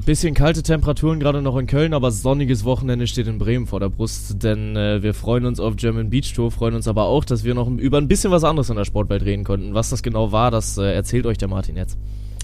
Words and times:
Ein 0.00 0.04
bisschen 0.06 0.32
kalte 0.32 0.62
Temperaturen 0.62 1.20
gerade 1.20 1.42
noch 1.42 1.58
in 1.58 1.66
Köln, 1.66 1.92
aber 1.92 2.10
sonniges 2.10 2.64
Wochenende 2.64 3.06
steht 3.06 3.26
in 3.26 3.36
Bremen 3.36 3.66
vor 3.66 3.80
der 3.80 3.90
Brust, 3.90 4.42
denn 4.42 4.74
äh, 4.74 5.02
wir 5.02 5.12
freuen 5.12 5.44
uns 5.44 5.60
auf 5.60 5.76
German 5.76 6.08
Beach 6.08 6.32
Tour, 6.32 6.50
freuen 6.50 6.74
uns 6.74 6.88
aber 6.88 7.04
auch, 7.04 7.22
dass 7.22 7.44
wir 7.44 7.52
noch 7.54 7.68
über 7.68 7.98
ein 7.98 8.08
bisschen 8.08 8.30
was 8.30 8.42
anderes 8.42 8.70
in 8.70 8.76
der 8.76 8.86
Sportwelt 8.86 9.22
reden 9.22 9.44
konnten. 9.44 9.74
Was 9.74 9.90
das 9.90 10.02
genau 10.02 10.32
war, 10.32 10.50
das 10.50 10.78
äh, 10.78 10.90
erzählt 10.90 11.26
euch 11.26 11.36
der 11.36 11.48
Martin 11.48 11.76
jetzt. 11.76 11.98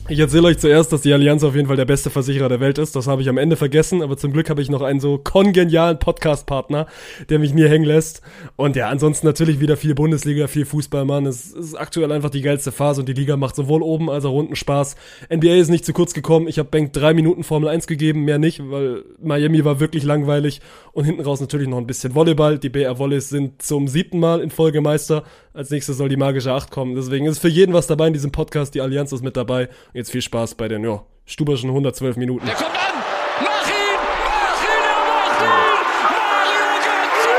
Ich 0.08 0.20
erzähle 0.20 0.46
euch 0.46 0.58
zuerst, 0.58 0.92
dass 0.92 1.00
die 1.00 1.12
Allianz 1.12 1.42
auf 1.42 1.56
jeden 1.56 1.66
Fall 1.66 1.76
der 1.76 1.84
beste 1.84 2.10
Versicherer 2.10 2.48
der 2.48 2.60
Welt 2.60 2.78
ist. 2.78 2.94
Das 2.94 3.08
habe 3.08 3.22
ich 3.22 3.28
am 3.28 3.38
Ende 3.38 3.56
vergessen, 3.56 4.02
aber 4.02 4.16
zum 4.16 4.32
Glück 4.32 4.48
habe 4.48 4.62
ich 4.62 4.70
noch 4.70 4.82
einen 4.82 5.00
so 5.00 5.18
kongenialen 5.18 5.98
Podcast-Partner, 5.98 6.86
der 7.28 7.40
mich 7.40 7.52
nie 7.52 7.66
hängen 7.66 7.84
lässt. 7.84 8.22
Und 8.54 8.76
ja, 8.76 8.88
ansonsten 8.88 9.26
natürlich 9.26 9.58
wieder 9.58 9.76
viel 9.76 9.96
Bundesliga, 9.96 10.46
viel 10.46 10.64
Fußball, 10.64 11.04
Mann. 11.04 11.26
Es 11.26 11.50
ist 11.50 11.74
aktuell 11.74 12.12
einfach 12.12 12.30
die 12.30 12.40
geilste 12.40 12.70
Phase 12.70 13.00
und 13.00 13.08
die 13.08 13.14
Liga 13.14 13.36
macht 13.36 13.56
sowohl 13.56 13.82
oben 13.82 14.08
als 14.08 14.24
auch 14.24 14.32
unten 14.32 14.54
Spaß. 14.54 14.94
NBA 15.28 15.56
ist 15.56 15.70
nicht 15.70 15.84
zu 15.84 15.92
kurz 15.92 16.14
gekommen. 16.14 16.46
Ich 16.46 16.60
habe 16.60 16.68
Bank 16.68 16.92
drei 16.92 17.12
Minuten 17.12 17.42
Formel 17.42 17.68
1 17.68 17.88
gegeben, 17.88 18.24
mehr 18.24 18.38
nicht, 18.38 18.60
weil 18.70 19.02
Miami 19.20 19.64
war 19.64 19.80
wirklich 19.80 20.04
langweilig. 20.04 20.60
Und 20.92 21.04
hinten 21.04 21.22
raus 21.22 21.40
natürlich 21.40 21.66
noch 21.66 21.78
ein 21.78 21.86
bisschen 21.86 22.14
Volleyball. 22.14 22.60
Die 22.60 22.68
BR 22.68 23.00
Volleys 23.00 23.28
sind 23.28 23.60
zum 23.60 23.88
siebten 23.88 24.20
Mal 24.20 24.40
in 24.40 24.50
Folge 24.50 24.80
Meister. 24.80 25.24
Als 25.52 25.70
nächstes 25.70 25.96
soll 25.96 26.10
die 26.10 26.18
magische 26.18 26.52
Acht 26.52 26.70
kommen. 26.70 26.94
Deswegen 26.94 27.24
ist 27.24 27.38
für 27.38 27.48
jeden 27.48 27.72
was 27.72 27.86
dabei 27.86 28.08
in 28.08 28.12
diesem 28.12 28.30
Podcast. 28.30 28.74
Die 28.74 28.82
Allianz 28.82 29.10
ist 29.12 29.24
mit 29.24 29.38
dabei. 29.38 29.70
Jetzt 29.96 30.10
viel 30.10 30.20
Spaß 30.20 30.56
bei 30.56 30.68
den, 30.68 30.84
ja, 30.84 31.02
Stuberschen 31.24 31.70
112 31.70 32.18
Minuten. 32.18 32.44
Der 32.44 32.54
kommt 32.54 32.68
an! 32.68 33.02
Mach 33.40 33.66
ihn! 33.66 33.96
Mach 34.26 34.60
ihn! 34.60 34.84
Er 34.84 35.08
macht 35.08 35.40
ihn! 35.40 35.80
Mario 36.12 36.68
Götze! 36.84 37.32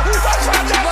Was 0.00 0.24
war 0.24 0.32
das 0.32 0.46
für 0.46 0.56
ein 0.56 0.64
Block? 0.72 0.88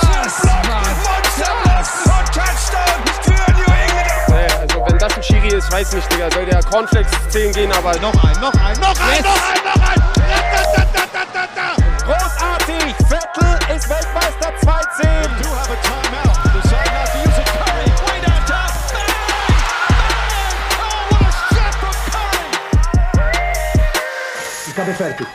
Monsterblock 1.09 1.89
und 2.05 2.27
Touchdown 2.35 3.01
für 3.23 3.49
New 3.53 3.65
England! 3.65 4.29
Nee, 4.29 4.53
also 4.61 4.77
wenn 4.85 4.97
das 4.99 5.09
ein 5.17 5.23
Schiri 5.23 5.57
ist, 5.57 5.71
weiß 5.71 5.93
nicht, 5.93 6.13
Digga. 6.13 6.29
Soll 6.29 6.45
der 6.45 6.61
Cornflakes 6.61 7.11
10 7.29 7.53
gehen, 7.53 7.71
aber 7.71 7.97
noch 7.97 8.13
ein, 8.23 8.39
noch 8.39 8.53
ein, 8.53 8.79
noch 8.79 8.99
ein, 8.99 9.23
noch 9.23 9.41
ein, 9.41 9.63
noch 9.63 9.81
ein! 9.89 10.01
Großartig! 12.05 12.93
Vettel 13.09 13.75
ist 13.75 13.89
Weltmeister 13.89 14.53
2-10! 14.61 16.04
Habe 24.77 24.93
fertig. 24.93 25.25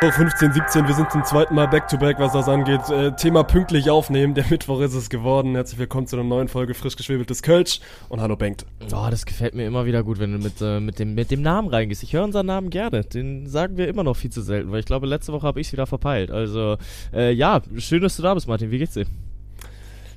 So, 0.00 0.10
15, 0.10 0.52
17, 0.52 0.88
wir 0.88 0.94
sind 0.94 1.12
zum 1.12 1.22
zweiten 1.22 1.54
Mal 1.54 1.68
back-to-back, 1.68 2.18
was 2.18 2.32
das 2.32 2.48
angeht. 2.48 2.80
Äh, 2.90 3.12
Thema 3.14 3.44
pünktlich 3.44 3.90
aufnehmen, 3.90 4.34
der 4.34 4.44
Mittwoch 4.50 4.80
ist 4.80 4.94
es 4.94 5.08
geworden. 5.08 5.54
Herzlich 5.54 5.78
willkommen 5.78 6.08
zu 6.08 6.16
einer 6.16 6.24
neuen 6.24 6.48
Folge 6.48 6.74
frisch 6.74 6.96
geschwebeltes 6.96 7.42
Kölsch 7.42 7.78
und 8.08 8.20
hallo 8.20 8.34
Bengt. 8.34 8.66
Oh, 8.92 9.06
das 9.08 9.24
gefällt 9.24 9.54
mir 9.54 9.66
immer 9.66 9.86
wieder 9.86 10.02
gut, 10.02 10.18
wenn 10.18 10.32
du 10.32 10.38
mit, 10.38 10.60
äh, 10.60 10.80
mit, 10.80 10.98
dem, 10.98 11.14
mit 11.14 11.30
dem 11.30 11.42
Namen 11.42 11.68
reingehst. 11.68 12.02
Ich 12.02 12.12
höre 12.12 12.24
unseren 12.24 12.46
Namen 12.46 12.70
gerne. 12.70 13.04
Den 13.04 13.46
sagen 13.46 13.76
wir 13.76 13.86
immer 13.86 14.02
noch 14.02 14.16
viel 14.16 14.30
zu 14.30 14.42
selten, 14.42 14.72
weil 14.72 14.80
ich 14.80 14.86
glaube, 14.86 15.06
letzte 15.06 15.32
Woche 15.32 15.46
habe 15.46 15.60
ich 15.60 15.68
es 15.68 15.72
wieder 15.72 15.86
verpeilt. 15.86 16.32
Also, 16.32 16.76
äh, 17.12 17.30
ja, 17.30 17.62
schön, 17.78 18.02
dass 18.02 18.16
du 18.16 18.22
da 18.22 18.34
bist, 18.34 18.48
Martin. 18.48 18.72
Wie 18.72 18.78
geht's 18.78 18.94
dir? 18.94 19.06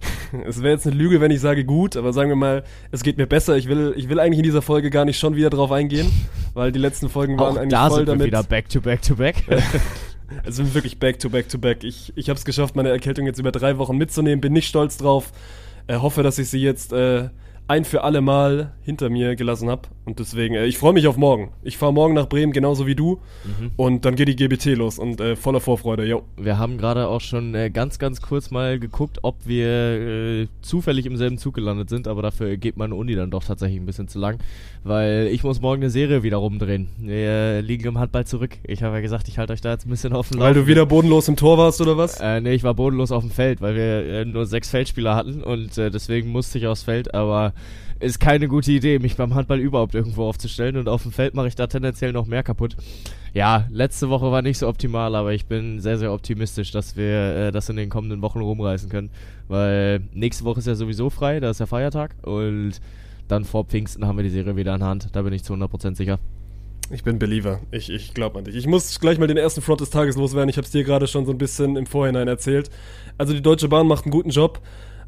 Es 0.45 0.61
wäre 0.61 0.73
jetzt 0.73 0.85
eine 0.85 0.95
Lüge, 0.95 1.21
wenn 1.21 1.31
ich 1.31 1.39
sage 1.39 1.63
gut, 1.63 1.95
aber 1.95 2.11
sagen 2.11 2.29
wir 2.29 2.35
mal, 2.35 2.63
es 2.91 3.01
geht 3.03 3.17
mir 3.17 3.27
besser. 3.27 3.55
Ich 3.55 3.67
will, 3.69 3.93
ich 3.95 4.09
will 4.09 4.19
eigentlich 4.19 4.39
in 4.39 4.43
dieser 4.43 4.61
Folge 4.61 4.89
gar 4.89 5.05
nicht 5.05 5.17
schon 5.17 5.35
wieder 5.37 5.49
drauf 5.49 5.71
eingehen, 5.71 6.11
weil 6.53 6.71
die 6.73 6.79
letzten 6.79 7.07
Folgen 7.09 7.39
waren 7.39 7.53
Auch 7.55 7.61
eigentlich 7.61 7.71
da 7.71 7.87
voll 7.87 7.97
sind 7.99 8.07
wir 8.07 8.13
damit. 8.13 8.27
wieder 8.27 8.43
back 8.43 8.67
to 8.69 8.81
back 8.81 9.01
to 9.01 9.15
back. 9.15 9.43
Es 10.43 10.57
sind 10.57 10.73
wirklich 10.73 10.99
back 10.99 11.19
to 11.19 11.29
back 11.29 11.47
to 11.47 11.57
back. 11.57 11.85
Ich, 11.85 12.11
ich 12.17 12.27
habe 12.27 12.37
es 12.37 12.43
geschafft, 12.43 12.75
meine 12.75 12.89
Erkältung 12.89 13.25
jetzt 13.25 13.39
über 13.39 13.53
drei 13.53 13.77
Wochen 13.77 13.95
mitzunehmen, 13.95 14.41
bin 14.41 14.51
nicht 14.51 14.67
stolz 14.67 14.97
drauf. 14.97 15.31
Äh, 15.87 15.99
hoffe, 15.99 16.21
dass 16.21 16.37
ich 16.37 16.49
sie 16.49 16.59
jetzt 16.61 16.91
äh, 16.91 17.29
ein 17.67 17.83
für 17.83 18.03
alle 18.03 18.21
Mal 18.21 18.73
hinter 18.81 19.09
mir 19.09 19.35
gelassen 19.35 19.69
habe. 19.69 19.83
Und 20.05 20.19
deswegen, 20.19 20.55
äh, 20.55 20.65
ich 20.65 20.77
freue 20.77 20.93
mich 20.93 21.07
auf 21.07 21.17
morgen. 21.17 21.51
Ich 21.63 21.77
fahre 21.77 21.93
morgen 21.93 22.13
nach 22.13 22.29
Bremen, 22.29 22.53
genauso 22.53 22.87
wie 22.87 22.95
du. 22.95 23.19
Und 23.75 24.05
dann 24.05 24.15
geht 24.15 24.29
die 24.29 24.35
GBT 24.35 24.77
los 24.77 24.99
und 24.99 25.19
äh, 25.19 25.35
voller 25.35 25.59
Vorfreude, 25.59 26.05
jo. 26.05 26.23
Wir 26.37 26.57
haben 26.57 26.77
gerade 26.77 27.07
auch 27.07 27.21
schon 27.21 27.53
äh, 27.55 27.69
ganz, 27.69 27.99
ganz 27.99 28.21
kurz 28.21 28.51
mal 28.51 28.79
geguckt, 28.79 29.19
ob 29.23 29.45
wir 29.45 29.67
äh, 29.67 30.47
zufällig 30.61 31.05
im 31.05 31.17
selben 31.17 31.37
Zug 31.37 31.55
gelandet 31.55 31.89
sind, 31.89 32.08
aber 32.08 32.21
dafür 32.21 32.55
geht 32.55 32.77
meine 32.77 32.95
Uni 32.95 33.15
dann 33.15 33.31
doch 33.31 33.43
tatsächlich 33.43 33.80
ein 33.80 33.86
bisschen 33.86 34.08
zu 34.08 34.19
lang, 34.19 34.39
weil 34.87 35.27
ich 35.27 35.43
muss 35.43 35.61
morgen 35.61 35.81
eine 35.81 35.89
Serie 35.89 36.23
wieder 36.23 36.37
rumdrehen. 36.37 36.87
Wir 36.98 37.61
liegen 37.61 37.87
im 37.87 37.99
Handball 37.99 38.25
zurück. 38.25 38.58
Ich 38.64 38.83
habe 38.83 38.95
ja 38.95 39.02
gesagt, 39.02 39.27
ich 39.27 39.37
halte 39.37 39.53
euch 39.53 39.61
da 39.61 39.71
jetzt 39.71 39.86
ein 39.86 39.89
bisschen 39.89 40.14
auf 40.14 40.30
dem 40.30 40.39
Weil 40.39 40.53
du 40.53 40.67
wieder 40.67 40.86
bodenlos 40.86 41.27
im 41.27 41.36
Tor 41.36 41.58
warst, 41.58 41.81
oder 41.81 41.98
was? 41.98 42.20
Äh, 42.20 42.42
nee, 42.42 42.53
ich 42.53 42.64
war 42.64 42.73
bodenlos 42.73 43.11
auf 43.11 43.23
dem 43.23 43.31
Feld, 43.31 43.61
weil 43.61 43.75
wir 43.75 44.05
äh, 44.05 44.25
nur 44.25 44.45
sechs 44.45 44.70
Feldspieler 44.70 45.15
hatten 45.15 45.43
und 45.43 45.77
äh, 45.77 45.92
deswegen 45.92 46.30
musste 46.30 46.58
ich 46.58 46.67
aufs 46.67 46.83
Feld, 46.83 47.14
aber 47.14 47.53
ist 47.99 48.20
keine 48.20 48.48
gute 48.48 48.71
Idee, 48.71 48.99
mich 48.99 49.15
beim 49.15 49.33
Handball 49.33 49.59
überhaupt 49.59 49.95
irgendwo 49.95 50.25
aufzustellen 50.25 50.77
und 50.77 50.87
auf 50.87 51.04
dem 51.04 51.11
Feld 51.11 51.33
mache 51.33 51.48
ich 51.48 51.55
da 51.55 51.67
tendenziell 51.67 52.14
noch 52.14 52.27
mehr 52.27 52.43
kaputt. 52.43 52.75
Ja, 53.33 53.65
letzte 53.71 54.09
Woche 54.09 54.31
war 54.31 54.42
nicht 54.42 54.58
so 54.58 54.67
optimal, 54.67 55.15
aber 55.15 55.33
ich 55.33 55.45
bin 55.45 55.80
sehr, 55.80 55.98
sehr 55.98 56.14
optimistisch, 56.14 56.71
dass 56.71 56.95
wir 56.95 57.36
äh, 57.36 57.52
das 57.52 57.69
in 57.69 57.75
den 57.75 57.89
kommenden 57.89 58.21
Wochen 58.21 58.39
rumreißen 58.39 58.89
können, 58.89 59.09
weil 59.48 60.02
nächste 60.14 60.43
Woche 60.43 60.59
ist 60.59 60.67
ja 60.67 60.75
sowieso 60.75 61.09
frei, 61.09 61.39
da 61.39 61.49
ist 61.49 61.59
ja 61.59 61.65
Feiertag 61.65 62.15
und 62.23 62.80
dann 63.27 63.45
vor 63.45 63.65
Pfingsten 63.65 64.05
haben 64.05 64.17
wir 64.17 64.23
die 64.23 64.30
Serie 64.30 64.55
wieder 64.55 64.76
in 64.76 64.83
Hand, 64.83 65.10
da 65.14 65.21
bin 65.21 65.33
ich 65.33 65.43
zu 65.43 65.54
100% 65.54 65.95
sicher. 65.95 66.20
Ich 66.89 67.04
bin 67.04 67.20
Believer. 67.20 67.60
Ich, 67.71 67.89
ich 67.89 68.14
glaube 68.14 68.39
an 68.39 68.45
dich. 68.45 68.55
Ich 68.55 68.65
muss 68.65 68.99
gleich 69.02 69.20
mal 69.20 69.27
den 69.27 69.36
ersten 69.36 69.61
Front 69.61 69.82
des 69.82 69.89
Tages 69.89 70.15
loswerden. 70.15 70.49
Ich 70.49 70.55
habe 70.55 70.65
es 70.65 70.71
dir 70.71 70.86
gerade 70.86 71.08
schon 71.08 71.26
so 71.26 71.33
ein 71.33 71.37
bisschen 71.37 71.76
im 71.76 71.86
Vorhinein 71.86 72.30
erzählt. 72.30 72.70
Also 73.17 73.33
die 73.33 73.42
Deutsche 73.42 73.67
Bahn 73.67 73.87
macht 73.87 74.05
einen 74.05 74.11
guten 74.11 74.30
Job, 74.30 74.61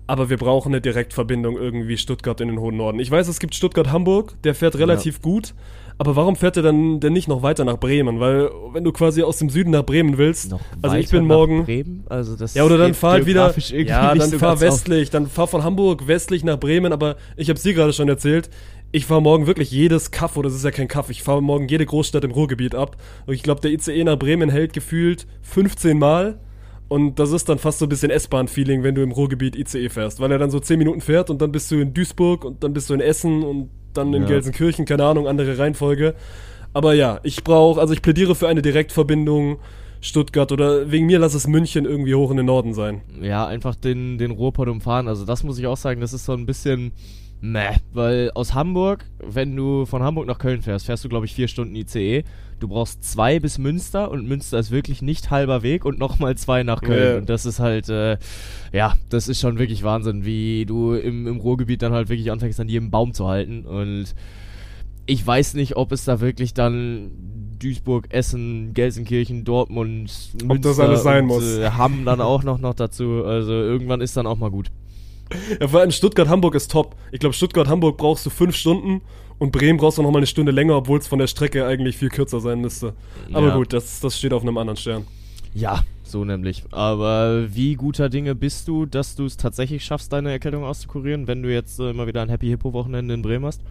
aber 0.09 0.31
wir 0.31 0.37
brauchen 0.37 0.69
eine 0.69 0.81
Direktverbindung 0.81 1.55
irgendwie 1.55 1.95
Stuttgart 1.95 2.41
in 2.41 2.47
den 2.47 2.59
hohen 2.59 2.75
Norden. 2.75 2.99
Ich 2.99 3.11
weiß, 3.11 3.27
es 3.27 3.39
gibt 3.39 3.53
Stuttgart-Hamburg, 3.53 4.41
der 4.43 4.55
fährt 4.55 4.75
relativ 4.79 5.21
gut. 5.21 5.53
Aber 5.99 6.15
warum 6.15 6.35
fährt 6.35 6.57
er 6.57 6.63
dann 6.63 6.99
denn 6.99 7.13
nicht 7.13 7.27
noch 7.27 7.43
weiter 7.43 7.63
nach 7.63 7.77
Bremen? 7.77 8.19
Weil 8.19 8.49
wenn 8.73 8.83
du 8.83 8.91
quasi 8.91 9.21
aus 9.21 9.37
dem 9.37 9.51
Süden 9.51 9.69
nach 9.69 9.83
Bremen 9.83 10.17
willst, 10.17 10.49
Noch 10.49 10.61
also 10.81 10.95
ich 10.95 11.09
bin 11.09 11.27
morgen, 11.27 11.65
Bremen, 11.65 12.05
also 12.09 12.35
das 12.35 12.55
ja 12.55 12.63
oder 12.63 12.79
dann 12.79 12.95
fahr 12.95 13.11
halt 13.11 13.27
wieder, 13.27 13.53
ja 13.55 14.15
dann 14.15 14.31
so 14.31 14.39
fahr 14.39 14.53
auf. 14.53 14.61
westlich, 14.61 15.11
dann 15.11 15.27
fahr 15.27 15.45
von 15.45 15.63
Hamburg 15.63 16.07
westlich 16.07 16.43
nach 16.43 16.59
Bremen. 16.59 16.91
Aber 16.91 17.17
ich 17.37 17.49
habe 17.49 17.59
dir 17.59 17.75
gerade 17.75 17.93
schon 17.93 18.09
erzählt, 18.09 18.49
ich 18.91 19.05
fahre 19.05 19.21
morgen 19.21 19.45
wirklich 19.45 19.69
jedes 19.69 20.09
Kaff, 20.09 20.37
oder 20.37 20.49
das 20.49 20.57
ist 20.57 20.65
ja 20.65 20.71
kein 20.71 20.87
Kaff, 20.87 21.11
ich 21.11 21.21
fahre 21.21 21.43
morgen 21.43 21.67
jede 21.67 21.85
Großstadt 21.85 22.23
im 22.23 22.31
Ruhrgebiet 22.31 22.73
ab. 22.73 22.97
Und 23.27 23.35
ich 23.35 23.43
glaube, 23.43 23.61
der 23.61 23.71
ICE 23.71 24.05
nach 24.05 24.17
Bremen 24.17 24.49
hält 24.49 24.73
gefühlt 24.73 25.27
15 25.43 25.99
Mal. 25.99 26.39
Und 26.89 27.19
das 27.19 27.31
ist 27.31 27.47
dann 27.47 27.59
fast 27.59 27.79
so 27.79 27.85
ein 27.85 27.89
bisschen 27.89 28.09
S-Bahn-Feeling, 28.11 28.83
wenn 28.83 28.95
du 28.95 29.03
im 29.03 29.11
Ruhrgebiet 29.11 29.55
ICE 29.55 29.89
fährst, 29.89 30.19
weil 30.19 30.31
er 30.31 30.39
dann 30.39 30.49
so 30.49 30.59
10 30.59 30.77
Minuten 30.79 31.01
fährt 31.01 31.29
und 31.29 31.41
dann 31.41 31.51
bist 31.51 31.69
du 31.71 31.75
in 31.79 31.93
Duisburg 31.93 32.43
und 32.43 32.63
dann 32.63 32.73
bist 32.73 32.89
du 32.89 32.95
in 32.95 32.99
Essen 32.99 33.43
und 33.43 33.69
dann 33.93 34.13
in 34.13 34.23
Ja. 34.23 34.27
Gelsenkirchen, 34.27 34.85
keine 34.85 35.05
Ahnung, 35.05 35.27
andere 35.27 35.57
Reihenfolge. 35.57 36.15
Aber 36.73 36.93
ja, 36.93 37.19
ich 37.23 37.43
brauche, 37.43 37.79
also 37.79 37.93
ich 37.93 38.01
plädiere 38.01 38.33
für 38.35 38.47
eine 38.47 38.61
Direktverbindung 38.61 39.59
Stuttgart 40.01 40.51
oder 40.51 40.91
wegen 40.91 41.05
mir 41.07 41.19
lass 41.19 41.33
es 41.33 41.45
München 41.47 41.85
irgendwie 41.85 42.15
hoch 42.15 42.31
in 42.31 42.37
den 42.37 42.45
Norden 42.45 42.73
sein. 42.73 43.01
ja, 43.21 43.45
einfach 43.45 43.75
den, 43.75 44.17
den 44.17 44.31
Ruhrpott 44.31 44.67
umfahren. 44.69 45.07
Also 45.07 45.25
das 45.25 45.43
muss 45.43 45.59
ich 45.59 45.67
auch 45.67 45.77
sagen, 45.77 46.01
das 46.01 46.13
ist 46.13 46.25
so 46.25 46.33
ein 46.33 46.45
bisschen 46.45 46.91
meh, 47.41 47.75
weil 47.93 48.31
aus 48.35 48.53
Hamburg, 48.53 49.05
wenn 49.19 49.55
du 49.55 49.85
von 49.85 50.03
Hamburg 50.03 50.27
nach 50.27 50.39
Köln 50.39 50.61
fährst, 50.61 50.85
fährst 50.85 51.03
du 51.03 51.09
glaube 51.09 51.25
ich 51.25 51.33
vier 51.33 51.47
Stunden 51.47 51.75
ICE. 51.75 52.23
Du 52.59 52.67
brauchst 52.67 53.03
zwei 53.03 53.39
bis 53.39 53.57
Münster 53.57 54.11
und 54.11 54.27
Münster 54.27 54.59
ist 54.59 54.71
wirklich 54.71 55.01
nicht 55.01 55.31
halber 55.31 55.63
Weg 55.63 55.85
und 55.85 55.97
nochmal 55.97 56.35
zwei 56.35 56.63
nach 56.63 56.81
Köln. 56.81 57.13
Ja. 57.13 57.17
Und 57.17 57.29
das 57.29 57.45
ist 57.45 57.59
halt, 57.59 57.87
äh, 57.87 58.17
ja, 58.73 58.95
das 59.09 59.29
ist 59.29 59.39
schon 59.39 59.59
wirklich 59.59 59.83
Wahnsinn, 59.83 60.25
wie 60.25 60.65
du 60.65 60.93
im, 60.93 61.25
im 61.25 61.37
Ruhrgebiet 61.37 61.81
dann 61.81 61.93
halt 61.93 62.09
wirklich 62.09 62.31
anfängst, 62.31 62.59
an 62.59 62.67
jedem 62.67 62.91
Baum 62.91 63.13
zu 63.13 63.27
halten. 63.27 63.65
Und 63.65 64.13
ich 65.05 65.25
weiß 65.25 65.53
nicht, 65.53 65.77
ob 65.77 65.93
es 65.93 66.03
da 66.03 66.19
wirklich 66.19 66.53
dann 66.53 67.11
Duisburg, 67.59 68.07
Essen, 68.09 68.73
Gelsenkirchen, 68.73 69.43
Dortmund, 69.45 70.11
Ob 70.47 70.61
das 70.61 70.79
alles 70.79 71.03
sein 71.03 71.23
und, 71.23 71.27
muss. 71.27 71.57
Äh, 71.57 71.71
Hamm 71.71 72.05
dann 72.05 72.21
auch 72.21 72.43
noch, 72.43 72.59
noch 72.59 72.73
dazu. 72.73 73.23
Also 73.25 73.53
irgendwann 73.53 74.01
ist 74.01 74.17
dann 74.17 74.27
auch 74.27 74.37
mal 74.37 74.51
gut. 74.51 74.69
Ja, 75.59 75.67
vor 75.67 75.79
allem 75.81 75.91
Stuttgart-Hamburg 75.91 76.55
ist 76.55 76.71
top. 76.71 76.95
Ich 77.11 77.19
glaube, 77.19 77.33
Stuttgart-Hamburg 77.33 77.97
brauchst 77.97 78.25
du 78.25 78.29
fünf 78.29 78.55
Stunden 78.55 79.01
und 79.37 79.51
Bremen 79.51 79.77
brauchst 79.77 79.97
du 79.97 80.01
noch 80.03 80.11
mal 80.11 80.17
eine 80.19 80.27
Stunde 80.27 80.51
länger, 80.51 80.75
obwohl 80.75 80.99
es 80.99 81.07
von 81.07 81.19
der 81.19 81.27
Strecke 81.27 81.65
eigentlich 81.65 81.97
viel 81.97 82.09
kürzer 82.09 82.39
sein 82.39 82.59
müsste. 82.61 82.93
Aber 83.31 83.47
Ja. 83.49 83.55
gut, 83.55 83.73
das, 83.73 83.99
das 83.99 84.17
steht 84.17 84.33
auf 84.33 84.41
einem 84.41 84.57
anderen 84.57 84.77
Stern. 84.77 85.05
Ja, 85.53 85.83
so 86.03 86.25
nämlich. 86.25 86.63
Aber 86.71 87.47
wie 87.53 87.75
guter 87.75 88.09
Dinge 88.09 88.35
bist 88.35 88.67
du, 88.67 88.85
dass 88.85 89.15
du 89.15 89.25
es 89.25 89.37
tatsächlich 89.37 89.83
schaffst, 89.85 90.11
deine 90.11 90.31
Erkältung 90.31 90.63
auszukurieren, 90.63 91.27
wenn 91.27 91.41
du 91.43 91.51
jetzt 91.53 91.79
äh, 91.79 91.93
mal 91.93 92.07
wieder 92.07 92.21
ein 92.21 92.29
Happy 92.29 92.47
Hippo 92.47 92.73
Wochenende 92.73 93.13
in 93.13 93.21
Bremen 93.21 93.45
hast? 93.45 93.61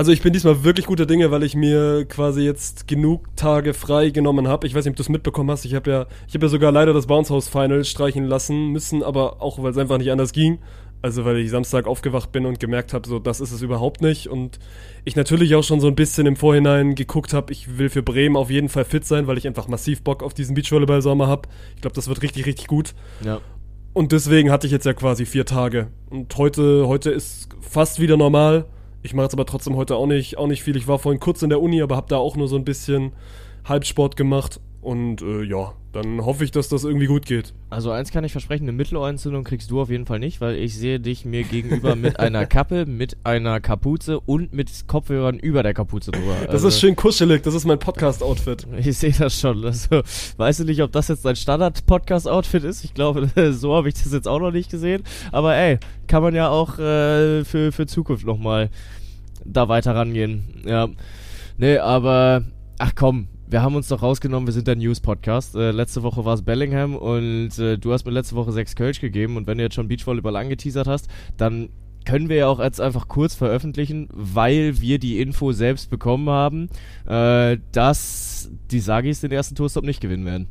Also 0.00 0.12
ich 0.12 0.22
bin 0.22 0.32
diesmal 0.32 0.64
wirklich 0.64 0.86
guter 0.86 1.04
Dinge, 1.04 1.30
weil 1.30 1.42
ich 1.42 1.54
mir 1.54 2.06
quasi 2.06 2.40
jetzt 2.40 2.88
genug 2.88 3.36
Tage 3.36 3.74
frei 3.74 4.08
genommen 4.08 4.48
habe. 4.48 4.66
Ich 4.66 4.74
weiß 4.74 4.86
nicht, 4.86 4.92
ob 4.92 4.96
du 4.96 5.02
es 5.02 5.10
mitbekommen 5.10 5.50
hast. 5.50 5.66
Ich 5.66 5.74
habe 5.74 5.90
ja, 5.90 6.06
ich 6.26 6.32
habe 6.32 6.46
ja 6.46 6.48
sogar 6.48 6.72
leider 6.72 6.94
das 6.94 7.06
Bounce 7.06 7.28
House 7.28 7.48
Final 7.48 7.84
streichen 7.84 8.24
lassen 8.24 8.68
müssen, 8.68 9.02
aber 9.02 9.42
auch 9.42 9.62
weil 9.62 9.72
es 9.72 9.76
einfach 9.76 9.98
nicht 9.98 10.10
anders 10.10 10.32
ging. 10.32 10.58
Also 11.02 11.26
weil 11.26 11.36
ich 11.36 11.50
Samstag 11.50 11.86
aufgewacht 11.86 12.32
bin 12.32 12.46
und 12.46 12.58
gemerkt 12.58 12.94
habe, 12.94 13.06
so 13.06 13.18
das 13.18 13.42
ist 13.42 13.52
es 13.52 13.60
überhaupt 13.60 14.00
nicht. 14.00 14.28
Und 14.28 14.58
ich 15.04 15.16
natürlich 15.16 15.54
auch 15.54 15.64
schon 15.64 15.80
so 15.80 15.88
ein 15.88 15.96
bisschen 15.96 16.26
im 16.26 16.36
Vorhinein 16.36 16.94
geguckt 16.94 17.34
habe, 17.34 17.52
ich 17.52 17.76
will 17.76 17.90
für 17.90 18.02
Bremen 18.02 18.38
auf 18.38 18.48
jeden 18.48 18.70
Fall 18.70 18.86
fit 18.86 19.04
sein, 19.04 19.26
weil 19.26 19.36
ich 19.36 19.46
einfach 19.46 19.68
massiv 19.68 20.00
Bock 20.00 20.22
auf 20.22 20.32
diesen 20.32 20.54
Beachvolleyball-Sommer 20.54 21.26
habe. 21.26 21.46
Ich 21.74 21.82
glaube, 21.82 21.94
das 21.94 22.08
wird 22.08 22.22
richtig, 22.22 22.46
richtig 22.46 22.68
gut. 22.68 22.94
Ja. 23.22 23.42
Und 23.92 24.12
deswegen 24.12 24.50
hatte 24.50 24.66
ich 24.66 24.72
jetzt 24.72 24.86
ja 24.86 24.94
quasi 24.94 25.26
vier 25.26 25.44
Tage. 25.44 25.88
Und 26.08 26.34
heute, 26.38 26.88
heute 26.88 27.10
ist 27.10 27.50
fast 27.60 28.00
wieder 28.00 28.16
normal. 28.16 28.64
Ich 29.02 29.14
mache 29.14 29.24
jetzt 29.24 29.34
aber 29.34 29.46
trotzdem 29.46 29.76
heute 29.76 29.96
auch 29.96 30.06
nicht, 30.06 30.36
auch 30.36 30.46
nicht 30.46 30.62
viel. 30.62 30.76
Ich 30.76 30.88
war 30.88 30.98
vorhin 30.98 31.20
kurz 31.20 31.42
in 31.42 31.48
der 31.48 31.62
Uni, 31.62 31.80
aber 31.80 31.96
habe 31.96 32.08
da 32.08 32.18
auch 32.18 32.36
nur 32.36 32.48
so 32.48 32.56
ein 32.56 32.64
bisschen 32.64 33.12
Halbsport 33.64 34.16
gemacht. 34.16 34.60
Und 34.82 35.20
äh, 35.20 35.42
ja, 35.42 35.74
dann 35.92 36.24
hoffe 36.24 36.42
ich, 36.42 36.52
dass 36.52 36.70
das 36.70 36.84
irgendwie 36.84 37.06
gut 37.06 37.26
geht. 37.26 37.52
Also 37.68 37.90
eins 37.90 38.10
kann 38.12 38.24
ich 38.24 38.32
versprechen, 38.32 38.64
eine 38.64 38.72
Mittelohrentzündung 38.72 39.44
kriegst 39.44 39.70
du 39.70 39.78
auf 39.80 39.90
jeden 39.90 40.06
Fall 40.06 40.18
nicht, 40.18 40.40
weil 40.40 40.56
ich 40.56 40.74
sehe 40.74 40.98
dich 40.98 41.26
mir 41.26 41.42
gegenüber 41.44 41.96
mit 41.96 42.18
einer 42.20 42.46
Kappe, 42.46 42.86
mit 42.86 43.18
einer 43.22 43.60
Kapuze 43.60 44.20
und 44.20 44.54
mit 44.54 44.70
Kopfhörern 44.86 45.38
über 45.38 45.62
der 45.62 45.74
Kapuze 45.74 46.12
drüber. 46.12 46.34
Das 46.46 46.54
Also, 46.54 46.68
ist 46.68 46.80
schön 46.80 46.96
kuschelig, 46.96 47.42
das 47.42 47.52
ist 47.52 47.66
mein 47.66 47.78
Podcast-Outfit. 47.78 48.66
Ich 48.78 48.96
sehe 48.96 49.12
das 49.12 49.38
schon. 49.38 49.62
Also, 49.64 50.00
weißt 50.38 50.60
du 50.60 50.64
nicht, 50.64 50.82
ob 50.82 50.92
das 50.92 51.08
jetzt 51.08 51.26
dein 51.26 51.36
Standard-Podcast-Outfit 51.36 52.64
ist? 52.64 52.82
Ich 52.84 52.94
glaube, 52.94 53.28
so 53.52 53.74
habe 53.74 53.88
ich 53.90 53.94
das 53.94 54.12
jetzt 54.12 54.28
auch 54.28 54.40
noch 54.40 54.52
nicht 54.52 54.70
gesehen. 54.70 55.02
Aber 55.30 55.54
ey, 55.56 55.78
kann 56.06 56.22
man 56.22 56.34
ja 56.34 56.48
auch 56.48 56.78
äh, 56.78 57.44
für, 57.44 57.70
für 57.72 57.86
Zukunft 57.86 58.24
nochmal 58.24 58.70
da 59.44 59.68
weiter 59.68 59.94
rangehen. 59.94 60.62
Ja. 60.64 60.88
Nee, 61.58 61.76
aber 61.76 62.44
ach 62.78 62.92
komm, 62.94 63.28
wir 63.50 63.62
haben 63.62 63.74
uns 63.74 63.88
doch 63.88 64.02
rausgenommen, 64.02 64.46
wir 64.46 64.52
sind 64.52 64.68
der 64.68 64.76
News-Podcast. 64.76 65.56
Äh, 65.56 65.72
letzte 65.72 66.02
Woche 66.02 66.24
war 66.24 66.34
es 66.34 66.42
Bellingham 66.42 66.94
und 66.94 67.58
äh, 67.58 67.78
du 67.78 67.92
hast 67.92 68.06
mir 68.06 68.12
letzte 68.12 68.36
Woche 68.36 68.52
sechs 68.52 68.76
Kölsch 68.76 69.00
gegeben 69.00 69.36
und 69.36 69.46
wenn 69.46 69.58
du 69.58 69.64
jetzt 69.64 69.74
schon 69.74 69.88
Beachvolleyball 69.88 70.36
angeteasert 70.36 70.86
hast, 70.86 71.08
dann 71.36 71.68
können 72.04 72.28
wir 72.28 72.36
ja 72.36 72.46
auch 72.46 72.60
jetzt 72.60 72.80
einfach 72.80 73.08
kurz 73.08 73.34
veröffentlichen, 73.34 74.08
weil 74.12 74.80
wir 74.80 74.98
die 74.98 75.20
Info 75.20 75.52
selbst 75.52 75.90
bekommen 75.90 76.30
haben, 76.30 76.68
äh, 77.06 77.58
dass 77.72 78.50
die 78.70 78.80
Sagis 78.80 79.20
den 79.20 79.32
ersten 79.32 79.56
Tourstop 79.56 79.84
nicht 79.84 80.00
gewinnen 80.00 80.24
werden. 80.24 80.46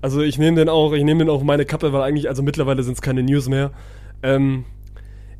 Also 0.00 0.22
ich 0.22 0.38
nehme 0.38 0.56
den 0.56 0.68
auch, 0.68 0.92
ich 0.94 1.04
nehme 1.04 1.24
den 1.24 1.30
auch 1.30 1.42
meine 1.42 1.66
Kappe, 1.66 1.92
weil 1.92 2.02
eigentlich, 2.02 2.28
also 2.28 2.42
mittlerweile 2.42 2.82
sind 2.82 2.94
es 2.94 3.02
keine 3.02 3.22
News 3.22 3.48
mehr. 3.48 3.70
Ähm, 4.22 4.64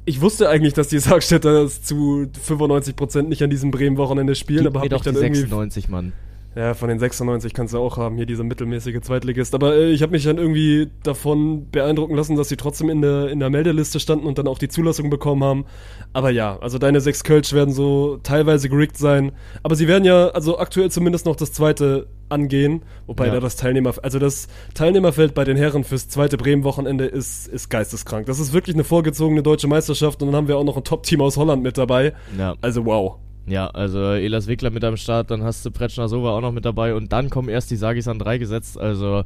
ich 0.05 0.21
wusste 0.21 0.51
eigentlich, 0.51 0.75
dass 0.75 0.89
die 0.89 0.99
Sargstädter 0.99 1.69
zu 1.69 2.27
95% 2.47 3.23
nicht 3.23 3.43
an 3.43 3.49
diesem 3.51 3.71
Bremen-Wochenende 3.71 4.35
spielen, 4.35 4.65
Gib 4.65 4.77
aber 4.77 4.81
habe 4.81 4.95
ich 4.95 5.01
die 5.01 5.05
dann 5.07 5.17
irgendwie 5.17 5.41
96, 5.41 5.89
Mann. 5.89 6.13
Ja, 6.57 6.75
von 6.75 6.89
den 6.89 6.99
96 6.99 7.53
kannst 7.53 7.75
du 7.75 7.79
auch 7.79 7.97
haben, 7.97 8.17
hier 8.17 8.27
dieser 8.27 8.45
mittelmäßige 8.45 9.01
Zweitligist. 9.01 9.55
Aber 9.55 9.75
äh, 9.75 9.91
ich 9.91 10.03
habe 10.03 10.13
mich 10.13 10.25
dann 10.25 10.39
irgendwie 10.39 10.89
davon 11.03 11.71
beeindrucken 11.71 12.15
lassen, 12.15 12.37
dass 12.37 12.49
sie 12.49 12.57
trotzdem 12.57 12.89
in 12.91 13.03
der, 13.03 13.29
in 13.29 13.41
der 13.41 13.51
Meldeliste 13.51 13.99
standen 13.99 14.27
und 14.27 14.39
dann 14.39 14.47
auch 14.47 14.59
die 14.59 14.69
Zulassung 14.69 15.11
bekommen 15.11 15.43
haben. 15.43 15.65
Aber 16.13 16.31
ja, 16.31 16.57
also 16.61 16.79
deine 16.79 17.01
sechs 17.01 17.25
Kölsch 17.25 17.53
werden 17.53 17.75
so 17.75 18.19
teilweise 18.23 18.69
gerickt 18.69 18.97
sein. 18.97 19.33
Aber 19.63 19.75
sie 19.75 19.89
werden 19.89 20.05
ja, 20.05 20.29
also 20.29 20.59
aktuell 20.59 20.91
zumindest 20.91 21.27
noch 21.27 21.37
das 21.37 21.53
zweite 21.53 22.07
angehen. 22.29 22.83
Wobei 23.07 23.27
Ja. 23.27 23.35
da 23.35 23.41
das 23.41 23.57
Teilnehmer, 23.57 23.93
also 24.03 24.19
das 24.19 24.47
Teilnehmerfeld 24.75 25.35
bei 25.35 25.45
den 25.45 25.57
Herren 25.57 25.85
fürs 25.85 26.09
zweite 26.09 26.37
Bremen-Wochenende 26.37 27.05
ist, 27.07 27.49
ist 27.49 27.69
geisteskrank. 27.69 28.27
Das 28.27 28.39
ist 28.39 28.53
wirklich 28.53 28.77
eine 28.77 28.85
vorgezogene 28.85 29.43
deutsche 29.43 29.67
Meisterschaft 29.67 30.23
und 30.23 30.29
dann 30.29 30.37
haben 30.37 30.49
wir 30.49 30.57
auch 30.57 30.65
noch 30.65 30.77
ein 30.77 30.85
Top-Team 30.85 31.21
aus 31.21 31.37
Holland 31.37 31.63
mit 31.63 31.79
dabei. 31.79 32.13
Ja. 32.39 32.55
Also 32.61 32.85
wow. 32.87 33.17
Ja, 33.47 33.67
also 33.69 34.13
Elas 34.13 34.47
Wickler 34.47 34.71
mit 34.71 34.85
am 34.85 34.97
Start, 34.97 35.31
dann 35.31 35.43
hast 35.43 35.65
du 35.67 35.71
Pretschner 35.71 36.09
Sova 36.09 36.31
auch 36.31 36.41
noch 36.41 36.53
mit 36.53 36.65
dabei 36.65 36.95
und 36.95 37.13
dann 37.13 37.29
kommen 37.29 37.49
erst 37.49 37.71
die 37.71 37.77
Sagis 37.77 38.09
an 38.09 38.19
drei 38.19 38.39
gesetzt. 38.39 38.79
Also 38.79 39.25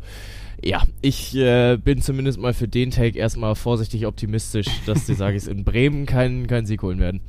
ja, 0.62 0.82
ich 1.02 1.36
äh, 1.36 1.76
bin 1.76 2.02
zumindest 2.02 2.40
mal 2.40 2.52
für 2.52 2.66
den 2.66 2.90
Take 2.90 3.16
erstmal 3.16 3.54
vorsichtig 3.54 4.06
optimistisch, 4.06 4.66
dass 4.86 5.06
die 5.06 5.14
Sagis 5.14 5.46
in 5.46 5.64
Bremen 5.64 6.04
keinen 6.06 6.48
keinen 6.48 6.66
Sieg 6.66 6.82
holen 6.82 6.98
werden. 6.98 7.20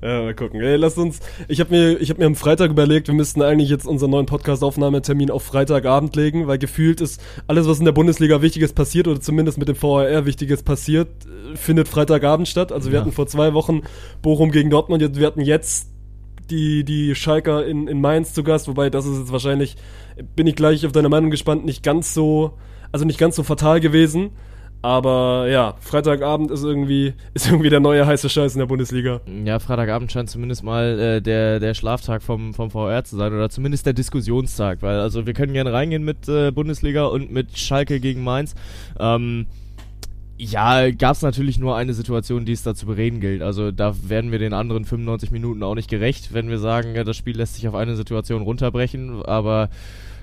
Ja, 0.00 0.22
mal 0.22 0.34
gucken. 0.34 0.60
Ey, 0.60 0.76
lasst 0.76 0.98
uns. 0.98 1.20
Ich 1.48 1.60
habe 1.60 1.74
mir, 1.74 2.00
ich 2.00 2.10
habe 2.10 2.20
mir 2.20 2.26
am 2.26 2.36
Freitag 2.36 2.70
überlegt, 2.70 3.08
wir 3.08 3.14
müssten 3.14 3.42
eigentlich 3.42 3.68
jetzt 3.68 3.86
unseren 3.86 4.10
neuen 4.10 4.26
Podcast-Aufnahmetermin 4.26 5.30
auf 5.30 5.42
Freitagabend 5.42 6.14
legen, 6.14 6.46
weil 6.46 6.58
gefühlt 6.58 7.00
ist 7.00 7.20
alles, 7.48 7.66
was 7.66 7.80
in 7.80 7.84
der 7.84 7.92
Bundesliga 7.92 8.42
Wichtiges 8.42 8.72
passiert 8.72 9.08
oder 9.08 9.20
zumindest 9.20 9.58
mit 9.58 9.68
dem 9.68 9.80
VAR 9.80 10.24
Wichtiges 10.24 10.62
passiert, 10.62 11.08
findet 11.56 11.88
Freitagabend 11.88 12.48
statt. 12.48 12.72
Also 12.72 12.90
wir 12.90 12.96
Ja. 12.96 13.00
hatten 13.02 13.12
vor 13.12 13.26
zwei 13.26 13.54
Wochen 13.54 13.82
Bochum 14.22 14.50
gegen 14.50 14.70
Dortmund, 14.70 15.16
wir 15.16 15.26
hatten 15.26 15.40
jetzt 15.40 15.88
die, 16.50 16.84
die 16.84 17.14
Schalker 17.14 17.64
in, 17.66 17.86
in 17.86 18.00
Mainz 18.00 18.34
zu 18.34 18.42
Gast, 18.42 18.66
wobei 18.68 18.90
das 18.90 19.06
ist 19.06 19.18
jetzt 19.18 19.32
wahrscheinlich, 19.32 19.76
bin 20.34 20.46
ich 20.46 20.56
gleich 20.56 20.84
auf 20.84 20.92
deine 20.92 21.08
Meinung 21.08 21.30
gespannt, 21.30 21.64
nicht 21.64 21.82
ganz 21.82 22.12
so, 22.12 22.52
also 22.92 23.04
nicht 23.04 23.18
ganz 23.18 23.36
so 23.36 23.42
fatal 23.42 23.80
gewesen. 23.80 24.30
Aber 24.82 25.46
ja, 25.50 25.74
Freitagabend 25.80 26.50
ist 26.50 26.64
irgendwie, 26.64 27.12
ist 27.34 27.46
irgendwie 27.50 27.68
der 27.68 27.80
neue 27.80 28.06
heiße 28.06 28.30
Scheiß 28.30 28.54
in 28.54 28.60
der 28.60 28.66
Bundesliga. 28.66 29.20
Ja, 29.44 29.58
Freitagabend 29.58 30.10
scheint 30.10 30.30
zumindest 30.30 30.64
mal 30.64 30.98
äh, 30.98 31.20
der, 31.22 31.60
der 31.60 31.74
Schlaftag 31.74 32.22
vom, 32.22 32.54
vom 32.54 32.70
VR 32.70 33.04
zu 33.04 33.16
sein 33.16 33.32
oder 33.34 33.50
zumindest 33.50 33.84
der 33.84 33.92
Diskussionstag, 33.92 34.78
weil 34.80 34.98
also 34.98 35.26
wir 35.26 35.34
können 35.34 35.52
gerne 35.52 35.72
reingehen 35.72 36.02
mit 36.02 36.26
äh, 36.28 36.50
Bundesliga 36.50 37.04
und 37.04 37.30
mit 37.30 37.58
Schalke 37.58 38.00
gegen 38.00 38.24
Mainz. 38.24 38.54
Ähm, 38.98 39.46
ja, 40.40 40.90
gab 40.90 41.16
es 41.16 41.22
natürlich 41.22 41.58
nur 41.58 41.76
eine 41.76 41.92
Situation, 41.92 42.46
die 42.46 42.52
es 42.52 42.62
da 42.62 42.74
zu 42.74 42.86
bereden 42.86 43.20
gilt. 43.20 43.42
Also 43.42 43.72
da 43.72 43.94
werden 44.08 44.32
wir 44.32 44.38
den 44.38 44.54
anderen 44.54 44.86
95 44.86 45.30
Minuten 45.32 45.62
auch 45.62 45.74
nicht 45.74 45.90
gerecht, 45.90 46.32
wenn 46.32 46.48
wir 46.48 46.58
sagen, 46.58 46.94
ja, 46.94 47.04
das 47.04 47.18
Spiel 47.18 47.36
lässt 47.36 47.56
sich 47.56 47.68
auf 47.68 47.74
eine 47.74 47.94
Situation 47.94 48.40
runterbrechen, 48.40 49.22
aber 49.22 49.68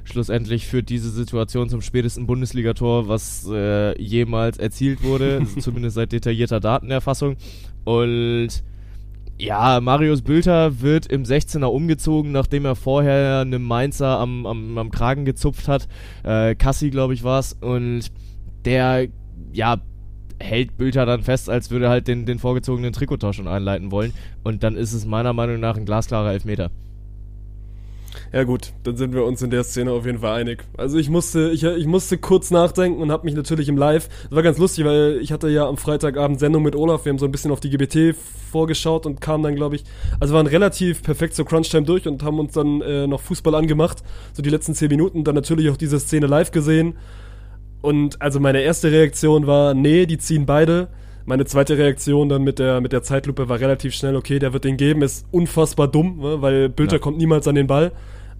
schlussendlich 0.05 0.65
führt 0.65 0.89
diese 0.89 1.11
Situation 1.11 1.69
zum 1.69 1.81
spätesten 1.81 2.25
Bundesligator, 2.25 3.07
was 3.07 3.47
äh, 3.47 4.01
jemals 4.01 4.57
erzielt 4.57 5.03
wurde, 5.03 5.45
zumindest 5.59 5.95
seit 5.95 6.11
detaillierter 6.11 6.59
Datenerfassung. 6.59 7.35
Und 7.83 8.63
ja, 9.37 9.79
Marius 9.81 10.23
Bülter 10.23 10.81
wird 10.81 11.05
im 11.05 11.25
16er 11.25 11.65
umgezogen, 11.65 12.31
nachdem 12.31 12.65
er 12.65 12.75
vorher 12.75 13.41
einem 13.41 13.61
Mainzer 13.61 14.17
am, 14.17 14.47
am, 14.47 14.79
am 14.79 14.89
Kragen 14.89 15.25
gezupft 15.25 15.67
hat. 15.67 15.87
Äh, 16.23 16.55
Kassi, 16.55 16.89
glaube 16.89 17.13
ich, 17.13 17.23
war's. 17.23 17.53
Und 17.61 18.07
der, 18.65 19.09
ja, 19.53 19.77
hält 20.39 20.77
Bülter 20.77 21.05
dann 21.05 21.23
fest, 21.23 21.49
als 21.49 21.71
würde 21.71 21.85
er 21.85 21.91
halt 21.91 22.07
den, 22.07 22.25
den 22.25 22.39
vorgezogenen 22.39 22.93
Trikottausch 22.93 23.37
schon 23.37 23.47
einleiten 23.47 23.91
wollen. 23.91 24.13
Und 24.43 24.63
dann 24.63 24.75
ist 24.75 24.93
es 24.93 25.05
meiner 25.05 25.33
Meinung 25.33 25.59
nach 25.59 25.77
ein 25.77 25.85
glasklarer 25.85 26.31
Elfmeter. 26.31 26.71
Ja 28.33 28.43
gut, 28.43 28.73
dann 28.83 28.97
sind 28.97 29.13
wir 29.13 29.23
uns 29.23 29.41
in 29.41 29.51
der 29.51 29.63
Szene 29.63 29.91
auf 29.91 30.05
jeden 30.05 30.19
Fall 30.19 30.41
einig. 30.41 30.63
Also 30.77 30.97
ich 30.97 31.09
musste, 31.09 31.49
ich, 31.51 31.63
ich 31.63 31.87
musste 31.87 32.17
kurz 32.17 32.51
nachdenken 32.51 33.01
und 33.01 33.11
habe 33.11 33.25
mich 33.25 33.35
natürlich 33.35 33.69
im 33.69 33.77
Live, 33.77 34.09
das 34.23 34.31
war 34.31 34.43
ganz 34.43 34.57
lustig, 34.57 34.85
weil 34.85 35.19
ich 35.21 35.31
hatte 35.31 35.49
ja 35.49 35.67
am 35.67 35.77
Freitagabend 35.77 36.39
Sendung 36.39 36.63
mit 36.63 36.75
Olaf, 36.75 37.05
wir 37.05 37.11
haben 37.11 37.19
so 37.19 37.25
ein 37.25 37.31
bisschen 37.31 37.51
auf 37.51 37.59
die 37.59 37.69
GBT 37.69 38.15
vorgeschaut 38.51 39.05
und 39.05 39.21
kamen 39.21 39.43
dann, 39.43 39.55
glaube 39.55 39.75
ich, 39.75 39.83
also 40.19 40.33
waren 40.33 40.47
relativ 40.47 41.03
perfekt 41.03 41.35
zur 41.35 41.45
Crunchtime 41.45 41.83
durch 41.83 42.07
und 42.07 42.23
haben 42.23 42.39
uns 42.39 42.53
dann 42.53 42.81
äh, 42.81 43.07
noch 43.07 43.21
Fußball 43.21 43.55
angemacht, 43.55 44.03
so 44.33 44.41
die 44.41 44.49
letzten 44.49 44.73
zehn 44.73 44.89
Minuten, 44.89 45.23
dann 45.23 45.35
natürlich 45.35 45.69
auch 45.69 45.77
diese 45.77 45.99
Szene 45.99 46.27
live 46.27 46.51
gesehen. 46.51 46.95
Und 47.87 48.21
also 48.21 48.41
meine 48.41 48.59
erste 48.63 48.91
Reaktion 48.91 49.47
war, 49.47 49.73
nee, 49.73 50.05
die 50.05 50.17
ziehen 50.17 50.45
beide. 50.45 50.89
Meine 51.25 51.45
zweite 51.45 51.77
Reaktion 51.77 52.27
dann 52.27 52.43
mit 52.43 52.59
der, 52.59 52.81
mit 52.81 52.91
der 52.91 53.01
Zeitlupe 53.01 53.47
war 53.47 53.61
relativ 53.61 53.93
schnell, 53.93 54.17
okay, 54.17 54.39
der 54.39 54.51
wird 54.51 54.65
den 54.65 54.75
geben, 54.75 55.01
ist 55.03 55.25
unfassbar 55.31 55.87
dumm, 55.87 56.19
ne, 56.19 56.41
weil 56.41 56.67
Bülter 56.67 56.95
Ja. 56.95 56.99
kommt 56.99 57.17
niemals 57.17 57.47
an 57.47 57.55
den 57.55 57.67
Ball. 57.67 57.93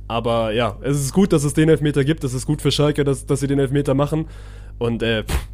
Aber 0.10 0.52
ja, 0.52 0.76
es 0.82 0.98
ist 1.00 1.14
gut, 1.14 1.32
dass 1.32 1.46
es 1.46 1.54
den 1.54 1.70
Elfmeter 1.70 2.04
gibt, 2.04 2.26
es 2.26 2.34
ist 2.34 2.46
gut 2.46 2.62
für 2.62 2.72
Schalke, 2.74 3.06
dass, 3.06 3.26
dass 3.26 3.40
sie 3.40 3.48
den 3.48 3.58
Elfmeter 3.60 3.94
machen. 3.94 4.26
Und 4.80 5.02
äh, 5.02 5.24
pff. 5.24 5.48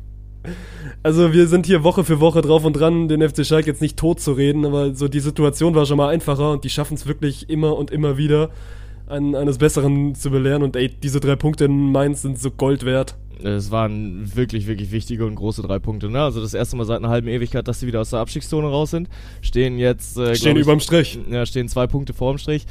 also 1.04 1.32
wir 1.32 1.46
sind 1.46 1.68
hier 1.68 1.84
Woche 1.84 2.04
für 2.04 2.20
Woche 2.20 2.42
drauf 2.42 2.66
und 2.66 2.74
dran, 2.74 3.08
den 3.08 3.22
FC 3.22 3.46
Schalke 3.46 3.68
jetzt 3.70 3.82
nicht 3.84 3.98
tot 3.98 4.20
zu 4.22 4.32
reden, 4.32 4.66
aber 4.66 4.96
so 4.96 5.08
die 5.08 5.20
Situation 5.20 5.76
war 5.76 5.86
schon 5.86 5.98
mal 5.98 6.10
einfacher 6.10 6.50
und 6.52 6.64
die 6.64 6.72
schaffen 6.72 6.96
es 6.96 7.06
wirklich 7.06 7.48
immer 7.48 7.78
und 7.78 7.92
immer 7.92 8.18
wieder, 8.18 8.50
einen, 9.08 9.36
eines 9.36 9.58
Besseren 9.58 10.16
zu 10.16 10.30
belehren. 10.32 10.64
Und 10.64 10.76
ey, 10.76 10.90
diese 10.90 11.20
drei 11.20 11.36
Punkte 11.36 11.66
in 11.66 11.92
Mainz 11.92 12.22
sind 12.22 12.40
so 12.40 12.52
Gold 12.52 12.86
wert. 12.86 13.16
Es 13.44 13.72
waren 13.72 14.36
wirklich, 14.36 14.68
wirklich 14.68 14.92
wichtige 14.92 15.26
und 15.26 15.36
große 15.36 15.62
drei 15.62 15.80
Punkte. 15.80 16.10
Ne? 16.10 16.22
Also 16.22 16.42
das 16.42 16.54
erste 16.54 16.78
Mal 16.78 16.86
seit 16.86 17.00
einer 17.00 17.10
halben 17.10 17.28
Ewigkeit, 17.28 17.68
dass 17.68 17.80
sie 17.80 17.88
wieder 17.88 18.00
aus 18.02 18.12
der 18.12 18.20
Abstiegszone 18.20 18.68
raus 18.68 18.92
sind. 18.92 19.10
Stehen 19.42 19.78
jetzt, 19.78 20.18
äh, 20.18 20.36
Stehen 20.36 20.56
ich, 20.56 20.64
überm 20.64 20.80
Strich. 20.80 21.20
Ja, 21.30 21.46
stehen 21.46 21.68
zwei 21.68 21.88
Punkte 21.88 22.14
vorm 22.14 22.38
Strich. 22.38 22.66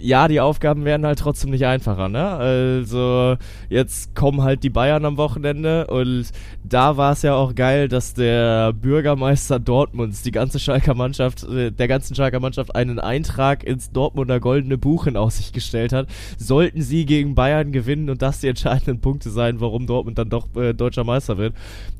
Ja, 0.00 0.28
die 0.28 0.40
Aufgaben 0.40 0.84
werden 0.84 1.04
halt 1.04 1.18
trotzdem 1.18 1.50
nicht 1.50 1.66
einfacher, 1.66 2.08
ne? 2.08 2.24
Also, 2.24 3.36
jetzt 3.68 4.14
kommen 4.14 4.42
halt 4.42 4.62
die 4.62 4.70
Bayern 4.70 5.04
am 5.04 5.16
Wochenende 5.16 5.88
und 5.88 6.30
da 6.62 6.96
war 6.96 7.12
es 7.12 7.22
ja 7.22 7.34
auch 7.34 7.56
geil, 7.56 7.88
dass 7.88 8.14
der 8.14 8.72
Bürgermeister 8.74 9.58
Dortmunds, 9.58 10.22
die 10.22 10.30
ganze 10.30 10.60
Schalker 10.60 10.94
Mannschaft, 10.94 11.42
äh, 11.42 11.72
der 11.72 11.88
ganzen 11.88 12.14
Schalker 12.14 12.38
Mannschaft 12.38 12.76
einen 12.76 13.00
Eintrag 13.00 13.64
ins 13.64 13.90
Dortmunder 13.90 14.38
Goldene 14.38 14.78
Buch 14.78 15.08
in 15.08 15.16
Aussicht 15.16 15.52
gestellt 15.52 15.92
hat. 15.92 16.06
Sollten 16.38 16.80
sie 16.80 17.04
gegen 17.04 17.34
Bayern 17.34 17.72
gewinnen 17.72 18.08
und 18.08 18.22
das 18.22 18.38
die 18.40 18.48
entscheidenden 18.48 19.00
Punkte 19.00 19.30
sein, 19.30 19.60
warum 19.60 19.88
Dortmund 19.88 20.16
dann 20.16 20.30
doch 20.30 20.54
äh, 20.54 20.74
deutscher 20.74 21.02
Meister 21.02 21.38
wird. 21.38 21.54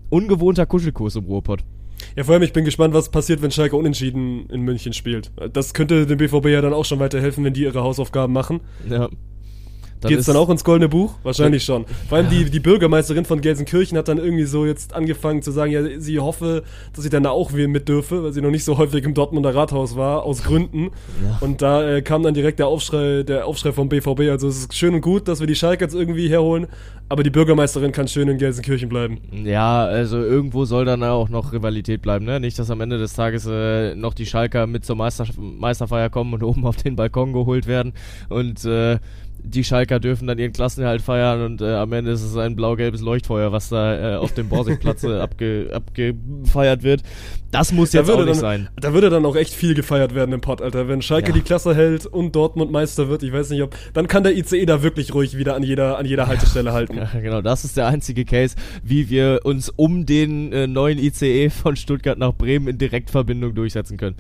Ungewohnter 0.09 0.67
Kuschelkurs 0.67 1.17
im 1.17 1.25
Ruhrpott. 1.25 1.65
Ja, 2.17 2.25
vor 2.25 2.35
allem, 2.35 2.43
ich 2.43 2.53
bin 2.53 2.65
gespannt, 2.65 2.95
was 2.95 3.11
passiert, 3.11 3.43
wenn 3.43 3.51
Schalke 3.51 3.77
unentschieden 3.77 4.49
in 4.51 4.63
München 4.63 4.93
spielt. 4.93 5.31
Das 5.53 5.75
könnte 5.75 6.07
dem 6.07 6.19
BVB 6.19 6.47
ja 6.47 6.61
dann 6.61 6.73
auch 6.73 6.85
schon 6.85 6.99
weiterhelfen, 6.99 7.45
wenn 7.45 7.55
die 7.55 7.63
ihre 7.63 7.83
Hausaufgaben 7.83 8.33
machen. 8.33 8.61
Ja. 8.89 9.09
Dann 10.01 10.11
Geht's 10.11 10.27
dann 10.27 10.37
auch 10.37 10.49
ins 10.49 10.63
Goldene 10.65 10.89
Buch? 10.89 11.15
Wahrscheinlich 11.23 11.65
schon. 11.65 11.85
Vor 12.09 12.19
allem 12.19 12.31
die, 12.31 12.49
die 12.51 12.61
Bürgermeisterin 12.61 13.25
von 13.25 13.41
Gelsenkirchen 13.41 13.99
hat 13.99 14.09
dann 14.09 14.19
irgendwie 14.19 14.45
so 14.45 14.65
jetzt 14.65 14.95
angefangen 14.95 15.43
zu 15.43 15.51
sagen, 15.51 15.73
ja, 15.73 15.83
sie 15.99 16.21
hoffe, 16.21 16.63
dass 16.95 17.03
sie 17.03 17.11
dann 17.11 17.25
da 17.25 17.31
auch 17.31 17.51
mit 17.51 17.89
dürfe, 17.89 18.23
weil 18.23 18.33
sie 18.33 18.41
noch 18.41 18.51
nicht 18.51 18.65
so 18.65 18.79
häufig 18.79 19.05
im 19.05 19.15
Dortmunder 19.15 19.55
Rathaus 19.55 19.97
war, 19.97 20.23
aus 20.23 20.45
Gründen. 20.45 20.91
Und 21.41 21.63
da 21.63 21.97
äh, 21.97 22.03
kam 22.03 22.23
dann 22.23 22.35
direkt 22.35 22.59
der 22.59 22.69
Aufschrei, 22.69 23.25
der 23.25 23.47
Aufschrei 23.47 23.73
vom 23.73 23.89
BVB. 23.89 24.21
Also 24.31 24.49
es 24.49 24.59
ist 24.59 24.75
schön 24.75 24.95
und 24.95 25.01
gut, 25.01 25.27
dass 25.27 25.41
wir 25.41 25.47
die 25.47 25.57
Schalke 25.57 25.85
jetzt 25.85 25.95
irgendwie 25.95 26.29
herholen, 26.29 26.69
aber 27.09 27.23
die 27.23 27.31
Bürgermeisterin 27.31 27.91
kann 27.93 28.07
schön 28.07 28.29
in 28.29 28.39
Gelsenkirchen 28.39 28.89
bleiben. 28.89 29.19
Ja, 29.33 29.85
also 29.85 30.19
irgendwo 30.19 30.65
soll 30.65 30.85
dann 30.85 31.03
auch 31.03 31.29
noch 31.29 31.53
Rivalität 31.53 32.03
bleiben, 32.03 32.25
ne? 32.25 32.39
Nicht, 32.39 32.59
dass 32.59 32.71
am 32.71 32.81
Ende 32.81 32.99
des 32.99 33.15
Tages 33.15 33.47
äh, 33.47 33.95
noch 33.95 34.15
die 34.15 34.27
Schalker 34.27 34.67
mit 34.67 34.85
zur 34.85 34.97
Meister 34.97 35.27
Meisterfeier 35.39 36.11
kommen 36.11 36.35
und 36.35 36.43
oben 36.43 36.67
auf 36.67 36.77
den 36.77 36.97
Balkon 36.97 37.33
geholt 37.33 37.67
werden 37.67 37.93
und 38.29 38.65
äh, 38.65 38.99
die 39.43 39.65
Schalker 39.65 40.01
dürfen 40.01 40.27
dann 40.27 40.39
ihren 40.39 40.53
Klassenerhalt 40.53 41.03
feiern 41.03 41.43
und 41.43 41.61
äh, 41.61 41.75
am 41.75 41.93
Ende 41.93 42.11
ist 42.11 42.23
es 42.23 42.37
ein 42.37 42.57
blau-gelbes 42.57 43.01
Leuchtfeuer, 43.01 43.53
was 43.53 43.69
da 43.69 44.15
äh, 44.15 44.17
auf 44.17 44.33
dem 44.35 44.49
Borsigplatz 44.49 45.05
äh, 45.05 45.19
abge, 45.21 45.71
abgefeiert 45.73 46.83
wird. 46.83 47.03
Das 47.51 47.73
muss 47.73 47.93
jetzt 47.95 48.05
auch 48.11 48.19
würde 48.19 48.25
nicht 48.31 48.43
dann, 48.43 48.67
sein. 48.67 48.69
Da 48.77 48.93
würde 48.93 49.09
dann 49.09 49.25
auch 49.25 49.37
echt 49.37 49.55
viel 49.55 49.75
gefeiert 49.75 50.15
werden 50.15 50.33
im 50.33 50.41
Pott, 50.41 50.61
Alter. 50.61 50.87
Wenn 50.89 51.01
Schalke 51.01 51.29
Ja. 51.29 51.35
die 51.35 51.41
Klasse 51.41 51.75
hält 51.75 52.05
und 52.05 52.37
Dortmund 52.37 52.71
Meister 52.71 53.09
wird, 53.09 53.23
ich 53.23 53.33
weiß 53.33 53.51
nicht 53.51 53.63
ob, 53.63 53.75
dann 53.95 54.07
kann 54.07 54.23
der 54.23 54.37
ICE 54.37 54.67
da 54.67 54.83
wirklich 54.83 55.15
ruhig 55.15 55.39
wieder 55.39 55.55
an 55.55 55.63
jeder, 55.63 55.99
an 55.99 56.05
jeder 56.07 56.27
Haltestelle 56.27 56.73
halten. 56.73 56.99
Ja, 57.15 57.21
genau, 57.21 57.41
das 57.41 57.65
ist 57.65 57.77
der 57.77 57.87
einzige 57.87 58.25
Case, 58.25 58.57
wie 58.83 59.09
wir 59.09 59.41
uns 59.45 59.71
um 59.71 60.05
den 60.05 60.53
äh, 60.53 60.67
neuen 60.67 60.99
ICE 60.99 61.49
von 61.49 61.77
Stuttgart 61.77 62.19
nach 62.19 62.35
Bremen 62.35 62.69
in 62.69 62.77
Direktverbindung 62.79 63.55
durchsetzen 63.55 63.97
können. 63.97 64.17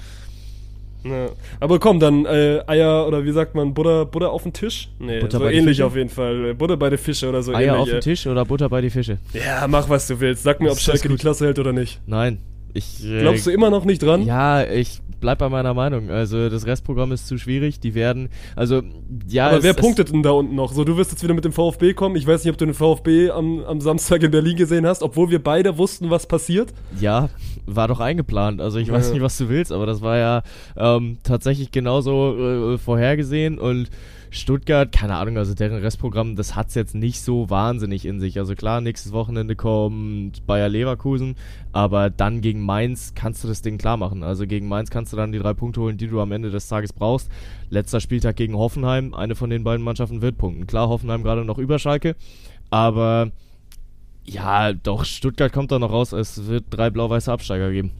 Ja. 1.04 1.28
Aber 1.60 1.78
komm, 1.78 2.00
dann 2.00 2.26
äh, 2.26 2.60
Eier 2.66 3.06
oder 3.06 3.24
wie 3.24 3.32
sagt 3.32 3.54
man, 3.54 3.72
Butter, 3.74 4.04
Butter 4.04 4.30
auf 4.30 4.42
den 4.42 4.52
Tisch? 4.52 4.88
Nee, 4.98 5.20
Butter 5.20 5.38
so 5.38 5.48
ähnlich 5.48 5.82
auf 5.82 5.94
jeden 5.96 6.10
Fall. 6.10 6.50
Äh, 6.50 6.54
Butter 6.54 6.76
bei 6.76 6.90
den 6.90 6.98
Fische 6.98 7.28
oder 7.28 7.42
so 7.42 7.52
Eier 7.52 7.74
ähnlich. 7.74 7.80
auf 7.80 7.88
den 7.88 8.00
Tisch 8.00 8.26
oder 8.26 8.44
Butter 8.44 8.68
bei 8.68 8.80
die 8.80 8.90
Fische? 8.90 9.18
äh. 9.32 9.38
Ja, 9.38 9.66
mach 9.68 9.88
was 9.88 10.06
du 10.08 10.18
willst. 10.20 10.42
Sag 10.42 10.60
mir, 10.60 10.70
ob 10.70 10.78
Schalke 10.78 11.08
die. 11.08 11.16
Klasse 11.16 11.44
hält 11.46 11.58
oder 11.58 11.72
nicht. 11.72 12.00
Nein. 12.06 12.38
Ich, 12.74 13.04
äh, 13.04 13.20
Glaubst 13.20 13.46
du 13.46 13.50
immer 13.50 13.70
noch 13.70 13.84
nicht 13.84 14.02
dran? 14.02 14.26
Ja, 14.26 14.62
ich 14.64 15.00
bleib 15.20 15.38
bei 15.38 15.48
meiner 15.48 15.74
Meinung. 15.74 16.10
Also 16.10 16.48
das 16.48 16.66
Restprogramm 16.66 17.12
ist 17.12 17.26
zu 17.26 17.38
schwierig. 17.38 17.80
Die 17.80 17.94
werden, 17.94 18.28
also 18.56 18.82
ja. 19.28 19.48
Aber 19.48 19.58
es- 19.58 19.64
wer 19.64 19.74
punktet 19.74 20.12
denn 20.12 20.22
da 20.22 20.30
unten 20.30 20.54
noch? 20.54 20.72
So, 20.72 20.84
du 20.84 20.96
wirst 20.96 21.10
jetzt 21.12 21.22
wieder 21.22 21.34
mit 21.34 21.44
dem 21.44 21.52
VfB 21.52 21.94
kommen. 21.94 22.16
Ich 22.16 22.26
weiß 22.26 22.44
nicht, 22.44 22.52
ob 22.52 22.58
du 22.58 22.64
den 22.66 22.74
VfB 22.74 23.30
am, 23.30 23.64
am 23.64 23.80
Samstag 23.80 24.22
in 24.22 24.30
Berlin 24.30 24.56
gesehen 24.56 24.86
hast, 24.86 25.02
obwohl 25.02 25.30
wir 25.30 25.42
beide 25.42 25.78
wussten, 25.78 26.10
was 26.10 26.26
passiert. 26.26 26.72
Ja, 27.00 27.28
war 27.66 27.88
doch 27.88 28.00
eingeplant. 28.00 28.60
Also 28.60 28.78
ich 28.78 28.90
weiß 28.90 29.08
Ja. 29.08 29.12
nicht, 29.14 29.22
was 29.22 29.36
du 29.38 29.48
willst, 29.48 29.72
aber 29.72 29.86
das 29.86 30.00
war 30.02 30.16
ja 30.18 30.42
ähm, 30.76 31.18
tatsächlich 31.22 31.70
genauso 31.72 32.74
äh, 32.74 32.78
vorhergesehen 32.78 33.58
und 33.58 33.88
Stuttgart, 34.30 34.92
keine 34.92 35.16
Ahnung, 35.16 35.38
also 35.38 35.54
deren 35.54 35.78
Restprogramm, 35.78 36.36
das 36.36 36.54
hat's 36.54 36.74
jetzt 36.74 36.94
nicht 36.94 37.20
so 37.20 37.48
wahnsinnig 37.50 38.04
in 38.04 38.20
sich. 38.20 38.38
Also 38.38 38.54
klar, 38.54 38.80
nächstes 38.80 39.12
Wochenende 39.12 39.56
kommt 39.56 40.46
Bayer 40.46 40.68
Leverkusen, 40.68 41.36
aber 41.72 42.10
dann 42.10 42.40
gegen 42.40 42.60
Mainz 42.60 43.12
kannst 43.14 43.42
du 43.44 43.48
das 43.48 43.62
Ding 43.62 43.78
klar 43.78 43.96
machen. 43.96 44.22
Also 44.22 44.46
gegen 44.46 44.68
Mainz 44.68 44.90
kannst 44.90 45.12
du 45.12 45.16
dann 45.16 45.32
die 45.32 45.38
drei 45.38 45.54
Punkte 45.54 45.80
holen, 45.80 45.96
die 45.96 46.08
du 46.08 46.20
am 46.20 46.32
Ende 46.32 46.50
des 46.50 46.68
Tages 46.68 46.92
brauchst. 46.92 47.30
Letzter 47.70 48.00
Spieltag 48.00 48.36
gegen 48.36 48.56
Hoffenheim, 48.56 49.14
eine 49.14 49.34
von 49.34 49.50
den 49.50 49.64
beiden 49.64 49.84
Mannschaften 49.84 50.22
wird 50.22 50.38
punkten. 50.38 50.66
Klar, 50.66 50.88
Hoffenheim 50.88 51.22
gerade 51.22 51.44
noch 51.44 51.58
über 51.58 51.78
Schalke, 51.78 52.16
aber 52.70 53.30
ja, 54.24 54.74
doch, 54.74 55.04
Stuttgart 55.04 55.52
kommt 55.52 55.72
da 55.72 55.78
noch 55.78 55.90
raus. 55.90 56.12
Es 56.12 56.46
wird 56.46 56.66
drei 56.70 56.90
blau-weiße 56.90 57.32
Absteiger 57.32 57.70
geben. 57.70 57.92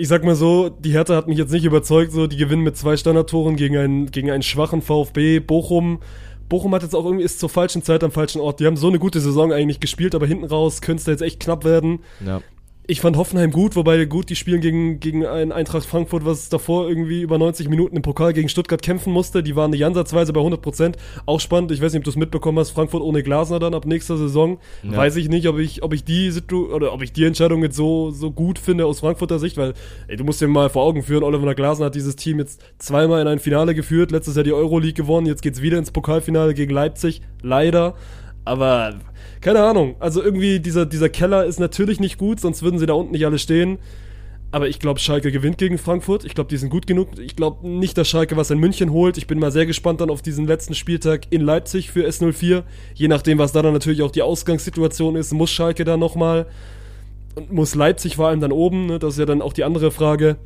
Ich 0.00 0.08
sag 0.08 0.24
mal 0.24 0.34
so, 0.34 0.70
die 0.70 0.92
Hertha 0.92 1.14
hat 1.14 1.28
mich 1.28 1.36
jetzt 1.36 1.52
nicht 1.52 1.66
überzeugt, 1.66 2.12
so, 2.12 2.26
die 2.26 2.38
gewinnen 2.38 2.62
mit 2.62 2.74
zwei 2.74 2.96
Standardtoren 2.96 3.56
gegen 3.56 3.76
einen, 3.76 4.10
gegen 4.10 4.30
einen 4.30 4.42
schwachen 4.42 4.80
VfB. 4.80 5.40
Bochum, 5.40 6.00
Bochum 6.48 6.74
hat 6.74 6.82
jetzt 6.82 6.94
auch 6.94 7.04
irgendwie, 7.04 7.24
ist 7.24 7.38
zur 7.38 7.50
falschen 7.50 7.82
Zeit 7.82 8.02
am 8.02 8.10
falschen 8.10 8.40
Ort. 8.40 8.60
Die 8.60 8.66
haben 8.66 8.78
so 8.78 8.88
eine 8.88 8.98
gute 8.98 9.20
Saison 9.20 9.52
eigentlich 9.52 9.78
gespielt, 9.78 10.14
aber 10.14 10.26
hinten 10.26 10.46
raus 10.46 10.80
könnte 10.80 11.00
es 11.00 11.04
da 11.04 11.10
jetzt 11.10 11.20
echt 11.20 11.38
knapp 11.38 11.64
werden. 11.64 11.98
Ja. 12.24 12.40
Ich 12.90 13.00
fand 13.00 13.16
Hoffenheim 13.16 13.52
gut, 13.52 13.76
wobei 13.76 14.04
gut, 14.04 14.30
die 14.30 14.34
spielen 14.34 14.60
gegen, 14.60 14.98
gegen 14.98 15.24
ein 15.24 15.52
Eintracht 15.52 15.86
Frankfurt, 15.86 16.24
was 16.24 16.48
davor 16.48 16.88
irgendwie 16.88 17.22
über 17.22 17.38
90 17.38 17.68
Minuten 17.68 17.94
im 17.94 18.02
Pokal 18.02 18.32
gegen 18.32 18.48
Stuttgart 18.48 18.82
kämpfen 18.82 19.12
musste. 19.12 19.44
Die 19.44 19.54
waren 19.54 19.70
nicht 19.70 19.84
ansatzweise 19.84 20.32
bei 20.32 20.40
100 20.40 20.60
Prozent. 20.60 20.96
Auch 21.24 21.38
spannend, 21.38 21.70
ich 21.70 21.80
weiß 21.80 21.92
nicht, 21.92 22.00
ob 22.00 22.04
du 22.04 22.10
es 22.10 22.16
mitbekommen 22.16 22.58
hast, 22.58 22.70
Frankfurt 22.70 23.00
ohne 23.00 23.22
Glasner 23.22 23.60
dann 23.60 23.74
ab 23.74 23.86
nächster 23.86 24.16
Saison. 24.16 24.58
Ja. 24.82 24.96
Weiß 24.96 25.14
ich 25.14 25.28
nicht, 25.28 25.46
ob 25.46 25.60
ich, 25.60 25.84
ob 25.84 25.94
ich 25.94 26.02
die 26.02 26.32
Situ 26.32 26.66
oder 26.66 26.92
ob 26.92 27.02
ich 27.02 27.12
die 27.12 27.24
Entscheidung 27.26 27.62
jetzt 27.62 27.76
so, 27.76 28.10
so 28.10 28.32
gut 28.32 28.58
finde 28.58 28.86
aus 28.86 28.98
Frankfurter 28.98 29.38
Sicht, 29.38 29.56
weil, 29.56 29.74
ey, 30.08 30.16
du 30.16 30.24
musst 30.24 30.40
dir 30.40 30.48
mal 30.48 30.68
vor 30.68 30.82
Augen 30.82 31.04
führen, 31.04 31.22
Oliver 31.22 31.54
Glasner 31.54 31.86
hat 31.86 31.94
dieses 31.94 32.16
Team 32.16 32.40
jetzt 32.40 32.60
zweimal 32.78 33.22
in 33.22 33.28
ein 33.28 33.38
Finale 33.38 33.76
geführt, 33.76 34.10
letztes 34.10 34.34
Jahr 34.34 34.42
die 34.42 34.52
Euroleague 34.52 34.94
gewonnen, 34.94 35.28
jetzt 35.28 35.42
geht's 35.42 35.62
wieder 35.62 35.78
ins 35.78 35.92
Pokalfinale 35.92 36.54
gegen 36.54 36.74
Leipzig, 36.74 37.22
leider. 37.40 37.94
Aber 38.44 38.94
keine 39.40 39.62
Ahnung. 39.62 39.96
Also 40.00 40.22
irgendwie 40.22 40.60
dieser, 40.60 40.86
dieser 40.86 41.08
Keller 41.08 41.44
ist 41.44 41.60
natürlich 41.60 42.00
nicht 42.00 42.18
gut, 42.18 42.40
sonst 42.40 42.62
würden 42.62 42.78
sie 42.78 42.86
da 42.86 42.94
unten 42.94 43.12
nicht 43.12 43.24
alle 43.24 43.38
stehen. 43.38 43.78
Aber 44.52 44.68
ich 44.68 44.80
glaube, 44.80 44.98
Schalke 44.98 45.30
gewinnt 45.30 45.58
gegen 45.58 45.78
Frankfurt. 45.78 46.24
Ich 46.24 46.34
glaube, 46.34 46.50
die 46.50 46.56
sind 46.56 46.70
gut 46.70 46.86
genug. 46.86 47.18
Ich 47.20 47.36
glaube 47.36 47.68
nicht, 47.68 47.96
dass 47.96 48.08
Schalke 48.08 48.36
was 48.36 48.50
in 48.50 48.58
München 48.58 48.90
holt. 48.90 49.16
Ich 49.16 49.28
bin 49.28 49.38
mal 49.38 49.52
sehr 49.52 49.64
gespannt 49.64 50.00
dann 50.00 50.10
auf 50.10 50.22
diesen 50.22 50.46
letzten 50.46 50.74
Spieltag 50.74 51.28
in 51.30 51.40
Leipzig 51.40 51.90
für 51.90 52.06
S04. 52.06 52.64
Je 52.94 53.08
nachdem, 53.08 53.38
was 53.38 53.52
da 53.52 53.62
dann 53.62 53.72
natürlich 53.72 54.02
auch 54.02 54.10
die 54.10 54.22
Ausgangssituation 54.22 55.14
ist, 55.14 55.32
muss 55.32 55.50
Schalke 55.50 55.84
da 55.84 55.96
nochmal. 55.96 56.46
Und 57.36 57.52
muss 57.52 57.76
Leipzig 57.76 58.16
vor 58.16 58.26
allem 58.26 58.40
dann 58.40 58.50
oben. 58.50 58.86
Ne? 58.86 58.98
Das 58.98 59.14
ist 59.14 59.20
ja 59.20 59.26
dann 59.26 59.40
auch 59.40 59.52
die 59.52 59.62
andere 59.62 59.92
Frage. 59.92 60.36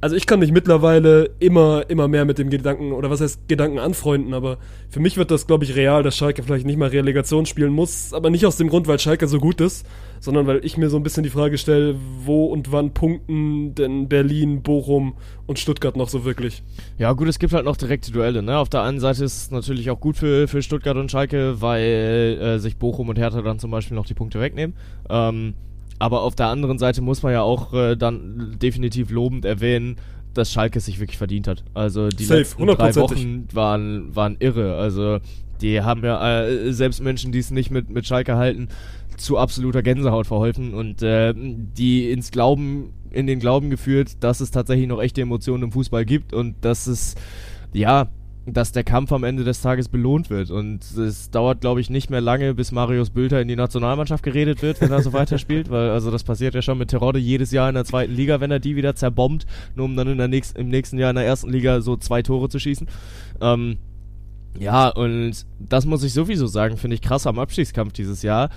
Also 0.00 0.14
ich 0.14 0.26
kann 0.26 0.38
mich 0.38 0.52
mittlerweile 0.52 1.30
immer, 1.40 1.84
immer 1.88 2.06
mehr 2.06 2.24
mit 2.24 2.38
dem 2.38 2.50
Gedanken, 2.50 2.92
oder 2.92 3.10
was 3.10 3.20
heißt 3.20 3.48
Gedanken 3.48 3.80
anfreunden, 3.80 4.32
aber 4.32 4.58
für 4.90 5.00
mich 5.00 5.16
wird 5.16 5.32
das, 5.32 5.48
glaube 5.48 5.64
ich, 5.64 5.74
real, 5.74 6.04
dass 6.04 6.16
Schalke 6.16 6.44
vielleicht 6.44 6.66
nicht 6.66 6.76
mal 6.76 6.88
Relegation 6.88 7.46
spielen 7.46 7.72
muss, 7.72 8.12
aber 8.12 8.30
nicht 8.30 8.46
aus 8.46 8.56
dem 8.56 8.68
Grund, 8.68 8.86
weil 8.86 9.00
Schalke 9.00 9.26
so 9.26 9.40
gut 9.40 9.60
ist, 9.60 9.84
sondern 10.20 10.46
weil 10.46 10.64
ich 10.64 10.76
mir 10.76 10.88
so 10.88 10.96
ein 10.96 11.02
bisschen 11.02 11.24
die 11.24 11.30
Frage 11.30 11.58
stelle, 11.58 11.96
wo 12.24 12.46
und 12.46 12.70
wann 12.70 12.94
punkten 12.94 13.74
denn 13.74 14.08
Berlin, 14.08 14.62
Bochum 14.62 15.14
und 15.48 15.58
Stuttgart 15.58 15.96
noch 15.96 16.08
so 16.08 16.24
wirklich? 16.24 16.62
Ja, 16.98 17.12
gut, 17.12 17.26
es 17.26 17.40
gibt 17.40 17.52
halt 17.52 17.64
noch 17.64 17.76
direkte 17.76 18.12
Duelle. 18.12 18.42
Ne? 18.42 18.56
Auf 18.56 18.68
der 18.68 18.82
einen 18.82 19.00
Seite 19.00 19.24
ist 19.24 19.36
es 19.36 19.50
natürlich 19.50 19.90
auch 19.90 19.98
gut 19.98 20.16
für, 20.16 20.46
für 20.46 20.62
Stuttgart 20.62 20.96
und 20.96 21.10
Schalke, 21.10 21.60
weil 21.60 22.38
äh, 22.40 22.58
sich 22.60 22.76
Bochum 22.76 23.08
und 23.08 23.18
Hertha 23.18 23.42
dann 23.42 23.58
zum 23.58 23.72
Beispiel 23.72 23.96
noch 23.96 24.06
die 24.06 24.14
Punkte 24.14 24.40
wegnehmen. 24.40 24.76
Ähm, 25.10 25.54
aber 25.98 26.22
auf 26.22 26.34
der 26.34 26.46
anderen 26.46 26.78
Seite 26.78 27.02
muss 27.02 27.22
man 27.22 27.32
ja 27.32 27.42
auch 27.42 27.72
äh, 27.74 27.96
dann 27.96 28.56
definitiv 28.60 29.10
lobend 29.10 29.44
erwähnen, 29.44 29.96
dass 30.34 30.52
Schalke 30.52 30.78
es 30.78 30.86
sich 30.86 31.00
wirklich 31.00 31.18
verdient 31.18 31.48
hat. 31.48 31.64
Also 31.74 32.08
die 32.08 32.24
Safe, 32.24 32.40
letzten 32.40 32.66
drei. 32.66 32.94
Wochen 32.96 33.48
waren, 33.52 34.14
waren 34.14 34.36
irre. 34.38 34.76
Also 34.76 35.18
die 35.60 35.82
haben 35.82 36.04
ja 36.04 36.44
äh, 36.44 36.72
selbst 36.72 37.02
Menschen, 37.02 37.32
die 37.32 37.38
es 37.38 37.50
nicht 37.50 37.70
mit, 37.70 37.90
mit 37.90 38.06
Schalke 38.06 38.36
halten, 38.36 38.68
zu 39.16 39.36
absoluter 39.36 39.82
Gänsehaut 39.82 40.26
verholfen 40.26 40.74
und 40.74 41.02
äh, 41.02 41.34
die 41.36 42.10
ins 42.10 42.30
Glauben, 42.30 42.92
in 43.10 43.26
den 43.26 43.40
Glauben 43.40 43.70
geführt, 43.70 44.18
dass 44.20 44.40
es 44.40 44.50
tatsächlich 44.50 44.86
noch 44.86 45.00
echte 45.00 45.20
Emotionen 45.20 45.64
im 45.64 45.72
Fußball 45.72 46.04
gibt 46.04 46.32
und 46.32 46.54
dass 46.60 46.86
es, 46.86 47.16
ja, 47.72 48.08
dass 48.52 48.72
der 48.72 48.84
Kampf 48.84 49.12
am 49.12 49.24
Ende 49.24 49.44
des 49.44 49.60
Tages 49.60 49.88
belohnt 49.88 50.30
wird. 50.30 50.50
Und 50.50 50.82
es 50.96 51.30
dauert, 51.30 51.60
glaube 51.60 51.80
ich, 51.80 51.90
nicht 51.90 52.10
mehr 52.10 52.20
lange, 52.20 52.54
bis 52.54 52.72
Marius 52.72 53.10
Bülter 53.10 53.40
in 53.40 53.48
die 53.48 53.56
Nationalmannschaft 53.56 54.22
geredet 54.22 54.62
wird, 54.62 54.80
wenn 54.80 54.90
er 54.90 55.02
so 55.02 55.12
weiterspielt, 55.12 55.70
weil 55.70 55.90
also 55.90 56.10
das 56.10 56.24
passiert 56.24 56.54
ja 56.54 56.62
schon 56.62 56.78
mit 56.78 56.90
Terodde 56.90 57.18
jedes 57.18 57.50
Jahr 57.50 57.68
in 57.68 57.74
der 57.74 57.84
zweiten 57.84 58.14
Liga, 58.14 58.40
wenn 58.40 58.50
er 58.50 58.60
die 58.60 58.76
wieder 58.76 58.94
zerbombt, 58.94 59.46
nur 59.74 59.86
um 59.86 59.96
dann 59.96 60.08
in 60.08 60.18
der 60.18 60.28
nächsten, 60.28 60.58
im 60.58 60.68
nächsten 60.68 60.98
Jahr 60.98 61.10
in 61.10 61.16
der 61.16 61.26
ersten 61.26 61.50
Liga 61.50 61.80
so 61.80 61.96
zwei 61.96 62.22
Tore 62.22 62.48
zu 62.48 62.58
schießen. 62.58 62.88
Ähm, 63.40 63.78
ja, 64.58 64.88
und 64.88 65.46
das 65.58 65.86
muss 65.86 66.02
ich 66.02 66.12
sowieso 66.12 66.46
sagen, 66.46 66.76
finde 66.76 66.94
ich 66.94 67.02
krass 67.02 67.26
am 67.26 67.38
Abstiegskampf 67.38 67.92
dieses 67.92 68.22
Jahr. 68.22 68.50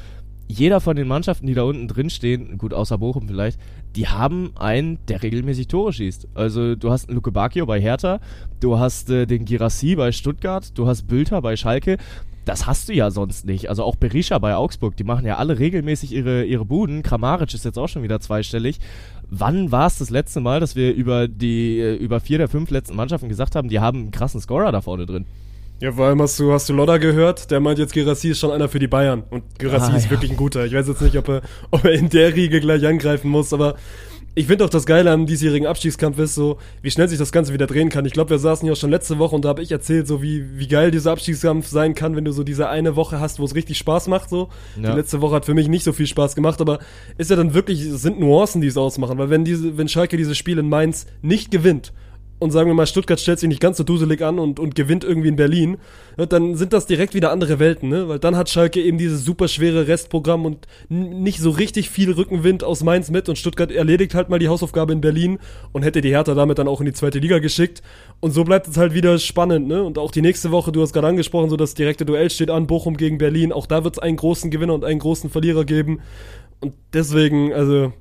Jeder 0.48 0.82
von 0.82 0.96
den 0.96 1.08
Mannschaften, 1.08 1.48
die 1.48 1.54
da 1.54 1.64
unten 1.64 1.88
drin 1.88 2.10
stehen, 2.10 2.58
gut, 2.58 2.74
außer 2.74 2.98
Bochum 2.98 3.28
vielleicht, 3.28 3.60
die 3.96 4.08
haben 4.08 4.52
einen, 4.56 5.00
der 5.08 5.24
regelmäßig 5.24 5.68
Tore 5.68 5.94
schießt. 5.94 6.30
Also 6.34 6.76
du 6.76 6.92
hast 6.92 7.08
einen 7.08 7.16
Luke 7.16 7.32
Bacchio 7.32 7.66
bei 7.66 7.80
Hertha, 7.80 8.20
du 8.60 8.78
hast 8.78 9.10
äh, 9.10 9.26
den 9.26 9.46
Girassi 9.46 9.96
bei 9.96 10.12
Stuttgart, 10.12 10.78
du 10.78 10.88
hast 10.88 11.08
Bülter 11.08 11.42
bei 11.42 11.56
Schalke. 11.56 11.98
Das 12.44 12.66
hast 12.66 12.90
du 12.90 12.94
ja 12.94 13.12
sonst 13.12 13.46
nicht. 13.46 13.70
Also 13.70 13.84
auch 13.84 13.96
Berisha 13.96 14.40
bei 14.40 14.56
Augsburg, 14.56 14.98
die 14.98 15.04
machen 15.04 15.26
ja 15.26 15.38
alle 15.38 15.60
regelmäßig 15.60 16.12
ihre, 16.12 16.44
ihre 16.44 16.66
Buden. 16.66 17.04
Kramaric 17.04 17.54
ist 17.54 17.66
jetzt 17.66 17.78
auch 17.78 17.88
schon 17.88 18.02
wieder 18.02 18.20
zweistellig. 18.20 18.80
Wann 19.30 19.72
war 19.72 19.86
es 19.86 20.00
das 20.00 20.10
letzte 20.10 20.42
Mal, 20.42 20.60
dass 20.60 20.76
wir 20.76 20.94
über 20.94 21.28
die 21.28 21.80
äh, 21.80 21.96
über 21.96 22.20
vier 22.20 22.40
der 22.40 22.48
fünf 22.48 22.72
letzten 22.72 22.96
Mannschaften 22.96 23.30
gesagt 23.30 23.56
haben, 23.56 23.70
die 23.70 23.80
haben 23.80 24.00
einen 24.00 24.12
krassen 24.12 24.42
Scorer 24.42 24.72
da 24.72 24.82
vorne 24.82 25.06
drin? 25.06 25.26
Ja, 25.82 25.92
vor 25.92 26.06
allem 26.06 26.22
hast 26.22 26.40
du, 26.40 26.52
hast 26.54 26.70
du 26.70 26.74
Lodder 26.74 27.00
gehört, 27.00 27.50
der 27.50 27.60
meint 27.60 27.80
jetzt, 27.80 27.94
Gerassi 27.94 28.30
ist 28.30 28.40
schon 28.40 28.52
einer 28.52 28.70
für 28.70 28.78
die 28.80 28.88
Bayern. 28.88 29.24
Und 29.32 29.44
Gerassi 29.58 29.92
Ah, 29.92 29.98
ist 29.98 30.06
ja. 30.06 30.12
wirklich 30.12 30.30
ein 30.32 30.38
guter. 30.38 30.64
Ich 30.66 30.74
weiß 30.74 30.88
jetzt 30.88 31.02
nicht, 31.02 31.18
ob 31.18 31.28
er, 31.28 31.42
ob 31.72 31.84
er 31.84 31.94
in 31.94 32.08
der 32.10 32.36
Riege 32.36 32.60
gleich 32.62 32.86
angreifen 32.86 33.30
muss, 33.30 33.52
aber 33.52 33.76
ich 34.36 34.46
finde 34.48 34.64
auch 34.64 34.70
das 34.70 34.86
Geile 34.86 35.12
am 35.12 35.26
diesjährigen 35.26 35.68
Abstiegskampf 35.68 36.18
ist 36.20 36.36
so, 36.36 36.58
wie 36.82 36.90
schnell 36.92 37.10
sich 37.10 37.18
das 37.18 37.32
Ganze 37.34 37.52
wieder 37.52 37.68
drehen 37.68 37.90
kann. 37.90 38.06
Ich 38.06 38.14
glaube, 38.14 38.30
wir 38.30 38.40
saßen 38.40 38.66
ja 38.66 38.74
auch 38.74 38.78
schon 38.78 38.92
letzte 38.92 39.18
Woche 39.20 39.36
und 39.36 39.44
da 39.44 39.50
habe 39.50 39.62
ich 39.62 39.72
erzählt, 39.72 40.08
so 40.08 40.22
wie, 40.22 40.58
wie 40.58 40.68
geil 40.70 40.92
dieser 40.92 41.12
Abstiegskampf 41.12 41.68
sein 41.68 41.96
kann, 41.96 42.16
wenn 42.16 42.24
du 42.24 42.32
so 42.32 42.44
diese 42.44 42.70
eine 42.70 42.96
Woche 42.96 43.20
hast, 43.20 43.40
wo 43.40 43.44
es 43.44 43.56
richtig 43.56 43.78
Spaß 43.80 44.08
macht, 44.08 44.30
so. 44.30 44.50
Ja. 44.82 44.92
Die 44.92 44.98
letzte 44.98 45.20
Woche 45.20 45.36
hat 45.36 45.46
für 45.46 45.54
mich 45.56 45.68
nicht 45.68 45.84
so 45.84 45.92
viel 45.94 46.08
Spaß 46.08 46.36
gemacht, 46.36 46.62
aber 46.62 46.80
ist 47.18 47.30
ja 47.30 47.36
dann 47.36 47.54
wirklich, 47.54 47.82
es 47.82 48.04
sind 48.04 48.20
Nuancen, 48.22 48.62
die 48.62 48.68
es 48.68 48.78
ausmachen, 48.78 49.18
weil 49.18 49.30
wenn 49.32 49.44
diese, 49.44 49.78
wenn 49.78 49.88
Schalke 49.90 50.16
dieses 50.16 50.38
Spiel 50.38 50.60
in 50.60 50.70
Mainz 50.70 51.08
nicht 51.24 51.50
gewinnt, 51.52 51.92
und 52.42 52.50
sagen 52.50 52.68
wir 52.68 52.74
mal, 52.74 52.88
Stuttgart 52.88 53.20
stellt 53.20 53.38
sich 53.38 53.48
nicht 53.48 53.62
ganz 53.62 53.78
so 53.78 53.84
duselig 53.84 54.24
an 54.24 54.40
und, 54.40 54.60
und 54.60 54.74
gewinnt 54.74 55.04
irgendwie 55.04 55.28
in 55.28 55.36
Berlin, 55.36 55.78
ja, 56.18 56.26
dann 56.26 56.56
sind 56.56 56.74
das 56.74 56.88
direkt 56.88 57.14
wieder 57.14 57.32
andere 57.32 57.60
Welten, 57.60 57.88
ne? 57.88 58.10
Weil 58.10 58.18
dann 58.18 58.36
hat 58.36 58.50
Schalke 58.50 58.82
eben 58.82 58.98
dieses 58.98 59.24
super 59.24 59.48
schwere 59.48 59.88
Restprogramm 59.88 60.48
und 60.48 60.66
nicht 60.90 61.40
so 61.40 61.52
richtig 61.52 61.92
viel 61.92 62.12
Rückenwind 62.12 62.64
aus 62.64 62.84
Mainz 62.84 63.12
mit 63.12 63.30
und 63.30 63.38
Stuttgart 63.38 63.72
erledigt 63.72 64.16
halt 64.16 64.30
mal 64.30 64.40
die 64.40 64.48
Hausaufgabe 64.50 64.92
in 64.92 65.02
Berlin 65.02 65.38
und 65.72 65.84
hätte 65.84 66.02
die 66.02 66.10
Hertha 66.10 66.34
damit 66.34 66.58
dann 66.58 66.68
auch 66.68 66.80
in 66.80 66.88
die 66.88 66.94
zweite 66.94 67.20
Liga 67.20 67.38
geschickt. 67.38 67.84
Und 68.22 68.32
so 68.32 68.44
bleibt 68.44 68.68
es 68.68 68.76
halt 68.76 68.96
wieder 68.96 69.20
spannend, 69.20 69.68
ne? 69.68 69.84
Und 69.84 70.00
auch 70.00 70.10
die 70.10 70.24
nächste 70.24 70.50
Woche, 70.50 70.72
du 70.72 70.82
hast 70.82 70.94
gerade 70.94 71.08
angesprochen, 71.08 71.52
so 71.52 71.58
das 71.58 71.76
direkte 71.76 72.06
Duell 72.06 72.32
steht 72.32 72.50
an, 72.50 72.66
Bochum 72.66 72.98
gegen 72.98 73.20
Berlin. 73.20 73.54
Auch 73.54 73.68
da 73.68 73.84
wird 73.84 73.98
es 73.98 74.00
einen 74.02 74.18
großen 74.18 74.50
Gewinner 74.50 74.74
und 74.74 74.84
einen 74.84 75.00
großen 75.00 75.30
Verlierer 75.30 75.64
geben. 75.64 76.00
Und 76.60 76.74
deswegen, 76.92 77.54
also, 77.54 77.94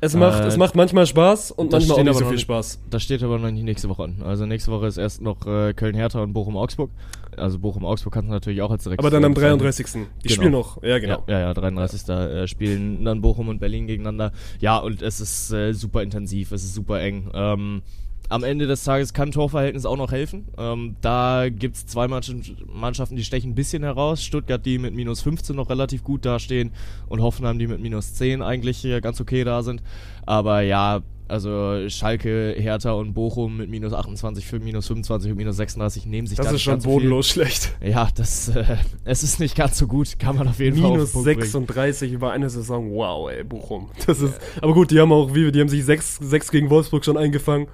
es 0.00 0.14
macht, 0.14 0.42
Äh, 0.42 0.46
es 0.46 0.56
macht 0.56 0.74
manchmal 0.74 1.06
Spaß 1.06 1.50
und 1.52 1.72
manchmal 1.72 1.98
auch 2.00 2.04
nicht 2.04 2.12
so 2.14 2.20
viel 2.24 2.30
nicht- 2.32 2.40
Spaß. 2.42 2.80
Das 2.90 3.02
steht 3.02 3.22
aber 3.22 3.38
noch 3.38 3.50
nicht 3.50 3.62
nächste 3.64 3.88
Woche 3.88 4.04
an. 4.04 4.22
Also 4.24 4.46
nächste 4.46 4.70
Woche 4.72 4.86
ist 4.86 4.96
erst 4.96 5.20
noch 5.22 5.46
äh, 5.46 5.72
Köln-Hertha 5.74 6.22
und 6.22 6.32
Bochum-Augsburg. 6.32 6.90
Also 7.36 7.58
Bochum-Augsburg 7.58 8.14
kannst 8.14 8.28
du 8.28 8.32
natürlich 8.32 8.62
auch 8.62 8.70
als 8.70 8.84
direkt. 8.84 8.98
Aber 9.00 9.10
dann 9.10 9.24
am 9.24 9.34
33. 9.34 9.86
Die 9.86 9.98
Genau. 10.28 10.34
spielen 10.34 10.52
noch. 10.52 10.82
Ja, 10.82 10.98
genau. 10.98 11.22
Ja, 11.26 11.34
ja, 11.34 11.40
ja 11.48 11.54
33. 11.54 12.08
Äh, 12.08 12.46
spielen 12.48 13.04
dann 13.04 13.20
Bochum 13.20 13.48
und 13.48 13.58
Berlin 13.58 13.86
gegeneinander. 13.86 14.32
Ja, 14.60 14.78
und 14.78 15.02
es 15.02 15.20
ist 15.20 15.52
äh, 15.52 15.72
super 15.74 16.02
intensiv, 16.02 16.52
es 16.52 16.64
ist 16.64 16.74
super 16.74 17.00
eng. 17.00 17.30
Ähm, 17.34 17.82
am 18.28 18.44
Ende 18.44 18.66
des 18.66 18.84
Tages 18.84 19.12
kann 19.12 19.30
Torverhältnis 19.30 19.86
auch 19.86 19.96
noch 19.96 20.12
helfen. 20.12 20.48
Ähm, 20.58 20.96
da 21.00 21.48
gibt 21.48 21.76
es 21.76 21.86
zwei 21.86 22.06
Mannsch- 22.08 22.32
Mannschaften, 22.66 23.16
die 23.16 23.24
stechen 23.24 23.52
ein 23.52 23.54
bisschen 23.54 23.82
heraus. 23.82 24.22
Stuttgart, 24.22 24.64
die 24.64 24.78
mit 24.78 24.94
minus 24.94 25.22
15 25.22 25.54
noch 25.56 25.70
relativ 25.70 26.02
gut 26.04 26.24
dastehen 26.24 26.72
und 27.08 27.20
Hoffenheim, 27.22 27.58
die 27.58 27.66
mit 27.66 27.80
minus 27.80 28.14
10 28.14 28.42
eigentlich 28.42 28.86
ganz 29.02 29.20
okay 29.20 29.44
da 29.44 29.62
sind. 29.62 29.82
Aber 30.24 30.60
ja, 30.62 31.02
also 31.28 31.88
Schalke, 31.88 32.54
Hertha 32.56 32.92
und 32.92 33.12
Bochum 33.14 33.56
mit 33.56 33.68
minus 33.68 33.92
28, 33.92 34.46
für 34.46 34.60
minus 34.60 34.86
25 34.86 35.32
und 35.32 35.36
minus 35.36 35.56
36 35.56 36.06
nehmen 36.06 36.26
sich 36.28 36.36
Das 36.36 36.46
da 36.46 36.52
ist 36.52 36.62
schon 36.62 36.74
ganz 36.74 36.84
so 36.84 36.90
bodenlos 36.90 37.28
schlecht. 37.28 37.72
Ja, 37.84 38.08
das, 38.14 38.48
äh, 38.48 38.76
es 39.04 39.22
ist 39.24 39.40
nicht 39.40 39.56
ganz 39.56 39.76
so 39.78 39.86
gut, 39.88 40.18
kann 40.20 40.36
man 40.36 40.46
auf 40.48 40.60
jeden 40.60 40.76
Fall 40.76 40.86
auf 40.86 40.92
Minus 40.92 41.10
den 41.10 41.12
Punkt 41.14 41.26
bringen. 41.26 41.40
36 41.42 42.12
über 42.12 42.30
eine 42.30 42.48
Saison. 42.48 42.92
Wow, 42.92 43.28
ey, 43.30 43.42
Bochum. 43.42 43.90
Das 44.06 44.20
ist, 44.20 44.34
aber 44.60 44.72
gut, 44.72 44.90
die 44.92 45.00
haben 45.00 45.10
auch, 45.12 45.34
wie, 45.34 45.50
die 45.50 45.60
haben 45.60 45.68
sich 45.68 45.84
6, 45.84 46.18
6 46.22 46.50
gegen 46.52 46.70
Wolfsburg 46.70 47.04
schon 47.04 47.16
eingefangen. 47.16 47.66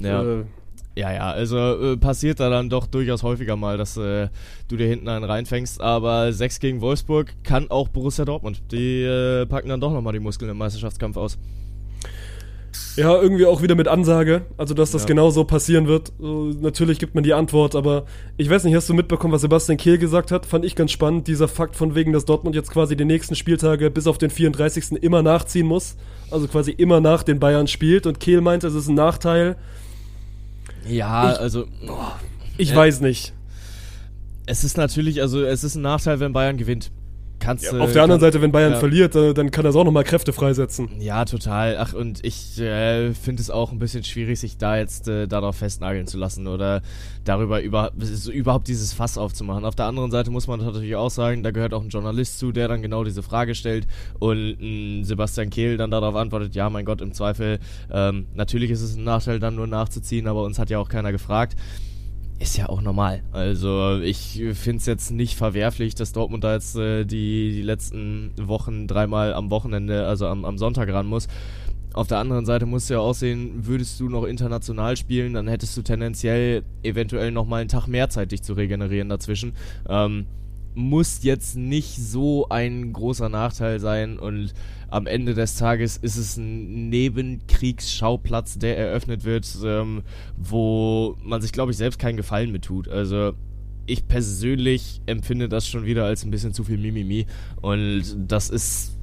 Ja. 0.00 0.22
Äh, 0.22 0.44
Ja, 0.96 1.12
ja, 1.12 1.30
also 1.30 1.56
äh, 1.92 1.96
passiert 1.96 2.40
da 2.40 2.50
dann 2.50 2.68
doch 2.70 2.86
durchaus 2.88 3.22
häufiger 3.22 3.54
mal, 3.54 3.78
dass 3.78 3.96
äh, 3.96 4.28
du 4.66 4.76
dir 4.76 4.88
hinten 4.88 5.08
einen 5.08 5.24
reinfängst. 5.24 5.80
Aber 5.80 6.32
6 6.32 6.58
gegen 6.58 6.80
Wolfsburg 6.80 7.34
kann 7.44 7.70
auch 7.70 7.86
Borussia 7.88 8.24
Dortmund. 8.24 8.62
Die 8.72 9.02
äh, 9.04 9.46
packen 9.46 9.68
dann 9.68 9.80
doch 9.80 9.92
nochmal 9.92 10.12
die 10.12 10.18
Muskeln 10.18 10.50
im 10.50 10.58
Meisterschaftskampf 10.58 11.16
aus. 11.16 11.38
Ja, 12.96 13.14
irgendwie 13.20 13.46
auch 13.46 13.62
wieder 13.62 13.76
mit 13.76 13.86
Ansage, 13.86 14.42
also 14.56 14.74
dass 14.74 14.90
das 14.90 15.02
Ja. 15.02 15.06
genau 15.06 15.30
so 15.30 15.44
passieren 15.44 15.86
wird. 15.86 16.12
Natürlich 16.18 16.98
gibt 16.98 17.14
man 17.14 17.22
die 17.22 17.32
Antwort, 17.32 17.76
aber 17.76 18.04
ich 18.36 18.50
weiß 18.50 18.64
nicht, 18.64 18.74
hast 18.74 18.88
du 18.88 18.94
mitbekommen, 18.94 19.32
was 19.32 19.42
Sebastian 19.42 19.78
Kehl 19.78 19.98
gesagt 19.98 20.32
hat? 20.32 20.46
Fand 20.46 20.64
ich 20.64 20.74
ganz 20.74 20.90
spannend, 20.90 21.28
dieser 21.28 21.46
Fakt 21.46 21.76
von 21.76 21.94
wegen, 21.94 22.12
dass 22.12 22.24
Dortmund 22.24 22.56
jetzt 22.56 22.70
quasi 22.72 22.96
die 22.96 23.04
nächsten 23.04 23.36
Spieltage 23.36 23.90
bis 23.90 24.06
auf 24.08 24.18
den 24.18 24.30
34. 24.30 25.00
immer 25.00 25.22
nachziehen 25.22 25.66
muss. 25.66 25.96
Also 26.32 26.48
quasi 26.48 26.72
immer 26.72 27.00
nach 27.00 27.22
den 27.22 27.38
Bayern 27.38 27.68
spielt 27.68 28.04
und 28.06 28.18
Kehl 28.18 28.40
meint, 28.40 28.64
es 28.64 28.74
ist 28.74 28.88
ein 28.88 28.96
Nachteil. 28.96 29.56
Ja, 30.86 31.32
Ich- 31.32 31.38
also 31.40 31.66
Ich 32.56 32.70
Ja. 32.70 32.76
weiß 32.76 33.00
nicht. 33.00 33.32
es 34.46 34.64
ist 34.64 34.76
natürlich, 34.76 35.20
also 35.20 35.42
es 35.44 35.64
ist 35.64 35.74
ein 35.74 35.82
Nachteil, 35.82 36.20
wenn 36.20 36.32
Bayern 36.32 36.56
gewinnt. 36.56 36.90
Kannst, 37.40 37.64
Ja, 37.64 37.76
äh, 37.76 37.80
auf 37.80 37.92
der 37.92 38.02
anderen 38.02 38.20
kann- 38.20 38.32
Seite, 38.32 38.42
wenn 38.42 38.50
Bayern 38.52 38.72
ja. 38.72 38.78
verliert, 38.78 39.14
äh, 39.14 39.32
dann 39.34 39.50
kann 39.50 39.64
er 39.64 39.74
auch 39.74 39.84
nochmal 39.84 40.04
Kräfte 40.04 40.32
freisetzen. 40.32 40.88
Ja, 41.00 41.24
total. 41.24 41.76
Ach, 41.78 41.92
und 41.94 42.24
ich 42.24 42.58
äh, 42.60 43.12
finde 43.14 43.40
es 43.42 43.50
auch 43.50 43.70
ein 43.72 43.78
bisschen 43.78 44.02
schwierig, 44.04 44.40
sich 44.40 44.56
da 44.58 44.76
jetzt 44.76 45.06
äh, 45.08 45.26
darauf 45.28 45.56
festnageln 45.56 46.06
zu 46.06 46.18
lassen 46.18 46.46
oder 46.46 46.82
darüber 47.24 47.62
über, 47.62 47.92
so 47.98 48.32
überhaupt 48.32 48.66
dieses 48.68 48.92
Fass 48.92 49.18
aufzumachen. 49.18 49.64
Auf 49.64 49.74
der 49.76 49.86
anderen 49.86 50.10
Seite 50.10 50.30
muss 50.30 50.46
man 50.46 50.60
natürlich 50.60 50.96
auch 50.96 51.10
sagen, 51.10 51.42
da 51.42 51.50
gehört 51.50 51.74
auch 51.74 51.82
ein 51.82 51.90
Journalist 51.90 52.38
zu, 52.38 52.52
der 52.52 52.68
dann 52.68 52.82
genau 52.82 53.04
diese 53.04 53.22
Frage 53.22 53.54
stellt 53.54 53.86
und 54.18 54.56
mh, 54.60 55.04
Sebastian 55.04 55.50
Kehl 55.50 55.76
dann 55.76 55.90
darauf 55.90 56.14
antwortet, 56.16 56.54
ja, 56.54 56.68
mein 56.70 56.84
Gott, 56.84 57.00
im 57.00 57.12
Zweifel, 57.12 57.58
ähm, 57.92 58.26
natürlich 58.34 58.70
ist 58.70 58.82
es 58.82 58.96
ein 58.96 59.04
Nachteil, 59.04 59.38
dann 59.38 59.54
nur 59.54 59.66
nachzuziehen, 59.66 60.26
aber 60.26 60.42
uns 60.42 60.58
hat 60.58 60.70
ja 60.70 60.78
auch 60.78 60.88
keiner 60.88 61.12
gefragt. 61.12 61.56
Ist 62.40 62.56
ja 62.56 62.68
auch 62.68 62.80
normal. 62.80 63.22
Also 63.32 63.98
ich 64.00 64.40
finde 64.54 64.78
es 64.78 64.86
jetzt 64.86 65.10
nicht 65.10 65.34
verwerflich, 65.34 65.96
dass 65.96 66.12
Dortmund 66.12 66.44
da 66.44 66.54
jetzt 66.54 66.76
äh, 66.76 67.04
die, 67.04 67.50
die 67.50 67.62
letzten 67.62 68.30
Wochen 68.40 68.86
dreimal 68.86 69.34
am 69.34 69.50
Wochenende, 69.50 70.06
also 70.06 70.28
am, 70.28 70.44
am 70.44 70.56
Sonntag 70.56 70.88
ran 70.88 71.06
muss. 71.06 71.26
Auf 71.94 72.06
der 72.06 72.18
anderen 72.18 72.46
Seite 72.46 72.64
musst 72.64 72.90
du 72.90 72.94
ja 72.94 73.00
auch 73.00 73.14
sehen, 73.14 73.66
würdest 73.66 73.98
du 73.98 74.08
noch 74.08 74.24
international 74.24 74.96
spielen, 74.96 75.34
dann 75.34 75.48
hättest 75.48 75.76
du 75.76 75.82
tendenziell 75.82 76.62
eventuell 76.84 77.32
nochmal 77.32 77.62
einen 77.62 77.70
Tag 77.70 77.88
mehr 77.88 78.08
Zeit, 78.08 78.30
dich 78.30 78.42
zu 78.42 78.52
regenerieren 78.52 79.08
dazwischen. 79.08 79.54
Ähm, 79.88 80.26
muss 80.74 81.24
jetzt 81.24 81.56
nicht 81.56 81.96
so 81.96 82.48
ein 82.50 82.92
großer 82.92 83.28
Nachteil 83.28 83.80
sein 83.80 84.16
und 84.18 84.52
am 84.88 85.06
Ende 85.06 85.34
des 85.34 85.56
Tages 85.56 85.96
ist 85.96 86.16
es 86.16 86.36
ein 86.36 86.88
Nebenkriegsschauplatz, 86.88 88.58
der 88.58 88.78
eröffnet 88.78 89.24
wird, 89.24 89.46
ähm, 89.64 90.02
wo 90.36 91.16
man 91.22 91.40
sich, 91.42 91.52
glaube 91.52 91.72
ich, 91.72 91.78
selbst 91.78 91.98
keinen 91.98 92.16
Gefallen 92.16 92.50
mit 92.50 92.64
tut. 92.64 92.88
Also 92.88 93.32
ich 93.86 94.06
persönlich 94.06 95.00
empfinde 95.06 95.48
das 95.48 95.66
schon 95.66 95.84
wieder 95.84 96.04
als 96.04 96.24
ein 96.24 96.30
bisschen 96.30 96.52
zu 96.52 96.64
viel 96.64 96.78
Mimimi 96.78 97.26
und 97.60 98.04
das 98.18 98.50
ist 98.50 98.97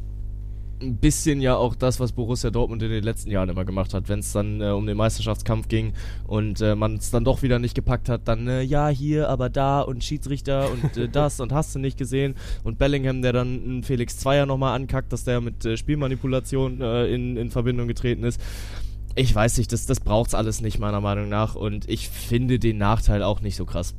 ein 0.86 0.98
bisschen 0.98 1.42
ja 1.42 1.56
auch 1.56 1.76
das, 1.76 2.00
was 2.00 2.12
Borussia 2.12 2.50
Dortmund 2.50 2.82
in 2.84 2.90
den 2.90 3.04
letzten 3.04 3.32
Jahren 3.32 3.50
immer 3.50 3.66
gemacht 3.66 3.94
hat, 3.94 4.10
wenn 4.10 4.20
es 4.20 4.32
dann 4.32 4.62
äh, 4.62 4.70
um 4.70 4.86
den 4.86 4.98
Meisterschaftskampf 4.98 5.68
ging 5.68 5.94
und 6.26 6.62
äh, 6.62 6.76
man 6.76 6.96
es 6.96 7.12
dann 7.12 7.24
doch 7.24 7.42
wieder 7.42 7.60
nicht 7.60 7.76
gepackt 7.76 8.10
hat, 8.10 8.28
dann 8.28 8.48
äh, 8.48 8.62
ja 8.62 8.88
hier, 8.90 9.30
aber 9.30 9.50
da 9.50 9.82
und 9.82 10.04
Schiedsrichter 10.04 10.70
und 10.72 10.98
äh, 10.98 11.10
das 11.12 11.40
und 11.40 11.52
hast 11.52 11.76
du 11.76 11.80
nicht 11.80 11.98
gesehen 11.98 12.36
und 12.64 12.78
Bellingham, 12.78 13.22
der 13.22 13.34
dann 13.34 13.64
einen 13.64 13.84
Felix 13.84 14.18
Zweier 14.18 14.46
nochmal 14.46 14.76
ankackt, 14.76 15.12
dass 15.12 15.24
der 15.24 15.42
mit 15.42 15.66
äh, 15.66 15.78
Spielmanipulation 15.78 16.82
äh, 16.82 17.08
in, 17.08 17.38
in 17.38 17.50
Verbindung 17.50 17.88
getreten 17.88 18.24
ist. 18.24 18.40
Ich 19.16 19.34
weiß 19.34 19.58
nicht, 19.58 19.72
das, 19.72 19.86
das 19.86 20.02
braucht's 20.02 20.36
alles 20.36 20.62
nicht 20.62 20.78
meiner 20.78 21.02
Meinung 21.02 21.30
nach 21.30 21.56
und 21.56 21.90
ich 21.90 22.10
finde 22.10 22.60
den 22.60 22.78
Nachteil 22.78 23.24
auch 23.24 23.42
nicht 23.42 23.56
so 23.56 23.66
krass. 23.66 23.96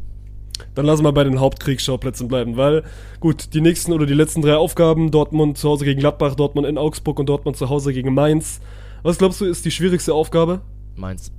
Dann 0.74 0.86
lassen 0.86 1.04
wir 1.04 1.12
bei 1.12 1.24
den 1.24 1.40
Hauptkriegsschauplätzen 1.40 2.28
bleiben, 2.28 2.56
weil, 2.56 2.82
gut, 3.20 3.54
die 3.54 3.60
nächsten 3.60 3.92
oder 3.92 4.06
die 4.06 4.14
letzten 4.14 4.42
drei 4.42 4.56
Aufgaben, 4.56 5.10
Dortmund 5.10 5.58
zu 5.58 5.68
Hause 5.68 5.84
gegen 5.84 6.00
Gladbach, 6.00 6.34
Dortmund 6.34 6.66
in 6.66 6.78
Augsburg 6.78 7.18
und 7.18 7.28
Dortmund 7.28 7.56
zu 7.56 7.68
Hause 7.68 7.92
gegen 7.92 8.14
Mainz. 8.14 8.60
Was 9.02 9.18
glaubst 9.18 9.40
du, 9.40 9.44
ist 9.44 9.64
die 9.64 9.70
schwierigste 9.70 10.14
Aufgabe? 10.14 10.60
Meins. 10.96 11.32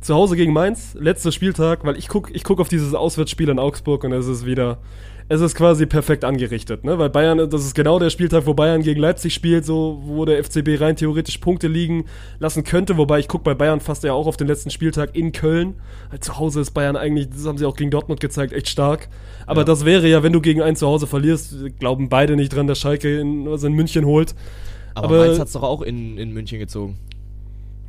Zu 0.00 0.14
Hause 0.14 0.36
gegen 0.36 0.52
Mainz, 0.52 0.94
letzter 0.98 1.32
Spieltag, 1.32 1.84
weil 1.84 1.96
ich 1.96 2.08
guck, 2.08 2.34
ich 2.34 2.44
guck 2.44 2.60
auf 2.60 2.68
dieses 2.68 2.94
Auswärtsspiel 2.94 3.48
in 3.48 3.58
Augsburg 3.58 4.04
und 4.04 4.12
es 4.12 4.26
ist 4.26 4.46
wieder, 4.46 4.78
es 5.28 5.40
ist 5.40 5.56
quasi 5.56 5.86
perfekt 5.86 6.24
angerichtet, 6.24 6.84
ne? 6.84 6.98
Weil 6.98 7.10
Bayern, 7.10 7.50
das 7.50 7.64
ist 7.64 7.74
genau 7.74 7.98
der 7.98 8.10
Spieltag, 8.10 8.46
wo 8.46 8.54
Bayern 8.54 8.82
gegen 8.82 9.00
Leipzig 9.00 9.34
spielt, 9.34 9.64
so, 9.64 10.00
wo 10.04 10.24
der 10.24 10.42
FCB 10.44 10.80
rein 10.80 10.94
theoretisch 10.94 11.38
Punkte 11.38 11.66
liegen 11.66 12.04
lassen 12.38 12.62
könnte, 12.62 12.96
wobei 12.96 13.18
ich 13.18 13.26
guck 13.26 13.42
bei 13.42 13.54
Bayern 13.54 13.80
fast 13.80 14.04
ja 14.04 14.12
auch 14.12 14.26
auf 14.28 14.36
den 14.36 14.46
letzten 14.46 14.70
Spieltag 14.70 15.16
in 15.16 15.32
Köln. 15.32 15.74
Zu 16.20 16.38
Hause 16.38 16.60
ist 16.60 16.70
Bayern 16.72 16.96
eigentlich, 16.96 17.28
das 17.30 17.44
haben 17.44 17.58
sie 17.58 17.66
auch 17.66 17.74
gegen 17.76 17.90
Dortmund 17.90 18.20
gezeigt, 18.20 18.52
echt 18.52 18.68
stark. 18.68 19.08
Aber 19.46 19.62
Ja. 19.62 19.64
das 19.64 19.84
wäre 19.84 20.06
ja, 20.06 20.22
wenn 20.22 20.32
du 20.32 20.40
gegen 20.40 20.62
einen 20.62 20.76
zu 20.76 20.86
Hause 20.86 21.06
verlierst, 21.08 21.56
glauben 21.80 22.08
beide 22.08 22.36
nicht 22.36 22.54
dran, 22.54 22.68
dass 22.68 22.78
Schalke 22.78 23.18
in, 23.20 23.50
was 23.50 23.64
in 23.64 23.72
München 23.72 24.04
holt. 24.04 24.34
Aber, 24.94 25.06
Aber- 25.06 25.18
Mainz 25.26 25.40
hat's 25.40 25.52
doch 25.52 25.62
auch 25.64 25.82
in, 25.82 26.18
in 26.18 26.32
München 26.32 26.58
gezogen. 26.60 26.98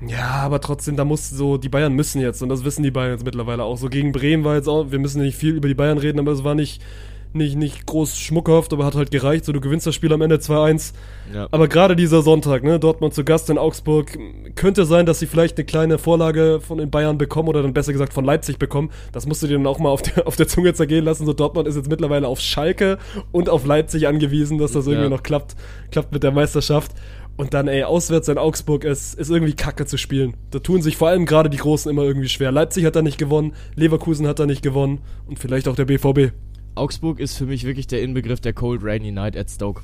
Ja, 0.07 0.41
aber 0.43 0.61
trotzdem, 0.61 0.95
da 0.95 1.05
muss 1.05 1.29
so, 1.29 1.57
die 1.57 1.69
Bayern 1.69 1.93
müssen 1.93 2.21
jetzt, 2.21 2.43
und 2.43 2.49
das 2.49 2.63
wissen 2.63 2.83
die 2.83 2.91
Bayern 2.91 3.13
jetzt 3.13 3.25
mittlerweile 3.25 3.63
auch. 3.63 3.77
So 3.77 3.89
gegen 3.89 4.11
Bremen 4.11 4.43
war 4.43 4.55
jetzt 4.55 4.67
auch, 4.67 4.91
wir 4.91 4.99
müssen 4.99 5.21
nicht 5.23 5.35
viel 5.35 5.55
über 5.55 5.67
die 5.67 5.73
Bayern 5.73 5.97
reden, 5.97 6.19
aber 6.19 6.31
es 6.33 6.43
war 6.43 6.53
nicht, 6.53 6.81
nicht, 7.33 7.55
nicht 7.55 7.85
groß 7.85 8.17
schmuckhaft, 8.17 8.73
aber 8.73 8.85
hat 8.85 8.95
halt 8.95 9.11
gereicht. 9.11 9.45
So, 9.45 9.51
du 9.51 9.61
gewinnst 9.61 9.85
das 9.87 9.95
Spiel 9.95 10.11
am 10.13 10.21
Ende 10.21 10.37
2-1. 10.37 10.93
Ja. 11.33 11.47
Aber 11.51 11.67
gerade 11.67 11.95
dieser 11.95 12.21
Sonntag, 12.21 12.63
ne, 12.63 12.79
Dortmund 12.79 13.13
zu 13.13 13.23
Gast 13.23 13.49
in 13.49 13.57
Augsburg, 13.57 14.17
könnte 14.55 14.85
sein, 14.85 15.05
dass 15.05 15.19
sie 15.19 15.27
vielleicht 15.27 15.57
eine 15.57 15.65
kleine 15.65 15.97
Vorlage 15.97 16.59
von 16.61 16.77
den 16.77 16.89
Bayern 16.89 17.17
bekommen 17.17 17.49
oder 17.49 17.61
dann 17.61 17.73
besser 17.73 17.93
gesagt 17.93 18.13
von 18.13 18.25
Leipzig 18.25 18.57
bekommen. 18.59 18.89
Das 19.11 19.25
musst 19.25 19.43
du 19.43 19.47
dir 19.47 19.57
dann 19.57 19.67
auch 19.67 19.79
mal 19.79 19.89
auf 19.89 20.01
der, 20.01 20.27
auf 20.27 20.35
der 20.35 20.47
Zunge 20.47 20.73
zergehen 20.73 21.05
lassen. 21.05 21.25
So, 21.25 21.33
Dortmund 21.33 21.67
ist 21.67 21.75
jetzt 21.75 21.89
mittlerweile 21.89 22.27
auf 22.27 22.39
Schalke 22.39 22.97
und 23.31 23.49
auf 23.49 23.65
Leipzig 23.65 24.07
angewiesen, 24.07 24.57
dass 24.57 24.71
das 24.71 24.87
irgendwie 24.87 25.03
Ja. 25.05 25.09
noch 25.09 25.23
klappt, 25.23 25.55
klappt 25.91 26.11
mit 26.13 26.23
der 26.23 26.31
Meisterschaft. 26.31 26.91
Und 27.39 27.53
dann, 27.53 27.67
ey, 27.67 27.83
auswärts 27.83 28.29
in 28.29 28.39
Augsburg 28.39 28.83
ist, 28.83 29.13
ist 29.13 29.29
irgendwie 29.29 29.53
kacke 29.53 29.85
zu 29.85 29.99
spielen. 29.99 30.33
Da 30.49 30.57
tun 30.57 30.81
sich 30.81 30.97
vor 30.97 31.09
allem 31.09 31.27
gerade 31.27 31.51
die 31.51 31.57
Großen 31.57 31.87
immer 31.91 32.01
irgendwie 32.01 32.29
schwer. 32.29 32.51
Leipzig 32.51 32.83
hat 32.83 32.95
da 32.95 33.03
nicht 33.03 33.19
gewonnen, 33.19 33.53
Leverkusen 33.75 34.25
hat 34.27 34.39
da 34.39 34.47
nicht 34.47 34.63
gewonnen 34.63 35.01
und 35.27 35.37
vielleicht 35.37 35.67
auch 35.67 35.75
der 35.75 35.85
BVB. 35.85 36.31
Augsburg 36.77 37.19
ist 37.19 37.37
für 37.37 37.45
mich 37.45 37.65
wirklich 37.65 37.87
der 37.87 38.01
Inbegriff 38.01 38.39
der 38.39 38.53
Cold 38.53 38.81
Rainy 38.83 39.11
Night 39.11 39.35
at 39.35 39.49
Stoke. 39.49 39.81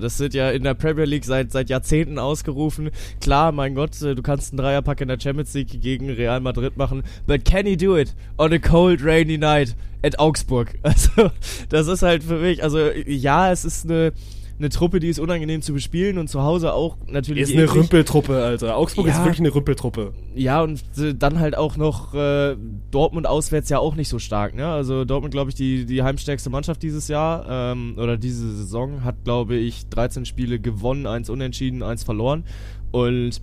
Das 0.00 0.18
wird 0.20 0.34
ja 0.34 0.50
in 0.50 0.62
der 0.62 0.74
Premier 0.74 1.04
League 1.04 1.24
seit, 1.24 1.52
seit 1.52 1.68
Jahrzehnten 1.68 2.18
ausgerufen. 2.18 2.90
Klar, 3.20 3.52
mein 3.52 3.74
Gott, 3.74 4.00
äh, 4.02 4.14
du 4.14 4.22
kannst 4.22 4.52
einen 4.52 4.58
Dreierpack 4.58 5.00
in 5.00 5.08
der 5.08 5.20
Champions 5.20 5.52
League 5.54 5.80
gegen 5.80 6.10
Real 6.10 6.40
Madrid 6.40 6.76
machen, 6.76 7.02
but 7.26 7.44
can 7.44 7.66
he 7.66 7.76
do 7.76 7.96
it 7.96 8.14
on 8.38 8.52
a 8.52 8.58
cold 8.58 9.04
rainy 9.04 9.38
night 9.38 9.76
at 10.02 10.18
Augsburg? 10.18 10.78
Also, 10.82 11.30
das 11.68 11.88
ist 11.88 12.02
halt 12.02 12.22
für 12.22 12.38
mich, 12.38 12.62
also 12.62 12.90
ja, 13.06 13.50
es 13.50 13.64
ist 13.64 13.84
eine 13.84 14.12
eine 14.58 14.68
Truppe, 14.70 15.00
die 15.00 15.08
ist 15.08 15.18
unangenehm 15.18 15.60
zu 15.62 15.72
bespielen 15.72 16.18
und 16.18 16.28
zu 16.28 16.42
Hause 16.42 16.72
auch 16.72 16.96
natürlich. 17.08 17.42
Ist 17.42 17.52
eine. 17.54 17.72
Rümpeltruppe, 17.72 18.42
Alter. 18.42 18.76
Augsburg 18.76 19.06
ist 19.06 19.16
Ja. 19.16 19.24
wirklich 19.24 19.40
eine 19.40 19.54
Rümpeltruppe. 19.54 20.12
Ja, 20.34 20.62
und 20.62 20.82
äh, 20.98 21.14
dann 21.14 21.38
halt 21.40 21.56
auch 21.56 21.76
noch 21.76 22.14
äh, 22.14 22.56
Dortmund 22.90 23.26
auswärts 23.26 23.68
ja 23.68 23.78
auch 23.78 23.94
nicht 23.96 24.08
so 24.08 24.18
stark, 24.18 24.54
ne? 24.54 24.66
Also 24.66 25.04
Dortmund, 25.04 25.32
glaube 25.32 25.50
ich, 25.50 25.56
die, 25.56 25.84
die 25.84 26.02
heimstärkste 26.02 26.48
Mannschaft 26.50 26.82
dieses 26.82 27.08
Jahr 27.08 27.44
ähm, 27.48 27.94
oder 27.98 28.16
diese 28.16 28.50
Saison 28.56 29.04
hat, 29.04 29.24
glaube 29.24 29.56
ich, 29.56 29.88
13 29.90 30.24
Spiele 30.24 30.58
gewonnen, 30.58 31.06
eins 31.06 31.28
unentschieden, 31.28 31.82
eins 31.82 32.02
verloren. 32.04 32.44
Und 32.92 33.40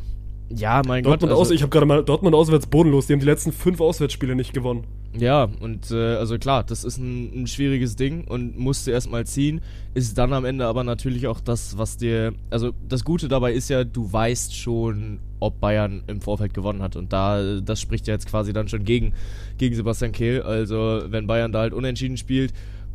ja, 0.56 0.82
mein 0.86 1.04
Dortmund 1.04 1.32
Gott. 1.32 1.40
aus, 1.40 1.48
Also, 1.48 1.54
ich 1.54 1.62
habe 1.62 1.70
gerade 1.70 1.86
mal 1.86 2.04
Dortmund 2.04 2.36
auswärts 2.36 2.68
bodenlos. 2.68 3.08
Die 3.08 3.14
haben 3.14 3.20
die 3.20 3.26
letzten 3.26 3.52
fünf 3.52 3.82
Auswärtsspiele 3.82 4.36
nicht 4.36 4.54
gewonnen. 4.54 4.86
ja, 5.18 5.48
und 5.60 5.92
äh, 5.92 6.16
also 6.16 6.38
klar, 6.38 6.64
das 6.64 6.84
ist 6.84 6.98
ein, 6.98 7.44
ein 7.44 7.48
schwieriges 7.48 7.96
Ding 7.96 8.26
und 8.28 8.58
musste 8.58 8.92
erstmal 8.92 9.26
ziehen. 9.26 9.62
Ist 9.94 10.18
dann 10.18 10.34
am 10.34 10.46
Ende 10.46 10.66
aber 10.66 10.84
natürlich 10.84 11.28
auch 11.28 11.40
das, 11.40 11.78
was 11.78 11.98
dir. 11.98 12.34
Also 12.50 12.72
das 12.88 13.04
Gute 13.04 13.28
dabei 13.28 13.54
ist 13.54 13.70
ja, 13.70 13.84
du 13.84 14.12
weißt 14.12 14.56
schon, 14.56 15.20
ob 15.40 15.60
Bayern 15.60 16.04
im 16.08 16.22
Vorfeld 16.22 16.54
gewonnen 16.54 16.82
hat. 16.82 16.96
Und 16.96 17.14
da, 17.14 17.60
das 17.60 17.82
spricht 17.82 18.08
ja 18.08 18.14
jetzt 18.14 18.28
quasi 18.28 18.54
dann 18.54 18.68
schon 18.68 18.86
gegen, 18.86 19.14
gegen 19.58 19.76
Sebastian 19.76 20.12
Kehl. 20.12 20.42
Also 20.42 21.04
wenn 21.08 21.28
Bayern 21.28 21.52
da 21.52 21.60
halt 21.60 21.74
unentschieden 21.74 22.18
spielt, 22.18 22.54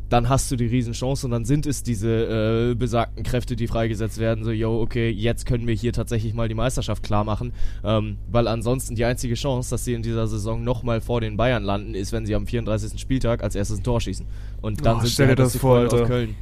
dann 0.09 0.27
hast 0.27 0.51
du 0.51 0.55
die 0.55 0.65
Riesenchance 0.65 1.25
und 1.25 1.31
dann 1.31 1.45
sind 1.45 1.65
es 1.65 1.83
diese 1.83 2.71
äh, 2.71 2.75
besagten 2.75 3.23
Kräfte, 3.23 3.55
die 3.55 3.67
freigesetzt 3.67 4.17
werden. 4.17 4.43
So, 4.43 4.51
yo, 4.51 4.81
okay, 4.81 5.09
jetzt 5.09 5.45
können 5.45 5.67
wir 5.67 5.75
hier 5.75 5.93
tatsächlich 5.93 6.33
mal 6.33 6.47
die 6.47 6.55
Meisterschaft 6.55 7.03
klar 7.03 7.23
machen. 7.23 7.53
Ähm, 7.83 8.17
weil 8.31 8.47
ansonsten 8.47 8.95
die 8.95 9.05
einzige 9.05 9.35
Chance, 9.35 9.69
dass 9.69 9.85
sie 9.85 9.93
in 9.93 10.01
dieser 10.01 10.27
Saison 10.27 10.63
nochmal 10.63 10.99
vor 11.01 11.21
den 11.21 11.37
Bayern 11.37 11.63
landen, 11.63 11.93
ist, 11.93 12.11
wenn 12.11 12.25
sie 12.25 12.35
am 12.35 12.47
34. 12.47 12.99
Spieltag 12.99 13.43
als 13.43 13.55
erstes 13.55 13.79
ein 13.79 13.83
Tor 13.83 14.01
schießen. 14.01 14.25
Und 14.61 14.85
dann 14.85 14.97
Oh, 14.97 14.99
sind 15.01 15.09
stell 15.11 15.27
sie 15.29 15.35
dir 15.35 15.37
halt 15.37 15.39
das 15.39 15.51
die 15.53 15.59
vor, 15.59 15.77
Alter. 15.77 16.05
Köln. 16.05 16.29
Äh, 16.31 16.33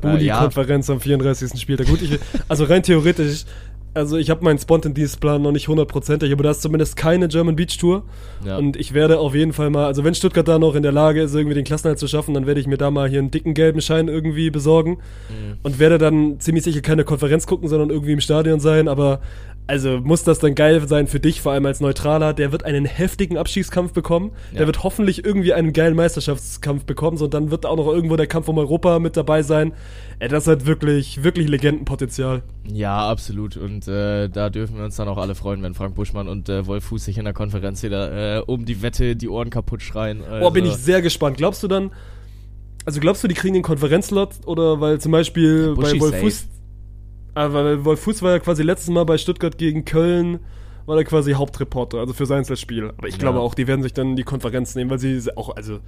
Bulli-Konferenz 0.00 0.88
am 0.88 0.98
34. 0.98 1.60
Spieltag. 1.60 1.86
Gut, 1.86 2.00
ich, 2.00 2.18
also 2.48 2.64
rein 2.64 2.82
theoretisch, 2.82 3.44
also 3.94 4.16
ich 4.16 4.30
habe 4.30 4.44
meinen 4.44 4.58
Spontan-Dienstplan 4.58 5.42
noch 5.42 5.52
nicht 5.52 5.68
hundertprozentig, 5.68 6.32
aber 6.32 6.42
da 6.42 6.50
ist 6.50 6.62
zumindest 6.62 6.96
keine 6.96 7.28
German 7.28 7.56
Beach 7.56 7.76
Tour. 7.78 8.04
Ja. 8.44 8.56
Und 8.56 8.76
ich 8.76 8.94
werde 8.94 9.18
auf 9.18 9.34
jeden 9.34 9.52
Fall 9.52 9.70
mal, 9.70 9.86
also 9.86 10.04
wenn 10.04 10.14
Stuttgart 10.14 10.46
da 10.46 10.58
noch 10.58 10.74
in 10.74 10.82
der 10.82 10.92
Lage 10.92 11.22
ist, 11.22 11.34
irgendwie 11.34 11.54
den 11.54 11.64
Klassenerhalt 11.64 11.98
zu 11.98 12.06
schaffen, 12.06 12.34
dann 12.34 12.46
werde 12.46 12.60
ich 12.60 12.66
mir 12.66 12.76
da 12.76 12.90
mal 12.90 13.08
hier 13.08 13.18
einen 13.18 13.30
dicken 13.30 13.54
gelben 13.54 13.80
Schein 13.80 14.08
irgendwie 14.08 14.50
besorgen. 14.50 14.98
Mhm. 15.28 15.58
Und 15.62 15.78
werde 15.78 15.98
dann 15.98 16.40
ziemlich 16.40 16.64
sicher 16.64 16.80
keine 16.80 17.04
Konferenz 17.04 17.46
gucken, 17.46 17.68
sondern 17.68 17.90
irgendwie 17.90 18.12
im 18.12 18.20
Stadion 18.20 18.60
sein. 18.60 18.88
Aber 18.88 19.20
also 19.70 20.00
muss 20.02 20.24
das 20.24 20.40
dann 20.40 20.56
geil 20.56 20.86
sein 20.88 21.06
für 21.06 21.20
dich, 21.20 21.40
vor 21.40 21.52
allem 21.52 21.64
als 21.64 21.80
Neutraler. 21.80 22.34
Der 22.34 22.50
wird 22.50 22.64
einen 22.64 22.84
heftigen 22.84 23.38
Abstiegskampf 23.38 23.92
bekommen. 23.92 24.32
Der 24.52 24.62
Ja. 24.62 24.66
wird 24.66 24.82
hoffentlich 24.82 25.24
irgendwie 25.24 25.54
einen 25.54 25.72
geilen 25.72 25.94
Meisterschaftskampf 25.94 26.84
bekommen. 26.84 27.16
So, 27.16 27.26
und 27.26 27.34
dann 27.34 27.50
wird 27.52 27.64
auch 27.66 27.76
noch 27.76 27.86
irgendwo 27.86 28.16
der 28.16 28.26
Kampf 28.26 28.48
um 28.48 28.58
Europa 28.58 28.98
mit 28.98 29.16
dabei 29.16 29.42
sein. 29.42 29.72
Ey, 30.18 30.28
das 30.28 30.46
hat 30.48 30.66
wirklich, 30.66 31.22
wirklich 31.22 31.48
Legendenpotenzial. 31.48 32.42
Ja, 32.70 33.08
absolut. 33.08 33.56
Und 33.56 33.86
äh, 33.86 34.28
da 34.28 34.50
dürfen 34.50 34.76
wir 34.76 34.84
uns 34.84 34.96
dann 34.96 35.08
auch 35.08 35.18
alle 35.18 35.34
freuen, 35.36 35.62
wenn 35.62 35.74
Frank 35.74 35.94
Buschmann 35.94 36.28
und 36.28 36.48
äh, 36.48 36.66
Wolf 36.66 36.84
Fuß 36.84 37.04
sich 37.04 37.16
in 37.16 37.24
der 37.24 37.32
Konferenz 37.32 37.82
wieder 37.82 38.38
äh, 38.38 38.40
um 38.40 38.64
die 38.64 38.82
Wette 38.82 39.14
die 39.14 39.28
Ohren 39.28 39.50
kaputt 39.50 39.82
schreien. 39.82 40.22
Also, 40.24 40.40
Boah, 40.40 40.52
bin 40.52 40.66
ich 40.66 40.74
sehr 40.74 41.00
gespannt. 41.00 41.36
Glaubst 41.36 41.62
du 41.62 41.68
dann, 41.68 41.90
also 42.84 42.98
glaubst 43.00 43.22
du, 43.22 43.28
die 43.28 43.34
kriegen 43.34 43.54
den 43.54 43.62
Konferenzlot? 43.62 44.30
Oder 44.46 44.80
weil 44.80 45.00
zum 45.00 45.12
Beispiel 45.12 45.74
Buschi 45.74 45.94
bei 45.94 46.00
Wolf 46.00 46.10
safe. 46.12 46.22
Fuß, 46.22 46.46
ah, 47.34 47.52
weil 47.52 47.84
Wolf 47.84 48.00
Fuß 48.00 48.22
war 48.22 48.32
ja 48.32 48.38
quasi 48.38 48.62
letztes 48.62 48.90
Mal 48.90 49.04
bei 49.04 49.18
Stuttgart 49.18 49.56
gegen 49.58 49.84
Köln, 49.84 50.40
war 50.86 50.96
er 50.96 51.04
quasi 51.04 51.32
Hauptreporter, 51.32 51.98
also 51.98 52.12
für 52.14 52.26
sein 52.26 52.38
Einzelspiel. 52.38 52.92
Aber 52.96 53.06
ich 53.08 53.14
Ja. 53.14 53.20
glaube 53.20 53.40
auch, 53.40 53.54
die 53.54 53.66
werden 53.66 53.82
sich 53.82 53.92
dann 53.92 54.16
die 54.16 54.22
Konferenz 54.24 54.74
nehmen, 54.74 54.90
weil 54.90 54.98
sie 54.98 55.20
auch, 55.36 55.54
also 55.54 55.78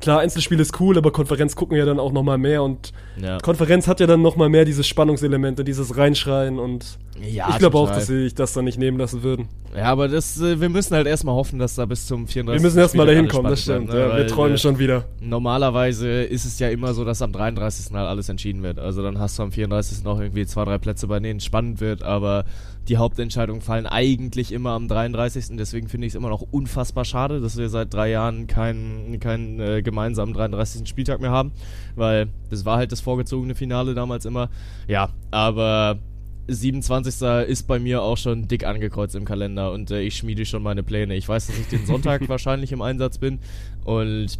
klar, 0.00 0.20
Einzelspiel 0.20 0.60
ist 0.60 0.80
cool, 0.80 0.98
aber 0.98 1.12
Konferenz 1.12 1.56
gucken 1.56 1.76
ja 1.76 1.84
dann 1.84 1.98
auch 1.98 2.12
nochmal 2.12 2.38
mehr 2.38 2.62
und 2.62 2.92
Ja, 3.20 3.38
Konferenz 3.38 3.88
hat 3.88 4.00
ja 4.00 4.06
dann 4.06 4.22
nochmal 4.22 4.48
mehr 4.48 4.64
dieses 4.64 4.86
Spannungselemente, 4.86 5.64
dieses 5.64 5.96
Reinschreien 5.96 6.58
und 6.58 6.98
ja 7.20 7.48
ich 7.50 7.58
glaube 7.58 7.78
auch, 7.78 7.88
dass 7.88 8.06
sie 8.06 8.24
sich 8.24 8.34
das 8.34 8.52
dann 8.52 8.64
nicht 8.64 8.78
nehmen 8.78 8.98
lassen 8.98 9.22
würden. 9.22 9.48
Ja, 9.76 9.84
aber 9.86 10.08
das, 10.08 10.40
äh, 10.40 10.60
wir 10.60 10.68
müssen 10.68 10.94
halt 10.94 11.06
erstmal 11.06 11.34
hoffen, 11.34 11.58
dass 11.58 11.74
da 11.74 11.84
bis 11.84 12.06
zum 12.06 12.28
34. 12.28 12.62
Wir 12.62 12.66
müssen 12.66 12.78
erstmal 12.78 13.06
dahin 13.06 13.28
kommen, 13.28 13.50
das 13.50 13.62
stimmt. 13.62 13.86
bleibt, 13.86 13.98
ja, 13.98 14.06
ne? 14.06 14.12
wir 14.12 14.20
Weil, 14.20 14.26
träumen 14.26 14.54
äh, 14.54 14.58
schon 14.58 14.78
wieder. 14.78 15.04
Normalerweise 15.20 16.22
ist 16.22 16.44
es 16.44 16.58
ja 16.60 16.68
immer 16.68 16.94
so, 16.94 17.04
dass 17.04 17.22
am 17.22 17.32
33. 17.32 17.92
halt 17.94 18.06
alles 18.06 18.28
entschieden 18.28 18.62
wird. 18.62 18.78
Also 18.78 19.02
dann 19.02 19.18
hast 19.18 19.38
du 19.38 19.42
am 19.42 19.50
34. 19.50 20.04
noch 20.04 20.20
irgendwie 20.20 20.46
zwei, 20.46 20.64
drei 20.64 20.78
Plätze, 20.78 21.08
bei 21.08 21.18
denen 21.18 21.38
es 21.38 21.44
spannend 21.44 21.80
wird, 21.80 22.04
aber 22.04 22.44
die 22.88 22.98
Hauptentscheidungen 22.98 23.62
fallen 23.62 23.86
eigentlich 23.86 24.52
immer 24.52 24.70
am 24.70 24.88
33. 24.88 25.56
Deswegen 25.56 25.88
finde 25.88 26.06
ich 26.06 26.12
es 26.12 26.16
immer 26.16 26.28
noch 26.28 26.42
unfassbar 26.42 27.04
schade, 27.04 27.40
dass 27.40 27.56
wir 27.56 27.68
seit 27.68 27.94
drei 27.94 28.10
Jahren 28.10 28.46
keinen 28.46 29.18
keinen 29.20 29.60
äh, 29.60 29.82
gemeinsamen 29.82 30.34
33. 30.34 30.86
Spieltag 30.88 31.20
mehr 31.20 31.30
haben, 31.30 31.52
weil 31.96 32.28
das 32.50 32.64
war 32.64 32.76
halt 32.76 32.92
das 32.92 33.00
vorgezogene 33.00 33.54
Finale 33.54 33.94
damals 33.94 34.26
immer. 34.26 34.50
Ja, 34.86 35.10
aber 35.30 35.98
27. 36.46 37.48
ist 37.48 37.66
bei 37.66 37.78
mir 37.78 38.02
auch 38.02 38.18
schon 38.18 38.48
dick 38.48 38.66
angekreuzt 38.66 39.14
im 39.14 39.24
Kalender 39.24 39.72
und 39.72 39.90
äh, 39.90 40.02
ich 40.02 40.16
schmiede 40.16 40.44
schon 40.44 40.62
meine 40.62 40.82
Pläne. 40.82 41.14
Ich 41.14 41.28
weiß, 41.28 41.46
dass 41.46 41.58
ich 41.58 41.68
den 41.68 41.86
Sonntag 41.86 42.28
wahrscheinlich 42.28 42.72
im 42.72 42.82
Einsatz 42.82 43.18
bin 43.18 43.38
und 43.84 44.38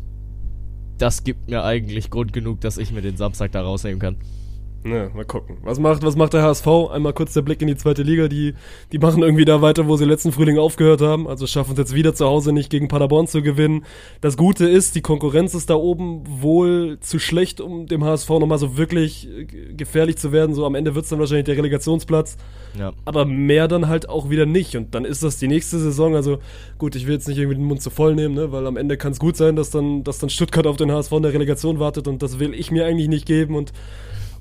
das 0.98 1.24
gibt 1.24 1.48
mir 1.48 1.64
eigentlich 1.64 2.10
Grund 2.10 2.32
genug, 2.32 2.60
dass 2.60 2.78
ich 2.78 2.92
mir 2.92 3.02
den 3.02 3.16
Samstag 3.16 3.52
da 3.52 3.62
rausnehmen 3.62 3.98
kann. 3.98 4.16
Ja, 4.84 5.08
mal 5.14 5.24
gucken. 5.24 5.56
Was 5.62 5.78
macht, 5.78 6.02
was 6.02 6.14
macht 6.14 6.34
der 6.34 6.42
HSV? 6.42 6.66
Einmal 6.92 7.14
kurz 7.14 7.32
der 7.32 7.40
Blick 7.40 7.62
in 7.62 7.68
die 7.68 7.76
zweite 7.76 8.02
Liga. 8.02 8.28
Die, 8.28 8.52
die 8.92 8.98
machen 8.98 9.22
irgendwie 9.22 9.46
da 9.46 9.62
weiter, 9.62 9.88
wo 9.88 9.96
sie 9.96 10.04
letzten 10.04 10.30
Frühling 10.30 10.58
aufgehört 10.58 11.00
haben. 11.00 11.26
Also 11.26 11.46
schaffen 11.46 11.72
es 11.72 11.78
jetzt 11.78 11.94
wieder 11.94 12.14
zu 12.14 12.26
Hause 12.26 12.52
nicht 12.52 12.68
gegen 12.68 12.88
Paderborn 12.88 13.26
zu 13.26 13.40
gewinnen. 13.40 13.86
Das 14.20 14.36
Gute 14.36 14.68
ist, 14.68 14.94
die 14.94 15.00
Konkurrenz 15.00 15.54
ist 15.54 15.70
da 15.70 15.74
oben 15.74 16.24
wohl 16.26 16.98
zu 17.00 17.18
schlecht, 17.18 17.62
um 17.62 17.86
dem 17.86 18.04
HSV 18.04 18.28
nochmal 18.28 18.58
so 18.58 18.76
wirklich 18.76 19.26
äh, 19.26 19.44
gefährlich 19.72 20.18
zu 20.18 20.32
werden. 20.32 20.54
So 20.54 20.66
am 20.66 20.74
Ende 20.74 20.94
wird 20.94 21.04
es 21.04 21.08
dann 21.08 21.18
wahrscheinlich 21.18 21.46
der 21.46 21.56
Relegationsplatz. 21.56 22.36
Ja. 22.78 22.92
Aber 23.06 23.24
mehr 23.24 23.68
dann 23.68 23.88
halt 23.88 24.10
auch 24.10 24.28
wieder 24.28 24.44
nicht. 24.44 24.76
Und 24.76 24.94
dann 24.94 25.06
ist 25.06 25.22
das 25.22 25.38
die 25.38 25.48
nächste 25.48 25.78
Saison. 25.78 26.14
Also 26.14 26.40
gut, 26.76 26.94
ich 26.94 27.06
will 27.06 27.14
jetzt 27.14 27.26
nicht 27.26 27.38
irgendwie 27.38 27.56
den 27.56 27.64
Mund 27.64 27.80
zu 27.80 27.88
voll 27.88 28.14
nehmen, 28.14 28.34
ne? 28.34 28.52
weil 28.52 28.66
am 28.66 28.76
Ende 28.76 28.98
kann 28.98 29.12
es 29.12 29.18
gut 29.18 29.38
sein, 29.38 29.56
dass 29.56 29.70
dann, 29.70 30.04
dass 30.04 30.18
dann 30.18 30.28
Stuttgart 30.28 30.66
auf 30.66 30.76
den 30.76 30.92
HSV 30.92 31.12
in 31.12 31.22
der 31.22 31.32
Relegation 31.32 31.78
wartet. 31.78 32.06
Und 32.06 32.22
das 32.22 32.38
will 32.38 32.52
ich 32.52 32.70
mir 32.70 32.84
eigentlich 32.84 33.08
nicht 33.08 33.24
geben. 33.24 33.56
Und 33.56 33.72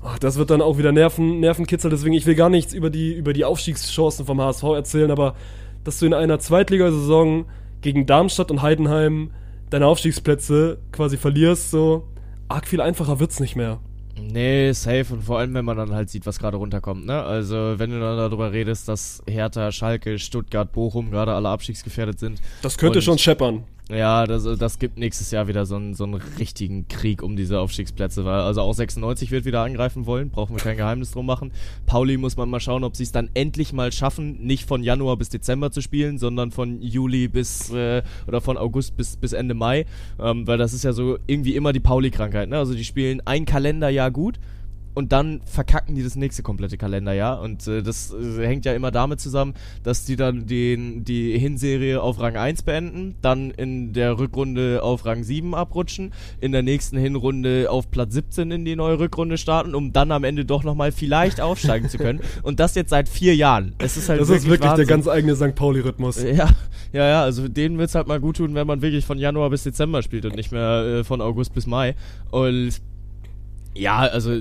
Ach, 0.06 0.18
das 0.18 0.36
wird 0.36 0.50
dann 0.50 0.60
auch 0.60 0.76
wieder 0.76 0.92
Nerven, 0.92 1.40
Nervenkitzel, 1.40 1.90
deswegen 1.90 2.14
ich 2.14 2.26
will 2.26 2.34
gar 2.34 2.50
nichts 2.50 2.74
über 2.74 2.90
die, 2.90 3.14
über 3.14 3.32
die 3.32 3.46
Aufstiegschancen 3.46 4.26
vom 4.26 4.38
HSV 4.38 4.62
erzählen, 4.62 5.10
aber 5.10 5.34
dass 5.82 5.98
du 5.98 6.04
in 6.04 6.12
einer 6.12 6.38
Zweitligasaison 6.38 7.46
gegen 7.80 8.04
Darmstadt 8.04 8.50
und 8.50 8.60
Heidenheim 8.60 9.30
deine 9.70 9.86
Aufstiegsplätze 9.86 10.78
quasi 10.92 11.16
verlierst, 11.16 11.70
so 11.70 12.06
arg 12.48 12.68
viel 12.68 12.82
einfacher 12.82 13.18
wird's 13.18 13.40
nicht 13.40 13.56
mehr. 13.56 13.80
Nee, 14.20 14.72
safe 14.72 15.06
und 15.14 15.22
vor 15.22 15.38
allem, 15.38 15.54
wenn 15.54 15.64
man 15.64 15.78
dann 15.78 15.92
halt 15.92 16.10
sieht, 16.10 16.26
was 16.26 16.38
gerade 16.38 16.58
runterkommt, 16.58 17.06
ne? 17.06 17.22
Also, 17.22 17.78
wenn 17.78 17.90
du 17.90 17.98
dann 17.98 18.16
darüber 18.16 18.52
redest, 18.52 18.88
dass 18.88 19.22
Hertha, 19.26 19.72
Schalke, 19.72 20.18
Stuttgart, 20.18 20.70
Bochum 20.70 21.10
gerade 21.10 21.32
alle 21.32 21.48
abstiegsgefährdet 21.48 22.20
sind. 22.20 22.40
Das 22.62 22.78
könnte 22.78 23.02
schon 23.02 23.18
scheppern. 23.18 23.64
Ja, 23.90 24.26
das, 24.26 24.44
das 24.58 24.78
gibt 24.78 24.96
nächstes 24.96 25.30
Jahr 25.30 25.46
wieder 25.46 25.66
so 25.66 25.76
einen, 25.76 25.92
so 25.92 26.04
einen 26.04 26.14
richtigen 26.14 26.88
Krieg 26.88 27.22
um 27.22 27.36
diese 27.36 27.60
Aufstiegsplätze, 27.60 28.24
weil 28.24 28.40
also 28.40 28.62
auch 28.62 28.72
96 28.72 29.30
wird 29.30 29.44
wieder 29.44 29.60
angreifen 29.60 30.06
wollen, 30.06 30.30
brauchen 30.30 30.56
wir 30.56 30.62
kein 30.62 30.78
Geheimnis 30.78 31.10
drum 31.10 31.26
machen. 31.26 31.52
Pauli 31.84 32.16
muss 32.16 32.38
man 32.38 32.48
mal 32.48 32.60
schauen, 32.60 32.82
ob 32.82 32.96
sie 32.96 33.02
es 33.02 33.12
dann 33.12 33.28
endlich 33.34 33.74
mal 33.74 33.92
schaffen, 33.92 34.42
nicht 34.42 34.66
von 34.66 34.82
Januar 34.82 35.18
bis 35.18 35.28
Dezember 35.28 35.70
zu 35.70 35.82
spielen, 35.82 36.16
sondern 36.16 36.50
von 36.50 36.80
Juli 36.80 37.28
bis 37.28 37.70
äh, 37.72 38.02
oder 38.26 38.40
von 38.40 38.56
August 38.56 38.96
bis, 38.96 39.18
bis 39.18 39.34
Ende 39.34 39.52
Mai, 39.52 39.84
ähm, 40.18 40.46
weil 40.46 40.56
das 40.56 40.72
ist 40.72 40.84
ja 40.84 40.94
so 40.94 41.18
irgendwie 41.26 41.54
immer 41.54 41.74
die 41.74 41.80
Pauli-Krankheit, 41.80 42.48
ne? 42.48 42.56
Also 42.56 42.74
die 42.74 42.84
spielen 42.84 43.20
ein 43.26 43.44
Kalenderjahr 43.44 44.10
gut 44.10 44.38
und 44.94 45.12
dann 45.12 45.40
verkacken 45.44 45.94
die 45.94 46.02
das 46.02 46.16
nächste 46.16 46.42
komplette 46.42 46.76
Kalenderjahr. 46.76 47.40
Und 47.40 47.66
äh, 47.66 47.82
das 47.82 48.12
äh, 48.14 48.46
hängt 48.46 48.64
ja 48.64 48.72
immer 48.72 48.90
damit 48.90 49.20
zusammen, 49.20 49.54
dass 49.82 50.04
die 50.04 50.16
dann 50.16 50.46
den, 50.46 51.04
die 51.04 51.36
Hinserie 51.38 52.00
auf 52.00 52.20
Rang 52.20 52.36
1 52.36 52.62
beenden, 52.62 53.16
dann 53.20 53.50
in 53.50 53.92
der 53.92 54.18
Rückrunde 54.18 54.82
auf 54.82 55.04
Rang 55.04 55.24
7 55.24 55.54
abrutschen, 55.54 56.12
in 56.40 56.52
der 56.52 56.62
nächsten 56.62 56.96
Hinrunde 56.96 57.66
auf 57.70 57.90
Platz 57.90 58.14
17 58.14 58.50
in 58.50 58.64
die 58.64 58.76
neue 58.76 58.98
Rückrunde 58.98 59.36
starten, 59.36 59.74
um 59.74 59.92
dann 59.92 60.12
am 60.12 60.24
Ende 60.24 60.44
doch 60.44 60.62
nochmal 60.62 60.92
vielleicht 60.92 61.40
aufsteigen 61.40 61.88
zu 61.88 61.98
können. 61.98 62.20
Und 62.42 62.60
das 62.60 62.74
jetzt 62.74 62.90
seit 62.90 63.08
vier 63.08 63.34
Jahren. 63.34 63.74
Es 63.78 63.96
ist 63.96 64.08
halt 64.08 64.20
Das 64.20 64.28
ist 64.28 64.44
wirklich 64.44 64.60
der 64.60 64.70
Wahnsinn. 64.70 64.86
ganz 64.86 65.08
eigene 65.08 65.34
St. 65.34 65.54
Pauli-Rhythmus. 65.54 66.22
Ja, 66.22 66.48
ja, 66.92 67.08
ja, 67.08 67.22
also 67.22 67.48
denen 67.48 67.78
wird's 67.78 67.94
halt 67.94 68.06
mal 68.06 68.20
gut 68.20 68.36
tun, 68.36 68.54
wenn 68.54 68.66
man 68.66 68.80
wirklich 68.82 69.04
von 69.04 69.18
Januar 69.18 69.50
bis 69.50 69.64
Dezember 69.64 70.02
spielt 70.02 70.24
und 70.24 70.36
nicht 70.36 70.52
mehr 70.52 71.00
äh, 71.00 71.04
von 71.04 71.20
August 71.20 71.54
bis 71.54 71.66
Mai. 71.66 71.94
Und 72.30 72.80
ja, 73.74 73.98
also 73.98 74.40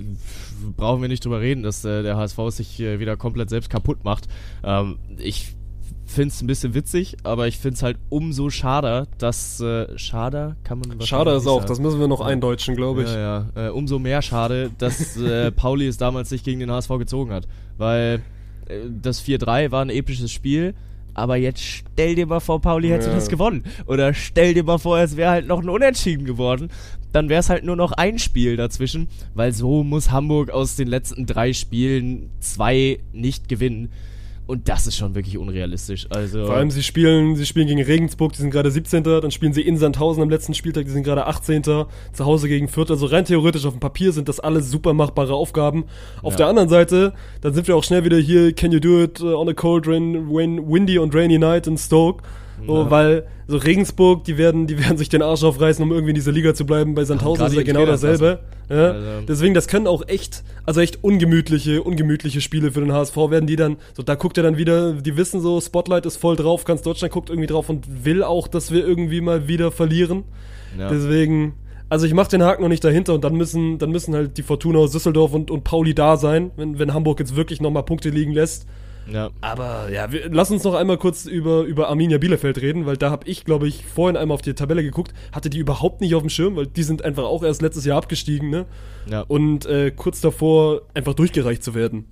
brauchen 0.78 1.02
wir 1.02 1.10
nicht 1.10 1.26
drüber 1.26 1.41
reden, 1.41 1.63
dass 1.63 1.84
äh, 1.86 2.04
der 2.04 2.17
HSV 2.17 2.38
sich 2.50 2.80
äh, 2.80 3.00
wieder 3.00 3.17
komplett 3.17 3.50
selbst 3.50 3.69
kaputt 3.69 4.04
macht. 4.04 4.28
Ähm, 4.63 4.98
ich 5.17 5.54
find's 6.06 6.41
ein 6.41 6.48
bisschen 6.48 6.74
witzig, 6.74 7.17
aber 7.24 7.48
ich 7.48 7.58
find's 7.58 7.84
halt 7.84 7.98
umso 8.10 8.50
schade, 8.50 9.08
dass 9.17 9.60
äh, 9.60 9.98
schade 9.98 10.56
kann 10.63 10.80
man 10.80 10.89
wahrscheinlich 10.89 11.10
Schade 11.10 11.32
ist 11.32 11.48
auch, 11.48 11.60
sagen. 11.60 11.69
das 11.69 11.80
müssen 11.80 12.00
wir 12.00 12.08
noch 12.08 12.22
eindeutschen, 12.22 12.76
glaube 12.76 13.04
ich. 13.04 13.10
Ja, 13.10 13.48
ja. 13.56 13.67
Äh, 13.67 13.69
umso 13.69 14.00
mehr 14.00 14.22
schade, 14.22 14.72
dass 14.78 15.17
äh, 15.17 15.52
Pauli 15.56 15.88
es 15.88 15.98
damals 15.98 16.32
nicht 16.32 16.46
gegen 16.46 16.60
den 16.60 16.72
HSV 16.72 16.89
gezogen 17.00 17.32
hat. 17.32 17.48
Weil 17.78 18.22
äh, 18.67 18.80
das 19.02 19.24
4-3 19.26 19.72
war 19.72 19.82
ein 19.82 19.89
episches 19.89 20.32
Spiel. 20.32 20.76
Aber 21.13 21.36
jetzt 21.38 21.62
stell 21.62 22.15
dir 22.15 22.26
mal 22.26 22.39
vor, 22.39 22.60
Pauli 22.62 22.89
hätte 22.89 23.08
Ja. 23.08 23.13
das 23.15 23.30
gewonnen. 23.30 23.63
Oder 23.86 24.13
stell 24.13 24.54
dir 24.54 24.63
mal 24.63 24.80
vor, 24.80 24.97
es 24.99 25.15
wäre 25.15 25.32
halt 25.32 25.47
noch 25.47 25.62
ein 25.62 25.69
Unentschieden 25.69 26.26
geworden. 26.26 26.69
Dann 27.12 27.30
wäre 27.30 27.39
es 27.39 27.49
halt 27.49 27.63
nur 27.63 27.76
noch 27.76 27.91
ein 27.91 28.17
Spiel 28.17 28.56
dazwischen, 28.58 29.08
weil 29.36 29.54
so 29.54 29.84
muss 29.84 30.10
Hamburg 30.12 30.49
aus 30.49 30.76
den 30.76 30.88
letzten 30.88 31.26
drei 31.28 31.54
Spielen 31.54 32.32
zwei 32.39 32.99
nicht 33.12 33.47
gewinnen. 33.47 33.91
Und 34.46 34.68
das 34.68 34.88
ist 34.88 34.98
schon 34.98 35.16
wirklich 35.16 35.38
unrealistisch. 35.38 36.06
Also 36.10 36.46
Vor 36.48 36.56
allem, 36.56 36.70
sie 36.70 36.84
spielen, 36.84 37.36
sie 37.38 37.46
spielen 37.46 37.68
gegen 37.68 37.82
Regensburg, 37.82 38.34
die 38.34 38.42
sind 38.42 38.52
gerade 38.52 38.70
17. 38.72 39.04
Dann 39.04 39.32
spielen 39.32 39.54
sie 39.54 39.62
in 39.62 39.78
Sandhausen 39.78 40.22
am 40.22 40.30
letzten 40.30 40.54
Spieltag, 40.54 40.84
die 40.86 40.92
sind 40.92 41.04
gerade 41.04 41.26
18. 41.28 41.64
Zu 41.64 41.88
Hause 42.20 42.50
gegen 42.50 42.68
Fürth. 42.68 42.92
Also 42.92 43.06
rein 43.06 43.24
theoretisch 43.24 43.66
auf 43.66 43.74
dem 43.74 43.80
Papier 43.80 44.12
sind 44.12 44.28
das 44.28 44.40
alles 44.42 44.70
super 44.70 44.94
machbare 44.94 45.34
Aufgaben. 45.34 45.86
Auf 46.22 46.34
Ja. 46.34 46.38
der 46.40 46.48
anderen 46.48 46.68
Seite, 46.70 47.14
dann 47.42 47.54
sind 47.54 47.68
wir 47.70 47.76
auch 47.78 47.84
schnell 47.86 48.04
wieder 48.04 48.18
hier, 48.18 48.52
can 48.54 48.72
you 48.74 48.80
do 48.82 49.02
it 49.02 49.22
uh, 49.22 49.36
on 49.38 49.48
a 49.48 49.54
cold, 49.54 49.88
rain, 49.88 50.28
rain, 50.30 50.62
windy 50.70 51.00
and 51.00 51.16
rainy 51.16 51.38
night 51.40 51.66
in 51.68 51.78
Stoke? 51.78 52.22
So, 52.65 52.78
Ja. 52.78 52.91
weil 52.91 53.28
so 53.47 53.58
Regensburg, 53.58 54.23
die 54.23 54.38
werden, 54.38 54.67
die 54.67 54.80
werden 54.80 54.97
sich 54.97 55.10
den 55.10 55.21
Arsch 55.21 55.43
aufreißen, 55.43 55.84
um 55.84 55.91
irgendwie 55.91 56.12
in 56.12 56.15
dieser 56.15 56.32
Liga 56.32 56.54
zu 56.54 56.65
bleiben. 56.65 56.95
Bei 56.95 57.04
Sandhausen 57.04 57.45
ist 57.47 57.56
ja 57.56 57.63
genau 57.63 57.86
dasselbe. 57.86 58.39
Ja. 58.69 58.91
Also- 58.91 59.10
Deswegen, 59.28 59.54
das 59.54 59.67
können 59.67 59.86
auch 59.88 60.08
echt, 60.08 60.43
also 60.65 60.80
echt 60.80 61.04
ungemütliche, 61.04 61.84
ungemütliche 61.84 62.39
Spiele 62.41 62.71
für 62.71 62.80
den 62.80 62.93
HSV 62.93 63.15
werden, 63.30 63.45
die 63.47 63.56
dann, 63.58 63.78
so 63.93 64.02
da 64.04 64.15
guckt 64.15 64.38
er 64.38 64.43
dann 64.43 64.58
wieder, 64.58 64.93
die 64.93 65.17
wissen 65.17 65.41
so, 65.41 65.60
Spotlight 65.60 66.06
ist 66.06 66.17
voll 66.17 66.36
drauf, 66.36 66.63
ganz 66.63 66.82
Deutschland 66.82 67.13
guckt 67.13 67.30
irgendwie 67.30 67.47
drauf 67.47 67.69
und 67.69 68.06
will 68.06 68.23
auch, 68.23 68.47
dass 68.47 68.71
wir 68.71 68.86
irgendwie 68.88 69.19
mal 69.21 69.47
wieder 69.47 69.71
verlieren. 69.71 70.23
ja. 70.80 70.89
Deswegen, 70.89 71.54
also 71.89 72.06
ich 72.08 72.13
mach 72.13 72.28
den 72.28 72.41
Haken 72.43 72.63
noch 72.63 72.69
nicht 72.69 72.84
dahinter 72.84 73.13
und 73.13 73.23
dann 73.23 73.36
müssen, 73.36 73.78
dann 73.78 73.91
müssen 73.91 74.15
halt 74.15 74.38
die 74.38 74.41
Fortuna 74.43 74.80
aus 74.80 74.91
Düsseldorf 74.93 75.34
und, 75.34 75.52
und 75.52 75.63
Pauli 75.63 75.93
da 75.93 76.17
sein, 76.17 76.52
wenn, 76.56 76.80
wenn 76.80 76.93
Hamburg 76.93 77.19
jetzt 77.19 77.36
wirklich 77.36 77.62
nochmal 77.62 77.84
Punkte 77.84 78.10
liegen 78.10 78.32
lässt. 78.32 78.65
Ja. 79.12 79.30
Aber 79.42 79.89
ja, 79.92 80.12
wir, 80.12 80.30
lass 80.30 80.52
uns 80.52 80.63
noch 80.63 80.74
einmal 80.74 80.98
kurz 80.98 81.26
über, 81.26 81.62
über 81.63 81.89
Arminia 81.89 82.18
Bielefeld 82.18 82.62
reden, 82.62 82.86
weil 82.86 82.98
da 82.98 83.10
habe 83.10 83.28
ich, 83.28 83.46
glaube 83.46 83.68
ich, 83.68 83.86
vorhin 83.86 84.18
einmal 84.18 84.36
auf 84.36 84.42
die 84.42 84.54
Tabelle 84.54 84.84
geguckt, 84.84 85.13
hatte 85.32 85.50
die 85.50 85.60
überhaupt 85.60 86.02
nicht 86.02 86.16
auf 86.16 86.22
dem 86.22 86.30
Schirm, 86.30 86.56
weil 86.56 86.68
die 86.68 86.84
sind 86.84 87.04
einfach 87.04 87.24
auch 87.24 87.44
erst 87.44 87.62
letztes 87.62 87.86
Jahr 87.86 87.98
abgestiegen, 87.98 88.50
ne? 88.50 88.66
ja. 89.10 89.22
Und 89.22 89.66
äh, 89.66 89.92
kurz 89.92 90.22
davor 90.22 90.84
einfach 90.94 91.13
durchgereicht 91.13 91.63
zu 91.63 91.74
werden. 91.74 92.06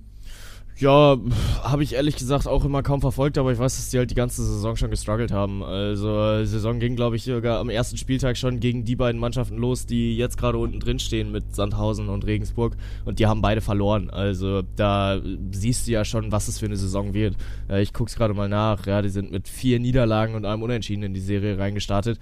Ja, 0.78 1.16
habe 1.62 1.82
ich 1.82 1.94
ehrlich 1.94 2.16
gesagt 2.16 2.48
auch 2.48 2.64
immer 2.64 2.82
kaum 2.82 3.00
verfolgt, 3.00 3.38
aber 3.38 3.52
ich 3.52 3.58
weiß, 3.58 3.76
dass 3.76 3.90
die 3.90 3.98
halt 3.98 4.10
die 4.10 4.14
ganze 4.14 4.44
Saison 4.44 4.74
schon 4.76 4.90
gestruggelt 4.90 5.30
haben. 5.30 5.62
Also, 5.62 6.18
äh, 6.18 6.46
Saison 6.46 6.80
ging, 6.80 6.96
glaube 6.96 7.16
ich, 7.16 7.24
sogar 7.24 7.60
am 7.60 7.68
ersten 7.68 7.96
Spieltag 7.96 8.36
schon 8.36 8.58
gegen 8.58 8.84
die 8.84 8.96
beiden 8.96 9.20
Mannschaften 9.20 9.58
los, 9.58 9.86
die 9.86 10.16
jetzt 10.16 10.38
gerade 10.38 10.58
unten 10.58 10.80
drin 10.80 10.98
stehen 10.98 11.30
mit 11.30 11.54
Sandhausen 11.54 12.08
und 12.08 12.26
Regensburg 12.26 12.76
und 13.04 13.18
die 13.18 13.26
haben 13.26 13.42
beide 13.42 13.60
verloren. 13.60 14.10
Also, 14.10 14.62
da 14.76 15.20
siehst 15.52 15.86
du 15.86 15.92
ja 15.92 16.04
schon, 16.04 16.32
was 16.32 16.48
es 16.48 16.58
für 16.58 16.66
eine 16.66 16.76
Saison 16.76 17.14
wird. 17.14 17.36
Äh, 17.68 17.82
ich 17.82 17.92
guck's 17.92 18.16
gerade 18.16 18.34
mal 18.34 18.48
nach. 18.48 18.86
Ja, 18.86 19.02
die 19.02 19.10
sind 19.10 19.30
mit 19.30 19.48
vier 19.48 19.78
Niederlagen 19.78 20.34
und 20.34 20.44
einem 20.44 20.62
Unentschieden 20.62 21.02
in 21.02 21.14
die 21.14 21.20
Serie 21.20 21.58
reingestartet. 21.58 22.18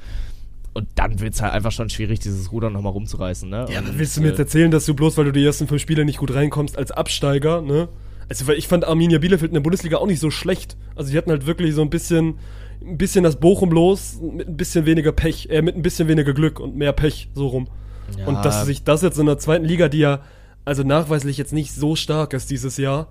Und 0.72 0.88
dann 0.94 1.18
wird's 1.20 1.42
halt 1.42 1.52
einfach 1.52 1.72
schon 1.72 1.90
schwierig, 1.90 2.20
dieses 2.20 2.52
Ruder 2.52 2.70
nochmal 2.70 2.92
rumzureißen, 2.92 3.48
ne? 3.48 3.66
Ja, 3.72 3.80
Und, 3.80 3.98
willst 3.98 4.16
du 4.16 4.20
mir 4.20 4.28
jetzt 4.28 4.38
äh, 4.38 4.42
erzählen, 4.42 4.70
dass 4.70 4.86
du 4.86 4.94
bloß, 4.94 5.16
weil 5.16 5.24
du 5.24 5.32
die 5.32 5.44
ersten 5.44 5.66
fünf 5.66 5.82
Spiele 5.82 6.04
nicht 6.04 6.18
gut 6.18 6.32
reinkommst, 6.32 6.78
als 6.78 6.92
Absteiger, 6.92 7.60
ne? 7.62 7.88
Also, 8.30 8.46
weil 8.46 8.56
ich 8.56 8.66
fand 8.68 8.86
Arminia 8.86 9.18
Bielefeld 9.18 9.50
in 9.50 9.54
der 9.54 9.60
Bundesliga 9.60 9.98
auch 9.98 10.06
nicht 10.06 10.20
so 10.20 10.30
schlecht. 10.30 10.76
Also, 10.94 11.10
die 11.10 11.18
hatten 11.18 11.30
halt 11.30 11.46
wirklich 11.46 11.74
so 11.74 11.82
ein 11.82 11.90
bisschen, 11.90 12.38
ein 12.82 12.96
bisschen 12.96 13.24
das 13.24 13.36
Bochum 13.38 13.70
los, 13.72 14.18
mit 14.22 14.48
ein 14.48 14.56
bisschen 14.56 14.86
weniger 14.86 15.12
Pech, 15.12 15.48
äh, 15.50 15.60
mit 15.60 15.76
ein 15.76 15.82
bisschen 15.82 16.08
weniger 16.08 16.32
Glück 16.32 16.58
und 16.60 16.76
mehr 16.76 16.92
Pech, 16.94 17.28
so 17.34 17.48
rum. 17.48 17.68
Ja. 18.16 18.26
Und 18.26 18.42
dass 18.44 18.64
sich 18.64 18.82
das 18.84 19.02
jetzt 19.02 19.18
in 19.18 19.26
der 19.26 19.38
zweiten 19.38 19.64
Liga, 19.66 19.88
die 19.88 19.98
ja, 19.98 20.20
also 20.64 20.82
nachweislich 20.82 21.36
jetzt 21.38 21.52
nicht 21.52 21.72
so 21.74 21.94
stark 21.96 22.32
ist 22.32 22.50
dieses 22.50 22.76
Jahr, 22.76 23.08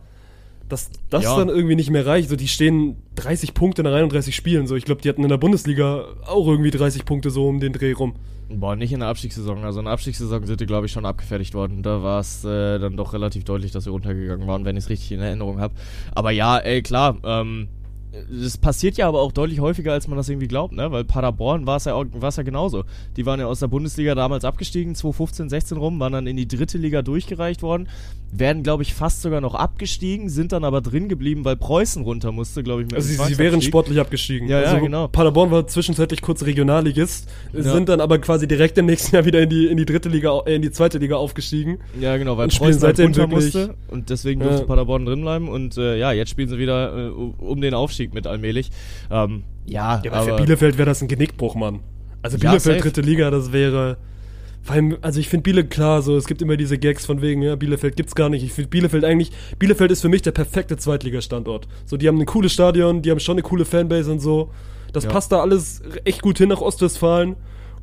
dass 0.69 0.89
das 1.09 1.23
Ja. 1.23 1.37
dann 1.37 1.49
irgendwie 1.49 1.75
nicht 1.75 1.89
mehr 1.89 2.05
reicht. 2.05 2.29
So, 2.29 2.35
die 2.35 2.47
stehen 2.47 2.95
30 3.15 3.53
Punkte 3.53 3.83
nach 3.83 3.93
31 3.93 4.35
Spielen. 4.35 4.67
So, 4.67 4.75
ich 4.75 4.85
glaube, 4.85 5.01
die 5.01 5.09
hatten 5.09 5.23
in 5.23 5.29
der 5.29 5.37
Bundesliga 5.37 6.05
auch 6.25 6.47
irgendwie 6.47 6.71
30 6.71 7.05
Punkte 7.05 7.29
so 7.29 7.47
um 7.47 7.59
den 7.59 7.73
Dreh 7.73 7.91
rum. 7.93 8.15
Boah, 8.51 8.75
nicht 8.75 8.91
in 8.91 8.99
der 8.99 9.09
Abstiegssaison. 9.09 9.63
Also 9.63 9.79
in 9.79 9.85
der 9.85 9.93
Abstiegssaison 9.93 10.45
sind 10.45 10.59
die, 10.59 10.65
glaube 10.65 10.87
ich, 10.87 10.91
schon 10.91 11.05
abgefertigt 11.05 11.53
worden. 11.53 11.83
Da 11.83 12.01
war 12.01 12.19
es 12.19 12.43
äh, 12.43 12.79
dann 12.79 12.97
doch 12.97 13.13
relativ 13.13 13.43
deutlich, 13.43 13.71
dass 13.71 13.83
sie 13.83 13.91
runtergegangen 13.91 14.47
waren, 14.47 14.65
wenn 14.65 14.75
ich 14.75 14.85
es 14.85 14.89
richtig 14.89 15.11
in 15.11 15.19
Erinnerung 15.19 15.59
habe. 15.59 15.75
Aber 16.13 16.31
ja, 16.31 16.57
ey, 16.57 16.81
klar, 16.81 17.17
ähm, 17.23 17.67
das 18.41 18.57
passiert 18.57 18.97
ja 18.97 19.07
aber 19.07 19.21
auch 19.21 19.31
deutlich 19.31 19.59
häufiger, 19.59 19.93
als 19.93 20.07
man 20.07 20.17
das 20.17 20.27
irgendwie 20.29 20.47
glaubt, 20.47 20.73
ne? 20.73 20.91
Weil 20.91 21.03
Paderborn 21.03 21.67
war 21.67 21.77
es 21.77 21.85
ja, 21.85 21.93
war's 22.13 22.37
ja 22.37 22.43
genauso. 22.43 22.83
Die 23.17 23.25
waren 23.25 23.39
ja 23.39 23.45
aus 23.45 23.59
der 23.59 23.67
Bundesliga 23.67 24.15
damals 24.15 24.45
abgestiegen, 24.45 24.95
2015, 24.95 25.49
16 25.49 25.77
rum, 25.77 25.99
waren 25.99 26.13
dann 26.13 26.25
in 26.27 26.35
die 26.35 26.47
dritte 26.47 26.77
Liga 26.79 27.03
durchgereicht 27.03 27.61
worden, 27.61 27.87
werden, 28.31 28.63
glaube 28.63 28.81
ich, 28.83 28.93
fast 28.95 29.21
sogar 29.21 29.41
noch 29.41 29.53
abgestiegen, 29.53 30.29
sind 30.29 30.51
dann 30.51 30.63
aber 30.63 30.81
drin 30.81 31.07
geblieben, 31.07 31.45
weil 31.45 31.55
Preußen 31.55 32.01
runter 32.03 32.31
musste, 32.31 32.63
glaube 32.63 32.83
ich. 32.83 32.93
Also 32.95 33.07
sie, 33.07 33.15
sie 33.33 33.37
wären 33.37 33.61
sportlich 33.61 33.99
abgestiegen. 33.99 34.47
Ja, 34.47 34.61
ja, 34.61 34.67
also 34.71 34.83
genau. 34.83 35.07
Paderborn 35.07 35.51
war 35.51 35.67
zwischenzeitlich 35.67 36.21
kurz 36.21 36.43
Regionalligist, 36.43 37.29
Ja. 37.53 37.61
sind 37.63 37.89
dann 37.89 38.01
aber 38.01 38.17
quasi 38.19 38.47
direkt 38.47 38.77
im 38.79 38.87
nächsten 38.87 39.15
Jahr 39.15 39.25
wieder 39.25 39.41
in 39.41 39.49
die, 39.49 39.67
in 39.67 39.77
die 39.77 39.85
dritte 39.85 40.09
Liga, 40.09 40.39
äh, 40.47 40.55
in 40.55 40.61
die 40.63 40.71
zweite 40.71 40.97
Liga 40.97 41.15
aufgestiegen. 41.17 41.77
Ja, 41.99 42.17
genau, 42.17 42.37
weil 42.37 42.47
Preußen 42.47 42.79
seitdem 42.79 43.05
runter 43.07 43.27
musste 43.27 43.75
und 43.87 44.09
deswegen 44.09 44.41
Ja. 44.41 44.47
durfte 44.49 44.65
Paderborn 44.65 45.05
drin 45.05 45.21
bleiben 45.21 45.47
und 45.47 45.77
äh, 45.77 45.97
ja, 45.97 46.11
jetzt 46.11 46.29
spielen 46.29 46.49
sie 46.49 46.57
wieder 46.57 47.07
äh, 47.07 47.09
um 47.09 47.61
den 47.61 47.73
Aufstieg 47.73 47.98
mit 48.07 48.25
allmählich. 48.27 48.71
Ähm, 49.11 49.43
ja, 49.65 50.01
Ja, 50.03 50.11
aber, 50.11 50.21
aber 50.21 50.37
für 50.37 50.43
Bielefeld 50.43 50.77
wäre 50.77 50.87
das 50.87 51.01
ein 51.01 51.07
Genickbruch, 51.07 51.55
Mann. 51.55 51.79
Also 52.21 52.37
Ja, 52.37 52.51
Bielefeld 52.51 52.79
safe. 52.79 52.89
dritte 52.89 53.01
Liga, 53.01 53.29
das 53.31 53.51
wäre. 53.51 53.97
Vor 54.61 54.75
allem, 54.75 54.97
also 55.01 55.19
ich 55.21 55.29
finde 55.29 55.43
Bielefeld 55.43 55.71
klar, 55.71 56.01
so 56.01 56.17
es 56.17 56.25
gibt 56.27 56.41
immer 56.41 56.57
diese 56.57 56.77
Gags 56.77 57.05
von 57.05 57.21
wegen, 57.21 57.41
ja, 57.41 57.55
Bielefeld 57.55 57.95
gibt's 57.95 58.13
gar 58.13 58.29
nicht. 58.29 58.43
Ich 58.43 58.51
finde 58.51 58.69
Bielefeld 58.69 59.05
eigentlich, 59.05 59.31
Bielefeld 59.57 59.89
ist 59.91 60.01
für 60.01 60.09
mich 60.09 60.21
der 60.21 60.31
perfekte 60.31 60.75
Zweitligastandort. 60.75 61.67
So, 61.85 61.95
die 61.97 62.07
haben 62.07 62.19
ein 62.19 62.25
cooles 62.25 62.51
Stadion, 62.51 63.01
die 63.01 63.09
haben 63.11 63.19
schon 63.21 63.35
eine 63.35 63.41
coole 63.41 63.63
Fanbase 63.65 64.11
und 64.11 64.19
so. 64.19 64.51
Das 64.91 65.05
Ja. 65.05 65.11
passt 65.11 65.31
da 65.31 65.39
alles 65.39 65.81
echt 66.03 66.21
gut 66.21 66.37
hin 66.39 66.49
nach 66.49 66.61
Ostwestfalen. 66.61 67.35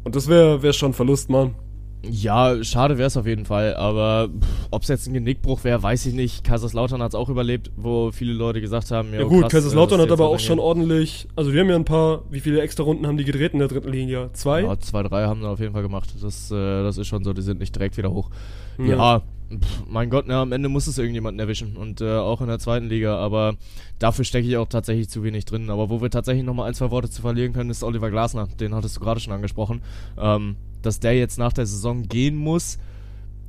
Und 0.04 0.14
das 0.16 0.28
wäre 0.28 0.62
wär 0.62 0.72
schon 0.74 0.90
ein 0.90 0.94
Verlust, 0.94 1.30
Mann. 1.30 1.54
Ja, 2.02 2.62
schade 2.62 2.98
wäre 2.98 3.08
es 3.08 3.16
auf 3.16 3.26
jeden 3.26 3.44
Fall, 3.44 3.74
aber 3.74 4.28
ob 4.70 4.82
es 4.82 4.88
jetzt 4.88 5.06
ein 5.06 5.14
Genickbruch 5.14 5.64
wäre, 5.64 5.82
weiß 5.82 6.06
ich 6.06 6.14
nicht. 6.14 6.44
Kaiserslautern 6.44 7.02
hat 7.02 7.10
es 7.10 7.14
auch 7.14 7.28
überlebt, 7.28 7.70
wo 7.76 8.12
viele 8.12 8.32
Leute 8.32 8.60
gesagt 8.60 8.90
haben, 8.90 9.12
ja, 9.12 9.20
Ja 9.20 9.26
gut, 9.26 9.42
krass, 9.42 9.52
Kaiserslautern 9.52 10.00
äh, 10.00 10.04
hat 10.04 10.10
aber 10.12 10.28
auch 10.28 10.38
schon 10.38 10.58
ordentlich, 10.58 11.26
also 11.34 11.52
wir 11.52 11.60
haben 11.60 11.70
ja 11.70 11.76
ein 11.76 11.84
paar, 11.84 12.22
wie 12.30 12.40
viele 12.40 12.60
extra 12.60 12.84
Runden 12.84 13.06
haben 13.06 13.16
die 13.16 13.24
gedreht 13.24 13.52
in 13.52 13.58
der 13.58 13.68
dritten 13.68 13.90
Linie? 13.90 14.30
Zwei? 14.34 14.62
Ja, 14.62 14.78
zwei, 14.78 15.02
drei 15.02 15.24
haben 15.24 15.40
sie 15.40 15.48
auf 15.48 15.60
jeden 15.60 15.72
Fall 15.72 15.82
gemacht. 15.82 16.10
Das, 16.20 16.50
äh, 16.50 16.82
das 16.82 16.98
ist 16.98 17.08
schon 17.08 17.24
so, 17.24 17.32
die 17.32 17.42
sind 17.42 17.60
nicht 17.60 17.74
direkt 17.74 17.96
wieder 17.96 18.12
hoch. 18.12 18.30
Ja. 18.78 18.84
Ja, 18.84 19.22
pf, 19.50 19.82
mein 19.88 20.10
Gott, 20.10 20.24
na, 20.28 20.42
am 20.42 20.52
Ende 20.52 20.68
muss 20.68 20.86
es 20.86 20.98
irgendjemanden 20.98 21.40
erwischen. 21.40 21.76
Und 21.76 22.00
äh, 22.00 22.16
auch 22.16 22.40
in 22.40 22.48
der 22.48 22.58
zweiten 22.58 22.88
Liga. 22.88 23.16
Aber 23.16 23.54
dafür 23.98 24.24
stecke 24.24 24.46
ich 24.46 24.56
auch 24.56 24.68
tatsächlich 24.68 25.08
zu 25.08 25.22
wenig 25.22 25.44
drin. 25.44 25.70
Aber 25.70 25.90
wo 25.90 26.02
wir 26.02 26.10
tatsächlich 26.10 26.44
nochmal 26.44 26.68
ein, 26.68 26.74
zwei 26.74 26.90
Worte 26.90 27.10
zu 27.10 27.22
verlieren 27.22 27.52
können, 27.52 27.70
ist 27.70 27.82
Oliver 27.82 28.10
Glasner. 28.10 28.48
Den 28.60 28.74
hattest 28.74 28.96
du 28.96 29.00
gerade 29.00 29.20
schon 29.20 29.32
angesprochen. 29.32 29.82
Ähm, 30.18 30.56
dass 30.82 31.00
der 31.00 31.16
jetzt 31.16 31.38
nach 31.38 31.52
der 31.52 31.66
Saison 31.66 32.02
gehen 32.04 32.36
muss, 32.36 32.78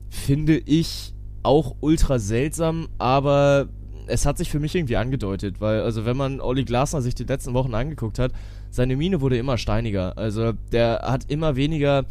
finde 0.10 0.58
ich 0.58 1.13
auch 1.44 1.76
ultra 1.80 2.20
seltsam. 2.20 2.88
Aber 2.98 3.68
es 4.08 4.26
hat 4.26 4.38
sich 4.38 4.50
für 4.50 4.60
mich 4.60 4.76
irgendwie 4.76 4.98
angedeutet. 4.98 5.62
Weil, 5.62 5.82
also 5.82 6.06
wenn 6.06 6.18
man 6.18 6.42
Olli 6.42 6.63
Glasner 6.63 7.02
sich 7.02 7.16
die 7.16 7.24
letzten 7.24 7.54
Wochen 7.54 7.74
angeguckt 7.74 8.20
hat, 8.20 8.32
seine 8.70 8.96
Miene 8.96 9.22
wurde 9.22 9.38
immer 9.38 9.58
steiniger. 9.58 10.18
Also 10.18 10.54
der 10.72 11.02
hat 11.04 11.30
immer 11.30 11.56
weniger 11.56 12.06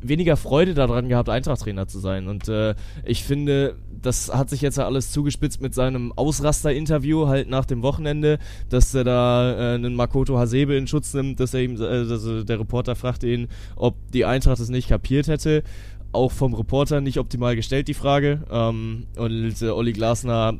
weniger 0.00 0.36
Freude 0.36 0.74
daran 0.74 1.08
gehabt, 1.08 1.28
Eintracht-Trainer 1.28 1.88
zu 1.88 1.98
sein. 1.98 2.28
Und 2.28 2.48
äh, 2.48 2.74
ich 3.04 3.24
finde, 3.24 3.76
das 4.00 4.32
hat 4.32 4.50
sich 4.50 4.60
jetzt 4.60 4.78
ja 4.78 4.86
alles 4.86 5.10
zugespitzt 5.10 5.60
mit 5.60 5.74
seinem 5.74 6.12
Ausraster-Interview 6.12 7.26
halt 7.26 7.48
nach 7.48 7.64
dem 7.64 7.82
Wochenende, 7.82 8.38
dass 8.68 8.94
er 8.94 9.04
da 9.04 9.52
äh, 9.52 9.74
einen 9.74 9.94
Makoto 9.94 10.38
Hasebe 10.38 10.76
in 10.76 10.86
Schutz 10.86 11.14
nimmt, 11.14 11.40
dass 11.40 11.54
er 11.54 11.62
ihm, 11.62 11.74
äh, 11.74 12.06
dass, 12.06 12.24
äh, 12.26 12.44
der 12.44 12.60
Reporter 12.60 12.94
fragt 12.94 13.24
ihn, 13.24 13.48
ob 13.76 13.96
die 14.12 14.24
Eintracht 14.24 14.60
es 14.60 14.68
nicht 14.68 14.88
kapiert 14.88 15.28
hätte. 15.28 15.62
Auch 16.10 16.32
vom 16.32 16.54
Reporter 16.54 17.00
nicht 17.00 17.18
optimal 17.18 17.54
gestellt, 17.54 17.86
die 17.88 17.94
Frage. 17.94 18.40
Ähm, 18.50 19.06
und 19.16 19.62
äh, 19.62 19.68
Olli 19.68 19.92
Glasner 19.92 20.54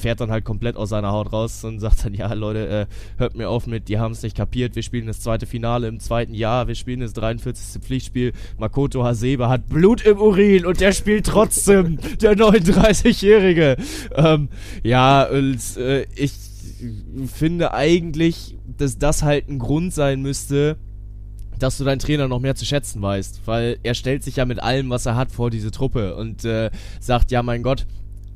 fährt 0.00 0.20
dann 0.20 0.30
halt 0.30 0.44
komplett 0.44 0.76
aus 0.76 0.88
seiner 0.88 1.12
Haut 1.12 1.32
raus 1.32 1.64
und 1.64 1.80
sagt 1.80 2.04
dann, 2.04 2.14
ja 2.14 2.32
Leute, 2.32 2.68
äh, 2.68 2.86
hört 3.18 3.36
mir 3.36 3.50
auf 3.50 3.66
mit, 3.66 3.88
die 3.88 3.98
haben 3.98 4.12
es 4.12 4.22
nicht 4.22 4.36
kapiert, 4.36 4.74
wir 4.74 4.82
spielen 4.82 5.06
das 5.06 5.20
zweite 5.20 5.46
Finale 5.46 5.86
im 5.86 6.00
zweiten 6.00 6.34
Jahr, 6.34 6.66
wir 6.66 6.74
spielen 6.74 7.00
das 7.00 7.12
43. 7.12 7.82
Pflichtspiel, 7.82 8.32
Makoto 8.56 9.04
Hasebe 9.04 9.48
hat 9.48 9.68
Blut 9.68 10.00
im 10.02 10.18
Urin 10.18 10.64
und 10.64 10.80
der 10.80 10.92
spielt 10.92 11.26
trotzdem, 11.26 11.98
der 12.20 12.36
39-Jährige. 12.36 13.76
Ähm, 14.14 14.48
ja, 14.82 15.24
und 15.24 15.76
äh, 15.76 16.06
ich 16.14 16.32
finde 17.26 17.74
eigentlich, 17.74 18.56
dass 18.76 18.98
das 18.98 19.22
halt 19.22 19.48
ein 19.48 19.58
Grund 19.58 19.92
sein 19.92 20.22
müsste, 20.22 20.76
dass 21.58 21.78
du 21.78 21.84
deinen 21.84 21.98
Trainer 21.98 22.28
noch 22.28 22.40
mehr 22.40 22.54
zu 22.54 22.64
schätzen 22.64 23.02
weißt, 23.02 23.42
weil 23.46 23.78
er 23.82 23.94
stellt 23.94 24.24
sich 24.24 24.36
ja 24.36 24.44
mit 24.44 24.62
allem, 24.62 24.90
was 24.90 25.06
er 25.06 25.16
hat, 25.16 25.32
vor 25.32 25.50
diese 25.50 25.70
Truppe 25.70 26.16
und 26.16 26.44
äh, 26.44 26.70
sagt, 27.00 27.30
ja 27.30 27.42
mein 27.42 27.62
Gott, 27.62 27.86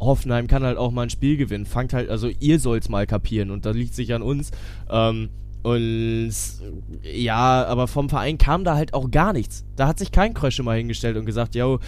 Hoffenheim 0.01 0.47
kann 0.47 0.65
halt 0.65 0.79
auch 0.79 0.91
mal 0.91 1.03
ein 1.03 1.11
Spiel 1.11 1.37
gewinnen. 1.37 1.67
Fangt 1.67 1.93
halt, 1.93 2.11
also 2.11 2.29
ihr 2.41 2.59
sollt's 2.59 2.89
mal 2.89 3.07
kapieren 3.07 3.51
und 3.51 3.65
da 3.65 3.71
liegt 3.71 3.95
sich 3.95 4.13
an 4.15 4.23
uns. 4.23 4.51
Ähm, 4.91 5.31
und 5.63 6.33
ja, 7.05 7.65
aber 7.67 7.87
vom 7.87 8.09
Verein 8.09 8.37
kam 8.37 8.65
da 8.65 8.75
halt 8.75 8.95
auch 8.95 9.11
gar 9.11 9.33
nichts. 9.33 9.65
Da 9.77 9.87
hat 9.87 9.99
sich 9.99 10.11
kein 10.11 10.35
Krösche 10.35 10.65
mal 10.65 10.77
hingestellt 10.77 11.17
und 11.17 11.25
gesagt, 11.25 11.55
yo, 11.55 11.79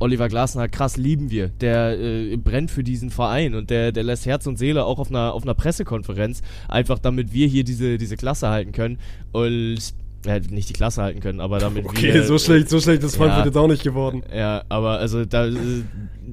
Oliver 0.00 0.28
Glasner, 0.28 0.68
krass 0.68 0.96
lieben 0.96 1.30
wir. 1.30 1.48
Der 1.48 1.96
äh, 2.00 2.36
brennt 2.36 2.72
für 2.72 2.82
diesen 2.82 3.10
Verein 3.10 3.54
und 3.54 3.70
der, 3.70 3.92
der 3.92 4.02
lässt 4.02 4.26
Herz 4.26 4.48
und 4.48 4.58
Seele 4.58 4.84
auch 4.84 4.98
auf 4.98 5.10
einer, 5.10 5.32
auf 5.32 5.44
einer 5.44 5.54
Pressekonferenz, 5.54 6.42
einfach 6.68 6.98
damit 6.98 7.32
wir 7.32 7.46
hier 7.46 7.62
diese, 7.62 7.98
diese 7.98 8.16
Klasse 8.16 8.48
halten 8.48 8.72
können. 8.72 8.98
Und 9.30 9.94
ja, 10.26 10.38
nicht 10.50 10.68
die 10.68 10.72
Klasse 10.72 11.02
halten 11.02 11.20
können, 11.20 11.40
aber 11.40 11.58
damit 11.58 11.84
Okay, 11.88 12.14
wir. 12.14 12.24
so 12.24 12.38
schlecht, 12.38 12.68
so 12.68 12.80
schlecht 12.80 13.02
ist 13.02 13.16
Frankfurt 13.16 13.40
Ja. 13.40 13.46
jetzt 13.46 13.56
auch 13.56 13.68
nicht 13.68 13.82
geworden. 13.82 14.22
Ja, 14.34 14.62
aber 14.68 14.98
also 14.98 15.24
da, 15.24 15.46
äh, 15.46 15.52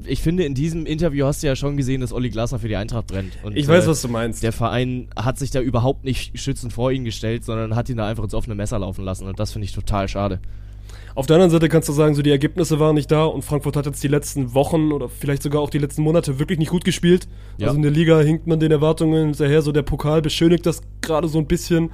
ich 0.05 0.21
finde, 0.21 0.43
in 0.43 0.53
diesem 0.53 0.85
Interview 0.85 1.25
hast 1.25 1.41
du 1.43 1.47
ja 1.47 1.55
schon 1.55 1.75
gesehen, 1.77 2.01
dass 2.01 2.13
Olli 2.13 2.29
Glasner 2.29 2.59
für 2.59 2.67
die 2.67 2.75
Eintracht 2.75 3.07
brennt. 3.07 3.33
Und, 3.43 3.57
Ich 3.57 3.67
weiß, 3.67 3.85
äh, 3.85 3.87
was 3.87 4.01
du 4.01 4.07
meinst. 4.07 4.43
Der 4.43 4.51
Verein 4.53 5.07
hat 5.15 5.37
sich 5.39 5.51
da 5.51 5.59
überhaupt 5.61 6.05
nicht 6.05 6.39
schützend 6.39 6.71
vor 6.73 6.91
ihn 6.91 7.03
gestellt, 7.05 7.43
sondern 7.45 7.75
hat 7.75 7.89
ihn 7.89 7.97
da 7.97 8.07
einfach 8.07 8.23
ins 8.23 8.33
offene 8.33 8.55
Messer 8.55 8.79
laufen 8.79 9.03
lassen 9.03 9.27
und 9.27 9.39
das 9.39 9.51
finde 9.51 9.65
ich 9.65 9.73
total 9.73 10.07
schade. 10.07 10.39
Auf 11.15 11.25
der 11.25 11.35
anderen 11.35 11.51
Seite 11.51 11.67
kannst 11.69 11.89
du 11.89 11.93
sagen, 11.93 12.15
so 12.15 12.21
die 12.21 12.29
Ergebnisse 12.29 12.79
waren 12.79 12.95
nicht 12.95 13.11
da 13.11 13.25
und 13.25 13.43
Frankfurt 13.43 13.75
hat 13.75 13.85
jetzt 13.87 14.01
die 14.03 14.07
letzten 14.07 14.53
Wochen 14.53 14.91
oder 14.93 15.09
vielleicht 15.09 15.43
sogar 15.43 15.61
auch 15.61 15.69
die 15.69 15.79
letzten 15.79 16.03
Monate 16.03 16.39
wirklich 16.39 16.59
nicht 16.59 16.69
gut 16.69 16.85
gespielt. 16.85 17.27
Ja. 17.57 17.67
Also 17.67 17.77
in 17.77 17.81
der 17.83 17.91
Liga 17.91 18.19
hinkt 18.21 18.47
man 18.47 18.59
den 18.59 18.71
Erwartungen 18.71 19.25
hinterher, 19.29 19.61
so 19.61 19.71
der 19.71 19.81
Pokal 19.81 20.21
beschönigt 20.21 20.65
das 20.65 20.81
gerade 21.01 21.27
so 21.27 21.39
ein 21.39 21.45
bisschen. 21.47 21.89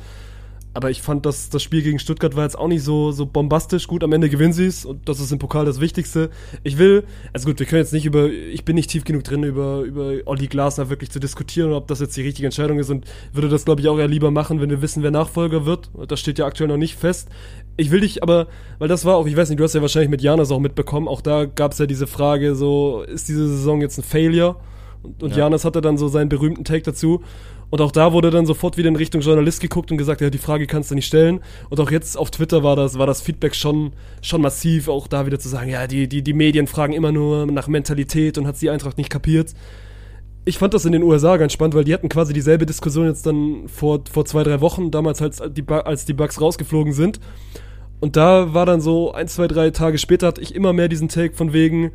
Aber 0.75 0.91
ich 0.91 1.01
fand, 1.01 1.25
dass 1.25 1.49
das 1.49 1.63
Spiel 1.63 1.81
gegen 1.83 1.99
Stuttgart 1.99 2.35
war 2.35 2.43
jetzt 2.43 2.59
auch 2.59 2.67
nicht 2.67 2.83
so, 2.83 3.13
so 3.13 3.25
bombastisch. 3.25 3.87
Gut, 3.87 4.03
am 4.03 4.11
Ende 4.11 4.29
gewinnen 4.29 4.51
sie 4.51 4.65
es 4.65 4.83
und 4.83 5.07
das 5.07 5.21
ist 5.21 5.31
im 5.31 5.39
Pokal 5.39 5.63
das 5.63 5.79
Wichtigste. 5.79 6.29
Ich 6.63 6.77
will, 6.77 7.05
also 7.31 7.47
gut, 7.47 7.59
wir 7.59 7.65
können 7.65 7.81
jetzt 7.81 7.93
nicht 7.93 8.05
über, 8.05 8.27
ich 8.29 8.65
bin 8.65 8.75
nicht 8.75 8.89
tief 8.89 9.05
genug 9.05 9.23
drin, 9.23 9.43
über, 9.43 9.83
über 9.83 10.15
Olli 10.25 10.47
Glasner 10.47 10.89
wirklich 10.89 11.11
zu 11.11 11.21
diskutieren, 11.21 11.71
ob 11.71 11.87
das 11.87 12.01
jetzt 12.01 12.17
die 12.17 12.23
richtige 12.23 12.47
Entscheidung 12.47 12.77
ist 12.77 12.89
und 12.89 13.05
würde 13.31 13.47
das, 13.47 13.63
glaube 13.63 13.79
ich, 13.79 13.87
auch 13.87 13.97
eher 13.97 14.09
lieber 14.09 14.31
machen, 14.31 14.59
wenn 14.59 14.69
wir 14.69 14.81
wissen, 14.81 15.01
wer 15.01 15.11
Nachfolger 15.11 15.65
wird. 15.65 15.91
Das 16.09 16.19
steht 16.19 16.39
ja 16.39 16.45
aktuell 16.45 16.67
noch 16.67 16.75
nicht 16.75 16.97
fest. 16.97 17.29
Ich 17.77 17.89
will 17.91 18.01
dich 18.01 18.21
aber, 18.21 18.47
weil 18.77 18.89
das 18.89 19.05
war 19.05 19.15
auch, 19.15 19.27
ich 19.27 19.37
weiß 19.37 19.47
nicht, 19.47 19.61
du 19.61 19.63
hast 19.63 19.75
ja 19.75 19.81
wahrscheinlich 19.81 20.11
mit 20.11 20.21
Janis 20.21 20.51
auch 20.51 20.59
mitbekommen, 20.59 21.07
auch 21.07 21.21
da 21.21 21.45
gab 21.45 21.71
es 21.71 21.77
ja 21.77 21.85
diese 21.85 22.05
Frage, 22.05 22.53
so, 22.53 23.03
ist 23.03 23.29
diese 23.29 23.47
Saison 23.47 23.79
jetzt 23.79 23.97
ein 23.97 24.03
Failure? 24.03 24.57
Und, 25.05 25.23
und 25.23 25.31
Ja. 25.31 25.39
Janis 25.39 25.65
hatte 25.65 25.81
dann 25.81 25.97
so 25.97 26.07
seinen 26.07 26.29
berühmten 26.29 26.63
Take 26.63 26.83
dazu. 26.83 27.21
Und 27.69 27.81
auch 27.81 27.91
da 27.91 28.13
wurde 28.13 28.29
dann 28.29 28.45
sofort 28.45 28.77
wieder 28.77 28.89
in 28.89 28.95
Richtung 28.95 29.21
Journalist 29.21 29.59
geguckt 29.59 29.91
und 29.91 29.97
gesagt, 29.97 30.21
ja, 30.21 30.29
die 30.29 30.37
Frage 30.37 30.67
kannst 30.67 30.91
du 30.91 30.95
nicht 30.95 31.07
stellen. 31.07 31.39
Und 31.69 31.79
auch 31.79 31.91
jetzt 31.91 32.17
auf 32.17 32.31
Twitter 32.31 32.63
war 32.63 32.75
das, 32.75 32.97
war 32.99 33.07
das 33.07 33.21
Feedback 33.21 33.55
schon, 33.55 33.93
schon 34.21 34.41
massiv, 34.41 34.87
auch 34.87 35.07
da 35.07 35.25
wieder 35.25 35.39
zu 35.39 35.49
sagen, 35.49 35.69
ja, 35.69 35.87
die, 35.87 36.07
die, 36.07 36.21
die 36.21 36.33
Medien 36.33 36.67
fragen 36.67 36.93
immer 36.93 37.11
nur 37.11 37.45
nach 37.47 37.67
Mentalität 37.67 38.37
und 38.37 38.45
hat 38.47 38.61
die 38.61 38.69
Eintracht 38.69 38.97
nicht 38.97 39.09
kapiert. 39.09 39.53
Ich 40.45 40.59
fand 40.59 40.75
das 40.75 40.85
in 40.85 40.91
den 40.91 41.01
USA 41.01 41.37
ganz 41.37 41.53
spannend, 41.53 41.73
weil 41.73 41.83
die 41.85 41.93
hatten 41.93 42.07
quasi 42.07 42.31
dieselbe 42.31 42.67
Diskussion 42.67 43.07
jetzt 43.07 43.25
dann 43.25 43.67
vor, 43.67 44.01
vor 44.11 44.25
zwei, 44.25 44.43
drei 44.43 44.61
Wochen, 44.61 44.91
damals 44.91 45.19
als 45.21 45.41
die, 45.49 45.67
als 45.67 46.05
die 46.05 46.13
Bugs 46.13 46.39
rausgeflogen 46.39 46.93
sind. 46.93 47.19
Und 47.99 48.15
da 48.15 48.53
war 48.53 48.67
dann 48.67 48.79
so 48.79 49.11
ein, 49.11 49.27
zwei, 49.27 49.47
drei 49.47 49.71
Tage 49.71 49.97
später 49.97 50.27
hatte 50.27 50.41
ich 50.41 50.53
immer 50.53 50.71
mehr 50.71 50.87
diesen 50.87 51.09
Take 51.09 51.33
von 51.33 51.51
wegen, 51.51 51.91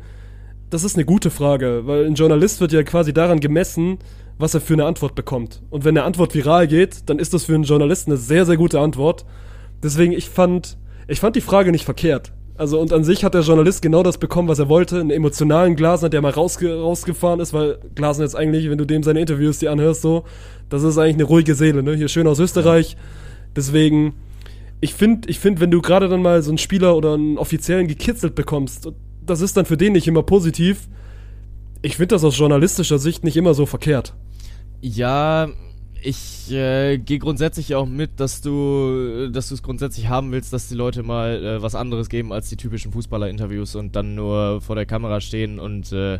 das 0.71 0.85
ist 0.85 0.95
eine 0.95 1.05
gute 1.05 1.29
Frage, 1.29 1.81
weil 1.85 2.05
ein 2.05 2.15
Journalist 2.15 2.61
wird 2.61 2.71
ja 2.71 2.81
quasi 2.83 3.13
daran 3.13 3.41
gemessen, 3.41 3.99
was 4.37 4.53
er 4.53 4.61
für 4.61 4.73
eine 4.73 4.85
Antwort 4.85 5.15
bekommt. 5.15 5.61
Und 5.69 5.83
wenn 5.83 5.97
eine 5.97 6.05
Antwort 6.05 6.33
viral 6.33 6.67
geht, 6.67 7.09
dann 7.09 7.19
ist 7.19 7.33
das 7.33 7.43
für 7.43 7.53
einen 7.53 7.65
Journalisten 7.65 8.11
eine 8.11 8.17
sehr, 8.17 8.45
sehr 8.45 8.55
gute 8.55 8.79
Antwort. 8.79 9.25
Deswegen, 9.83 10.13
ich 10.13 10.29
fand, 10.29 10.77
ich 11.09 11.19
fand 11.19 11.35
die 11.35 11.41
Frage 11.41 11.71
nicht 11.71 11.83
verkehrt. 11.83 12.31
Also, 12.55 12.79
und 12.79 12.93
an 12.93 13.03
sich 13.03 13.25
hat 13.25 13.33
der 13.33 13.41
Journalist 13.41 13.81
genau 13.81 14.01
das 14.01 14.17
bekommen, 14.17 14.47
was 14.47 14.59
er 14.59 14.69
wollte. 14.69 14.99
Einen 14.99 15.09
emotionalen 15.09 15.75
Glasner, 15.75 16.09
der 16.09 16.21
mal 16.21 16.31
rausge 16.31 16.73
rausgefahren 16.73 17.41
ist, 17.41 17.53
weil 17.53 17.79
Glasner 17.93 18.23
jetzt 18.23 18.35
eigentlich, 18.35 18.69
wenn 18.69 18.77
du 18.77 18.85
dem 18.85 19.03
seine 19.03 19.19
Interviews 19.19 19.59
dir 19.59 19.71
anhörst, 19.71 20.01
so, 20.01 20.23
das 20.69 20.83
ist 20.83 20.97
eigentlich 20.97 21.15
eine 21.15 21.23
ruhige 21.25 21.55
Seele, 21.55 21.83
ne? 21.83 21.95
Hier 21.95 22.07
schön 22.07 22.27
aus 22.27 22.39
Österreich. 22.39 22.95
Deswegen, 23.57 24.13
ich 24.79 24.93
finde, 24.93 25.27
ich 25.29 25.39
find, 25.39 25.59
wenn 25.59 25.71
du 25.71 25.81
gerade 25.81 26.07
dann 26.07 26.21
mal 26.21 26.41
so 26.41 26.51
einen 26.51 26.57
Spieler 26.57 26.95
oder 26.95 27.15
einen 27.15 27.37
Offiziellen 27.37 27.87
gekitzelt 27.87 28.35
bekommst, 28.35 28.87
das 29.31 29.41
ist 29.41 29.57
dann 29.57 29.65
für 29.65 29.77
den 29.77 29.93
nicht 29.93 30.07
immer 30.07 30.23
positiv. 30.23 30.87
Ich 31.81 31.95
finde 31.95 32.15
das 32.15 32.23
aus 32.23 32.37
journalistischer 32.37 32.99
Sicht 32.99 33.23
nicht 33.23 33.37
immer 33.37 33.53
so 33.53 33.65
verkehrt. 33.65 34.13
Ja, 34.81 35.49
ich 36.03 36.51
äh, 36.51 36.97
gehe 36.97 37.19
grundsätzlich 37.19 37.75
auch 37.75 37.87
mit, 37.87 38.19
dass 38.19 38.41
du 38.41 39.29
dass 39.31 39.49
du 39.49 39.55
es 39.55 39.63
grundsätzlich 39.63 40.09
haben 40.09 40.31
willst, 40.31 40.51
dass 40.51 40.67
die 40.67 40.75
Leute 40.75 41.01
mal 41.03 41.43
äh, 41.43 41.61
was 41.61 41.75
anderes 41.75 42.09
geben 42.09 42.33
als 42.33 42.49
die 42.49 42.57
typischen 42.57 42.91
Fußballer-Interviews 42.91 43.75
und 43.75 43.95
dann 43.95 44.15
nur 44.15 44.61
vor 44.61 44.75
der 44.75 44.85
Kamera 44.85 45.21
stehen 45.21 45.59
und 45.59 45.91
äh, 45.91 46.19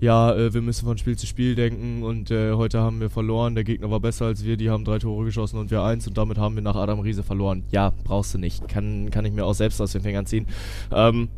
ja, 0.00 0.32
äh, 0.32 0.54
wir 0.54 0.60
müssen 0.60 0.86
von 0.86 0.96
Spiel 0.96 1.16
zu 1.16 1.26
Spiel 1.26 1.54
denken 1.54 2.04
und 2.04 2.30
äh, 2.30 2.52
heute 2.52 2.80
haben 2.80 3.00
wir 3.00 3.10
verloren, 3.10 3.54
der 3.54 3.64
Gegner 3.64 3.90
war 3.90 4.00
besser 4.00 4.26
als 4.26 4.44
wir, 4.44 4.56
die 4.56 4.70
haben 4.70 4.84
drei 4.84 4.98
Tore 4.98 5.24
geschossen 5.24 5.58
und 5.58 5.70
wir 5.70 5.82
eins 5.82 6.06
und 6.06 6.16
damit 6.16 6.38
haben 6.38 6.54
wir 6.54 6.62
nach 6.62 6.76
Adam 6.76 7.00
Riese 7.00 7.22
verloren. 7.24 7.64
Ja, 7.72 7.92
brauchst 8.04 8.34
du 8.34 8.38
nicht. 8.38 8.68
Kann, 8.68 9.10
kann 9.10 9.24
ich 9.24 9.32
mir 9.32 9.44
auch 9.44 9.54
selbst 9.54 9.80
aus 9.80 9.92
den 9.92 10.02
Fingern 10.02 10.26
ziehen. 10.26 10.46
Ähm, 10.92 11.28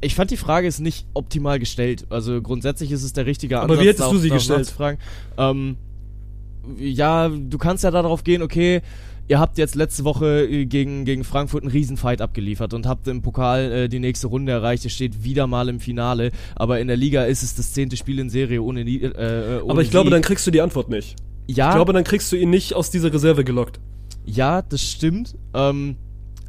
ich 0.00 0.14
fand 0.14 0.30
die 0.30 0.36
Frage 0.36 0.66
ist 0.68 0.78
nicht 0.80 1.06
optimal 1.14 1.58
gestellt. 1.58 2.06
Also 2.10 2.40
grundsätzlich 2.42 2.92
ist 2.92 3.02
es 3.02 3.12
der 3.12 3.26
richtige 3.26 3.60
Aber 3.60 3.80
wie 3.80 3.86
hättest 3.86 4.00
da 4.00 4.10
du 4.10 4.18
sie 4.18 4.30
gestellt? 4.30 4.74
Ähm, 5.36 5.76
ja, 6.78 7.28
du 7.28 7.58
kannst 7.58 7.84
ja 7.84 7.90
darauf 7.90 8.24
gehen, 8.24 8.42
okay, 8.42 8.82
ihr 9.26 9.38
habt 9.38 9.58
jetzt 9.58 9.74
letzte 9.74 10.04
Woche 10.04 10.44
äh, 10.46 10.66
gegen, 10.66 11.04
gegen 11.04 11.24
Frankfurt 11.24 11.62
einen 11.62 11.70
Riesenfight 11.72 12.20
abgeliefert 12.20 12.74
und 12.74 12.86
habt 12.86 13.08
im 13.08 13.22
Pokal 13.22 13.72
äh, 13.72 13.88
die 13.88 13.98
nächste 13.98 14.26
Runde 14.26 14.52
erreicht. 14.52 14.84
Ihr 14.84 14.90
steht 14.90 15.24
wieder 15.24 15.46
mal 15.46 15.68
im 15.68 15.80
Finale, 15.80 16.30
aber 16.56 16.80
in 16.80 16.88
der 16.88 16.96
Liga 16.96 17.24
ist 17.24 17.42
es 17.42 17.54
das 17.54 17.72
zehnte 17.72 17.96
Spiel 17.96 18.18
in 18.18 18.30
Serie 18.30 18.62
ohne, 18.62 18.84
Nie- 18.84 19.02
äh, 19.02 19.60
ohne 19.62 19.70
Aber 19.72 19.82
ich 19.82 19.90
glaube, 19.90 20.08
Sieg. 20.08 20.12
dann 20.12 20.22
kriegst 20.22 20.46
du 20.46 20.50
die 20.50 20.60
Antwort 20.60 20.88
nicht. 20.90 21.16
ja, 21.46 21.70
Ich 21.70 21.74
glaube, 21.74 21.92
dann 21.92 22.04
kriegst 22.04 22.30
du 22.32 22.36
ihn 22.36 22.50
nicht 22.50 22.74
aus 22.74 22.90
dieser 22.90 23.12
Reserve 23.12 23.44
gelockt. 23.44 23.80
ja, 24.26 24.62
das 24.62 24.82
stimmt. 24.82 25.34
Ähm, 25.54 25.96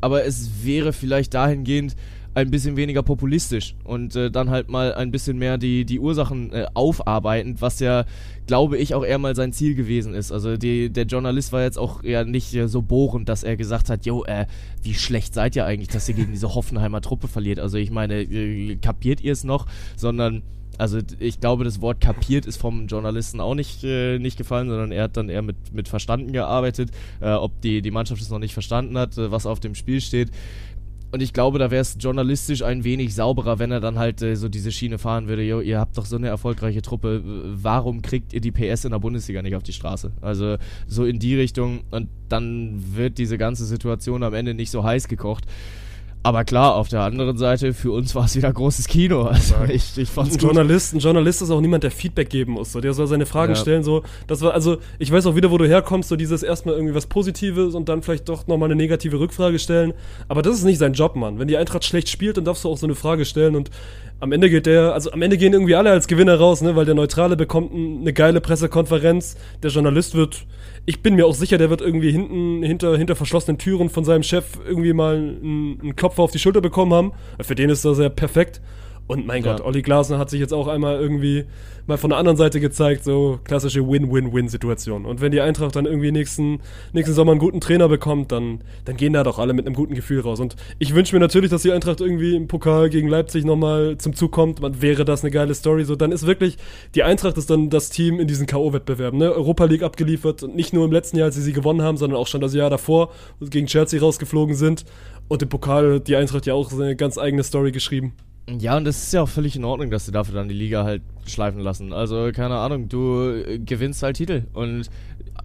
aber 0.01 0.23
es 0.25 0.49
wäre 0.63 0.93
vielleicht 0.93 1.33
dahingehend 1.33 1.95
ein 2.35 2.51
bisschen 2.51 2.77
weniger 2.77 3.03
populistisch 3.03 3.75
und 3.83 4.15
äh, 4.15 4.29
dann 4.29 4.49
halt 4.49 4.69
mal 4.69 4.93
ein 4.93 5.11
bisschen 5.11 5.37
mehr 5.37 5.57
die, 5.57 5.85
die 5.85 5.99
Ursachen 5.99 6.53
äh, 6.53 6.67
aufarbeitend, 6.73 7.61
was 7.61 7.79
ja, 7.79 8.05
glaube 8.47 8.77
ich, 8.77 8.93
auch 8.93 9.03
eher 9.03 9.17
mal 9.17 9.35
sein 9.35 9.51
Ziel 9.51 9.75
gewesen 9.75 10.13
ist. 10.13 10.31
Also 10.31 10.55
die, 10.55 10.89
der 10.89 11.05
Journalist 11.05 11.51
war 11.51 11.63
jetzt 11.63 11.77
auch 11.77 12.03
eher 12.03 12.25
nicht 12.25 12.53
äh, 12.53 12.67
so 12.67 12.81
bohrend, 12.81 13.29
dass 13.29 13.43
er 13.43 13.57
gesagt 13.57 13.89
hat, 13.89 14.05
jo, 14.05 14.23
äh, 14.25 14.45
wie 14.83 14.93
schlecht 14.93 15.33
seid 15.33 15.55
ihr 15.55 15.65
eigentlich, 15.65 15.89
dass 15.89 16.07
ihr 16.07 16.15
gegen 16.15 16.31
diese 16.31 16.53
Hoffenheimer 16.53 17.01
Truppe 17.01 17.27
verliert. 17.27 17.59
Also 17.59 17.77
ich 17.77 17.91
meine, 17.91 18.21
äh, 18.21 18.75
kapiert 18.75 19.21
ihr 19.21 19.33
es 19.33 19.43
noch? 19.43 19.65
Sondern 19.95 20.43
also 20.79 20.99
ich 21.19 21.41
glaube, 21.41 21.65
das 21.65 21.81
Wort 21.81 21.99
kapiert 21.99 22.45
ist 22.45 22.55
vom 22.55 22.87
Journalisten 22.87 23.41
auch 23.41 23.53
nicht, 23.53 23.83
äh, 23.83 24.17
nicht 24.17 24.37
gefallen, 24.37 24.69
sondern 24.69 24.93
er 24.93 25.03
hat 25.03 25.17
dann 25.17 25.27
eher 25.27 25.41
mit, 25.41 25.73
mit 25.73 25.89
verstanden 25.89 26.31
gearbeitet, 26.31 26.91
äh, 27.19 27.31
ob 27.31 27.59
die, 27.61 27.81
die 27.81 27.91
Mannschaft 27.91 28.21
es 28.21 28.29
noch 28.29 28.39
nicht 28.39 28.53
verstanden 28.53 28.97
hat, 28.97 29.17
äh, 29.17 29.29
was 29.29 29.45
auf 29.45 29.59
dem 29.59 29.75
Spiel 29.75 29.99
steht. 29.99 30.31
Und 31.11 31.21
ich 31.21 31.33
glaube, 31.33 31.57
da 31.57 31.71
wäre 31.71 31.81
es 31.81 31.97
journalistisch 31.99 32.61
ein 32.61 32.83
wenig 32.83 33.15
sauberer, 33.15 33.57
wenn 33.57 33.71
er 33.71 33.79
dann 33.79 33.97
halt 33.97 34.21
äh, 34.21 34.35
so 34.35 34.47
diese 34.47 34.71
Schiene 34.71 34.99
fahren 34.99 35.27
würde, 35.27 35.43
jo, 35.43 35.59
ihr 35.59 35.79
habt 35.79 35.97
doch 35.97 36.05
so 36.05 36.15
eine 36.15 36.27
erfolgreiche 36.27 36.81
Truppe, 36.81 37.23
warum 37.23 38.01
kriegt 38.01 38.31
ihr 38.33 38.41
die 38.41 38.51
PS 38.51 38.85
in 38.85 38.91
der 38.91 38.99
Bundesliga 38.99 39.41
nicht 39.41 39.55
auf 39.55 39.63
die 39.63 39.73
Straße? 39.73 40.11
Also 40.21 40.57
so 40.87 41.05
in 41.05 41.17
die 41.17 41.35
Richtung 41.35 41.81
und 41.89 42.09
dann 42.29 42.95
wird 42.95 43.17
diese 43.17 43.37
ganze 43.37 43.65
Situation 43.65 44.21
am 44.21 44.33
Ende 44.33 44.53
nicht 44.53 44.69
so 44.69 44.83
heiß 44.83 45.07
gekocht. 45.07 45.45
Aber 46.21 46.43
klar, 46.43 46.75
auf 46.75 46.89
der 46.89 47.01
anderen 47.01 47.37
Seite, 47.37 47.73
für 47.73 47.91
uns 47.93 48.13
war 48.13 48.25
es 48.25 48.35
wieder 48.35 48.51
großes 48.51 48.87
Kino. 48.87 49.21
Also 49.23 49.55
ich, 49.69 49.97
ich 49.97 50.09
fand's 50.09 50.35
Ein. 50.35 50.41
Journalist, 50.41 50.93
ein 50.93 50.99
Journalist 50.99 51.41
ist 51.41 51.49
auch 51.49 51.61
niemand, 51.61 51.83
der 51.83 51.91
Feedback 51.91 52.29
geben 52.29 52.53
muss. 52.53 52.73
So. 52.73 52.81
Der 52.81 52.93
soll 52.93 53.07
seine 53.07 53.25
Fragen 53.25 53.53
Ja. 53.53 53.59
stellen. 53.59 53.83
So. 53.83 54.03
Das 54.27 54.41
war, 54.41 54.53
also, 54.53 54.77
ich 54.97 55.11
weiß 55.11 55.25
auch 55.27 55.35
wieder, 55.35 55.49
wo 55.49 55.57
du 55.57 55.65
herkommst, 55.65 56.09
so 56.09 56.17
dieses 56.17 56.43
erstmal 56.43 56.75
irgendwie 56.75 56.93
was 56.93 57.07
Positives 57.07 57.73
und 57.73 57.87
dann 57.87 58.03
vielleicht 58.03 58.27
doch 58.27 58.47
nochmal 58.47 58.67
eine 58.67 58.75
negative 58.75 59.17
Rückfrage 59.17 59.59
stellen. 59.59 59.93
Aber 60.27 60.41
das 60.41 60.55
ist 60.57 60.65
nicht 60.65 60.77
sein 60.77 60.91
Job, 60.93 61.15
Mann. 61.15 61.39
Wenn 61.39 61.47
die 61.47 61.55
Eintracht 61.55 61.85
schlecht 61.85 62.09
spielt, 62.09 62.35
dann 62.35 62.43
darfst 62.43 62.65
du 62.65 62.69
auch 62.69 62.77
so 62.77 62.85
eine 62.85 62.95
Frage 62.95 63.23
stellen 63.23 63.55
und 63.55 63.69
am 64.19 64.33
Ende 64.33 64.49
geht 64.49 64.65
der, 64.65 64.93
also 64.93 65.11
am 65.13 65.21
Ende 65.21 65.37
gehen 65.37 65.53
irgendwie 65.53 65.75
alle 65.75 65.91
als 65.91 66.07
Gewinner 66.07 66.35
raus, 66.35 66.59
ne, 66.61 66.75
weil 66.75 66.83
der 66.83 66.95
Neutrale 66.95 67.37
bekommt 67.37 67.71
eine 67.73 68.11
geile 68.11 68.41
Pressekonferenz, 68.41 69.37
der 69.63 69.71
Journalist 69.71 70.13
wird, 70.13 70.45
ich 70.89 71.03
bin 71.03 71.13
mir 71.13 71.27
auch 71.27 71.35
sicher, 71.35 71.59
der 71.59 71.69
wird 71.69 71.81
irgendwie 71.81 72.11
hinten, 72.11 72.63
hinter, 72.63 72.97
hinter 72.97 73.15
verschlossenen 73.15 73.59
Türen 73.59 73.89
von 73.89 74.03
seinem 74.03 74.23
Chef 74.23 74.57
irgendwie 74.65 74.93
mal 74.93 75.17
einen, 75.17 75.79
einen 75.79 75.95
Klopfer 75.95 76.23
auf 76.23 76.31
die 76.31 76.39
Schulter 76.39 76.61
bekommen 76.61 76.93
haben. 76.95 77.11
Für 77.39 77.53
den 77.53 77.69
ist 77.69 77.85
das 77.85 77.99
ja 77.99 78.09
perfekt. 78.09 78.59
Und 79.09 79.25
mein 79.25 79.43
Ja. 79.43 79.53
Gott, 79.53 79.65
Olli 79.65 79.81
Glasner 79.81 80.19
hat 80.19 80.29
sich 80.29 80.39
jetzt 80.39 80.53
auch 80.53 80.67
einmal 80.67 80.99
irgendwie 80.99 81.45
mal 81.87 81.97
von 81.97 82.11
der 82.11 82.19
anderen 82.19 82.37
Seite 82.37 82.59
gezeigt, 82.59 83.03
so 83.03 83.39
klassische 83.43 83.81
Win-Win-Win-Situation. 83.89 85.05
Und 85.05 85.19
wenn 85.19 85.31
die 85.31 85.41
Eintracht 85.41 85.75
dann 85.75 85.87
irgendwie 85.87 86.11
nächsten, 86.11 86.59
nächsten 86.93 87.15
Sommer 87.15 87.31
einen 87.31 87.39
guten 87.39 87.59
Trainer 87.59 87.89
bekommt, 87.89 88.31
dann, 88.31 88.59
dann 88.85 88.97
gehen 88.97 89.13
da 89.13 89.23
doch 89.23 89.39
alle 89.39 89.53
mit 89.53 89.65
einem 89.65 89.73
guten 89.73 89.95
Gefühl 89.95 90.19
raus. 90.19 90.39
Und 90.39 90.55
ich 90.77 90.93
wünsche 90.93 91.15
mir 91.15 91.19
natürlich, 91.19 91.49
dass 91.49 91.63
die 91.63 91.71
Eintracht 91.71 92.01
irgendwie 92.01 92.35
im 92.35 92.47
Pokal 92.47 92.91
gegen 92.91 93.07
Leipzig 93.07 93.45
nochmal 93.45 93.97
zum 93.97 94.13
Zug 94.13 94.31
kommt. 94.31 94.61
Man, 94.61 94.79
wäre 94.79 95.05
das 95.05 95.23
eine 95.23 95.31
geile 95.31 95.55
Story. 95.55 95.85
So, 95.85 95.95
dann 95.95 96.11
ist 96.11 96.27
wirklich, 96.27 96.57
die 96.93 97.01
Eintracht 97.01 97.35
ist 97.39 97.49
dann 97.49 97.71
das 97.71 97.89
Team 97.89 98.19
in 98.19 98.27
diesen 98.27 98.45
K.O.-Wettbewerben, 98.45 99.17
ne? 99.17 99.33
Europa 99.33 99.65
League 99.65 99.81
abgeliefert 99.81 100.43
und 100.43 100.55
nicht 100.55 100.71
nur 100.71 100.85
im 100.85 100.91
letzten 100.91 101.17
Jahr, 101.17 101.25
als 101.25 101.35
sie 101.35 101.41
sie 101.41 101.53
gewonnen 101.53 101.81
haben, 101.81 101.97
sondern 101.97 102.19
auch 102.19 102.27
schon 102.27 102.41
das 102.41 102.53
Jahr 102.53 102.69
davor, 102.69 103.09
gegen 103.41 103.65
Chelsea 103.65 103.99
rausgeflogen 103.99 104.53
sind. 104.53 104.85
Und 105.27 105.41
im 105.41 105.49
Pokal 105.49 105.95
hat 105.95 106.07
die 106.07 106.15
Eintracht 106.15 106.45
ja 106.45 106.53
auch 106.53 106.71
eine 106.71 106.95
ganz 106.95 107.17
eigene 107.17 107.41
Story 107.41 107.71
geschrieben. 107.71 108.13
Ja, 108.57 108.77
und 108.77 108.85
das 108.85 109.03
ist 109.03 109.13
ja 109.13 109.21
auch 109.21 109.29
völlig 109.29 109.55
in 109.55 109.63
Ordnung, 109.63 109.91
dass 109.91 110.05
sie 110.05 110.11
dafür 110.11 110.33
dann 110.33 110.47
die 110.47 110.55
Liga 110.55 110.83
halt 110.83 111.03
schleifen 111.27 111.59
lassen. 111.61 111.93
Also, 111.93 112.31
keine 112.33 112.57
Ahnung, 112.57 112.89
du 112.89 113.31
äh, 113.31 113.59
gewinnst 113.59 114.01
halt 114.01 114.17
Titel. 114.17 114.45
Und 114.53 114.89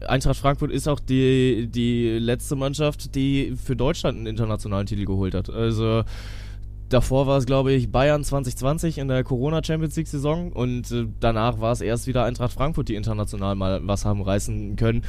Eintracht 0.07 0.37
Frankfurt 0.37 0.71
ist 0.71 0.89
auch 0.89 1.01
die, 1.01 1.69
die 1.69 2.19
letzte 2.19 2.57
Mannschaft, 2.57 3.15
die 3.15 3.55
für 3.63 3.77
Deutschland 3.77 4.19
einen 4.19 4.27
internationalen 4.27 4.87
Titel 4.87 5.05
geholt 5.05 5.35
hat. 5.35 5.51
Also, 5.51 6.05
davor 6.89 7.27
war 7.27 7.39
es, 7.39 7.47
glaube 7.47 7.73
ich, 7.73 7.91
Bayern 7.91 8.25
2020 8.25 8.99
in 8.99 9.09
der 9.09 9.25
Corona 9.25 9.63
Champions 9.63 9.97
League 9.97 10.09
Saison 10.09 10.53
und 10.53 10.91
äh, 10.91 11.07
danach 11.21 11.61
war 11.61 11.73
es 11.73 11.81
erst 11.81 12.07
wieder 12.07 12.25
Eintracht 12.25 12.53
Frankfurt, 12.53 12.89
die 12.89 12.95
international 12.95 13.55
mal 13.55 13.81
was 13.87 14.05
haben 14.05 14.23
reißen 14.23 14.77
können. 14.77 15.03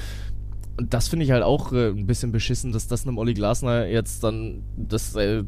Und 0.77 0.93
das 0.93 1.07
finde 1.07 1.25
ich 1.25 1.31
halt 1.31 1.43
auch 1.43 1.71
äh, 1.71 1.89
ein 1.89 2.07
bisschen 2.07 2.31
beschissen, 2.31 2.73
dass 2.73 2.87
das 2.87 3.05
einem 3.05 3.17
Olli 3.17 3.33
Glasner 3.33 3.87
jetzt 3.87 4.23
dann 4.23 4.63
das 4.75 5.15
äh, 5.15 5.43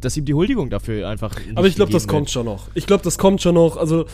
dass 0.00 0.16
ihm 0.16 0.24
die 0.24 0.34
Huldigung 0.34 0.70
dafür 0.70 1.08
einfach. 1.08 1.34
Aber 1.54 1.66
ich 1.66 1.74
glaube, 1.76 1.92
das 1.92 2.06
kommt 2.08 2.30
schon 2.30 2.46
noch. 2.46 2.68
Ich 2.74 2.86
glaube, 2.86 3.02
das 3.02 3.18
kommt 3.18 3.42
schon 3.42 3.54
noch. 3.54 3.76
Also, 3.76 4.06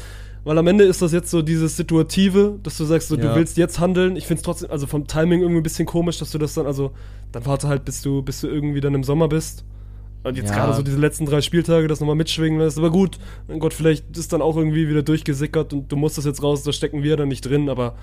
weil 0.44 0.58
am 0.58 0.66
Ende 0.66 0.84
ist 0.84 1.00
das 1.02 1.12
jetzt 1.12 1.30
so 1.30 1.40
dieses 1.42 1.76
Situative, 1.76 2.58
dass 2.62 2.76
du 2.76 2.84
sagst, 2.84 3.08
so, 3.08 3.16
Ja. 3.16 3.22
du 3.30 3.34
willst 3.36 3.56
jetzt 3.56 3.78
handeln. 3.80 4.16
Ich 4.16 4.26
finde 4.26 4.38
es 4.40 4.42
trotzdem, 4.44 4.70
also 4.70 4.86
vom 4.86 5.06
Timing 5.06 5.40
irgendwie 5.40 5.60
ein 5.60 5.62
bisschen 5.62 5.86
komisch, 5.86 6.18
dass 6.18 6.30
du 6.30 6.38
das 6.38 6.54
dann, 6.54 6.66
also, 6.66 6.90
dann 7.32 7.46
warte 7.46 7.68
halt, 7.68 7.84
bis 7.84 8.02
du, 8.02 8.22
bis 8.22 8.40
du 8.40 8.48
irgendwie 8.48 8.80
dann 8.80 8.94
im 8.94 9.04
Sommer 9.04 9.28
bist. 9.28 9.64
Und 10.22 10.36
jetzt 10.38 10.50
Ja. 10.50 10.56
gerade 10.56 10.74
so 10.74 10.82
diese 10.82 10.96
letzten 10.98 11.26
drei 11.26 11.42
Spieltage, 11.42 11.86
das 11.86 12.00
nochmal 12.00 12.16
mitschwingen 12.16 12.58
lässt. 12.58 12.78
Aber 12.78 12.90
gut, 12.90 13.18
mein 13.46 13.58
Gott, 13.58 13.74
vielleicht 13.74 14.16
ist 14.16 14.32
dann 14.32 14.40
auch 14.40 14.56
irgendwie 14.56 14.88
wieder 14.88 15.02
durchgesickert 15.02 15.72
und 15.74 15.92
du 15.92 15.96
musst 15.96 16.16
das 16.16 16.24
jetzt 16.24 16.42
raus, 16.42 16.62
da 16.62 16.72
stecken 16.72 17.02
wir 17.02 17.16
dann 17.18 17.28
nicht 17.28 17.42
drin, 17.42 17.68
aber 17.68 17.94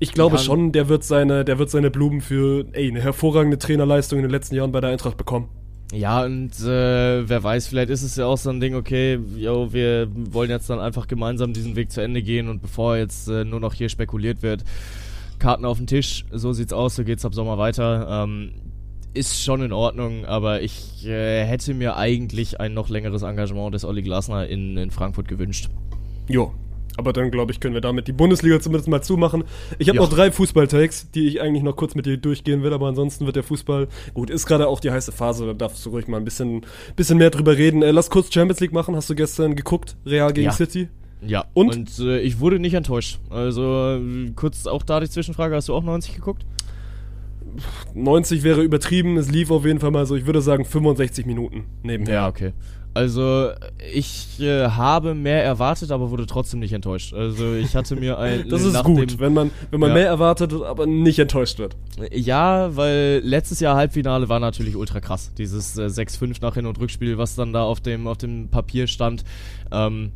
ich 0.00 0.12
glaube 0.12 0.36
Ja. 0.36 0.42
schon, 0.42 0.72
der 0.72 0.88
wird 0.88 1.04
seine, 1.04 1.44
der 1.44 1.58
wird 1.60 1.70
seine 1.70 1.90
Blumen 1.92 2.20
für, 2.22 2.64
ey, 2.72 2.88
eine 2.90 3.00
hervorragende 3.00 3.58
Trainerleistung 3.58 4.18
in 4.18 4.24
den 4.24 4.30
letzten 4.32 4.56
Jahren 4.56 4.72
bei 4.72 4.80
der 4.80 4.90
Eintracht 4.90 5.16
bekommen. 5.16 5.48
Ja, 5.92 6.24
und 6.24 6.52
äh, 6.60 7.28
wer 7.28 7.42
weiß, 7.42 7.66
vielleicht 7.66 7.90
ist 7.90 8.02
es 8.02 8.14
ja 8.14 8.26
auch 8.26 8.38
so 8.38 8.50
ein 8.50 8.60
Ding, 8.60 8.74
okay, 8.76 9.18
yo, 9.36 9.72
wir 9.72 10.08
wollen 10.14 10.50
jetzt 10.50 10.70
dann 10.70 10.78
einfach 10.78 11.08
gemeinsam 11.08 11.52
diesen 11.52 11.74
Weg 11.74 11.90
zu 11.90 12.00
Ende 12.00 12.22
gehen 12.22 12.48
und 12.48 12.62
bevor 12.62 12.96
jetzt 12.96 13.28
äh, 13.28 13.44
nur 13.44 13.58
noch 13.58 13.74
hier 13.74 13.88
spekuliert 13.88 14.42
wird, 14.42 14.62
Karten 15.40 15.64
auf 15.64 15.78
den 15.78 15.88
Tisch, 15.88 16.26
so 16.30 16.52
sieht's 16.52 16.72
aus, 16.72 16.94
so 16.94 17.02
geht's 17.02 17.24
ab 17.24 17.34
Sommer 17.34 17.58
weiter. 17.58 18.24
Ähm, 18.24 18.52
ist 19.14 19.42
schon 19.42 19.62
in 19.62 19.72
Ordnung, 19.72 20.24
aber 20.24 20.62
ich 20.62 21.04
äh, 21.04 21.44
hätte 21.44 21.74
mir 21.74 21.96
eigentlich 21.96 22.60
ein 22.60 22.74
noch 22.74 22.88
längeres 22.88 23.22
Engagement 23.22 23.74
des 23.74 23.84
Olli 23.84 24.02
Glasner 24.02 24.46
in, 24.46 24.76
in 24.76 24.92
Frankfurt 24.92 25.26
gewünscht. 25.26 25.68
Jo. 26.28 26.54
Aber 26.96 27.12
dann, 27.12 27.30
glaube 27.30 27.52
ich, 27.52 27.60
können 27.60 27.74
wir 27.74 27.80
damit 27.80 28.08
die 28.08 28.12
Bundesliga 28.12 28.60
zumindest 28.60 28.88
mal 28.88 29.00
zumachen. 29.02 29.44
Ich 29.78 29.88
habe 29.88 29.96
Ja. 29.96 30.02
noch 30.02 30.10
drei 30.10 30.30
Fußball-Takes, 30.32 31.10
die 31.12 31.26
ich 31.28 31.40
eigentlich 31.40 31.62
noch 31.62 31.76
kurz 31.76 31.94
mit 31.94 32.04
dir 32.06 32.16
durchgehen 32.16 32.62
will, 32.62 32.72
aber 32.72 32.88
ansonsten 32.88 33.26
wird 33.26 33.36
der 33.36 33.42
Fußball, 33.42 33.88
gut, 34.12 34.28
ist 34.30 34.46
gerade 34.46 34.66
auch 34.68 34.80
die 34.80 34.90
heiße 34.90 35.12
Phase, 35.12 35.46
da 35.46 35.52
darfst 35.54 35.84
du 35.86 35.90
ruhig 35.90 36.08
mal 36.08 36.16
ein 36.18 36.24
bisschen, 36.24 36.62
bisschen 36.96 37.18
mehr 37.18 37.30
drüber 37.30 37.56
reden. 37.56 37.82
Äh, 37.82 37.90
lass 37.92 38.10
kurz 38.10 38.32
Champions 38.32 38.60
League 38.60 38.72
machen. 38.72 38.96
Hast 38.96 39.08
du 39.08 39.14
gestern 39.14 39.54
geguckt? 39.56 39.96
Real 40.04 40.32
gegen 40.32 40.46
Ja. 40.46 40.52
City? 40.52 40.88
Ja, 41.22 41.44
Und? 41.54 41.98
äh, 42.00 42.18
ich 42.20 42.40
wurde 42.40 42.58
nicht 42.58 42.74
enttäuscht. 42.74 43.18
Also 43.30 44.00
kurz 44.36 44.66
auch 44.66 44.82
da 44.82 45.00
die 45.00 45.08
Zwischenfrage, 45.08 45.54
hast 45.54 45.68
du 45.68 45.74
auch 45.74 45.82
90 45.84 46.14
geguckt? 46.14 46.44
90 47.94 48.42
wäre 48.42 48.62
übertrieben, 48.62 49.16
es 49.16 49.30
lief 49.30 49.50
auf 49.50 49.64
jeden 49.64 49.80
Fall 49.80 49.90
mal 49.90 50.06
so, 50.06 50.14
ich 50.16 50.26
würde 50.26 50.40
sagen 50.40 50.64
65 50.64 51.26
Minuten 51.26 51.64
nebenher. 51.82 52.14
Ja, 52.14 52.28
okay. 52.28 52.52
Also, 52.92 53.50
ich 53.94 54.40
äh, 54.40 54.68
habe 54.68 55.14
mehr 55.14 55.44
erwartet, 55.44 55.90
aber 55.92 56.10
wurde 56.10 56.26
trotzdem 56.26 56.58
nicht 56.60 56.72
enttäuscht. 56.72 57.14
Also, 57.14 57.54
ich 57.54 57.76
hatte 57.76 57.94
mir 57.96 58.18
ein. 58.18 58.46
Das 58.48 58.62
ist 58.64 58.82
gut, 58.82 59.12
dem- 59.12 59.20
wenn 59.20 59.32
man, 59.34 59.50
wenn 59.70 59.78
man 59.80 59.90
Ja. 59.90 59.94
mehr 59.94 60.06
erwartet, 60.06 60.52
aber 60.52 60.86
nicht 60.86 61.18
enttäuscht 61.18 61.58
wird. 61.58 61.76
Ja, 62.12 62.74
weil 62.76 63.20
letztes 63.24 63.60
Jahr 63.60 63.76
Halbfinale 63.76 64.28
war 64.28 64.40
natürlich 64.40 64.74
ultra 64.76 65.00
krass. 65.00 65.32
Dieses 65.38 65.78
äh, 65.78 65.82
6-5 65.86 66.38
nach 66.42 66.54
Hin- 66.54 66.66
und 66.66 66.80
Rückspiel, 66.80 67.16
was 67.16 67.36
dann 67.36 67.52
da 67.52 67.62
auf 67.62 67.80
dem, 67.80 68.06
auf 68.08 68.18
dem 68.18 68.48
Papier 68.48 68.86
stand. 68.88 69.24
Ähm, 69.70 70.10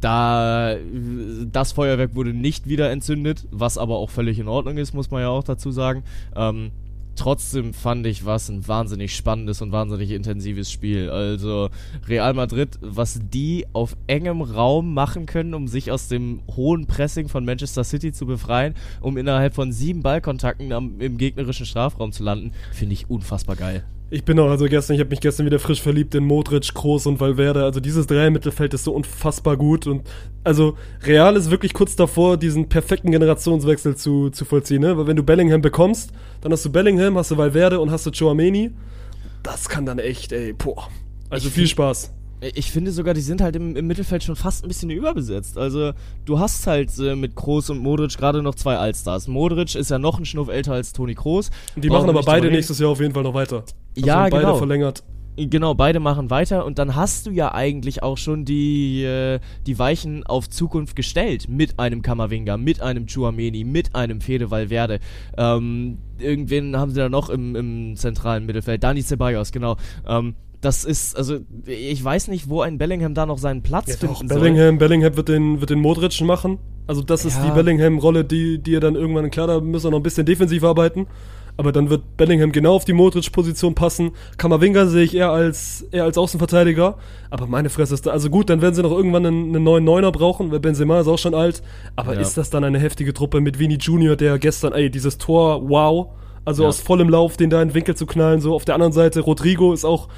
da, 0.00 0.76
das 1.52 1.72
Feuerwerk 1.72 2.14
wurde 2.14 2.32
nicht 2.32 2.66
wieder 2.68 2.90
entzündet, 2.90 3.46
was 3.50 3.76
aber 3.76 3.96
auch 3.96 4.08
völlig 4.08 4.38
in 4.38 4.48
Ordnung 4.48 4.78
ist, 4.78 4.94
muss 4.94 5.10
man 5.10 5.20
ja 5.22 5.28
auch 5.28 5.44
dazu 5.44 5.72
sagen. 5.72 6.04
Ähm, 6.34 6.70
trotzdem 7.20 7.74
fand 7.74 8.06
ich 8.06 8.24
was 8.24 8.48
ein 8.48 8.66
wahnsinnig 8.66 9.14
spannendes 9.14 9.60
und 9.60 9.72
wahnsinnig 9.72 10.10
intensives 10.10 10.72
Spiel. 10.72 11.10
Also 11.10 11.68
Real 12.08 12.32
Madrid, 12.32 12.78
was 12.80 13.20
die 13.22 13.66
auf 13.74 13.94
engem 14.06 14.40
Raum 14.40 14.94
machen 14.94 15.26
können, 15.26 15.52
um 15.52 15.68
sich 15.68 15.92
aus 15.92 16.08
dem 16.08 16.40
hohen 16.56 16.86
Pressing 16.86 17.28
von 17.28 17.44
Manchester 17.44 17.84
City 17.84 18.12
zu 18.12 18.24
befreien, 18.24 18.74
um 19.02 19.18
innerhalb 19.18 19.54
von 19.54 19.70
sieben 19.70 20.02
Ballkontakten 20.02 20.72
am, 20.72 20.98
im 20.98 21.18
gegnerischen 21.18 21.66
Strafraum 21.66 22.12
zu 22.12 22.22
landen, 22.22 22.52
finde 22.72 22.94
ich 22.94 23.10
unfassbar 23.10 23.56
geil. 23.56 23.84
Ich 24.12 24.24
bin 24.24 24.40
auch, 24.40 24.50
also 24.50 24.66
gestern, 24.66 24.94
ich 24.94 25.00
habe 25.00 25.10
mich 25.10 25.20
gestern 25.20 25.46
wieder 25.46 25.60
frisch 25.60 25.80
verliebt 25.80 26.16
in 26.16 26.24
Modric, 26.24 26.74
Kroos 26.74 27.06
und 27.06 27.20
Valverde. 27.20 27.62
Also 27.62 27.78
dieses 27.78 28.08
Dreier-Mittelfeld 28.08 28.74
ist 28.74 28.82
so 28.82 28.92
unfassbar 28.92 29.56
gut. 29.56 29.86
Und 29.86 30.02
also 30.42 30.76
Real 31.04 31.36
ist 31.36 31.50
wirklich 31.52 31.72
kurz 31.74 31.94
davor, 31.94 32.36
diesen 32.36 32.68
perfekten 32.68 33.12
Generationswechsel 33.12 33.94
zu, 33.94 34.30
zu 34.30 34.44
vollziehen. 34.44 34.82
Ne? 34.82 34.98
Weil 34.98 35.06
wenn 35.06 35.16
du 35.16 35.22
Bellingham 35.22 35.62
bekommst, 35.62 36.10
dann 36.40 36.50
hast 36.50 36.64
du 36.64 36.72
Bellingham, 36.72 37.16
hast 37.16 37.30
du 37.30 37.36
Valverde 37.36 37.78
und 37.78 37.92
hast 37.92 38.04
du 38.04 38.10
Chouameni. 38.10 38.72
Das 39.44 39.68
kann 39.68 39.86
dann 39.86 40.00
echt, 40.00 40.32
ey, 40.32 40.54
boah. 40.54 40.88
Also 41.28 41.46
Ich 41.46 41.54
viel 41.54 41.68
Spaß. 41.68 42.12
Ich 42.54 42.72
finde 42.72 42.90
sogar, 42.90 43.14
die 43.14 43.20
sind 43.20 43.42
halt 43.42 43.54
im, 43.54 43.76
im 43.76 43.86
Mittelfeld 43.86 44.24
schon 44.24 44.34
fast 44.34 44.64
ein 44.64 44.68
bisschen 44.68 44.88
überbesetzt. 44.88 45.58
Also, 45.58 45.92
du 46.24 46.38
hast 46.38 46.66
halt 46.66 46.90
äh, 46.98 47.14
mit 47.14 47.36
Kroos 47.36 47.68
und 47.68 47.78
Modric 47.78 48.16
gerade 48.16 48.42
noch 48.42 48.54
zwei 48.54 48.76
Allstars. 48.76 49.28
Modric 49.28 49.74
ist 49.74 49.90
ja 49.90 49.98
noch 49.98 50.18
ein 50.18 50.24
Schnuff 50.24 50.48
älter 50.48 50.72
als 50.72 50.94
Toni 50.94 51.14
Kroos. 51.14 51.50
Die 51.76 51.90
machen 51.90 52.08
aber 52.08 52.22
beide 52.22 52.50
nächstes 52.50 52.78
Jahr 52.78 52.88
auf 52.90 53.00
jeden 53.00 53.12
Fall 53.12 53.24
noch 53.24 53.34
weiter. 53.34 53.64
Also 53.96 54.06
Ja, 54.06 54.22
beide 54.28 54.36
genau. 54.38 54.56
verlängert. 54.56 55.04
Genau, 55.36 55.74
beide 55.74 56.00
machen 56.00 56.28
weiter 56.28 56.66
und 56.66 56.78
dann 56.78 56.96
hast 56.96 57.26
du 57.26 57.30
ja 57.30 57.54
eigentlich 57.54 58.02
auch 58.02 58.18
schon 58.18 58.44
die, 58.44 59.04
äh, 59.04 59.38
die 59.66 59.78
Weichen 59.78 60.26
auf 60.26 60.50
Zukunft 60.50 60.96
gestellt. 60.96 61.48
Mit 61.48 61.78
einem 61.78 62.02
Kamavinga, 62.02 62.58
mit 62.58 62.82
einem 62.82 63.06
Chuameni, 63.06 63.64
mit 63.64 63.94
einem 63.94 64.20
Fede 64.20 64.50
Valverde. 64.50 64.98
Ähm, 65.38 65.98
irgendwen 66.18 66.76
haben 66.76 66.90
sie 66.90 66.98
da 67.00 67.08
noch 67.08 67.30
im, 67.30 67.56
im 67.56 67.96
zentralen 67.96 68.44
Mittelfeld. 68.44 68.82
Dani 68.84 69.02
Ceballos, 69.02 69.50
genau. 69.50 69.76
Ähm, 70.06 70.34
das 70.60 70.84
ist, 70.84 71.16
also, 71.16 71.38
ich 71.64 72.04
weiß 72.04 72.28
nicht, 72.28 72.50
wo 72.50 72.60
ein 72.60 72.76
Bellingham 72.76 73.14
da 73.14 73.24
noch 73.24 73.38
seinen 73.38 73.62
Platz 73.62 73.88
Ja, 73.88 73.96
finden 73.96 74.28
doch, 74.28 74.34
soll. 74.34 74.40
Bellingham, 74.42 74.76
Bellingham 74.76 75.16
wird 75.16 75.28
den, 75.30 75.60
wird 75.60 75.70
den 75.70 75.80
Modric 75.80 76.20
machen. 76.20 76.58
Also 76.86 77.02
das 77.02 77.24
ist 77.24 77.38
Ja. 77.38 77.46
die 77.46 77.52
Bellingham-Rolle, 77.52 78.24
die, 78.24 78.58
die 78.58 78.74
er 78.74 78.80
dann 78.80 78.94
irgendwann, 78.94 79.30
klar, 79.30 79.46
da 79.46 79.60
müssen 79.60 79.84
wir 79.86 79.90
noch 79.92 80.00
ein 80.00 80.02
bisschen 80.02 80.26
defensiv 80.26 80.64
arbeiten. 80.64 81.06
Aber 81.60 81.72
dann 81.72 81.90
wird 81.90 82.16
Bellingham 82.16 82.52
genau 82.52 82.74
auf 82.74 82.86
die 82.86 82.94
Modric-Position 82.94 83.74
passen. 83.74 84.12
Kamavinga 84.38 84.86
sehe 84.86 85.04
ich 85.04 85.14
eher 85.14 85.30
als, 85.30 85.82
eher 85.92 86.04
als 86.04 86.16
Außenverteidiger. 86.16 86.96
Aber 87.28 87.46
meine 87.46 87.68
Fresse 87.68 87.92
ist 87.92 88.06
da, 88.06 88.12
also 88.12 88.30
gut, 88.30 88.48
dann 88.48 88.62
werden 88.62 88.74
sie 88.74 88.82
noch 88.82 88.92
irgendwann 88.92 89.26
einen, 89.26 89.54
einen 89.54 89.62
neuen 89.62 89.84
Neuner 89.84 90.10
brauchen, 90.10 90.50
weil 90.50 90.58
Benzema 90.60 91.00
ist 91.00 91.06
auch 91.06 91.18
schon 91.18 91.34
alt. 91.34 91.62
Aber 91.96 92.14
Ja. 92.14 92.20
ist 92.20 92.38
das 92.38 92.48
dann 92.48 92.64
eine 92.64 92.78
heftige 92.78 93.12
Truppe 93.12 93.42
mit 93.42 93.58
Vini 93.58 93.74
Junior, 93.78 94.16
der 94.16 94.38
gestern, 94.38 94.72
ey, 94.72 94.88
dieses 94.90 95.18
Tor, 95.18 95.68
wow. 95.68 96.06
Also 96.46 96.62
Ja. 96.62 96.70
aus 96.70 96.80
vollem 96.80 97.10
Lauf, 97.10 97.36
den 97.36 97.50
da 97.50 97.60
in 97.60 97.68
den 97.68 97.74
Winkel 97.74 97.94
zu 97.94 98.06
knallen. 98.06 98.40
So 98.40 98.54
auf 98.54 98.64
der 98.64 98.74
anderen 98.74 98.94
Seite, 98.94 99.20
Rodrigo 99.20 99.74
ist 99.74 99.84
auch, 99.84 100.08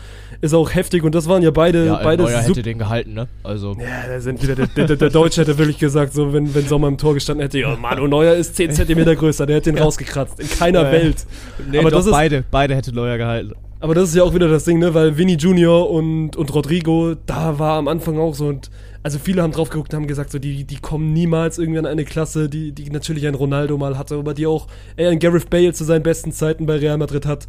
ist 0.43 0.53
auch 0.53 0.75
heftig. 0.75 1.03
Und 1.05 1.15
das 1.15 1.29
waren 1.29 1.43
ja 1.43 1.51
beide, 1.51 1.87
Ja, 1.87 2.01
beide 2.03 2.25
Neuer 2.25 2.43
hätte 2.43 2.63
den 2.63 2.79
gehalten, 2.79 3.15
ne? 3.15 3.29
Also, 3.43 3.73
ja, 3.79 4.09
da 4.09 4.21
sind 4.21 4.43
wieder, 4.43 4.55
der, 4.55 4.67
der, 4.67 4.97
der 4.97 5.09
Deutsche 5.11 5.41
hätte 5.41 5.57
wirklich 5.57 5.79
gesagt, 5.79 6.13
so, 6.13 6.33
wenn, 6.35 6.55
wenn 6.55 6.67
Sommer 6.67 6.89
im 6.89 6.99
Tor 6.99 7.15
gestanden 7.15 7.43
hätte, 7.43 7.59
ja, 7.61 7.75
Manu 7.77 8.07
Neuer 8.07 8.35
ist 8.35 8.57
10 8.57 8.73
Zentimeter 8.73 9.17
größer, 9.17 9.47
der 9.47 9.57
hätte 9.57 9.73
den 9.73 9.83
rausgekratzt. 9.83 10.39
In 10.41 10.51
keiner 10.51 10.81
Ja, 10.83 10.87
ja. 10.87 10.93
Welt. 10.93 11.27
nee, 11.71 11.79
aber, 11.79 11.91
doch, 11.91 11.99
das 11.99 12.07
ist, 12.07 12.13
beide, 12.13 12.45
beide 12.51 12.75
hätte 12.75 12.93
Neuer 12.95 13.17
gehalten. 13.17 13.53
aber 13.81 13.95
das 13.95 14.09
ist 14.11 14.15
ja 14.17 14.25
auch 14.25 14.35
wieder 14.35 14.49
das 14.49 14.65
Ding, 14.65 14.79
ne, 14.81 14.93
weil 14.93 15.17
Vinny 15.17 15.35
Junior 15.37 15.89
und, 15.89 16.37
und 16.37 16.53
Rodrigo, 16.55 17.15
da 17.27 17.59
war 17.59 17.79
am 17.79 17.89
Anfang 17.89 18.19
auch 18.19 18.35
so, 18.35 18.47
und 18.49 18.69
also 19.05 19.19
viele 19.19 19.43
haben 19.43 19.53
drauf 19.53 19.69
geguckt 19.71 19.93
und 19.95 20.01
haben 20.01 20.07
gesagt, 20.07 20.31
so, 20.33 20.39
die, 20.39 20.65
die 20.65 20.77
kommen 20.77 21.13
niemals 21.13 21.59
irgendwie 21.59 21.79
an 21.79 21.87
eine 21.87 22.05
Klasse, 22.05 22.49
die, 22.49 22.73
die 22.73 22.91
natürlich 22.91 23.27
ein 23.27 23.35
Ronaldo 23.35 23.77
mal 23.79 23.97
hatte, 23.99 24.17
aber 24.17 24.35
die 24.35 24.47
auch 24.47 24.67
eher 24.97 25.11
ein 25.11 25.19
Gareth 25.19 25.51
Bale 25.51 25.73
zu 25.73 25.85
seinen 25.85 26.03
besten 26.03 26.31
Zeiten 26.33 26.67
bei 26.67 26.77
Real 26.77 26.99
Madrid 26.99 27.27
hat. 27.27 27.47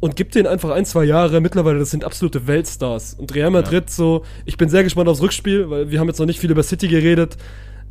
Und 0.00 0.16
gibt 0.16 0.34
denen 0.34 0.46
einfach 0.46 0.70
ein, 0.70 0.84
zwei 0.84 1.04
Jahre. 1.04 1.40
Mittlerweile, 1.40 1.78
das 1.78 1.90
sind 1.90 2.04
absolute 2.04 2.46
Weltstars. 2.46 3.14
Und 3.14 3.34
Real 3.34 3.50
Madrid 3.50 3.88
so, 3.88 4.22
ich 4.44 4.56
bin 4.58 4.68
sehr 4.68 4.84
gespannt 4.84 5.08
aufs 5.08 5.22
Rückspiel, 5.22 5.70
weil 5.70 5.90
wir 5.90 5.98
haben 5.98 6.08
jetzt 6.08 6.18
noch 6.18 6.26
nicht 6.26 6.40
viel 6.40 6.50
über 6.50 6.62
City 6.62 6.88
geredet. 6.88 7.36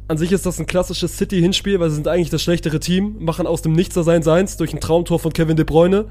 An 0.08 0.18
sich 0.18 0.32
ist 0.32 0.46
das 0.46 0.60
ein 0.60 0.66
klassisches 0.68 1.18
City-Hinspiel, 1.18 1.80
weil 1.80 1.90
sie 1.90 1.96
sind 1.96 2.08
eigentlich 2.08 2.30
das 2.30 2.44
schlechtere 2.44 2.80
Team, 2.80 3.16
machen 3.20 3.48
aus 3.48 3.62
dem 3.62 3.72
Nichts 3.74 3.96
sein 3.96 4.22
Seins 4.22 4.58
durch 4.58 4.74
ein 4.74 4.80
Traumtor 4.80 5.18
von 5.18 5.34
Kevin 5.34 5.56
De 5.56 5.66
Bruyne. 5.66 6.06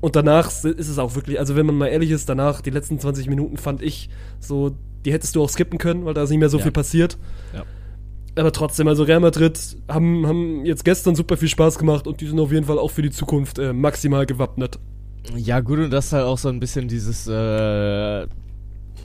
Und 0.00 0.16
danach 0.16 0.48
ist 0.48 0.64
es 0.88 0.98
auch 0.98 1.14
wirklich, 1.14 1.38
also 1.40 1.56
wenn 1.56 1.66
man 1.66 1.76
mal 1.78 1.86
ehrlich 1.86 2.10
ist, 2.10 2.28
danach, 2.28 2.60
die 2.60 2.70
letzten 2.70 2.98
20 3.00 3.28
Minuten 3.28 3.56
fand 3.56 3.82
ich 3.82 4.10
so, 4.38 4.72
die 5.04 5.12
hättest 5.12 5.34
du 5.34 5.42
auch 5.42 5.48
skippen 5.48 5.78
können, 5.78 6.04
weil 6.04 6.14
da 6.14 6.22
ist 6.24 6.30
nicht 6.30 6.40
mehr 6.40 6.48
so 6.50 6.58
Ja. 6.58 6.64
viel 6.64 6.72
passiert. 6.72 7.18
Ja. 7.54 7.64
Aber 8.36 8.52
trotzdem, 8.52 8.88
also 8.88 9.02
Real 9.02 9.20
Madrid 9.20 9.58
haben, 9.88 10.26
haben 10.26 10.64
jetzt 10.64 10.84
gestern 10.84 11.14
super 11.14 11.36
viel 11.36 11.48
Spaß 11.48 11.78
gemacht 11.78 12.06
und 12.06 12.20
die 12.20 12.26
sind 12.26 12.38
auf 12.40 12.50
jeden 12.52 12.66
Fall 12.66 12.78
auch 12.78 12.90
für 12.90 13.02
die 13.02 13.10
Zukunft 13.10 13.58
äh, 13.58 13.72
maximal 13.72 14.26
gewappnet. 14.26 14.78
Ja, 15.36 15.60
gut, 15.60 15.78
und 15.78 15.90
das 15.90 16.06
ist 16.06 16.12
halt 16.12 16.24
auch 16.24 16.38
so 16.38 16.48
ein 16.48 16.58
bisschen 16.58 16.88
dieses 16.88 17.28
äh, 17.28 18.26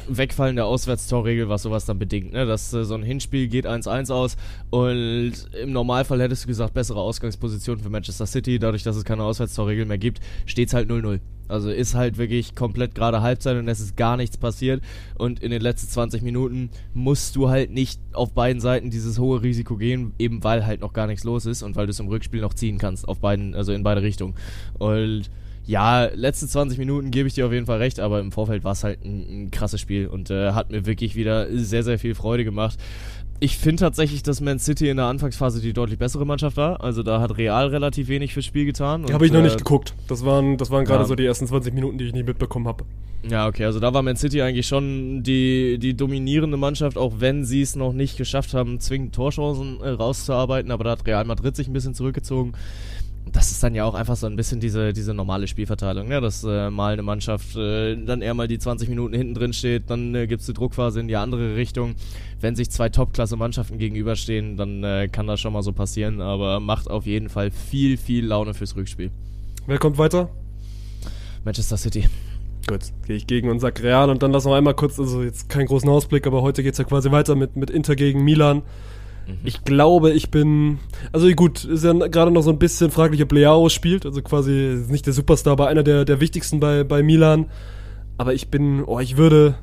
Wegfallen 0.08 0.56
der 0.56 0.66
Auswärtstorregel, 0.66 1.50
was 1.50 1.64
sowas 1.64 1.86
dann 1.86 2.00
bedingt, 2.00 2.34
ne? 2.34 2.46
Dass 2.46 2.74
äh, 2.74 2.86
so 2.86 2.96
ein 2.96 3.04
Hinspiel 3.04 3.48
geht 3.48 3.68
1-1 3.68 4.12
aus 4.12 4.38
und 4.70 5.34
im 5.62 5.72
Normalfall 5.72 6.22
hättest 6.22 6.46
du 6.46 6.48
gesagt, 6.48 6.74
bessere 6.74 7.00
Ausgangsposition 7.00 7.80
für 7.80 7.90
Manchester 7.90 8.26
City, 8.26 8.58
dadurch, 8.58 8.84
dass 8.84 8.96
es 8.96 9.04
keine 9.04 9.24
Auswärtstorregel 9.24 9.86
mehr 9.86 9.98
gibt, 9.98 10.20
steht's 10.46 10.74
halt 10.74 10.90
0-0. 10.90 11.20
Also 11.50 11.70
ist 11.70 11.96
halt 11.96 12.18
wirklich 12.18 12.56
komplett 12.56 12.94
gerade 12.94 13.22
Halbzeit 13.22 13.58
und 13.58 13.68
es 13.70 13.80
ist 13.80 13.96
gar 13.96 14.18
nichts 14.18 14.38
passiert. 14.38 14.84
Und 15.16 15.42
in 15.42 15.52
den 15.52 15.62
letzten 15.62 15.88
20 15.88 16.22
Minuten 16.22 16.70
musst 16.94 17.38
du 17.38 17.50
halt 17.50 17.72
nicht 17.72 18.02
auf 18.12 18.34
beiden 18.34 18.60
Seiten 18.60 18.90
dieses 18.90 19.18
hohe 19.18 19.42
Risiko 19.42 19.78
gehen, 19.78 20.14
eben 20.20 20.44
weil 20.44 20.66
halt 20.66 20.82
noch 20.82 20.92
gar 20.92 21.08
nichts 21.08 21.24
los 21.24 21.46
ist 21.46 21.64
und 21.64 21.76
weil 21.78 21.86
du 21.86 21.92
es 21.92 22.00
im 22.00 22.08
Rückspiel 22.08 22.42
noch 22.42 22.54
ziehen 22.54 22.78
kannst, 22.78 23.08
auf 23.08 23.20
beiden, 23.20 23.56
also 23.56 23.72
in 23.72 23.84
beide 23.84 24.02
Richtungen. 24.02 24.36
Und 24.78 25.30
ja, 25.68 26.06
letzte 26.06 26.48
20 26.48 26.80
Minuten 26.80 27.12
gebe 27.12 27.28
ich 27.28 27.34
dir 27.34 27.46
auf 27.46 27.52
jeden 27.52 27.66
Fall 27.66 27.78
recht, 27.78 28.00
aber 28.00 28.22
im 28.22 28.32
Vorfeld 28.32 28.64
war 28.64 28.72
es 28.72 28.86
halt 28.86 29.04
ein, 29.04 29.48
ein 29.48 29.52
krasses 29.52 29.82
Spiel 29.82 30.08
und 30.08 30.32
äh, 30.32 30.54
hat 30.54 30.72
mir 30.72 30.86
wirklich 30.86 31.16
wieder 31.16 31.48
sehr, 31.52 31.84
sehr 31.84 32.00
viel 32.00 32.16
Freude 32.16 32.46
gemacht. 32.46 32.80
Ich 33.42 33.58
finde 33.58 33.82
tatsächlich, 33.82 34.24
dass 34.24 34.40
Man 34.40 34.60
City 34.60 34.90
in 34.90 34.98
der 34.98 35.08
Anfangsphase 35.08 35.62
die 35.62 35.74
deutlich 35.74 36.00
bessere 36.00 36.26
Mannschaft 36.26 36.58
war. 36.58 36.82
Also 36.82 37.04
da 37.04 37.20
hat 37.20 37.38
Real 37.38 37.68
relativ 37.68 38.08
wenig 38.08 38.34
fürs 38.34 38.46
Spiel 38.46 38.66
getan. 38.66 39.06
Habe 39.12 39.26
ich 39.26 39.32
noch 39.32 39.42
äh, 39.42 39.44
nicht 39.44 39.58
geguckt. 39.58 39.94
Das 40.08 40.26
waren, 40.26 40.58
das 40.58 40.72
waren 40.72 40.86
gerade 40.86 41.04
ja. 41.04 41.08
so 41.08 41.16
die 41.16 41.26
ersten 41.26 41.46
20 41.46 41.74
Minuten, 41.74 41.98
die 41.98 42.06
ich 42.06 42.14
nie 42.14 42.24
mitbekommen 42.24 42.68
habe. 42.68 42.86
Ja, 43.30 43.48
okay, 43.48 43.66
also 43.66 43.80
da 43.80 43.94
war 43.94 44.04
Man 44.04 44.16
City 44.16 44.42
eigentlich 44.42 44.68
schon 44.68 45.22
die, 45.22 45.80
die 45.80 45.96
dominierende 45.96 46.56
Mannschaft, 46.56 46.98
auch 46.98 47.16
wenn 47.20 47.44
sie 47.44 47.62
es 47.62 47.76
noch 47.76 47.92
nicht 47.92 48.16
geschafft 48.16 48.54
haben, 48.54 48.80
zwingend 48.80 49.14
Torchancen 49.14 49.82
äh, 49.82 49.90
rauszuarbeiten, 49.90 50.72
aber 50.72 50.86
da 50.86 50.92
hat 50.92 51.06
Real 51.06 51.26
Madrid 51.26 51.56
sich 51.56 51.68
ein 51.68 51.74
bisschen 51.74 51.94
zurückgezogen. 51.94 52.54
Das 53.32 53.52
ist 53.52 53.64
dann 53.64 53.76
ja 53.76 53.84
auch 53.84 53.94
einfach 53.94 54.16
so 54.16 54.28
ein 54.28 54.36
bisschen 54.36 54.60
diese, 54.60 54.94
diese 54.94 55.14
normale 55.14 55.48
Spielverteilung, 55.48 56.08
ne? 56.08 56.22
dass 56.22 56.44
äh, 56.44 56.70
mal 56.70 56.94
eine 56.94 57.04
Mannschaft 57.04 57.56
äh, 57.56 57.96
dann 57.96 58.22
eher 58.22 58.34
mal 58.34 58.48
die 58.48 58.60
20 58.60 58.90
Minuten 58.90 59.16
hinten 59.16 59.34
drin 59.34 59.54
steht, 59.54 59.90
dann 59.90 60.14
äh, 60.16 60.28
gibt 60.28 60.42
es 60.42 60.48
die 60.48 60.54
Druckphase 60.54 61.00
in 61.00 61.08
die 61.08 61.16
andere 61.16 61.56
Richtung. 61.56 61.96
Wenn 62.40 62.56
sich 62.56 62.70
zwei 62.70 62.90
Top-Klasse-Mannschaften 62.90 63.78
gegenüberstehen, 63.78 64.58
dann 64.58 64.84
äh, 64.84 65.08
kann 65.12 65.28
das 65.28 65.40
schon 65.40 65.54
mal 65.54 65.64
so 65.64 65.74
passieren, 65.74 66.22
aber 66.22 66.60
macht 66.60 66.90
auf 66.90 67.06
jeden 67.06 67.30
Fall 67.30 67.52
viel, 67.52 67.98
viel 67.98 68.26
Laune 68.26 68.54
fürs 68.54 68.76
Rückspiel. 68.76 69.12
Wer 69.66 69.78
kommt 69.80 69.98
weiter? 69.98 70.30
Manchester 71.44 71.78
City. 71.78 72.06
Gut, 72.68 72.82
gehe 73.06 73.16
ich 73.16 73.28
gegen 73.28 73.50
und 73.50 73.60
sag 73.60 73.82
Real 73.82 74.10
und 74.10 74.22
dann 74.22 74.34
lass 74.34 74.44
noch 74.44 74.54
einmal 74.54 74.74
kurz, 74.74 75.00
also 75.00 75.24
jetzt 75.24 75.48
keinen 75.48 75.68
großen 75.68 75.90
Ausblick, 75.90 76.28
aber 76.28 76.42
heute 76.42 76.64
geht's 76.64 76.78
ja 76.78 76.84
quasi 76.84 77.12
weiter 77.12 77.36
mit, 77.36 77.56
mit 77.56 77.70
Inter 77.70 77.96
gegen 77.96 78.24
Milan. 78.26 78.62
Ich 79.44 79.64
glaube, 79.64 80.12
ich 80.12 80.30
bin, 80.32 80.80
also 81.12 81.28
gut, 81.32 81.64
ist 81.66 81.84
ja 81.84 81.94
gerade 81.94 82.32
noch 82.32 82.42
so 82.44 82.50
ein 82.52 82.60
bisschen 82.60 82.92
fraglich, 82.92 83.22
ob 83.24 83.32
Leao 83.32 83.70
spielt, 83.70 84.06
also 84.06 84.22
quasi 84.22 84.84
nicht 84.90 85.06
der 85.06 85.14
Superstar, 85.14 85.54
aber 85.54 85.68
einer 85.68 85.84
der, 85.84 86.06
der 86.06 86.20
wichtigsten 86.22 86.60
bei, 86.60 86.84
bei 86.84 87.04
Milan. 87.04 87.46
Aber 88.18 88.34
ich 88.34 88.48
bin, 88.50 88.84
oh, 88.86 89.00
ich 89.00 89.18
würde, 89.18 89.56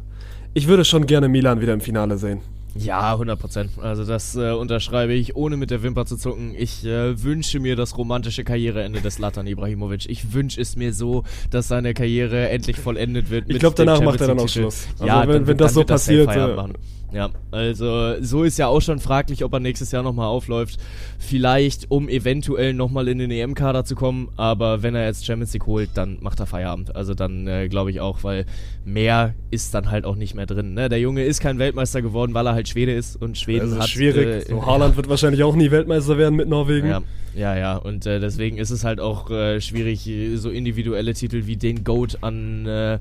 ich 0.53 0.69
würde 0.69 0.85
schon 0.85 1.07
gerne 1.07 1.29
Milan 1.29 1.61
wieder 1.61 1.73
im 1.73 1.81
Finale 1.81 2.19
sehen. 2.19 2.41
Ja, 2.77 3.13
100 3.13 3.39
Prozent. 3.39 3.71
Also 3.81 4.05
das 4.05 4.35
äh, 4.35 4.51
unterschreibe 4.51 5.13
ich, 5.15 5.37
ohne 5.37 5.57
mit 5.57 5.71
der 5.71 5.83
Wimper 5.85 6.07
zu 6.07 6.17
zucken. 6.17 6.55
Ich 6.59 6.85
äh, 6.85 7.23
wünsche 7.23 7.61
mir 7.61 7.77
das 7.77 7.97
romantische 7.97 8.43
Karriereende 8.43 9.01
des 9.01 9.21
Latan 9.21 9.47
Ibrahimovic. 9.47 10.09
Ich 10.09 10.33
wünsche 10.33 10.61
es 10.61 10.75
mir 10.75 10.93
so, 10.93 11.23
dass 11.51 11.69
seine 11.69 11.95
Karriere 11.95 12.49
endlich 12.49 12.77
vollendet 12.77 13.31
wird. 13.31 13.45
Ich 13.49 13.61
glaube, 13.61 13.77
danach 13.77 14.01
macht 14.01 14.21
er 14.21 14.27
dann 14.27 14.41
auch. 14.41 14.49
Schluss. 14.49 14.89
Also 14.95 15.07
ja, 15.07 15.21
wenn- 15.23 15.29
dann, 15.31 15.47
wenn 15.47 15.57
das 15.57 15.75
so 15.75 15.81
er 15.83 15.87
passiert, 15.87 16.35
äh, 16.35 16.55
machen. 16.55 16.73
Ja, 17.15 17.31
also 17.53 18.21
so 18.21 18.43
ist 18.43 18.59
ja 18.59 18.67
auch 18.67 18.81
schon 18.81 18.99
fraglich, 18.99 19.45
ob 19.45 19.53
er 19.53 19.61
nächstes 19.61 19.93
Jahr 19.93 20.03
nochmal 20.03 20.27
aufläuft. 20.27 20.81
Vielleicht, 21.21 21.89
um 21.89 22.09
eventuell 22.09 22.75
nochmal 22.75 23.07
in 23.07 23.19
den 23.19 23.31
EM-Kader 23.31 23.85
zu 23.85 23.95
kommen, 23.95 24.31
aber 24.37 24.83
wenn 24.83 24.97
er 24.97 25.07
jetzt 25.07 25.25
Champions 25.25 25.53
League 25.53 25.67
holt, 25.67 25.91
dann 25.95 26.19
macht 26.21 26.41
er 26.41 26.47
Feierabend. 26.47 26.97
Also 26.97 27.15
dann 27.15 27.47
äh, 27.47 27.69
glaube 27.69 27.93
ich 27.93 28.01
auch, 28.01 28.25
weil 28.25 28.47
mehr 28.85 29.35
ist 29.53 29.75
dann 29.75 29.93
halt 29.93 30.07
auch 30.07 30.17
nicht 30.17 30.35
mehr 30.35 30.47
drin. 30.47 30.75
Ne? 30.75 30.89
Der 30.89 30.99
Junge 30.99 31.25
ist 31.25 31.39
kein 31.41 31.61
Weltmeister 31.61 32.03
geworden, 32.03 32.35
weil 32.35 32.49
er 32.49 32.55
halt 32.55 32.69
Schwede 32.69 32.93
ist 32.93 33.15
und 33.23 33.39
Schweden 33.39 33.63
Also 33.63 33.79
hat... 33.79 33.89
schwierig. 33.89 34.27
äh, 34.27 34.41
so, 34.49 34.67
Haaland 34.67 34.97
wird 34.97 35.09
wahrscheinlich 35.09 35.45
auch 35.45 35.55
nie 35.55 35.71
Weltmeister 35.71 36.19
werden 36.19 36.35
mit 36.35 36.49
Norwegen. 36.49 36.89
ja, 36.89 37.03
ja, 37.37 37.57
ja. 37.57 37.77
Und 37.77 38.07
äh, 38.07 38.19
deswegen 38.19 38.59
ist 38.59 38.71
es 38.71 38.83
halt 38.83 38.99
auch 38.99 39.31
äh, 39.31 39.61
schwierig, 39.61 40.11
so 40.35 40.51
individuelle 40.51 41.15
Titel 41.15 41.47
wie 41.47 41.57
den 41.57 41.85
GOAT 41.85 42.19
an 42.23 42.67
äh, 42.67 42.99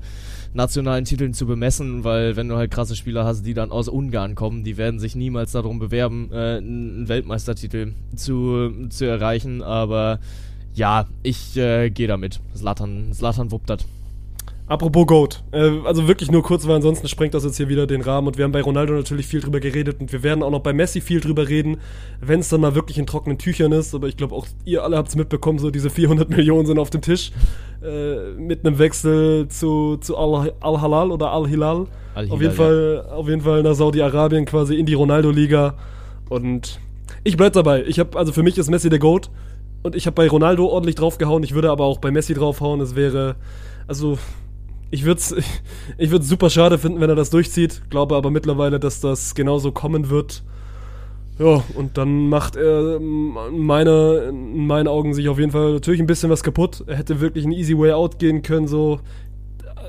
nationalen 0.54 1.04
Titeln 1.04 1.34
zu 1.34 1.46
bemessen, 1.46 2.04
weil 2.04 2.36
wenn 2.36 2.48
du 2.48 2.56
halt 2.56 2.70
krasse 2.70 2.96
Spieler 2.96 3.24
hast, 3.24 3.42
die 3.42 3.54
dann 3.54 3.70
aus 3.70 3.88
Ungarn 3.88 4.34
kommen, 4.34 4.64
die 4.64 4.76
werden 4.76 5.00
sich 5.00 5.16
niemals 5.16 5.52
darum 5.52 5.78
bewerben, 5.78 6.30
äh, 6.32 6.56
einen 6.56 7.08
Weltmeistertitel 7.08 7.92
zu, 8.16 8.88
zu 8.88 9.04
erreichen. 9.04 9.62
Aber 9.62 10.20
ja, 10.74 11.06
ich 11.22 11.56
äh, 11.56 11.90
gehe 11.90 12.08
damit. 12.08 12.40
Slatan, 12.56 13.12
wuppt 13.50 13.68
das. 13.68 13.84
Apropos 14.66 15.06
Goat, 15.06 15.44
äh, 15.52 15.70
also 15.84 16.08
wirklich 16.08 16.30
nur 16.30 16.42
kurz, 16.42 16.66
weil 16.66 16.76
ansonsten 16.76 17.06
sprengt 17.06 17.34
das 17.34 17.44
jetzt 17.44 17.58
hier 17.58 17.68
wieder 17.68 17.86
den 17.86 18.00
Rahmen 18.00 18.28
und 18.28 18.38
wir 18.38 18.44
haben 18.44 18.52
bei 18.52 18.62
Ronaldo 18.62 18.94
natürlich 18.94 19.26
viel 19.26 19.40
drüber 19.40 19.60
geredet 19.60 20.00
und 20.00 20.10
wir 20.10 20.22
werden 20.22 20.42
auch 20.42 20.50
noch 20.50 20.60
bei 20.60 20.72
Messi 20.72 21.02
viel 21.02 21.20
drüber 21.20 21.48
reden, 21.50 21.76
wenn 22.22 22.40
es 22.40 22.48
dann 22.48 22.62
mal 22.62 22.74
wirklich 22.74 22.96
in 22.96 23.04
trockenen 23.06 23.36
Tüchern 23.36 23.72
ist, 23.72 23.94
aber 23.94 24.08
ich 24.08 24.16
glaube 24.16 24.34
auch 24.34 24.46
ihr 24.64 24.82
alle 24.82 24.96
habt 24.96 25.08
es 25.10 25.16
mitbekommen, 25.16 25.58
so 25.58 25.70
diese 25.70 25.90
400 25.90 26.30
Millionen 26.30 26.64
sind 26.64 26.78
auf 26.78 26.88
dem 26.88 27.02
Tisch 27.02 27.30
äh, 27.82 28.32
mit 28.38 28.64
einem 28.66 28.78
Wechsel 28.78 29.48
zu, 29.48 29.98
zu 29.98 30.16
Al- 30.16 30.54
Al-Halal 30.60 31.10
oder 31.10 31.30
Al-Hilal. 31.30 31.86
Al-Hilal, 32.14 32.34
Auf 32.34 32.40
jeden 32.40 32.52
ja. 32.52 32.56
Fall, 32.56 33.06
auf 33.14 33.28
jeden 33.28 33.42
Fall 33.42 33.62
nach 33.62 33.74
Saudi-Arabien 33.74 34.46
quasi 34.46 34.76
in 34.76 34.86
die 34.86 34.94
Ronaldo-Liga 34.94 35.74
und 36.30 36.80
ich 37.22 37.36
bleib 37.36 37.52
dabei. 37.52 37.84
Ich 37.86 37.98
habe 37.98 38.16
also 38.18 38.32
für 38.32 38.42
mich 38.42 38.56
ist 38.56 38.70
Messi 38.70 38.88
der 38.88 38.98
Goat 38.98 39.28
und 39.82 39.94
ich 39.94 40.06
habe 40.06 40.14
bei 40.14 40.26
Ronaldo 40.26 40.66
ordentlich 40.68 40.94
draufgehauen. 40.94 41.42
Ich 41.42 41.52
würde 41.54 41.70
aber 41.70 41.84
auch 41.84 41.98
bei 41.98 42.10
Messi 42.10 42.32
draufhauen. 42.32 42.80
Es 42.80 42.96
wäre 42.96 43.36
also 43.86 44.16
ich 44.90 45.04
würde 45.04 45.20
es 45.20 45.34
ich 45.98 46.10
würd's 46.10 46.28
super 46.28 46.50
schade 46.50 46.78
finden, 46.78 47.00
wenn 47.00 47.10
er 47.10 47.16
das 47.16 47.30
durchzieht. 47.30 47.82
Glaube 47.90 48.16
aber 48.16 48.30
mittlerweile, 48.30 48.80
dass 48.80 49.00
das 49.00 49.34
genauso 49.34 49.72
kommen 49.72 50.10
wird. 50.10 50.42
Ja, 51.38 51.64
und 51.74 51.98
dann 51.98 52.28
macht 52.28 52.54
er 52.54 52.96
ähm, 52.96 53.36
meine, 53.50 54.28
in 54.30 54.66
meinen 54.66 54.86
Augen 54.86 55.14
sich 55.14 55.28
auf 55.28 55.38
jeden 55.38 55.50
Fall 55.50 55.72
natürlich 55.72 56.00
ein 56.00 56.06
bisschen 56.06 56.30
was 56.30 56.44
kaputt. 56.44 56.84
Er 56.86 56.96
hätte 56.96 57.20
wirklich 57.20 57.44
einen 57.44 57.52
easy 57.52 57.76
way 57.76 57.92
out 57.92 58.18
gehen 58.18 58.42
können, 58.42 58.68
so. 58.68 59.00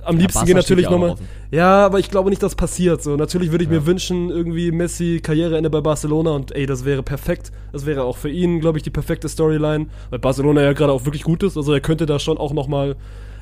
Am 0.03 0.17
liebsten 0.17 0.39
Barca 0.39 0.47
gehen 0.47 0.57
natürlich 0.57 0.85
ja 0.85 0.91
nochmal. 0.91 1.15
Ja, 1.51 1.85
aber 1.85 1.99
ich 1.99 2.09
glaube 2.11 2.29
nicht, 2.29 2.43
dass 2.43 2.55
passiert. 2.55 3.01
So, 3.01 3.15
natürlich 3.15 3.51
würde 3.51 3.63
ich 3.63 3.69
mir 3.69 3.85
wünschen, 3.85 4.29
irgendwie 4.29 4.71
Messi 4.71 5.19
Karriereende 5.23 5.69
bei 5.69 5.81
Barcelona 5.81 6.31
und 6.31 6.53
ey, 6.55 6.65
das 6.65 6.83
wäre 6.83 7.01
perfekt. 7.01 7.51
Das 7.71 7.85
wäre 7.85 8.03
auch 8.03 8.17
für 8.17 8.29
ihn, 8.29 8.59
glaube 8.59 8.77
ich, 8.77 8.83
die 8.83 8.89
perfekte 8.89 9.29
Storyline, 9.29 9.87
weil 10.09 10.19
Barcelona 10.19 10.61
ja 10.63 10.73
gerade 10.73 10.91
auch 10.91 11.05
wirklich 11.05 11.23
gut 11.23 11.43
ist. 11.43 11.57
Also 11.57 11.73
er 11.73 11.79
könnte 11.79 12.05
da 12.05 12.19
schon 12.19 12.37
auch 12.37 12.53
nochmal, 12.53 12.97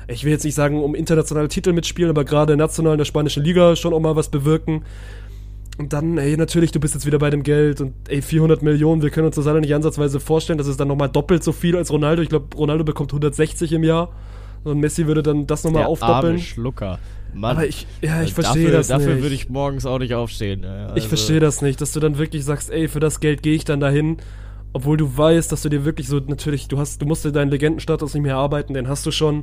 ich 0.08 0.24
will 0.24 0.32
jetzt 0.32 0.44
nicht 0.44 0.54
sagen, 0.54 0.82
um 0.82 0.94
internationale 0.94 1.48
Titel 1.48 1.72
mitspielen, 1.72 2.10
aber 2.10 2.24
gerade 2.24 2.56
national 2.56 2.92
in 2.92 2.98
der 2.98 3.04
spanischen 3.04 3.42
Liga 3.44 3.76
schon 3.76 3.92
auch 3.94 4.00
mal 4.00 4.16
was 4.16 4.28
bewirken. 4.28 4.84
Und 5.76 5.92
dann, 5.92 6.18
ey, 6.18 6.36
natürlich, 6.36 6.70
du 6.70 6.78
bist 6.78 6.94
jetzt 6.94 7.04
wieder 7.06 7.18
bei 7.18 7.30
dem 7.30 7.42
Geld 7.42 7.80
und 7.80 7.94
ey, 8.08 8.22
400 8.22 8.62
Millionen, 8.62 9.02
wir 9.02 9.10
können 9.10 9.26
uns 9.26 9.36
das 9.36 9.46
alle 9.48 9.60
nicht 9.60 9.74
ansatzweise 9.74 10.20
vorstellen, 10.20 10.56
das 10.58 10.68
ist 10.68 10.78
dann 10.78 10.86
nochmal 10.88 11.08
doppelt 11.08 11.42
so 11.42 11.50
viel 11.52 11.76
als 11.76 11.90
Ronaldo. 11.90 12.22
Ich 12.22 12.28
glaube, 12.28 12.54
Ronaldo 12.56 12.84
bekommt 12.84 13.10
160 13.12 13.72
im 13.72 13.82
Jahr 13.82 14.10
und 14.62 14.78
Messi 14.78 15.06
würde 15.08 15.22
dann 15.24 15.46
das 15.48 15.64
nochmal 15.64 15.84
aufdoppeln. 15.84 16.34
arme 16.34 16.38
Schlucker. 16.38 16.98
Mann. 17.34 17.56
Aber 17.56 17.66
ich, 17.66 17.88
ja, 18.00 18.22
ich 18.22 18.30
Also 18.30 18.34
verstehe 18.34 18.62
dafür, 18.66 18.78
das 18.78 18.86
Dafür 18.88 19.14
nicht. 19.14 19.22
würde 19.24 19.34
ich 19.34 19.48
morgens 19.48 19.84
auch 19.86 19.98
nicht 19.98 20.14
aufstehen. 20.14 20.62
Ja, 20.62 20.86
Ich 20.90 20.92
also- 20.92 21.08
verstehe 21.08 21.40
das 21.40 21.60
nicht, 21.62 21.80
dass 21.80 21.90
du 21.90 21.98
dann 21.98 22.18
wirklich 22.18 22.44
sagst, 22.44 22.70
ey, 22.70 22.86
für 22.86 23.00
das 23.00 23.18
Geld 23.18 23.42
gehe 23.42 23.54
ich 23.56 23.64
dann 23.64 23.80
dahin, 23.80 24.18
obwohl 24.72 24.96
du 24.96 25.16
weißt, 25.16 25.50
dass 25.50 25.62
du 25.62 25.68
dir 25.68 25.84
wirklich 25.84 26.06
so 26.06 26.20
natürlich, 26.20 26.68
du 26.68 26.78
hast, 26.78 27.02
du 27.02 27.06
musst 27.06 27.24
dir 27.24 27.32
deinen 27.32 27.50
Legendenstatus 27.50 28.14
nicht 28.14 28.22
mehr 28.22 28.34
erarbeiten, 28.34 28.74
den 28.74 28.86
hast 28.88 29.04
du 29.06 29.10
schon 29.10 29.42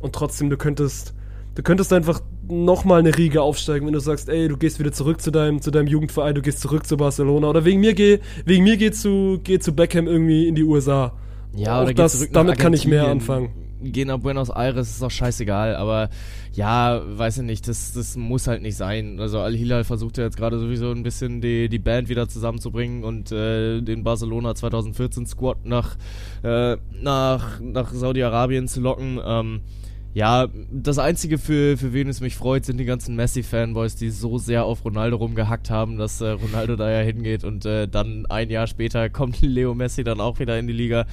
und 0.00 0.14
trotzdem 0.14 0.50
du 0.50 0.56
könntest, 0.56 1.14
du 1.54 1.62
könntest 1.62 1.92
einfach 1.92 2.20
noch 2.50 2.84
mal 2.84 3.00
eine 3.00 3.16
Riege 3.16 3.42
aufsteigen, 3.42 3.86
wenn 3.86 3.92
du 3.92 4.00
sagst, 4.00 4.28
ey, 4.28 4.48
du 4.48 4.56
gehst 4.56 4.78
wieder 4.78 4.92
zurück 4.92 5.20
zu 5.20 5.30
deinem, 5.30 5.60
zu 5.60 5.70
deinem 5.70 5.86
Jugendverein, 5.86 6.34
du 6.34 6.42
gehst 6.42 6.60
zurück 6.60 6.86
zu 6.86 6.96
Barcelona 6.96 7.48
oder 7.48 7.64
wegen 7.64 7.80
mir 7.80 7.94
geh, 7.94 8.20
wegen 8.44 8.64
mir 8.64 8.76
geh 8.76 8.90
zu, 8.90 9.40
geh 9.44 9.58
zu 9.58 9.72
Beckham 9.72 10.06
irgendwie 10.06 10.48
in 10.48 10.54
die 10.54 10.64
USA. 10.64 11.12
Ja, 11.54 11.78
Auch 11.78 11.84
oder 11.84 11.94
das, 11.94 12.30
damit 12.30 12.58
kann 12.58 12.72
ich 12.72 12.86
mehr 12.86 13.08
anfangen. 13.08 13.50
Geh 13.80 14.04
nach 14.04 14.18
Buenos 14.18 14.50
Aires, 14.50 14.88
ist 14.88 15.02
doch 15.02 15.10
scheißegal, 15.10 15.76
aber 15.76 16.10
ja, 16.52 17.00
weiß 17.06 17.38
ich 17.38 17.44
nicht, 17.44 17.68
das, 17.68 17.92
das 17.92 18.16
muss 18.16 18.48
halt 18.48 18.60
nicht 18.62 18.76
sein. 18.76 19.20
Also 19.20 19.38
Al-Hilal 19.38 19.84
versucht 19.84 20.18
ja 20.18 20.24
jetzt 20.24 20.36
gerade 20.36 20.58
sowieso 20.58 20.90
ein 20.90 21.04
bisschen 21.04 21.40
die, 21.40 21.68
die 21.68 21.78
Band 21.78 22.08
wieder 22.08 22.28
zusammenzubringen 22.28 23.04
und 23.04 23.30
äh, 23.30 23.80
den 23.80 24.02
Barcelona 24.02 24.56
2014 24.56 25.26
Squad 25.26 25.64
nach, 25.64 25.96
äh, 26.42 26.76
nach, 27.00 27.60
nach 27.60 27.92
Saudi-Arabien 27.92 28.66
zu 28.66 28.80
locken. 28.80 29.20
Ähm, 29.24 29.60
ja, 30.18 30.48
das 30.72 30.98
Einzige, 30.98 31.38
für, 31.38 31.76
für 31.76 31.92
wen 31.92 32.08
es 32.08 32.20
mich 32.20 32.34
freut, 32.34 32.64
sind 32.64 32.78
die 32.78 32.84
ganzen 32.84 33.14
Messi-Fanboys, 33.14 33.94
die 33.94 34.10
so 34.10 34.36
sehr 34.36 34.64
auf 34.64 34.84
Ronaldo 34.84 35.16
rumgehackt 35.16 35.70
haben, 35.70 35.96
dass 35.96 36.20
äh, 36.20 36.30
Ronaldo 36.30 36.74
da 36.74 36.90
ja 36.90 37.02
hingeht 37.02 37.44
und 37.44 37.64
äh, 37.64 37.86
dann 37.86 38.26
ein 38.26 38.50
Jahr 38.50 38.66
später 38.66 39.10
kommt 39.10 39.40
Leo 39.42 39.76
Messi 39.76 40.02
dann 40.02 40.20
auch 40.20 40.40
wieder 40.40 40.58
in 40.58 40.66
die 40.66 40.72
Liga. 40.72 41.06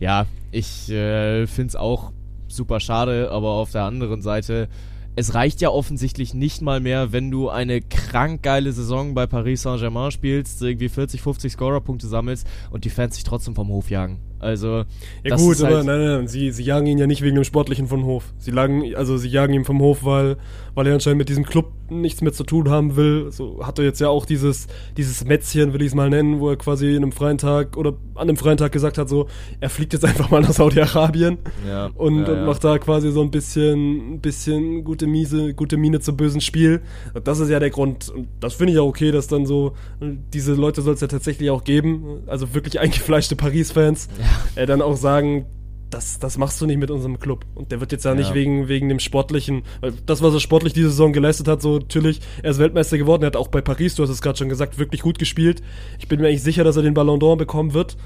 Ja, 0.00 0.26
ich 0.50 0.90
äh, 0.90 1.46
finde 1.46 1.68
es 1.68 1.76
auch 1.76 2.10
super 2.48 2.80
schade, 2.80 3.30
aber 3.30 3.50
auf 3.50 3.70
der 3.70 3.84
anderen 3.84 4.22
Seite, 4.22 4.68
es 5.14 5.34
reicht 5.34 5.60
ja 5.60 5.68
offensichtlich 5.68 6.34
nicht 6.34 6.60
mal 6.60 6.80
mehr, 6.80 7.12
wenn 7.12 7.30
du 7.30 7.50
eine 7.50 7.80
krank 7.80 8.42
geile 8.42 8.72
Saison 8.72 9.14
bei 9.14 9.28
Paris 9.28 9.62
Saint-Germain 9.62 10.10
spielst, 10.10 10.60
irgendwie 10.62 10.88
40, 10.88 11.22
50 11.22 11.52
Scorerpunkte 11.52 12.08
sammelst 12.08 12.44
und 12.72 12.84
die 12.84 12.90
Fans 12.90 13.14
sich 13.14 13.22
trotzdem 13.22 13.54
vom 13.54 13.68
Hof 13.68 13.88
jagen. 13.88 14.18
Also, 14.40 14.68
Ja 14.68 14.84
das 15.24 15.42
gut, 15.42 15.52
ist 15.56 15.62
aber 15.62 15.76
halt- 15.78 15.86
nein, 15.86 16.00
nein, 16.04 16.28
sie, 16.28 16.50
sie 16.52 16.62
jagen 16.62 16.86
ihn 16.86 16.98
ja 16.98 17.06
nicht 17.06 17.22
wegen 17.22 17.34
dem 17.34 17.44
Sportlichen 17.44 17.88
vom 17.88 18.04
Hof. 18.04 18.24
Sie 18.38 18.50
lagen, 18.50 18.94
also 18.94 19.16
sie 19.16 19.28
jagen 19.28 19.54
ihn 19.54 19.64
vom 19.64 19.80
Hof, 19.80 20.04
weil, 20.04 20.36
weil 20.74 20.86
er 20.86 20.94
anscheinend 20.94 21.18
mit 21.18 21.28
diesem 21.28 21.44
Club 21.44 21.72
nichts 21.90 22.20
mehr 22.20 22.32
zu 22.32 22.44
tun 22.44 22.68
haben 22.68 22.96
will. 22.96 23.32
So 23.32 23.66
hat 23.66 23.78
er 23.78 23.84
jetzt 23.86 24.00
ja 24.00 24.08
auch 24.10 24.26
dieses, 24.26 24.66
dieses 24.96 25.24
Mätzchen, 25.24 25.72
will 25.72 25.80
ich 25.82 25.88
es 25.88 25.94
mal 25.94 26.10
nennen, 26.10 26.38
wo 26.38 26.50
er 26.50 26.56
quasi 26.56 26.90
in 26.90 26.96
einem 27.02 27.12
freien 27.12 27.38
Tag 27.38 27.76
oder 27.76 27.94
an 28.14 28.28
einem 28.28 28.36
freien 28.36 28.58
Tag 28.58 28.72
gesagt 28.72 28.98
hat, 28.98 29.08
so, 29.08 29.26
er 29.60 29.70
fliegt 29.70 29.92
jetzt 29.94 30.04
einfach 30.04 30.30
mal 30.30 30.40
nach 30.42 30.52
Saudi-Arabien 30.52 31.38
Ja, 31.66 31.86
und, 31.94 32.20
ja, 32.26 32.28
und 32.32 32.38
ja. 32.40 32.44
macht 32.46 32.62
da 32.62 32.78
quasi 32.78 33.10
so 33.10 33.22
ein 33.22 33.30
bisschen, 33.30 34.14
ein 34.14 34.20
bisschen 34.20 34.84
gute 34.84 35.06
Miese, 35.06 35.54
gute 35.54 35.76
Miene 35.78 36.00
zum 36.00 36.16
bösen 36.16 36.40
Spiel. 36.40 36.82
Und 37.14 37.26
das 37.26 37.40
ist 37.40 37.48
ja 37.48 37.58
der 37.58 37.70
Grund. 37.70 38.08
Und 38.10 38.28
das 38.40 38.54
finde 38.54 38.74
ich 38.74 38.78
auch 38.78 38.86
okay, 38.86 39.10
dass 39.10 39.26
dann 39.28 39.46
so, 39.46 39.72
diese 40.00 40.52
Leute 40.54 40.82
soll 40.82 40.94
es 40.94 41.00
ja 41.00 41.06
tatsächlich 41.08 41.50
auch 41.50 41.64
geben. 41.64 42.20
Also 42.26 42.54
wirklich 42.54 42.78
eingefleischte 42.80 43.34
Paris-Fans, 43.34 44.08
äh, 44.56 44.66
dann 44.66 44.82
auch 44.82 44.96
sagen, 44.96 45.46
das, 45.90 46.18
das 46.18 46.36
machst 46.36 46.60
du 46.60 46.66
nicht 46.66 46.76
mit 46.78 46.90
unserem 46.90 47.18
Club. 47.18 47.46
Und 47.54 47.72
der 47.72 47.80
wird 47.80 47.92
jetzt 47.92 48.04
ja, 48.04 48.12
Ja. 48.12 48.18
nicht 48.18 48.34
wegen, 48.34 48.68
wegen 48.68 48.88
dem 48.88 48.98
sportlichen, 48.98 49.62
weil 49.80 49.92
das, 50.04 50.22
was 50.22 50.34
er 50.34 50.40
sportlich 50.40 50.74
diese 50.74 50.90
Saison 50.90 51.12
geleistet 51.12 51.48
hat, 51.48 51.62
so 51.62 51.78
natürlich, 51.78 52.20
er 52.42 52.50
ist 52.50 52.58
Weltmeister 52.58 52.98
geworden, 52.98 53.22
er 53.22 53.28
hat 53.28 53.36
auch 53.36 53.48
bei 53.48 53.60
Paris, 53.62 53.94
du 53.94 54.02
hast 54.02 54.10
es 54.10 54.20
gerade 54.20 54.36
schon 54.38 54.48
gesagt, 54.50 54.78
wirklich 54.78 55.00
gut 55.00 55.18
gespielt. 55.18 55.62
Ich 55.98 56.08
bin 56.08 56.20
mir 56.20 56.28
eigentlich 56.28 56.42
sicher, 56.42 56.62
dass 56.64 56.76
er 56.76 56.82
den 56.82 56.94
Ballon 56.94 57.18
d'Or 57.20 57.36
bekommen 57.36 57.72
wird. 57.72 57.96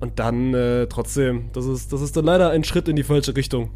Und 0.00 0.18
dann 0.18 0.52
äh, 0.52 0.88
trotzdem, 0.88 1.50
das 1.52 1.64
ist, 1.66 1.92
das 1.92 2.00
ist 2.00 2.16
dann 2.16 2.24
leider 2.24 2.50
ein 2.50 2.64
Schritt 2.64 2.88
in 2.88 2.96
die 2.96 3.04
falsche 3.04 3.36
Richtung. 3.36 3.70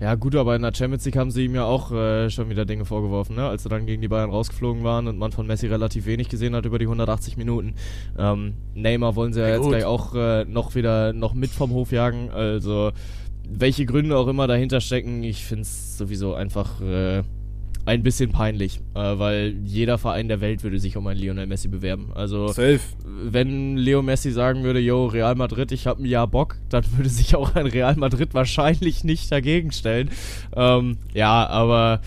Ja, 0.00 0.14
gut, 0.14 0.34
aber 0.34 0.56
in 0.56 0.62
der 0.62 0.72
Champions 0.74 1.04
League 1.04 1.16
haben 1.16 1.30
sie 1.30 1.44
ihm 1.44 1.54
ja 1.54 1.64
auch 1.64 1.92
äh, 1.92 2.30
schon 2.30 2.48
wieder 2.48 2.64
Dinge 2.64 2.86
vorgeworfen, 2.86 3.36
ne? 3.36 3.46
als 3.46 3.64
sie 3.64 3.68
dann 3.68 3.84
gegen 3.84 4.00
die 4.00 4.08
Bayern 4.08 4.30
rausgeflogen 4.30 4.82
waren 4.82 5.06
und 5.08 5.18
man 5.18 5.30
von 5.30 5.46
Messi 5.46 5.66
relativ 5.66 6.06
wenig 6.06 6.30
gesehen 6.30 6.54
hat 6.54 6.64
über 6.64 6.78
die 6.78 6.86
180 6.86 7.36
Minuten. 7.36 7.74
Ähm, 8.18 8.54
Neymar 8.74 9.14
wollen 9.14 9.34
sie 9.34 9.40
ja, 9.40 9.48
Ja, 9.48 9.54
jetzt 9.56 9.62
gut. 9.62 9.72
gleich 9.72 9.84
auch 9.84 10.14
äh, 10.14 10.44
noch 10.46 10.74
wieder 10.74 11.12
noch 11.12 11.34
mit 11.34 11.50
vom 11.50 11.72
Hof 11.72 11.92
jagen. 11.92 12.30
Also, 12.30 12.92
welche 13.46 13.84
Gründe 13.84 14.16
auch 14.16 14.26
immer 14.28 14.46
dahinter 14.46 14.80
stecken, 14.80 15.22
ich 15.22 15.44
finde 15.44 15.62
es 15.62 15.98
sowieso 15.98 16.32
einfach 16.34 16.80
äh, 16.80 17.22
ein 17.86 18.02
bisschen 18.02 18.30
peinlich, 18.30 18.80
äh, 18.94 18.98
weil 19.18 19.54
jeder 19.64 19.98
Verein 19.98 20.28
der 20.28 20.40
Welt 20.40 20.62
würde 20.62 20.78
sich 20.78 20.96
um 20.96 21.06
einen 21.06 21.18
Lionel 21.18 21.46
Messi 21.46 21.68
bewerben. 21.68 22.10
Also, 22.14 22.48
Safe. 22.48 22.80
wenn 23.04 23.76
Leo 23.76 24.02
Messi 24.02 24.30
sagen 24.32 24.62
würde, 24.62 24.80
yo, 24.80 25.06
Real 25.06 25.34
Madrid, 25.34 25.72
ich 25.72 25.86
habe 25.86 26.02
ein 26.02 26.06
Jahr 26.06 26.26
Bock, 26.26 26.56
dann 26.68 26.84
würde 26.96 27.08
sich 27.08 27.34
auch 27.34 27.54
ein 27.54 27.66
Real 27.66 27.96
Madrid 27.96 28.34
wahrscheinlich 28.34 29.02
nicht 29.04 29.32
dagegen 29.32 29.72
stellen. 29.72 30.10
Ähm, 30.54 30.98
ja, 31.14 31.46
aber 31.46 32.00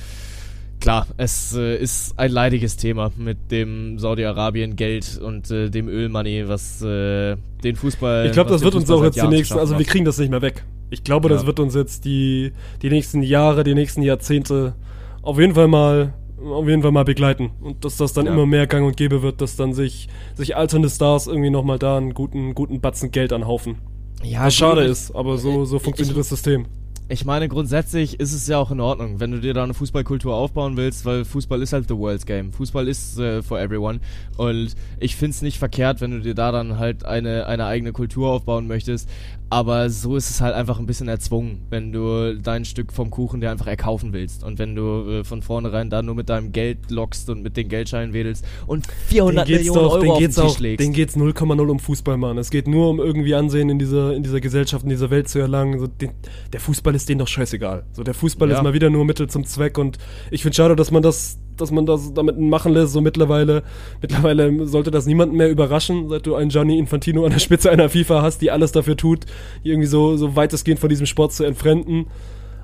klar, 0.80 1.08
es 1.18 1.56
äh, 1.56 1.78
ist 1.78 2.20
ein 2.20 2.32
leidiges 2.32 2.78
Thema 2.78 3.12
mit 3.18 3.52
dem 3.52 3.98
Saudi-Arabien-Geld 4.00 5.20
und 5.24 5.50
äh, 5.52 5.70
dem 5.70 5.88
Ölmoney, 5.88 6.48
was 6.48 6.82
äh, 6.82 7.36
den 7.64 7.76
Fußball. 7.76 8.28
Ich 8.28 8.32
glaube, 8.34 8.50
das 8.52 8.62
wird 8.64 8.76
uns 8.76 8.90
auch 8.92 9.04
jetzt 9.04 9.16
die 9.16 9.20
Jahren 9.20 9.30
nächsten, 9.32 9.58
also 9.58 9.78
wir 9.78 9.86
kriegen 9.86 10.06
das 10.06 10.18
nicht 10.18 10.30
mehr 10.30 10.42
weg. 10.42 10.64
Ich 10.90 11.04
glaube, 11.04 11.30
das 11.30 11.42
Ja. 11.42 11.48
wird 11.48 11.60
uns 11.60 11.74
jetzt 11.74 12.06
die, 12.06 12.52
die 12.82 12.90
nächsten 12.90 13.24
Jahre, 13.24 13.64
die 13.64 13.74
nächsten 13.74 14.04
Jahrzehnte 14.04 14.76
auf 15.24 15.40
jeden 15.40 15.56
Fall 15.56 15.68
mal 15.68 16.14
auf 16.44 16.68
jeden 16.68 16.82
Fall 16.82 16.92
mal 16.92 17.06
begleiten 17.06 17.52
und 17.62 17.86
dass 17.86 17.96
das 17.98 18.12
dann 18.14 18.26
Ja. 18.26 18.34
immer 18.34 18.46
mehr 18.46 18.68
gang 18.68 18.86
und 18.86 18.98
gäbe 18.98 19.22
wird, 19.22 19.40
dass 19.40 19.56
dann 19.56 19.74
sich 19.74 20.10
sich 20.36 20.58
alternde 20.58 20.90
Stars 20.90 21.26
irgendwie 21.28 21.50
nochmal 21.50 21.80
da 21.80 21.98
einen 21.98 22.14
guten 22.14 22.54
guten 22.54 22.82
Batzen 22.82 23.12
Geld 23.12 23.32
anhaufen. 23.32 23.78
Ja, 24.24 24.46
Was 24.46 24.54
schade 24.56 24.82
ist, 24.84 25.16
aber 25.16 25.38
so 25.38 25.64
so 25.66 25.80
funktioniert 25.80 26.16
ich- 26.18 26.20
das 26.20 26.30
System. 26.30 26.66
Ich 27.10 27.26
meine, 27.26 27.50
grundsätzlich 27.50 28.20
ist 28.22 28.34
es 28.34 28.48
ja 28.48 28.58
auch 28.58 28.72
in 28.72 28.80
Ordnung, 28.80 29.20
wenn 29.20 29.30
du 29.32 29.40
dir 29.42 29.54
da 29.54 29.64
eine 29.64 29.74
Fußballkultur 29.74 30.34
aufbauen 30.34 30.78
willst, 30.78 31.06
weil 31.06 31.26
Fußball 31.26 31.62
ist 31.62 31.74
halt 31.74 31.90
the 31.90 31.98
world's 31.98 32.26
game. 32.26 32.54
Fußball 32.54 32.88
ist 32.88 33.20
äh, 33.20 33.42
for 33.44 33.60
everyone. 33.60 34.00
Und 34.38 34.74
ich 35.02 35.18
find's 35.18 35.42
nicht 35.42 35.60
verkehrt, 35.60 36.00
wenn 36.00 36.12
du 36.12 36.22
dir 36.22 36.34
da 36.34 36.54
dann 36.54 36.80
halt 36.80 37.04
eine, 37.06 37.46
eine 37.46 37.66
eigene 37.66 37.92
Kultur 37.92 38.30
aufbauen 38.32 38.68
möchtest. 38.68 39.10
Aber 39.50 39.90
so 39.92 40.16
ist 40.18 40.32
es 40.32 40.42
halt 40.42 40.56
einfach 40.56 40.80
ein 40.80 40.88
bisschen 40.88 41.08
erzwungen, 41.08 41.60
wenn 41.70 41.92
du 41.92 42.36
dein 42.36 42.66
Stück 42.66 42.92
vom 42.92 43.12
Kuchen 43.12 43.40
dir 43.40 43.52
einfach 43.52 43.68
erkaufen 43.68 44.12
willst. 44.12 44.44
Und 44.44 44.58
wenn 44.58 44.76
du 44.76 45.20
äh, 45.20 45.24
von 45.24 45.44
vornherein 45.44 45.92
da 45.92 46.02
nur 46.02 46.16
mit 46.16 46.28
deinem 46.30 46.52
Geld 46.52 46.90
lockst 46.90 47.30
und 47.30 47.44
mit 47.44 47.56
den 47.56 47.70
Geldscheinen 47.70 48.14
wedelst 48.14 48.44
und 48.66 48.88
400 49.10 49.48
Den 49.48 49.52
geht's 49.54 49.60
Millionen 49.68 49.84
doch, 49.84 49.92
Euro 49.94 50.02
den 50.02 50.12
auf 50.12 50.18
den 50.20 50.32
Tisch 50.32 50.40
auch, 50.40 50.60
legst. 50.60 50.80
den 50.84 50.94
geht's 50.94 51.16
0,0 51.16 51.68
um 51.70 51.80
Fußball, 51.80 52.18
Mann. 52.18 52.38
Es 52.40 52.50
geht 52.50 52.68
nur 52.68 52.90
um 52.90 53.00
irgendwie 53.00 53.36
Ansehen 53.36 53.70
in 53.70 53.78
dieser, 53.78 54.16
in 54.16 54.24
dieser 54.24 54.42
Gesellschaft, 54.42 54.84
in 54.86 54.90
dieser 54.90 55.12
Welt 55.12 55.30
zu 55.30 55.38
erlangen. 55.38 55.80
So, 55.80 55.86
den, 55.88 56.12
der 56.52 56.60
Fußball 56.60 56.96
ist 56.96 57.08
denen 57.08 57.20
doch 57.20 57.28
scheißegal. 57.28 57.84
So, 57.92 58.04
der 58.04 58.16
Fußball 58.16 58.50
Ja. 58.50 58.58
ist 58.58 58.64
mal 58.64 58.74
wieder 58.74 58.90
nur 58.90 59.06
Mittel 59.06 59.30
zum 59.30 59.46
Zweck 59.46 59.78
und 59.78 60.00
ich 60.32 60.42
finde 60.42 60.56
schade, 60.56 60.76
dass 60.76 60.90
man 60.90 61.04
das, 61.04 61.38
dass 61.58 61.72
man 61.72 61.86
das 61.86 62.14
damit 62.14 62.40
machen 62.40 62.74
lässt. 62.74 62.94
So 62.94 63.02
mittlerweile, 63.02 63.64
mittlerweile 64.02 64.66
sollte 64.68 64.92
das 64.92 65.06
niemanden 65.06 65.36
mehr 65.38 65.50
überraschen, 65.50 66.10
seit 66.10 66.26
du 66.26 66.36
einen 66.36 66.50
Gianni 66.50 66.78
Infantino 66.78 67.26
an 67.26 67.32
der 67.32 67.40
Spitze 67.40 67.70
einer 67.72 67.90
FIFA 67.90 68.22
hast, 68.22 68.42
die 68.42 68.52
alles 68.52 68.72
dafür 68.72 68.98
tut, 68.98 69.26
die 69.64 69.70
irgendwie 69.70 69.88
so, 69.88 70.18
so 70.18 70.36
weitestgehend 70.36 70.80
von 70.80 70.90
diesem 70.90 71.06
Sport 71.06 71.34
zu 71.34 71.44
entfremden. 71.44 72.08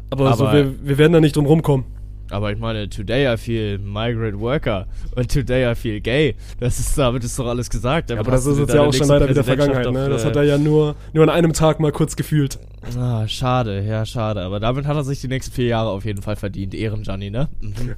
Aber, 0.09 0.33
so, 0.33 0.45
Aber- 0.45 0.53
wir, 0.53 0.73
wir 0.83 0.97
werden 0.97 1.13
da 1.13 1.19
nicht 1.21 1.35
drum 1.35 1.45
rumkommen. 1.45 1.85
Aber 2.29 2.51
ich 2.51 2.59
meine, 2.59 2.89
today 2.89 3.33
I 3.33 3.37
feel 3.37 3.77
migrant 3.79 4.39
worker 4.39 4.87
und 5.15 5.31
today 5.31 5.71
I 5.71 5.75
feel 5.75 5.99
gay. 5.99 6.35
Das 6.59 6.79
ist, 6.79 6.97
damit 6.97 7.23
ist 7.23 7.37
doch 7.39 7.47
alles 7.47 7.69
gesagt. 7.69 8.11
aber 8.11 8.31
das 8.31 8.45
ist 8.45 8.59
jetzt 8.59 8.73
ja 8.73 8.81
auch 8.81 8.93
schon 8.93 9.07
leider 9.07 9.29
wieder 9.29 9.43
Vergangenheit, 9.43 9.91
ne? 9.91 10.09
Das 10.09 10.25
hat 10.25 10.35
er 10.35 10.43
ja 10.43 10.57
nur, 10.57 10.95
nur 11.13 11.23
an 11.23 11.29
einem 11.29 11.53
Tag 11.53 11.79
mal 11.79 11.91
kurz 11.91 12.15
gefühlt. 12.15 12.59
Ah, 12.97 13.27
schade, 13.27 13.83
ja, 13.85 14.05
schade. 14.05 14.41
Aber 14.41 14.59
damit 14.59 14.85
hat 14.85 14.95
er 14.95 15.03
sich 15.03 15.19
die 15.21 15.27
nächsten 15.27 15.53
vier 15.53 15.65
Jahre 15.65 15.89
auf 15.89 16.05
jeden 16.05 16.21
Fall 16.21 16.35
verdient. 16.35 16.73
Ehren, 16.73 17.03
Gianni, 17.03 17.29
ne? 17.29 17.49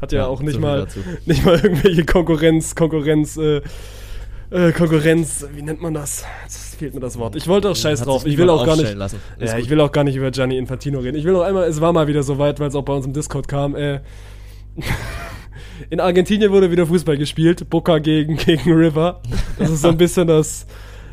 Hat 0.01 0.11
ja, 0.11 0.25
auch 0.25 0.41
nicht 0.41 0.55
so 0.55 0.59
mal, 0.59 0.79
dazu. 0.79 0.99
nicht 1.25 1.45
mal 1.45 1.59
irgendwelche 1.59 2.05
Konkurrenz, 2.05 2.75
Konkurrenz, 2.75 3.37
äh, 3.37 3.61
äh, 4.51 4.71
Konkurrenz, 4.73 5.45
wie 5.53 5.61
nennt 5.61 5.81
man 5.81 5.93
das? 5.93 6.25
Jetzt 6.43 6.75
fehlt 6.75 6.93
mir 6.93 6.99
das 6.99 7.17
Wort. 7.17 7.35
Ich 7.35 7.47
wollte 7.47 7.69
auch 7.69 7.75
scheiß 7.75 8.01
drauf. 8.01 8.25
Ich 8.25 8.37
will 8.37 8.49
auch 8.49 8.65
gar 8.65 8.75
nicht. 8.75 8.95
Ja, 9.39 9.57
ich 9.57 9.69
will 9.69 9.79
auch 9.79 9.91
gar 9.91 10.03
nicht 10.03 10.15
über 10.15 10.29
Gianni 10.29 10.57
Infantino 10.57 10.99
reden. 10.99 11.17
Ich 11.17 11.23
will 11.23 11.33
noch 11.33 11.43
einmal, 11.43 11.67
es 11.67 11.79
war 11.79 11.93
mal 11.93 12.07
wieder 12.07 12.21
so 12.21 12.37
weit, 12.37 12.59
weil 12.59 12.67
es 12.67 12.75
auch 12.75 12.83
bei 12.83 12.93
uns 12.93 13.05
im 13.05 13.13
Discord 13.13 13.47
kam, 13.47 13.75
äh, 13.75 14.01
in 15.89 15.99
Argentinien 15.99 16.51
wurde 16.51 16.69
wieder 16.69 16.85
Fußball 16.85 17.17
gespielt, 17.17 17.69
Boca 17.69 17.99
gegen, 17.99 18.35
gegen 18.35 18.73
River. 18.73 19.21
Das 19.57 19.69
ist 19.69 19.81
so 19.81 19.87
ein 19.87 19.97
bisschen 19.97 20.27
das, 20.27 20.65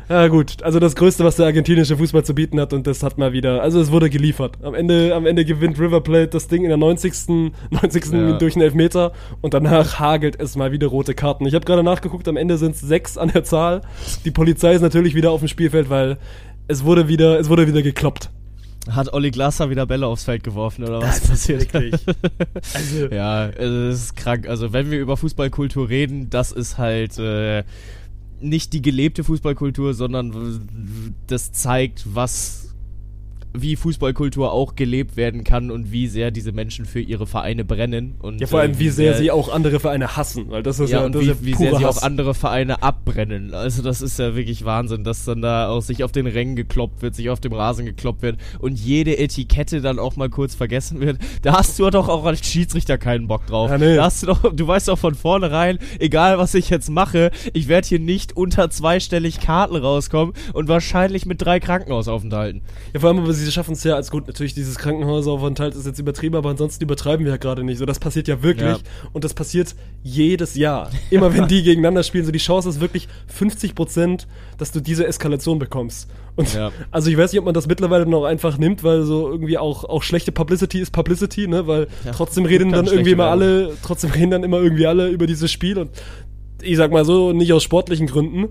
ja 0.09 0.27
gut, 0.27 0.63
also 0.63 0.79
das 0.79 0.95
Größte, 0.95 1.23
was 1.23 1.35
der 1.35 1.45
argentinische 1.45 1.95
Fußball 1.95 2.25
zu 2.25 2.33
bieten 2.33 2.59
hat 2.59 2.73
und 2.73 2.87
das 2.87 3.03
hat 3.03 3.17
mal 3.17 3.31
wieder, 3.31 3.61
also 3.61 3.79
es 3.79 3.91
wurde 3.91 4.09
geliefert. 4.09 4.57
Am 4.63 4.73
Ende, 4.73 5.13
am 5.15 5.25
Ende 5.25 5.45
gewinnt 5.45 5.79
River 5.79 6.01
Plate 6.01 6.29
das 6.29 6.47
Ding 6.47 6.63
in 6.63 6.69
der 6.69 6.77
90. 6.77 7.51
90. 7.69 8.05
Ja. 8.11 8.31
durch 8.37 8.55
einen 8.55 8.63
Elfmeter 8.63 9.11
und 9.41 9.53
danach 9.53 9.99
hagelt 9.99 10.39
es 10.39 10.55
mal 10.55 10.71
wieder 10.71 10.87
rote 10.87 11.13
Karten. 11.13 11.45
Ich 11.45 11.53
habe 11.53 11.65
gerade 11.65 11.83
nachgeguckt, 11.83 12.27
am 12.27 12.37
Ende 12.37 12.57
sind 12.57 12.75
es 12.75 12.81
sechs 12.81 13.17
an 13.17 13.29
der 13.29 13.43
Zahl. 13.43 13.81
Die 14.25 14.31
Polizei 14.31 14.73
ist 14.73 14.81
natürlich 14.81 15.13
wieder 15.13 15.31
auf 15.31 15.41
dem 15.41 15.47
Spielfeld, 15.47 15.89
weil 15.89 16.17
es 16.67 16.83
wurde 16.83 17.07
wieder, 17.07 17.39
es 17.39 17.47
wurde 17.49 17.67
wieder 17.67 17.81
gekloppt. 17.81 18.31
Hat 18.89 19.13
Olli 19.13 19.29
Glasser 19.29 19.69
wieder 19.69 19.85
Bälle 19.85 20.07
aufs 20.07 20.23
Feld 20.23 20.43
geworfen 20.43 20.83
oder 20.83 21.01
was 21.01 21.19
passiert? 21.21 21.71
wirklich. 21.73 21.93
Also, 22.73 23.07
Ja, 23.13 23.47
es 23.49 24.01
ist 24.01 24.15
krank. 24.15 24.47
Also 24.47 24.73
wenn 24.73 24.89
wir 24.89 24.99
über 24.99 25.17
Fußballkultur 25.17 25.89
reden, 25.89 26.29
das 26.29 26.51
ist 26.51 26.77
halt 26.77 27.17
äh, 27.19 27.63
nicht 28.41 28.73
die 28.73 28.81
gelebte 28.81 29.23
Fußballkultur, 29.23 29.93
sondern 29.93 31.13
das 31.27 31.51
zeigt, 31.51 32.05
was 32.13 32.68
wie 33.53 33.75
Fußballkultur 33.75 34.51
auch 34.51 34.75
gelebt 34.75 35.17
werden 35.17 35.43
kann 35.43 35.71
und 35.71 35.91
wie 35.91 36.07
sehr 36.07 36.31
diese 36.31 36.51
Menschen 36.51 36.85
für 36.85 36.99
ihre 36.99 37.25
Vereine 37.25 37.65
brennen. 37.65 38.15
Und, 38.19 38.41
ja, 38.41 38.47
vor 38.47 38.59
allem, 38.59 38.73
äh, 38.73 38.79
wie 38.79 38.89
sehr 38.89 39.15
sie 39.15 39.31
auch 39.31 39.49
andere 39.51 39.79
Vereine 39.79 40.15
hassen, 40.15 40.49
weil 40.49 40.63
das 40.63 40.79
ist 40.79 40.91
ja, 40.91 41.01
ja, 41.01 41.09
das 41.09 41.21
wie, 41.21 41.29
ist 41.29 41.39
ja 41.39 41.45
wie 41.45 41.53
sehr 41.55 41.75
sie 41.77 41.85
Hass. 41.85 41.97
auch 41.97 42.03
andere 42.03 42.33
Vereine 42.33 42.83
abbrennen. 42.83 43.53
Also 43.53 43.81
das 43.81 44.01
ist 44.01 44.19
ja 44.19 44.35
wirklich 44.35 44.65
Wahnsinn, 44.65 45.03
dass 45.03 45.25
dann 45.25 45.41
da 45.41 45.69
auch 45.69 45.81
sich 45.81 46.03
auf 46.03 46.11
den 46.11 46.27
Rängen 46.27 46.55
gekloppt 46.55 47.01
wird, 47.01 47.15
sich 47.15 47.29
auf 47.29 47.39
dem 47.39 47.53
Rasen 47.53 47.85
gekloppt 47.85 48.21
wird 48.21 48.37
und 48.59 48.79
jede 48.79 49.17
Etikette 49.17 49.81
dann 49.81 49.99
auch 49.99 50.15
mal 50.15 50.29
kurz 50.29 50.53
vergessen 50.55 50.99
wird. 50.99 51.17
Da 51.41 51.53
hast 51.57 51.79
du 51.79 51.89
doch 51.89 52.07
auch 52.07 52.25
als 52.25 52.45
Schiedsrichter 52.45 52.97
keinen 52.97 53.27
Bock 53.27 53.47
drauf. 53.47 53.71
Ja, 53.71 53.77
nee. 53.77 53.95
Da 53.95 54.05
hast 54.05 54.23
du 54.23 54.27
doch, 54.27 54.53
du 54.53 54.67
weißt 54.67 54.87
doch 54.87 54.99
von 54.99 55.15
vornherein, 55.15 55.79
egal 55.99 56.37
was 56.37 56.53
ich 56.53 56.69
jetzt 56.69 56.89
mache, 56.89 57.31
ich 57.53 57.67
werde 57.67 57.87
hier 57.87 57.99
nicht 57.99 58.37
unter 58.37 58.69
zweistellig 58.69 59.39
Karten 59.39 59.75
rauskommen 59.75 60.33
und 60.53 60.67
wahrscheinlich 60.67 61.25
mit 61.25 61.41
drei 61.41 61.59
Krankenhausaufenthalten. 61.59 62.61
Ja, 62.93 62.99
vor 62.99 63.09
allem, 63.09 63.25
sie 63.45 63.51
schaffen 63.51 63.73
es 63.73 63.83
ja 63.83 63.95
als 63.95 64.11
gut. 64.11 64.27
Natürlich, 64.27 64.53
dieses 64.53 64.77
Krankenhausaufenthalt 64.77 65.75
ist 65.75 65.85
jetzt 65.85 65.99
übertrieben, 65.99 66.35
aber 66.35 66.49
ansonsten 66.49 66.83
übertreiben 66.83 67.25
wir 67.25 67.31
ja 67.33 67.37
gerade 67.37 67.63
nicht. 67.63 67.77
So, 67.77 67.85
das 67.85 67.99
passiert 67.99 68.27
ja 68.27 68.43
wirklich. 68.43 68.77
Ja. 68.77 68.77
Und 69.13 69.23
das 69.23 69.33
passiert 69.33 69.75
jedes 70.03 70.55
Jahr. 70.55 70.89
Immer 71.09 71.33
wenn 71.33 71.47
die 71.49 71.63
gegeneinander 71.63 72.03
spielen, 72.03 72.25
so 72.25 72.31
die 72.31 72.39
Chance 72.39 72.69
ist 72.69 72.81
wirklich 72.81 73.07
50 73.27 73.75
Prozent, 73.75 74.27
dass 74.57 74.71
du 74.71 74.79
diese 74.81 75.05
Eskalation 75.07 75.59
bekommst. 75.59 76.09
Und 76.35 76.53
Ja. 76.53 76.71
also 76.91 77.09
ich 77.09 77.17
weiß 77.17 77.31
nicht, 77.31 77.39
ob 77.39 77.45
man 77.45 77.53
das 77.53 77.67
mittlerweile 77.67 78.05
noch 78.05 78.23
einfach 78.23 78.57
nimmt, 78.57 78.83
weil 78.83 79.03
so 79.03 79.29
irgendwie 79.29 79.57
auch, 79.57 79.83
auch 79.83 80.03
schlechte 80.03 80.31
Publicity 80.31 80.79
ist 80.79 80.91
Publicity, 80.91 81.47
ne? 81.47 81.67
Weil 81.67 81.87
Ja, 82.05 82.11
trotzdem 82.11 82.45
reden 82.45 82.71
dann 82.71 82.85
irgendwie 82.87 83.11
immer 83.11 83.25
alle, 83.27 83.75
trotzdem 83.83 84.11
reden 84.11 84.31
dann 84.31 84.43
immer 84.43 84.57
irgendwie 84.59 84.85
alle 84.87 85.09
über 85.09 85.27
dieses 85.27 85.51
Spiel 85.51 85.77
und 85.77 85.89
ich 86.61 86.77
sag 86.77 86.91
mal 86.91 87.05
so, 87.05 87.31
nicht 87.33 87.53
aus 87.53 87.63
sportlichen 87.63 88.07
Gründen. 88.07 88.49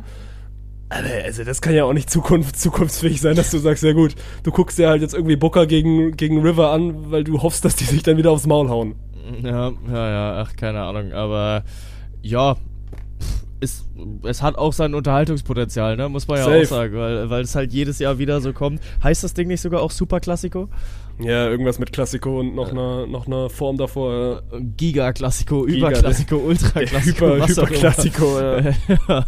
Also 0.90 1.44
das 1.44 1.60
kann 1.60 1.74
ja 1.74 1.84
auch 1.84 1.92
nicht 1.92 2.08
Zukunft, 2.08 2.58
zukunftsfähig 2.58 3.20
sein, 3.20 3.36
dass 3.36 3.50
du 3.50 3.58
sagst, 3.58 3.82
ja 3.82 3.92
gut, 3.92 4.14
du 4.42 4.50
guckst 4.50 4.78
dir 4.78 4.88
halt 4.88 5.02
jetzt 5.02 5.14
irgendwie 5.14 5.36
Booker 5.36 5.66
gegen, 5.66 6.16
gegen 6.16 6.40
River 6.40 6.70
an, 6.70 7.10
weil 7.10 7.24
du 7.24 7.42
hoffst, 7.42 7.64
dass 7.64 7.76
die 7.76 7.84
sich 7.84 8.02
dann 8.02 8.16
wieder 8.16 8.30
aufs 8.30 8.46
Maul 8.46 8.68
hauen. 8.70 8.94
Ja, 9.42 9.72
ja, 9.92 10.10
ja, 10.10 10.42
ach, 10.42 10.56
keine 10.56 10.80
Ahnung, 10.80 11.12
aber 11.12 11.64
ja, 12.22 12.56
ist, 13.60 13.84
es 14.24 14.42
hat 14.42 14.56
auch 14.56 14.72
sein 14.72 14.94
Unterhaltungspotenzial, 14.94 15.96
ne, 15.96 16.08
muss 16.08 16.28
man 16.28 16.38
ja 16.38 16.44
Safe. 16.44 16.62
auch 16.62 16.64
sagen, 16.64 16.96
weil, 16.96 17.30
weil 17.30 17.42
es 17.42 17.54
halt 17.54 17.72
jedes 17.72 17.98
Jahr 17.98 18.18
wieder 18.18 18.40
so 18.40 18.52
kommt. 18.52 18.80
Heißt 19.02 19.24
das 19.24 19.34
Ding 19.34 19.48
nicht 19.48 19.60
sogar 19.60 19.82
auch 19.82 19.90
Super 19.90 20.20
Klassiko? 20.20 20.68
Ja, 21.20 21.48
irgendwas 21.48 21.80
mit 21.80 21.92
Klassiko 21.92 22.38
und 22.38 22.54
noch 22.54 22.70
einer 22.70 23.06
noch 23.06 23.26
einer 23.26 23.50
Form 23.50 23.76
davor. 23.76 24.42
Ja. 24.52 24.58
Giga 24.76 25.12
Klassiko, 25.12 25.64
Giga, 25.64 25.88
Überklassiko, 25.88 26.36
Ultra 26.36 26.84
Klassiko, 26.84 27.26
Hyper, 27.26 27.36
immer. 27.36 27.48
Hyperklassiko, 27.48 28.40
ja. 28.40 28.60
ja, 28.60 28.74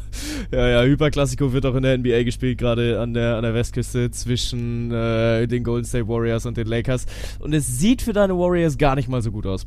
ja, 0.52 0.68
ja, 0.68 0.82
Hyperklassiko 0.84 1.52
wird 1.52 1.66
auch 1.66 1.74
in 1.74 1.82
der 1.82 1.98
NBA 1.98 2.22
gespielt, 2.22 2.58
gerade 2.58 3.00
an 3.00 3.12
der, 3.12 3.36
an 3.36 3.42
der 3.42 3.54
Westküste 3.54 4.10
zwischen 4.12 4.92
äh, 4.92 5.48
den 5.48 5.64
Golden 5.64 5.84
State 5.84 6.06
Warriors 6.06 6.46
und 6.46 6.56
den 6.56 6.68
Lakers. 6.68 7.06
Und 7.40 7.54
es 7.54 7.78
sieht 7.78 8.02
für 8.02 8.12
deine 8.12 8.38
Warriors 8.38 8.78
gar 8.78 8.94
nicht 8.94 9.08
mal 9.08 9.20
so 9.20 9.32
gut 9.32 9.46
aus. 9.46 9.66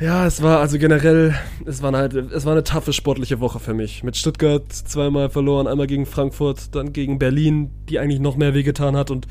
Ja, 0.00 0.26
es 0.26 0.42
war 0.42 0.60
also 0.60 0.78
generell, 0.78 1.34
es 1.66 1.82
war, 1.82 1.92
halt, 1.92 2.14
es 2.14 2.46
war 2.46 2.52
eine 2.52 2.62
taffe 2.62 2.92
sportliche 2.92 3.40
Woche 3.40 3.58
für 3.58 3.74
mich. 3.74 4.04
Mit 4.04 4.16
Stuttgart 4.16 4.72
zweimal 4.72 5.28
verloren, 5.28 5.66
einmal 5.66 5.88
gegen 5.88 6.06
Frankfurt, 6.06 6.74
dann 6.74 6.92
gegen 6.92 7.18
Berlin, 7.18 7.70
die 7.88 7.98
eigentlich 7.98 8.20
noch 8.20 8.36
mehr 8.36 8.54
wehgetan 8.54 8.96
hat 8.96 9.10
und 9.10 9.26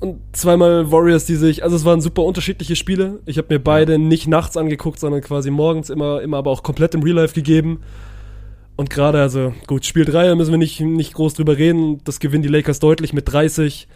und 0.00 0.18
zweimal 0.32 0.90
Warriors, 0.90 1.24
die 1.24 1.36
sich, 1.36 1.62
also 1.62 1.76
es 1.76 1.84
waren 1.84 2.00
super 2.00 2.22
unterschiedliche 2.22 2.76
Spiele. 2.76 3.20
Ich 3.24 3.38
habe 3.38 3.54
mir 3.54 3.60
beide 3.60 3.98
nicht 3.98 4.26
nachts 4.26 4.56
angeguckt, 4.56 5.00
sondern 5.00 5.22
quasi 5.22 5.50
morgens 5.50 5.90
immer, 5.90 6.20
immer 6.20 6.36
aber 6.36 6.50
auch 6.50 6.62
komplett 6.62 6.94
im 6.94 7.02
Real 7.02 7.16
Life 7.16 7.34
gegeben. 7.34 7.80
Und 8.76 8.90
gerade, 8.90 9.20
also 9.20 9.54
gut, 9.66 9.86
Spiel 9.86 10.04
3 10.04 10.34
müssen 10.34 10.50
wir 10.50 10.58
nicht, 10.58 10.80
nicht 10.80 11.14
groß 11.14 11.34
drüber 11.34 11.56
reden. 11.56 12.00
Das 12.04 12.20
gewinnen 12.20 12.42
die 12.42 12.48
Lakers 12.48 12.78
deutlich 12.78 13.14
mit 13.14 13.32
30. 13.32 13.88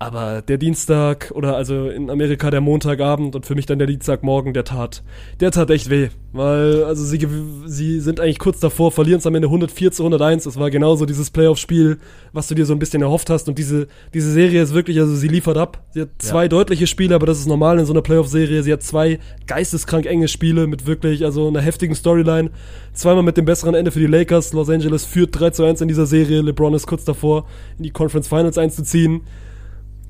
Aber 0.00 0.42
der 0.42 0.58
Dienstag 0.58 1.32
oder 1.34 1.56
also 1.56 1.88
in 1.88 2.08
Amerika 2.08 2.52
der 2.52 2.60
Montagabend 2.60 3.34
und 3.34 3.46
für 3.46 3.56
mich 3.56 3.66
dann 3.66 3.78
der 3.78 3.88
Dienstagmorgen, 3.88 4.54
der 4.54 4.62
tat, 4.62 5.02
der 5.40 5.50
tat 5.50 5.70
echt 5.70 5.90
weh. 5.90 6.10
Weil, 6.32 6.84
also 6.84 7.04
sie, 7.04 7.26
sie 7.66 7.98
sind 7.98 8.20
eigentlich 8.20 8.38
kurz 8.38 8.60
davor, 8.60 8.92
verlieren 8.92 9.18
es 9.18 9.26
am 9.26 9.34
Ende 9.34 9.48
104 9.48 9.90
zu 9.90 10.04
101. 10.04 10.44
Das 10.44 10.56
war 10.56 10.70
genauso 10.70 11.04
dieses 11.04 11.30
Playoff-Spiel, 11.30 11.98
was 12.32 12.46
du 12.46 12.54
dir 12.54 12.64
so 12.64 12.74
ein 12.74 12.78
bisschen 12.78 13.02
erhofft 13.02 13.28
hast. 13.28 13.48
Und 13.48 13.58
diese, 13.58 13.88
diese 14.14 14.30
Serie 14.30 14.62
ist 14.62 14.72
wirklich, 14.72 15.00
also 15.00 15.16
sie 15.16 15.26
liefert 15.26 15.56
ab. 15.56 15.82
Sie 15.90 16.02
hat 16.02 16.10
zwei 16.18 16.46
deutliche 16.46 16.86
Spiele, 16.86 17.16
aber 17.16 17.26
das 17.26 17.40
ist 17.40 17.48
normal 17.48 17.80
in 17.80 17.84
so 17.84 17.92
einer 17.92 18.02
Playoff-Serie. 18.02 18.62
Sie 18.62 18.72
hat 18.72 18.84
zwei 18.84 19.18
geisteskrank 19.48 20.06
enge 20.06 20.28
Spiele 20.28 20.68
mit 20.68 20.86
wirklich, 20.86 21.24
also 21.24 21.48
einer 21.48 21.60
heftigen 21.60 21.96
Storyline. 21.96 22.50
Zweimal 22.92 23.24
mit 23.24 23.36
dem 23.36 23.46
besseren 23.46 23.74
Ende 23.74 23.90
für 23.90 24.00
die 24.00 24.06
Lakers. 24.06 24.52
Los 24.52 24.70
Angeles 24.70 25.04
führt 25.04 25.40
3 25.40 25.50
zu 25.50 25.64
1 25.64 25.80
in 25.80 25.88
dieser 25.88 26.06
Serie. 26.06 26.42
LeBron 26.42 26.74
ist 26.74 26.86
kurz 26.86 27.04
davor, 27.04 27.46
in 27.78 27.82
die 27.82 27.90
Conference 27.90 28.28
Finals 28.28 28.58
einzuziehen. 28.58 29.22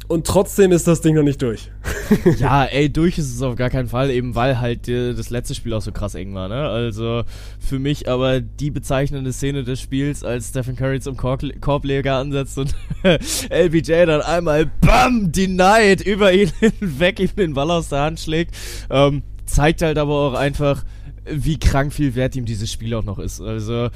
Und 0.08 0.26
trotzdem 0.26 0.72
ist 0.72 0.88
das 0.88 1.02
Ding 1.02 1.14
noch 1.14 1.22
nicht 1.22 1.42
durch. 1.42 1.70
Ja, 2.38 2.64
ey, 2.64 2.90
durch 2.90 3.18
ist 3.18 3.34
es 3.34 3.42
auf 3.42 3.54
gar 3.54 3.68
keinen 3.68 3.88
Fall, 3.88 4.10
eben 4.10 4.34
weil 4.34 4.58
halt 4.58 4.88
das 4.88 5.28
letzte 5.28 5.54
Spiel 5.54 5.74
auch 5.74 5.82
so 5.82 5.92
krass 5.92 6.14
eng 6.14 6.34
war, 6.34 6.48
ne? 6.48 6.66
Also 6.66 7.24
für 7.58 7.78
mich 7.78 8.08
aber 8.08 8.40
die 8.40 8.70
bezeichnende 8.70 9.30
Szene 9.30 9.62
des 9.62 9.78
Spiels, 9.78 10.24
als 10.24 10.48
Stephen 10.48 10.74
Curry 10.74 11.00
zum 11.00 11.18
Korb 11.18 11.42
Korbleger 11.60 12.16
ansetzt 12.16 12.56
und 12.56 12.74
LBJ 13.50 14.06
dann 14.06 14.22
einmal 14.22 14.70
BAM! 14.80 15.30
Denied 15.32 16.00
über 16.00 16.32
ihn 16.32 16.50
hinweg, 16.60 17.20
ihm 17.20 17.36
den 17.36 17.52
Ball 17.52 17.70
aus 17.70 17.90
der 17.90 18.00
Hand 18.00 18.20
schlägt, 18.20 18.54
ähm, 18.88 19.22
zeigt 19.44 19.82
halt 19.82 19.98
aber 19.98 20.14
auch 20.14 20.34
einfach, 20.34 20.84
wie 21.30 21.58
krank 21.58 21.92
viel 21.92 22.14
wert 22.14 22.34
ihm 22.36 22.46
dieses 22.46 22.72
Spiel 22.72 22.94
auch 22.94 23.04
noch 23.04 23.18
ist. 23.18 23.42
Also 23.42 23.90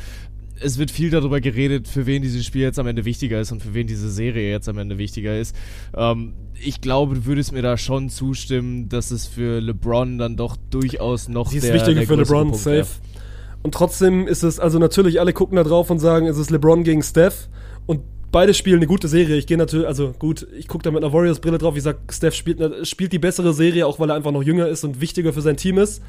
es 0.62 0.78
wird 0.78 0.90
viel 0.90 1.10
darüber 1.10 1.40
geredet, 1.40 1.88
für 1.88 2.06
wen 2.06 2.22
dieses 2.22 2.44
Spiel 2.44 2.62
jetzt 2.62 2.78
am 2.78 2.86
Ende 2.86 3.04
wichtiger 3.04 3.40
ist 3.40 3.52
und 3.52 3.62
für 3.62 3.74
wen 3.74 3.86
diese 3.86 4.10
Serie 4.10 4.50
jetzt 4.50 4.68
am 4.68 4.78
Ende 4.78 4.98
wichtiger 4.98 5.38
ist. 5.38 5.54
Ähm, 5.96 6.34
ich 6.60 6.80
glaube, 6.80 7.14
du 7.16 7.24
würdest 7.26 7.52
mir 7.52 7.62
da 7.62 7.76
schon 7.76 8.08
zustimmen, 8.08 8.88
dass 8.88 9.10
es 9.10 9.26
für 9.26 9.60
LeBron 9.60 10.18
dann 10.18 10.36
doch 10.36 10.56
durchaus 10.70 11.28
noch 11.28 11.48
Sie 11.50 11.58
ist 11.58 11.66
der, 11.66 11.74
wichtiger 11.74 12.00
der 12.00 12.06
für 12.06 12.14
LeBron, 12.16 12.48
Punkt 12.48 12.58
safe. 12.58 12.76
wäre. 12.76 12.86
Und 13.62 13.74
trotzdem 13.74 14.26
ist 14.26 14.42
es, 14.42 14.58
also 14.58 14.78
natürlich, 14.78 15.20
alle 15.20 15.32
gucken 15.32 15.56
da 15.56 15.62
drauf 15.64 15.90
und 15.90 15.98
sagen, 15.98 16.26
es 16.26 16.36
ist 16.38 16.50
LeBron 16.50 16.82
gegen 16.84 17.02
Steph. 17.02 17.48
Und 17.86 18.00
beide 18.32 18.54
spielen 18.54 18.76
eine 18.78 18.86
gute 18.86 19.08
Serie. 19.08 19.36
Ich 19.36 19.46
gehe 19.46 19.56
natürlich, 19.58 19.86
also 19.86 20.12
gut, 20.18 20.46
ich 20.58 20.66
gucke 20.68 20.82
da 20.82 20.90
mit 20.90 21.02
einer 21.04 21.12
Warriors-Brille 21.12 21.58
drauf. 21.58 21.76
Ich 21.76 21.82
sag, 21.82 21.98
Steph 22.12 22.34
spielt, 22.34 22.58
ne- 22.58 22.84
spielt 22.84 23.12
die 23.12 23.18
bessere 23.18 23.52
Serie, 23.52 23.86
auch 23.86 24.00
weil 24.00 24.10
er 24.10 24.16
einfach 24.16 24.32
noch 24.32 24.42
jünger 24.42 24.66
ist 24.68 24.84
und 24.84 25.00
wichtiger 25.00 25.32
für 25.32 25.42
sein 25.42 25.56
Team 25.56 25.78
ist. 25.78 26.02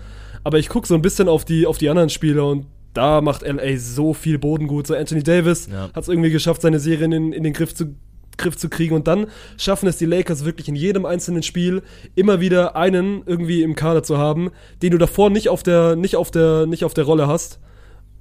Aber 0.43 0.57
ich 0.59 0.67
gucke 0.67 0.87
so 0.87 0.95
ein 0.95 1.01
bisschen 1.01 1.27
auf 1.29 1.45
die, 1.45 1.67
auf 1.67 1.77
die 1.77 1.89
anderen 1.89 2.09
Spieler 2.09 2.47
und 2.47 2.65
da 2.93 3.21
macht 3.21 3.41
LA 3.41 3.77
so 3.77 4.13
viel 4.13 4.37
Boden 4.39 4.67
gut. 4.67 4.87
So 4.87 4.95
Anthony 4.95 5.23
Davis 5.23 5.67
Ja. 5.71 5.89
hat 5.93 6.03
es 6.03 6.07
irgendwie 6.09 6.29
geschafft, 6.29 6.61
seine 6.61 6.79
Serie 6.79 7.05
in, 7.05 7.33
in 7.33 7.43
den 7.43 7.53
Griff 7.53 7.73
zu, 7.73 7.95
Griff 8.37 8.57
zu 8.57 8.69
kriegen. 8.69 8.95
Und 8.95 9.07
dann 9.07 9.27
schaffen 9.57 9.87
es 9.87 9.97
die 9.97 10.05
Lakers 10.05 10.45
wirklich 10.45 10.67
in 10.67 10.75
jedem 10.75 11.05
einzelnen 11.05 11.43
Spiel 11.43 11.81
immer 12.15 12.39
wieder 12.39 12.75
einen 12.75 13.23
irgendwie 13.25 13.63
im 13.63 13.75
Kader 13.75 14.03
zu 14.03 14.17
haben, 14.17 14.51
den 14.81 14.91
du 14.91 14.97
davor 14.97 15.29
nicht 15.29 15.49
auf 15.49 15.63
der, 15.63 15.95
nicht 15.95 16.15
auf 16.15 16.31
der, 16.31 16.65
nicht 16.65 16.83
auf 16.83 16.93
der 16.93 17.03
Rolle 17.05 17.27
hast. 17.27 17.59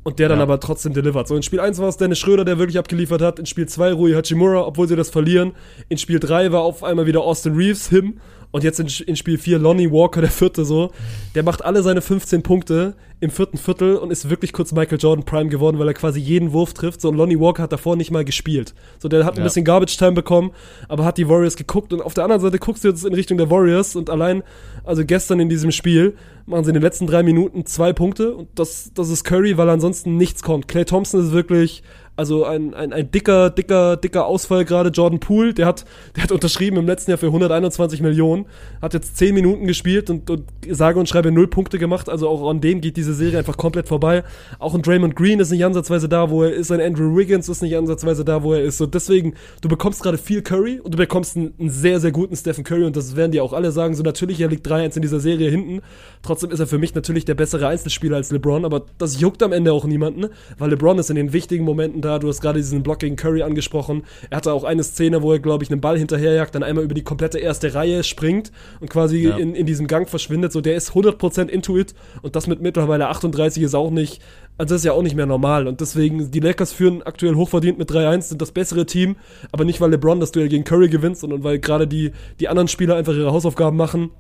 Und 0.05 0.19
der 0.19 0.29
dann 0.29 0.39
Ja. 0.39 0.43
aber 0.43 0.59
trotzdem 0.59 0.93
delivert. 0.95 1.29
So 1.29 1.37
in 1.37 1.43
Spiel 1.45 1.61
1 1.61 1.79
war 1.79 1.89
es 1.89 1.97
Dennis 1.97 2.19
Schröder, 2.19 2.45
der 2.45 2.59
wirklich 2.59 2.79
abgeliefert 2.79 3.23
hat. 3.23 3.39
In 3.39 3.47
Spiel 3.47 3.69
2 3.69 3.93
Rui 3.93 4.13
Hachimura, 4.13 4.67
obwohl 4.67 4.89
sie 4.89 4.97
das 4.97 5.11
verlieren. 5.11 5.53
In 5.89 5.99
Spiel 5.99 6.19
3 6.19 6.51
war 6.51 6.63
auf 6.63 6.83
einmal 6.83 7.07
wieder 7.07 7.21
Austin 7.23 7.55
Reeves, 7.55 7.89
him. 7.89 8.15
Und 8.51 8.65
jetzt 8.65 8.81
in, 8.81 8.89
in 9.07 9.17
Spiel 9.17 9.39
4 9.39 9.59
Lonnie 9.59 9.91
Walker, 9.91 10.21
der 10.21 10.31
vierte 10.31 10.65
so. 10.67 10.91
Der 11.35 11.43
macht 11.43 11.65
alle 11.65 11.83
seine 11.83 12.03
15 12.03 12.43
Punkte 12.43 12.95
im 13.21 13.31
vierten 13.31 13.57
Viertel 13.57 13.97
und 13.97 14.11
ist 14.11 14.29
wirklich 14.29 14.53
kurz 14.53 14.73
Michael 14.73 14.99
Jordan 15.01 15.25
Prime 15.25 15.49
geworden, 15.49 15.79
weil 15.79 15.87
er 15.89 15.95
quasi 15.95 16.19
jeden 16.21 16.53
Wurf 16.53 16.75
trifft. 16.75 17.01
So, 17.01 17.09
und 17.09 17.17
Lonnie 17.17 17.39
Walker 17.41 17.63
hat 17.63 17.73
davor 17.73 17.95
nicht 17.97 18.11
mal 18.11 18.25
gespielt. 18.27 18.75
So, 18.99 19.09
der 19.09 19.25
hat 19.25 19.35
ein 19.35 19.39
Ja. 19.39 19.45
bisschen 19.45 19.65
Garbage 19.65 19.97
Time 19.97 20.13
bekommen, 20.13 20.51
aber 20.89 21.05
hat 21.05 21.17
die 21.17 21.29
Warriors 21.29 21.57
geguckt. 21.57 21.93
Und 21.95 22.03
auf 22.03 22.13
der 22.13 22.25
anderen 22.25 22.43
Seite 22.43 22.59
guckst 22.59 22.83
du 22.85 22.89
jetzt 22.89 23.07
in 23.07 23.15
Richtung 23.15 23.39
der 23.39 23.49
Warriors 23.49 23.95
und 23.97 24.11
allein, 24.11 24.43
also 24.85 25.05
gestern 25.07 25.39
in 25.41 25.49
diesem 25.49 25.71
Spiel, 25.71 26.15
machen 26.47 26.65
sie 26.65 26.71
in 26.71 26.75
den 26.75 26.83
letzten 26.83 27.07
drei 27.07 27.23
Minuten 27.23 27.67
zwei 27.67 27.93
Punkte 27.93 28.35
und 28.35 28.49
das, 28.55 28.93
das 28.95 29.09
ist 29.09 29.25
Curry, 29.25 29.57
weil 29.57 29.69
ansonsten 29.69 30.17
nichts 30.17 30.43
kommt. 30.43 30.69
Clay 30.69 30.85
Thompson 30.85 31.21
ist 31.21 31.33
wirklich, 31.33 31.83
also 32.15 32.45
ein, 32.45 32.75
ein, 32.75 32.93
ein 32.93 33.11
dicker, 33.11 33.49
dicker, 33.49 33.97
dicker 33.97 34.27
Ausfall 34.27 34.67
gerade. 34.67 34.91
Jordan 34.91 35.19
Poole, 35.19 35.55
der 35.55 35.67
hat, 35.67 35.87
der 36.15 36.25
hat 36.25 36.33
unterschrieben 36.33 36.77
im 36.77 36.87
letzten 36.87 37.11
Jahr 37.11 37.19
für 37.19 37.29
121 37.29 38.03
Millionen, 38.03 38.45
hat 38.83 38.93
jetzt 38.93 39.17
10 39.17 39.35
Minuten 39.35 39.67
gespielt 39.67 40.11
und, 40.11 40.29
und 40.29 40.45
sage 40.69 41.01
und 41.01 41.09
schreibe 41.09 41.33
null 41.33 41.49
Punkte 41.49 41.79
gemacht. 41.79 42.11
Also 42.11 42.29
auch 42.29 42.49
an 42.51 42.61
dem 42.61 42.83
geht 42.83 42.99
diese 42.99 43.15
Serie 43.15 43.39
einfach 43.39 43.57
komplett 43.57 43.89
vorbei. 43.89 44.25
Auch 44.59 44.75
ein 44.75 44.83
Draymond 44.83 45.17
Green 45.17 45.41
ist 45.41 45.51
nicht 45.51 45.65
ansatzweise 45.65 46.07
da, 46.07 46.29
wo 46.29 46.43
er 46.43 46.53
ist. 46.53 46.71
Ein 46.71 46.83
Andrew 46.83 47.17
Wiggins 47.17 47.49
ist 47.49 47.63
nicht 47.63 47.77
ansatzweise 47.77 48.27
da, 48.27 48.43
wo 48.43 48.53
er 48.53 48.63
ist. 48.63 48.77
So 48.77 48.85
deswegen, 48.85 49.35
du 49.63 49.71
bekommst 49.71 50.03
gerade 50.03 50.19
viel 50.19 50.43
Curry 50.43 50.81
und 50.81 50.93
du 50.93 50.99
bekommst 50.99 51.39
einen, 51.39 51.55
einen 51.59 51.71
sehr, 51.71 51.99
sehr 51.99 52.13
guten 52.13 52.37
Stephen 52.37 52.63
Curry 52.63 52.85
und 52.85 52.95
das 52.95 53.17
werden 53.17 53.33
die 53.33 53.41
auch 53.41 53.55
alle 53.55 53.73
sagen. 53.73 53.95
So 53.95 54.03
natürlich, 54.03 54.39
er 54.39 54.49
liegt 54.49 54.69
3-1 54.69 54.97
in 54.97 55.03
dieser 55.03 55.21
Serie 55.21 55.49
hinten. 55.49 55.81
Trotzdem 56.21 56.51
ist 56.51 56.61
er 56.61 56.67
für 56.67 56.79
mich 56.79 56.95
natürlich 56.95 57.25
der 57.25 57.35
bessere 57.35 57.69
Einzelspieler 57.69 58.17
als 58.17 58.31
LeBron, 58.31 58.67
aber 58.67 58.85
das 58.99 59.19
juckt 59.19 59.43
am 59.43 59.53
Ende 59.53 59.73
auch 59.73 59.87
niemanden, 59.87 60.27
weil 60.59 60.69
LeBron 60.69 60.99
ist 60.99 61.09
in 61.09 61.17
den 61.17 61.33
wichtigen 61.33 61.65
Momenten 61.65 62.02
da. 62.03 62.19
Du 62.19 62.29
hast 62.29 62.41
gerade 62.43 62.59
diesen 62.59 62.83
Block 62.83 62.99
gegen 62.99 63.17
Curry 63.17 63.43
angesprochen. 63.43 64.03
Er 64.29 64.37
hatte 64.37 64.53
auch 64.53 64.65
eine 64.65 64.85
Szene, 64.85 65.23
wo 65.23 65.33
er, 65.33 65.39
glaube 65.39 65.65
ich, 65.65 65.71
einen 65.71 65.81
Ball 65.81 65.97
hinterherjagt, 65.99 66.55
dann 66.55 66.63
einmal 66.63 66.85
über 66.85 66.95
die 66.95 67.03
komplette 67.05 67.39
erste 67.39 67.75
Reihe 67.75 68.05
springt 68.05 68.53
und 68.81 68.91
quasi 68.91 69.29
Ja. 69.29 69.37
in, 69.37 69.55
in 69.55 69.65
diesem 69.65 69.87
Gang 69.87 70.09
verschwindet. 70.09 70.53
So, 70.53 70.61
der 70.61 70.75
ist 70.75 70.91
100% 70.93 71.49
into 71.49 71.79
it 71.79 71.95
und 72.21 72.37
das 72.37 72.47
mit 72.47 72.61
mittlerweile 72.61 73.09
38 73.09 73.63
ist 73.63 73.75
auch 73.75 73.91
nicht, 73.91 74.21
also 74.59 74.75
das 74.75 74.83
ist 74.83 74.85
ja 74.85 74.93
auch 74.93 75.03
nicht 75.03 75.17
mehr 75.17 75.27
normal 75.27 75.67
und 75.67 75.81
deswegen, 75.81 76.31
die 76.31 76.41
Lakers 76.41 76.73
führen 76.73 77.03
aktuell 77.03 77.35
hochverdient 77.37 77.79
mit 77.79 77.91
3-1, 77.91 78.23
sind 78.23 78.43
das 78.43 78.53
bessere 78.53 78.85
Team, 78.85 79.17
aber 79.51 79.65
nicht, 79.65 79.81
weil 79.81 79.91
LeBron 79.91 80.21
das 80.21 80.33
Duell 80.33 80.49
gegen 80.49 80.65
Curry 80.65 80.89
gewinnt, 80.89 81.17
sondern 81.17 81.43
weil 81.43 81.59
gerade 81.59 81.87
die, 81.87 82.13
die 82.41 82.49
anderen 82.49 82.69
Spieler 82.69 82.97
einfach 82.97 83.15
ihre 83.15 83.33
Hausaufgaben 83.33 83.77
machen 83.77 84.11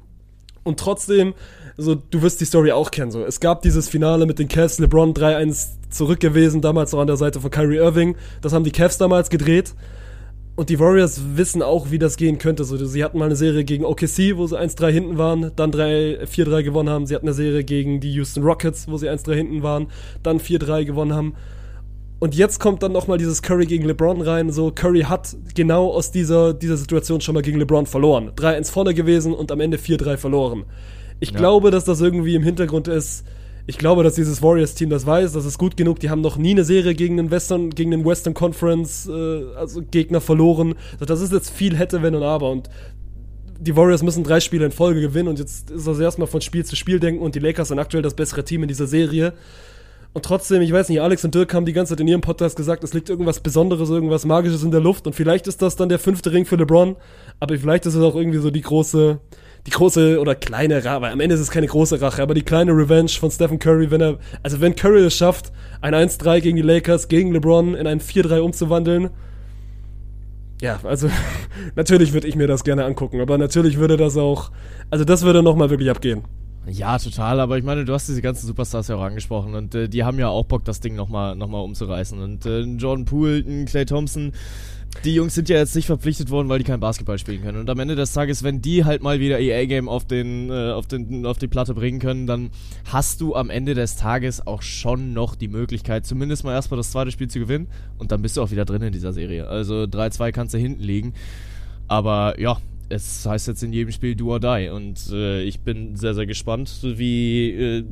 und 0.64 0.78
trotzdem, 0.80 1.35
so, 1.77 1.95
du 1.95 2.23
wirst 2.23 2.41
die 2.41 2.45
Story 2.45 2.73
auch 2.73 2.91
kennen. 2.91 3.11
So. 3.11 3.25
Es 3.25 3.41
gab 3.41 3.62
dieses 3.62 3.89
Finale 3.89 4.27
mit 4.27 4.39
den 4.39 4.49
Cavs, 4.49 4.79
LeBron 4.79 5.14
3-1 5.14 5.68
zurück 5.91 6.20
gewesen, 6.20 6.61
damals 6.61 6.93
noch 6.93 7.01
an 7.01 7.07
der 7.07 7.16
Seite 7.16 7.41
von 7.41 7.51
Kyrie 7.51 7.77
Irving. 7.77 8.16
Das 8.41 8.53
haben 8.53 8.64
die 8.64 8.73
Cavs 8.73 8.99
damals 8.99 9.31
gedreht. 9.31 9.75
Und 10.55 10.68
die 10.68 10.79
Warriors 10.79 11.20
wissen 11.35 11.62
auch, 11.62 11.91
wie 11.91 11.99
das 11.99 12.16
gehen 12.16 12.37
könnte. 12.37 12.64
So, 12.64 12.77
sie 12.77 13.03
hatten 13.03 13.18
mal 13.18 13.25
eine 13.25 13.37
Serie 13.37 13.64
gegen 13.64 13.87
OKC, 13.87 14.37
wo 14.37 14.47
sie 14.47 14.59
1-3 14.59 14.91
hinten 14.91 15.18
waren, 15.18 15.51
dann 15.57 15.73
3 15.73 16.25
4-3 16.25 16.62
gewonnen 16.62 16.91
haben. 16.91 17.07
Sie 17.07 17.14
hatten 17.14 17.27
eine 17.27 17.35
Serie 17.35 17.64
gegen 17.64 18.01
die 18.01 18.12
Houston 18.12 18.43
Rockets, 18.43 18.87
wo 18.87 18.99
sie 18.99 19.09
1-3 19.09 19.35
hinten 19.35 19.62
waren, 19.62 19.87
dann 20.23 20.41
4-3 20.41 20.85
gewonnen 20.85 21.14
haben. 21.14 21.35
Und 22.18 22.37
jetzt 22.37 22.61
kommt 22.61 22.83
dann 22.83 22.93
nochmal 22.93 23.18
dieses 23.18 23.43
Curry 23.43 23.64
gegen 23.66 23.85
LeBron 23.85 24.20
rein. 24.20 24.53
So, 24.53 24.70
Curry 24.70 25.01
hat 25.01 25.35
genau 25.55 25.89
aus 25.89 26.12
dieser, 26.12 26.53
dieser 26.53 26.77
Situation 26.77 27.20
schon 27.20 27.35
mal 27.35 27.43
gegen 27.43 27.59
LeBron 27.59 27.87
verloren. 27.87 28.31
3-1 28.37 28.70
vorne 28.70 28.95
gewesen 28.95 29.33
und 29.33 29.51
am 29.51 29.59
Ende 29.59 29.79
4-3 29.79 30.18
verloren. 30.18 30.64
Ich 31.23 31.31
Ja. 31.31 31.39
glaube, 31.39 31.70
dass 31.70 31.85
das 31.85 32.01
irgendwie 32.01 32.35
im 32.35 32.43
Hintergrund 32.43 32.89
ist. 32.89 33.25
Ich 33.68 33.79
glaube, 33.79 34.03
dass 34.03 34.16
dieses 34.16 34.43
Warriors-Team 34.43 34.91
das 34.91 35.07
weiß, 35.07 35.33
das 35.33 35.45
ist 35.45 35.57
gut 35.57 35.77
genug. 35.77 36.01
Die 36.01 36.11
haben 36.11 36.20
noch 36.20 36.37
nie 36.37 36.51
eine 36.51 36.64
Serie 36.64 36.97
gegen 36.97 37.16
den 37.16 37.31
Western, 37.31 37.70
gegen 37.70 37.93
den 37.93 38.05
Western 38.05 38.35
Conference, 38.35 39.07
äh, 39.09 39.45
also 39.57 39.83
Gegner 39.89 40.20
verloren. 40.20 40.75
Das 40.99 41.20
ist 41.20 41.33
jetzt 41.33 41.51
viel 41.51 41.77
hätte, 41.77 42.03
wenn 42.03 42.16
und 42.16 42.25
aber. 42.25 42.51
Und 42.51 42.68
die 43.61 43.77
Warriors 43.77 44.03
müssen 44.03 44.25
drei 44.25 44.41
Spiele 44.41 44.66
in 44.66 44.73
Folge 44.73 45.01
gewinnen 45.01 45.29
und 45.29 45.39
jetzt 45.39 45.70
ist 45.70 45.87
das 45.87 46.01
erstmal 46.01 46.27
von 46.27 46.41
Spiel 46.41 46.64
zu 46.64 46.75
Spiel 46.75 46.99
denken 46.99 47.23
und 47.23 47.37
die 47.37 47.39
Lakers 47.39 47.68
sind 47.68 47.79
aktuell 47.79 48.03
das 48.03 48.14
bessere 48.14 48.43
Team 48.43 48.62
in 48.62 48.68
dieser 48.68 48.89
Serie. 48.89 49.33
Und 50.15 50.27
trotzdem, 50.27 50.61
ich 50.61 50.73
weiß 50.73 50.91
nicht, 50.91 51.01
Alex 51.01 51.25
und 51.25 51.35
Dirk 51.35 51.55
haben 51.55 51.65
die 51.65 51.73
ganze 51.73 51.93
Zeit 51.93 52.01
in 52.01 52.09
ihrem 52.09 52.21
Podcast 52.21 52.57
gesagt, 52.57 52.85
es 52.85 52.93
liegt 52.93 53.09
irgendwas 53.09 53.41
Besonderes, 53.41 53.89
irgendwas 53.89 54.27
Magisches 54.27 54.63
in 54.63 54.71
der 54.71 54.81
Luft. 54.81 55.07
Und 55.07 55.15
vielleicht 55.15 55.47
ist 55.47 55.63
das 55.63 55.77
dann 55.77 55.89
der 55.89 55.99
fünfte 55.99 56.33
Ring 56.33 56.45
für 56.45 56.57
LeBron, 56.57 56.97
aber 57.41 57.57
vielleicht 57.57 57.87
ist 57.87 57.95
es 57.95 58.03
auch 58.03 58.15
irgendwie 58.15 58.39
so 58.39 58.51
die 58.51 58.61
große, 58.61 59.21
die 59.67 59.71
große 59.71 60.21
oder 60.21 60.35
kleine 60.35 60.85
Rache, 60.85 61.09
am 61.09 61.21
Ende 61.21 61.35
ist 61.35 61.41
es 61.41 61.51
keine 61.51 61.67
große 61.67 62.01
Rache, 62.03 62.21
aber 62.21 62.35
die 62.35 62.43
kleine 62.43 62.73
Revenge 62.73 63.09
von 63.09 63.31
Stephen 63.31 63.59
Curry, 63.59 63.91
wenn 63.91 64.03
er, 64.03 64.19
also 64.43 64.61
wenn 64.61 64.77
Curry 64.77 65.01
es 65.01 65.17
schafft, 65.17 65.51
ein 65.81 65.95
1-3 65.95 66.41
gegen 66.41 66.57
die 66.57 66.63
Lakers, 66.63 67.09
gegen 67.09 67.33
LeBron 67.33 67.75
in 67.75 67.87
ein 67.87 68.01
4-3 68.01 68.41
umzuwandeln, 68.41 69.11
ja, 70.61 70.79
also 70.85 71.09
natürlich 71.75 72.13
würde 72.13 72.29
ich 72.29 72.37
mir 72.37 72.47
das 72.49 72.65
gerne 72.65 72.85
angucken, 72.85 73.21
aber 73.21 73.39
natürlich 73.39 73.79
würde 73.79 73.97
das 73.97 74.17
auch, 74.17 74.51
also 74.91 75.05
das 75.05 75.23
würde 75.23 75.43
nochmal 75.43 75.71
wirklich 75.71 75.91
abgehen. 75.91 76.25
Ja, 76.67 76.97
total, 76.97 77.41
aber 77.41 77.59
ich 77.59 77.65
meine, 77.65 77.85
du 77.85 77.93
hast 77.93 78.09
diese 78.09 78.23
ganzen 78.23 78.47
Superstars 78.47 78.87
ja 78.87 78.95
auch 78.95 79.03
angesprochen 79.03 79.55
und 79.55 79.75
äh, 79.75 79.89
die 79.89 80.05
haben 80.05 80.19
ja 80.21 80.29
auch 80.29 80.45
Bock, 80.45 80.65
das 80.65 80.79
Ding 80.79 80.95
nochmal 80.95 81.35
noch 81.35 81.49
mal 81.49 81.59
umzureißen. 81.59 82.21
Und 82.21 82.47
äh, 82.47 82.61
Jordan 82.61 83.05
Poole, 83.05 83.39
ein 83.39 83.65
Clay 83.65 83.85
Thompson, 83.85 84.33
die 85.05 85.15
Jungs 85.15 85.35
sind 85.35 85.49
ja 85.49 85.57
jetzt 85.57 85.75
nicht 85.75 85.87
verpflichtet 85.87 86.31
worden, 86.31 86.49
weil 86.49 86.59
die 86.59 86.65
kein 86.65 86.79
Basketball 86.79 87.19
spielen 87.19 87.43
können. 87.43 87.59
Und 87.59 87.69
am 87.69 87.81
Ende 87.81 87.97
des 87.97 88.13
Tages, 88.13 88.45
wenn 88.45 88.63
die 88.63 88.85
halt 88.85 89.03
mal 89.03 89.19
wieder 89.19 89.41
ihr 89.41 89.57
A-Game 89.57 89.89
auf, 89.89 90.05
den, 90.05 90.51
äh, 90.51 90.71
auf, 90.71 90.87
den, 90.87 91.27
auf 91.27 91.39
die 91.39 91.49
Platte 91.49 91.75
bringen 91.75 91.99
können, 91.99 92.29
dann 92.29 92.51
hast 92.93 93.21
du 93.21 93.35
am 93.35 93.51
Ende 93.51 93.75
des 93.75 93.97
Tages 93.97 94.47
auch 94.47 94.63
schon 94.63 95.13
noch 95.15 95.35
die 95.35 95.49
Möglichkeit, 95.49 96.07
zumindest 96.07 96.45
mal 96.45 96.53
erstmal 96.53 96.77
das 96.77 96.93
zweite 96.93 97.11
Spiel 97.11 97.29
zu 97.29 97.41
gewinnen 97.41 97.67
und 97.99 98.13
dann 98.13 98.23
bist 98.23 98.37
du 98.37 98.43
auch 98.43 98.53
wieder 98.53 98.65
drin 98.65 98.83
in 98.83 98.93
dieser 98.93 99.13
Serie. 99.13 99.49
Also 99.49 99.83
3-2 99.83 100.31
kannst 100.31 100.55
du 100.55 100.59
hinten 100.59 100.83
liegen. 100.83 101.15
Aber 101.89 102.39
ja, 102.39 102.59
es 102.93 103.26
heißt 103.26 103.49
jetzt 103.49 103.62
in 103.62 103.72
jedem 103.72 103.93
Spiel 103.93 104.14
do 104.14 104.30
or 104.30 104.40
die 104.40 104.68
und 104.68 105.11
äh, 105.11 105.43
ich 105.43 105.61
bin 105.61 105.97
sehr, 105.97 106.14
sehr 106.14 106.26
gespannt, 106.26 106.80
wie, 106.82 107.51
äh, 107.51 107.84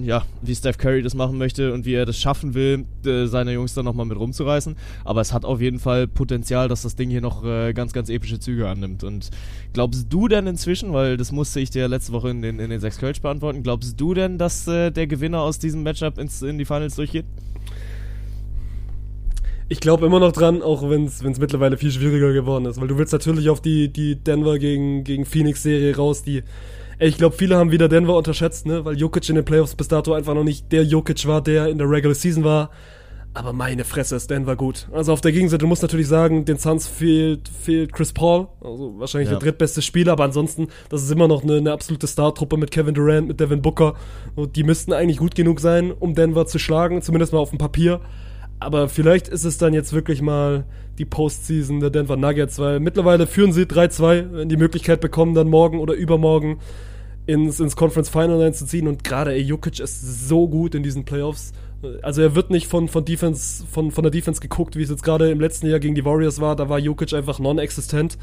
ja, 0.00 0.24
wie 0.42 0.54
Steph 0.54 0.78
Curry 0.78 1.02
das 1.02 1.14
machen 1.14 1.38
möchte 1.38 1.72
und 1.72 1.86
wie 1.86 1.94
er 1.94 2.06
das 2.06 2.18
schaffen 2.18 2.54
will, 2.54 2.84
äh, 3.06 3.26
seine 3.26 3.52
Jungs 3.52 3.74
dann 3.74 3.84
nochmal 3.84 4.06
mit 4.06 4.18
rumzureißen. 4.18 4.76
Aber 5.04 5.20
es 5.20 5.32
hat 5.32 5.44
auf 5.44 5.60
jeden 5.60 5.78
Fall 5.78 6.06
Potenzial, 6.06 6.68
dass 6.68 6.82
das 6.82 6.96
Ding 6.96 7.10
hier 7.10 7.20
noch 7.20 7.44
äh, 7.44 7.72
ganz, 7.72 7.92
ganz 7.92 8.08
epische 8.08 8.38
Züge 8.38 8.68
annimmt. 8.68 9.04
Und 9.04 9.30
glaubst 9.72 10.12
du 10.12 10.28
denn 10.28 10.46
inzwischen, 10.46 10.92
weil 10.92 11.16
das 11.16 11.32
musste 11.32 11.60
ich 11.60 11.70
dir 11.70 11.88
letzte 11.88 12.12
Woche 12.12 12.30
in 12.30 12.42
den, 12.42 12.58
in 12.58 12.70
den 12.70 12.80
sechs 12.80 12.98
Kölsch 12.98 13.20
beantworten, 13.20 13.62
glaubst 13.62 14.00
du 14.00 14.14
denn, 14.14 14.38
dass 14.38 14.68
äh, 14.68 14.90
der 14.90 15.06
Gewinner 15.06 15.40
aus 15.40 15.58
diesem 15.58 15.82
Matchup 15.82 16.18
ins, 16.18 16.42
in 16.42 16.58
die 16.58 16.64
Finals 16.64 16.96
durchgeht? 16.96 17.24
Ich 19.72 19.80
glaube 19.80 20.04
immer 20.04 20.20
noch 20.20 20.32
dran, 20.32 20.60
auch 20.60 20.90
wenn 20.90 21.06
es 21.06 21.22
mittlerweile 21.22 21.78
viel 21.78 21.90
schwieriger 21.90 22.34
geworden 22.34 22.66
ist, 22.66 22.78
weil 22.78 22.88
du 22.88 22.98
willst 22.98 23.14
natürlich 23.14 23.48
auf 23.48 23.62
die, 23.62 23.90
die 23.90 24.16
Denver 24.16 24.58
gegen, 24.58 25.02
gegen 25.02 25.24
Phoenix-Serie 25.24 25.96
raus, 25.96 26.22
die 26.22 26.42
ey, 26.98 27.08
ich 27.08 27.16
glaube, 27.16 27.34
viele 27.34 27.56
haben 27.56 27.70
wieder 27.70 27.88
Denver 27.88 28.14
unterschätzt, 28.14 28.66
ne, 28.66 28.84
weil 28.84 28.98
Jokic 28.98 29.26
in 29.30 29.36
den 29.36 29.46
Playoffs 29.46 29.74
bis 29.74 29.88
dato 29.88 30.12
einfach 30.12 30.34
noch 30.34 30.44
nicht 30.44 30.70
der 30.72 30.84
Jokic 30.84 31.26
war, 31.26 31.40
der 31.40 31.68
in 31.68 31.78
der 31.78 31.88
Regular 31.88 32.14
Season 32.14 32.44
war. 32.44 32.68
Aber 33.32 33.54
meine 33.54 33.84
Fresse 33.84 34.14
ist 34.14 34.30
Denver 34.30 34.56
gut. 34.56 34.88
Also 34.92 35.10
auf 35.10 35.22
der 35.22 35.32
Gegenseite, 35.32 35.60
du 35.62 35.66
musst 35.66 35.80
natürlich 35.80 36.06
sagen, 36.06 36.44
den 36.44 36.58
Suns 36.58 36.86
fehlt, 36.86 37.48
fehlt 37.48 37.94
Chris 37.94 38.12
Paul, 38.12 38.48
also 38.60 38.92
wahrscheinlich 38.98 39.30
Ja. 39.30 39.38
der 39.38 39.40
drittbeste 39.40 39.80
Spieler, 39.80 40.12
aber 40.12 40.24
ansonsten, 40.24 40.68
das 40.90 41.02
ist 41.02 41.10
immer 41.10 41.28
noch 41.28 41.44
eine, 41.44 41.56
eine 41.56 41.72
absolute 41.72 42.06
Startruppe 42.06 42.58
mit 42.58 42.70
Kevin 42.70 42.92
Durant, 42.92 43.26
mit 43.26 43.40
Devin 43.40 43.62
Booker. 43.62 43.94
Und 44.34 44.54
die 44.56 44.64
müssten 44.64 44.92
eigentlich 44.92 45.16
gut 45.16 45.34
genug 45.34 45.60
sein, 45.60 45.92
um 45.98 46.14
Denver 46.14 46.44
zu 46.44 46.58
schlagen, 46.58 47.00
zumindest 47.00 47.32
mal 47.32 47.38
auf 47.38 47.48
dem 47.48 47.58
Papier. 47.58 48.02
Aber 48.64 48.88
vielleicht 48.88 49.28
ist 49.28 49.44
es 49.44 49.58
dann 49.58 49.74
jetzt 49.74 49.92
wirklich 49.92 50.22
mal 50.22 50.64
die 50.98 51.04
Postseason 51.04 51.80
der 51.80 51.90
Denver 51.90 52.16
Nuggets, 52.16 52.58
weil 52.58 52.80
mittlerweile 52.80 53.26
führen 53.26 53.52
sie 53.52 53.62
3-2, 53.62 54.32
wenn 54.32 54.48
die 54.48 54.56
Möglichkeit 54.56 55.00
bekommen, 55.00 55.34
dann 55.34 55.48
morgen 55.48 55.78
oder 55.78 55.94
übermorgen 55.94 56.58
ins, 57.26 57.60
ins 57.60 57.76
Conference 57.76 58.08
Final 58.08 58.40
reinzuziehen. 58.40 58.88
Und 58.88 59.04
gerade 59.04 59.36
Jokic 59.36 59.80
ist 59.80 60.28
so 60.28 60.48
gut 60.48 60.74
in 60.74 60.82
diesen 60.82 61.04
Playoffs. 61.04 61.52
Also 62.02 62.22
er 62.22 62.34
wird 62.34 62.50
nicht 62.50 62.68
von, 62.68 62.88
von 62.88 63.04
Defense, 63.04 63.64
von, 63.66 63.90
von 63.90 64.02
der 64.02 64.10
Defense 64.10 64.40
geguckt, 64.40 64.76
wie 64.76 64.82
es 64.82 64.90
jetzt 64.90 65.02
gerade 65.02 65.30
im 65.30 65.40
letzten 65.40 65.66
Jahr 65.66 65.80
gegen 65.80 65.94
die 65.94 66.04
Warriors 66.04 66.40
war. 66.40 66.56
Da 66.56 66.68
war 66.68 66.78
Jokic 66.78 67.12
einfach 67.14 67.38
non-existent. 67.38 68.18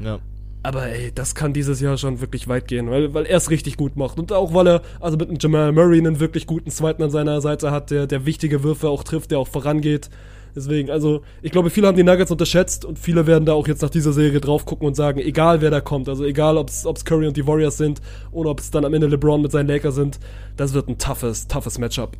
Ja. 0.00 0.20
Aber 0.64 0.86
ey, 0.86 1.10
das 1.12 1.34
kann 1.34 1.52
dieses 1.52 1.80
Jahr 1.80 1.96
schon 1.98 2.20
wirklich 2.20 2.46
weit 2.46 2.68
gehen, 2.68 2.88
weil, 2.88 3.12
weil 3.14 3.26
er 3.26 3.36
es 3.36 3.50
richtig 3.50 3.76
gut 3.76 3.96
macht. 3.96 4.18
Und 4.18 4.32
auch 4.32 4.54
weil 4.54 4.68
er, 4.68 4.82
also 5.00 5.16
mit 5.16 5.28
einem 5.28 5.38
Jamal 5.40 5.72
Murray 5.72 5.98
einen 5.98 6.20
wirklich 6.20 6.46
guten 6.46 6.70
Zweiten 6.70 7.02
an 7.02 7.10
seiner 7.10 7.40
Seite 7.40 7.72
hat, 7.72 7.90
der, 7.90 8.06
der 8.06 8.26
wichtige 8.26 8.62
Würfe 8.62 8.88
auch 8.88 9.02
trifft, 9.02 9.32
der 9.32 9.40
auch 9.40 9.48
vorangeht. 9.48 10.08
Deswegen, 10.54 10.90
also, 10.90 11.22
ich 11.40 11.50
glaube, 11.50 11.70
viele 11.70 11.86
haben 11.86 11.96
die 11.96 12.02
Nuggets 12.02 12.30
unterschätzt 12.30 12.84
und 12.84 12.98
viele 12.98 13.26
werden 13.26 13.46
da 13.46 13.54
auch 13.54 13.66
jetzt 13.66 13.82
nach 13.82 13.90
dieser 13.90 14.12
Serie 14.12 14.40
drauf 14.40 14.66
gucken 14.66 14.86
und 14.86 14.94
sagen, 14.94 15.18
egal 15.18 15.62
wer 15.62 15.70
da 15.70 15.80
kommt, 15.80 16.08
also 16.10 16.24
egal 16.24 16.58
ob 16.58 16.68
es 16.68 17.04
Curry 17.04 17.26
und 17.26 17.36
die 17.36 17.46
Warriors 17.46 17.78
sind 17.78 18.02
oder 18.32 18.50
ob 18.50 18.60
es 18.60 18.70
dann 18.70 18.84
am 18.84 18.92
Ende 18.92 19.06
LeBron 19.06 19.40
mit 19.40 19.50
seinen 19.50 19.68
Lakers 19.68 19.94
sind, 19.94 20.20
das 20.56 20.74
wird 20.74 20.88
ein 20.88 20.98
toughes, 20.98 21.48
toughes 21.48 21.78
Matchup. 21.78 22.18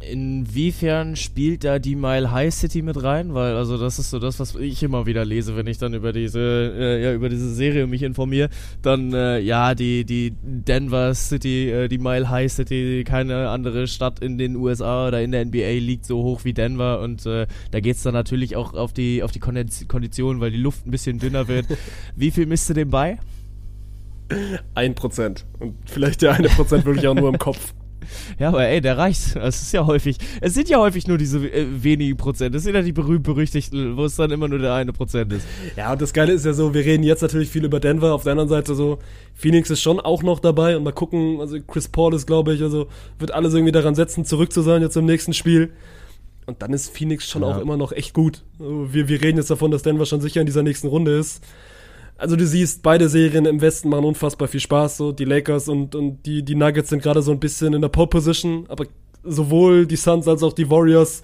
Inwiefern 0.00 1.16
spielt 1.16 1.64
da 1.64 1.78
die 1.78 1.94
Mile 1.94 2.30
High 2.30 2.52
City 2.52 2.82
mit 2.82 3.02
rein? 3.02 3.34
Weil, 3.34 3.54
also, 3.54 3.76
das 3.76 3.98
ist 3.98 4.10
so 4.10 4.18
das, 4.18 4.40
was 4.40 4.54
ich 4.54 4.82
immer 4.82 5.06
wieder 5.06 5.24
lese, 5.24 5.56
wenn 5.56 5.66
ich 5.66 5.78
dann 5.78 5.94
über 5.94 6.12
diese, 6.12 6.40
äh, 6.40 7.02
ja, 7.02 7.12
über 7.12 7.28
diese 7.28 7.52
Serie 7.52 7.86
mich 7.86 8.02
informiere. 8.02 8.48
Dann, 8.82 9.12
äh, 9.12 9.38
ja, 9.40 9.74
die, 9.74 10.04
die 10.04 10.32
Denver 10.42 11.14
City, 11.14 11.70
äh, 11.70 11.88
die 11.88 11.98
Mile 11.98 12.30
High 12.30 12.50
City, 12.50 13.04
keine 13.04 13.48
andere 13.50 13.86
Stadt 13.86 14.20
in 14.20 14.38
den 14.38 14.56
USA 14.56 15.08
oder 15.08 15.22
in 15.22 15.32
der 15.32 15.44
NBA 15.44 15.78
liegt 15.80 16.06
so 16.06 16.22
hoch 16.22 16.44
wie 16.44 16.52
Denver 16.52 17.00
und 17.00 17.26
äh, 17.26 17.46
da 17.70 17.80
geht's 17.80 18.02
dann 18.02 18.14
natürlich 18.14 18.56
auch 18.56 18.74
auf 18.74 18.92
die, 18.92 19.22
auf 19.22 19.32
die 19.32 19.40
Konditionen, 19.40 20.40
weil 20.40 20.50
die 20.50 20.58
Luft 20.58 20.86
ein 20.86 20.90
bisschen 20.90 21.18
dünner 21.18 21.48
wird. 21.48 21.66
Wie 22.16 22.30
viel 22.30 22.46
misst 22.46 22.68
du 22.70 22.74
dem 22.74 22.90
bei? 22.90 23.18
Ein 24.74 24.94
Prozent. 24.94 25.44
Und 25.58 25.74
vielleicht 25.86 26.22
der 26.22 26.32
eine 26.34 26.48
Prozent 26.48 26.84
wirklich 26.84 27.06
auch 27.08 27.14
nur 27.14 27.28
im 27.28 27.38
Kopf. 27.38 27.74
Ja, 28.38 28.48
aber 28.48 28.66
ey, 28.66 28.80
der 28.80 28.98
reicht. 28.98 29.36
Es 29.36 29.62
ist 29.62 29.72
ja 29.72 29.86
häufig, 29.86 30.16
es 30.40 30.54
sind 30.54 30.68
ja 30.68 30.78
häufig 30.78 31.06
nur 31.06 31.18
diese 31.18 31.38
äh, 31.38 31.66
wenigen 31.82 32.16
Prozent. 32.16 32.54
Es 32.54 32.62
sind 32.64 32.74
ja 32.74 32.82
die 32.82 32.92
berühmt-berüchtigten, 32.92 33.96
wo 33.96 34.04
es 34.04 34.16
dann 34.16 34.30
immer 34.30 34.48
nur 34.48 34.58
der 34.58 34.74
eine 34.74 34.92
Prozent 34.92 35.32
ist. 35.32 35.46
Ja, 35.76 35.92
und 35.92 36.00
das 36.02 36.12
Geile 36.12 36.32
ist 36.32 36.44
ja 36.44 36.52
so, 36.52 36.74
wir 36.74 36.84
reden 36.84 37.02
jetzt 37.02 37.22
natürlich 37.22 37.48
viel 37.50 37.64
über 37.64 37.80
Denver, 37.80 38.12
auf 38.14 38.22
der 38.24 38.32
anderen 38.32 38.48
Seite 38.48 38.74
so, 38.74 38.98
Phoenix 39.34 39.70
ist 39.70 39.80
schon 39.80 40.00
auch 40.00 40.22
noch 40.22 40.40
dabei 40.40 40.76
und 40.76 40.84
mal 40.84 40.92
gucken, 40.92 41.40
also 41.40 41.58
Chris 41.66 41.88
Paul 41.88 42.14
ist, 42.14 42.26
glaube 42.26 42.54
ich, 42.54 42.62
also 42.62 42.88
wird 43.18 43.32
alles 43.32 43.54
irgendwie 43.54 43.72
daran 43.72 43.94
setzen, 43.94 44.24
zurück 44.24 44.52
zu 44.52 44.62
sein 44.62 44.82
jetzt 44.82 44.96
im 44.96 45.06
nächsten 45.06 45.32
Spiel. 45.32 45.70
Und 46.46 46.62
dann 46.62 46.72
ist 46.72 46.96
Phoenix 46.96 47.28
schon 47.28 47.42
Ja. 47.42 47.48
auch 47.48 47.58
immer 47.60 47.76
noch 47.76 47.92
echt 47.92 48.12
gut. 48.12 48.42
Wir, 48.58 49.08
wir 49.08 49.22
reden 49.22 49.38
jetzt 49.38 49.50
davon, 49.50 49.70
dass 49.70 49.82
Denver 49.82 50.06
schon 50.06 50.20
sicher 50.20 50.40
in 50.40 50.46
dieser 50.46 50.62
nächsten 50.62 50.88
Runde 50.88 51.16
ist. 51.16 51.42
Also 52.20 52.36
du 52.36 52.46
siehst, 52.46 52.82
beide 52.82 53.08
Serien 53.08 53.46
im 53.46 53.62
Westen 53.62 53.88
machen 53.88 54.04
unfassbar 54.04 54.46
viel 54.46 54.60
Spaß. 54.60 54.98
So 54.98 55.10
die 55.10 55.24
Lakers 55.24 55.68
und, 55.68 55.94
und 55.94 56.26
die, 56.26 56.42
die 56.42 56.54
Nuggets 56.54 56.90
sind 56.90 57.02
gerade 57.02 57.22
so 57.22 57.32
ein 57.32 57.40
bisschen 57.40 57.72
in 57.72 57.80
der 57.80 57.88
Pole 57.88 58.08
Position, 58.08 58.66
aber 58.68 58.84
sowohl 59.24 59.86
die 59.86 59.96
Suns 59.96 60.28
als 60.28 60.42
auch 60.42 60.52
die 60.52 60.68
Warriors, 60.68 61.22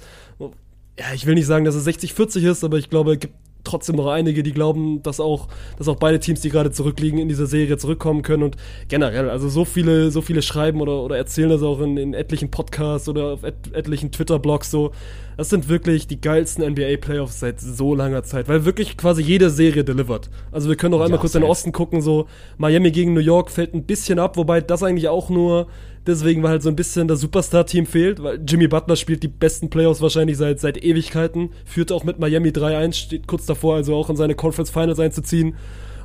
ja, 0.98 1.06
ich 1.14 1.26
will 1.26 1.34
nicht 1.34 1.46
sagen, 1.46 1.66
dass 1.66 1.74
es 1.74 1.86
60-40 1.86 2.50
ist, 2.50 2.64
aber 2.64 2.78
ich 2.78 2.88
glaube, 2.88 3.12
es 3.12 3.20
gibt 3.20 3.34
trotzdem 3.62 3.96
noch 3.96 4.06
einige, 4.06 4.42
die 4.42 4.52
glauben, 4.52 5.02
dass 5.02 5.20
auch, 5.20 5.48
dass 5.76 5.88
auch 5.88 5.96
beide 5.96 6.20
Teams, 6.20 6.40
die 6.40 6.48
gerade 6.48 6.70
zurückliegen, 6.70 7.18
in 7.18 7.28
dieser 7.28 7.46
Serie 7.46 7.76
zurückkommen 7.76 8.22
können 8.22 8.44
und 8.44 8.56
generell, 8.88 9.28
also 9.28 9.48
so 9.48 9.64
viele, 9.64 10.10
so 10.10 10.22
viele 10.22 10.40
schreiben 10.40 10.80
oder, 10.80 11.02
oder 11.02 11.16
erzählen 11.16 11.50
das 11.50 11.62
auch 11.62 11.80
in, 11.80 11.96
in 11.96 12.14
etlichen 12.14 12.50
Podcasts 12.50 13.08
oder 13.08 13.32
auf 13.32 13.42
et, 13.42 13.54
etlichen 13.72 14.12
Twitter-Blogs 14.12 14.70
so. 14.70 14.92
Das 15.36 15.50
sind 15.50 15.68
wirklich 15.68 16.06
die 16.06 16.20
geilsten 16.20 16.64
NBA-Playoffs 16.64 17.40
seit 17.40 17.60
so 17.60 17.94
langer 17.94 18.22
Zeit, 18.22 18.48
weil 18.48 18.64
wirklich 18.64 18.96
quasi 18.96 19.22
jede 19.22 19.50
Serie 19.50 19.84
delivert. 19.84 20.30
Also 20.50 20.68
wir 20.68 20.76
können 20.76 20.94
auch 20.94 21.00
einmal 21.00 21.18
Ja, 21.18 21.20
kurz 21.20 21.34
in 21.34 21.42
den. 21.42 21.50
Osten 21.50 21.72
gucken, 21.72 22.00
so 22.00 22.26
Miami 22.56 22.90
gegen 22.90 23.12
New 23.12 23.20
York 23.20 23.50
fällt 23.50 23.74
ein 23.74 23.84
bisschen 23.84 24.18
ab, 24.18 24.36
wobei 24.38 24.62
das 24.62 24.82
eigentlich 24.82 25.08
auch 25.08 25.28
nur 25.28 25.66
deswegen, 26.06 26.42
weil 26.42 26.50
halt 26.50 26.62
so 26.62 26.68
ein 26.70 26.76
bisschen 26.76 27.08
das 27.08 27.20
Superstar-Team 27.20 27.84
fehlt, 27.84 28.22
weil 28.22 28.40
Jimmy 28.46 28.68
Butler 28.68 28.96
spielt 28.96 29.22
die 29.22 29.28
besten 29.28 29.68
Playoffs 29.68 30.00
wahrscheinlich 30.00 30.38
seit, 30.38 30.60
seit 30.60 30.82
Ewigkeiten, 30.82 31.50
führt 31.64 31.92
auch 31.92 32.04
mit 32.04 32.18
Miami 32.18 32.48
3-1, 32.48 32.94
steht 32.94 33.26
kurz 33.26 33.44
davor, 33.44 33.76
also 33.76 33.94
auch 33.94 34.08
in 34.08 34.16
seine 34.16 34.34
Conference 34.34 34.70
Finals 34.70 35.00
einzuziehen. 35.00 35.56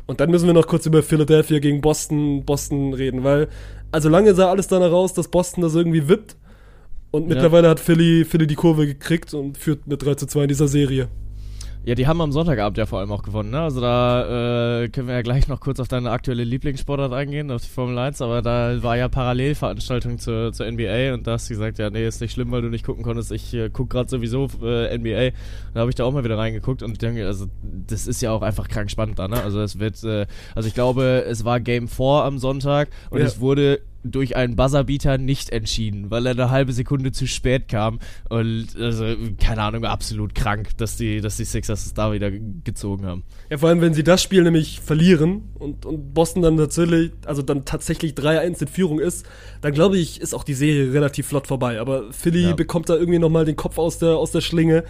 Und 0.08 0.20
dann 0.20 0.30
müssen 0.30 0.48
wir 0.48 0.54
noch 0.54 0.68
kurz 0.68 0.86
über 0.86 1.04
Philadelphia 1.04 1.60
gegen 1.60 1.80
Boston, 1.80 2.44
Boston 2.44 2.94
reden, 2.94 3.24
weil, 3.24 3.48
also 3.92 4.10
lange 4.10 4.34
sah 4.34 4.50
alles 4.50 4.68
danach 4.68 4.92
aus, 4.92 5.14
dass 5.14 5.30
Boston 5.30 5.62
das 5.62 5.76
irgendwie 5.76 6.10
wippt. 6.10 6.36
Und 7.12 7.28
mittlerweile 7.28 7.70
hat 7.70 7.80
Philly, 7.80 8.24
Philly 8.26 8.48
die 8.48 8.56
Kurve 8.56 8.88
gekriegt 8.88 9.34
und 9.34 9.58
führt 9.58 9.86
mit 9.88 10.02
3 10.04 10.16
zu 10.16 10.28
2 10.28 10.44
in 10.44 10.48
dieser 10.48 10.68
Serie. 10.68 11.10
Ja, 11.84 11.96
die 11.96 12.06
haben 12.06 12.22
am 12.22 12.32
Sonntagabend 12.32 12.78
ja 12.78 12.86
vor 12.86 13.00
allem 13.00 13.12
auch 13.12 13.24
gewonnen, 13.24 13.50
ne? 13.50 13.60
Also 13.62 13.82
da 13.82 14.84
äh, 14.84 14.90
können 14.90 15.08
wir 15.08 15.16
ja 15.16 15.24
gleich 15.24 15.48
noch 15.48 15.60
kurz 15.60 15.80
auf 15.80 15.88
deine 15.88 16.12
aktuelle 16.12 16.44
Lieblingssportart 16.44 17.12
eingehen, 17.12 17.50
auf 17.50 17.64
die 17.64 17.70
Formel 17.70 17.98
1, 17.98 18.22
aber 18.22 18.44
da 18.44 18.84
war 18.84 18.98
ja 18.98 19.10
Parallelveranstaltung 19.10 20.20
zur, 20.20 20.54
zur 20.54 20.72
NBA 20.72 21.16
und 21.16 21.26
da 21.26 21.32
hast 21.34 21.50
du 21.50 21.56
gesagt, 21.56 21.80
ja, 21.80 21.90
nee, 21.90 22.06
ist 22.06 22.22
nicht 22.22 22.34
schlimm, 22.34 22.52
weil 22.52 22.62
du 22.62 22.70
nicht 22.70 22.86
gucken 22.86 23.04
konntest. 23.04 23.32
Ich 23.32 23.52
äh, 23.56 23.72
guck 23.74 23.90
gerade 23.90 24.08
sowieso 24.10 24.48
äh, 24.62 24.96
NBA. 24.96 25.36
Da 25.74 25.80
habe 25.80 25.90
ich 25.90 25.96
da 25.96 26.04
auch 26.04 26.14
mal 26.14 26.24
wieder 26.24 26.38
reingeguckt 26.38 26.84
und 26.84 27.02
denke, 27.02 27.26
also 27.26 27.48
das 27.88 28.06
ist 28.06 28.22
ja 28.22 28.30
auch 28.32 28.44
einfach 28.44 28.68
krank 28.68 28.92
spannend 28.92 29.18
da, 29.18 29.28
ne? 29.28 29.42
Also 29.42 29.60
es 29.60 29.80
wird, 29.80 30.04
äh, 30.04 30.28
also 30.54 30.68
ich 30.68 30.76
glaube, 30.76 31.26
es 31.28 31.46
war 31.46 31.60
Game 31.60 31.88
4 31.88 32.06
am 32.26 32.38
Sonntag 32.38 32.90
und 33.10 33.22
Ja. 33.22 33.26
es 33.26 33.40
wurde 33.40 33.82
durch 34.04 34.36
einen 34.36 34.56
Buzzerbeater 34.56 35.18
nicht 35.18 35.50
entschieden, 35.52 36.10
weil 36.12 36.26
er 36.26 36.32
eine 36.32 36.50
halbe 36.50 36.74
Sekunde 36.74 37.12
zu 37.12 37.28
spät 37.28 37.68
kam. 37.68 38.00
Und 38.30 38.68
also, 38.80 39.06
keine 39.40 39.62
Ahnung, 39.62 39.86
absolut 39.86 40.34
krank, 40.36 40.70
dass 40.78 40.98
die, 40.98 41.22
dass 41.22 41.38
die 41.38 41.46
Sixers 41.46 41.86
es 41.86 41.94
da 41.94 42.12
wieder 42.14 42.32
ge- 42.32 42.42
gezogen 42.64 43.06
haben. 43.06 43.24
Ja, 43.50 43.58
vor 43.58 43.70
allem, 43.70 43.82
wenn 43.82 43.94
sie 43.94 44.04
das 44.04 44.22
Spiel 44.24 44.44
nämlich 44.44 44.80
verlieren 44.80 45.44
und, 45.60 45.86
und 45.86 46.14
Boston 46.14 46.42
dann 46.42 46.58
tatsächlich, 46.58 47.12
also 47.26 47.42
dann 47.42 47.66
tatsächlich 47.66 48.14
3-1 48.14 48.62
in 48.62 48.68
Führung 48.68 49.00
ist, 49.00 49.26
dann 49.62 49.74
glaube 49.74 49.98
ich, 49.98 50.20
ist 50.22 50.34
auch 50.34 50.44
die 50.44 50.54
Serie 50.54 50.94
relativ 50.94 51.28
flott 51.28 51.48
vorbei. 51.48 51.80
Aber 51.80 52.12
Philly 52.12 52.42
Ja. 52.50 52.54
bekommt 52.54 52.90
da 52.90 52.96
irgendwie 52.96 53.20
nochmal 53.20 53.46
den 53.46 53.56
Kopf 53.56 53.78
aus 53.78 54.00
der, 54.00 54.18
aus 54.18 54.32
der 54.32 54.42
Schlinge. 54.42 54.84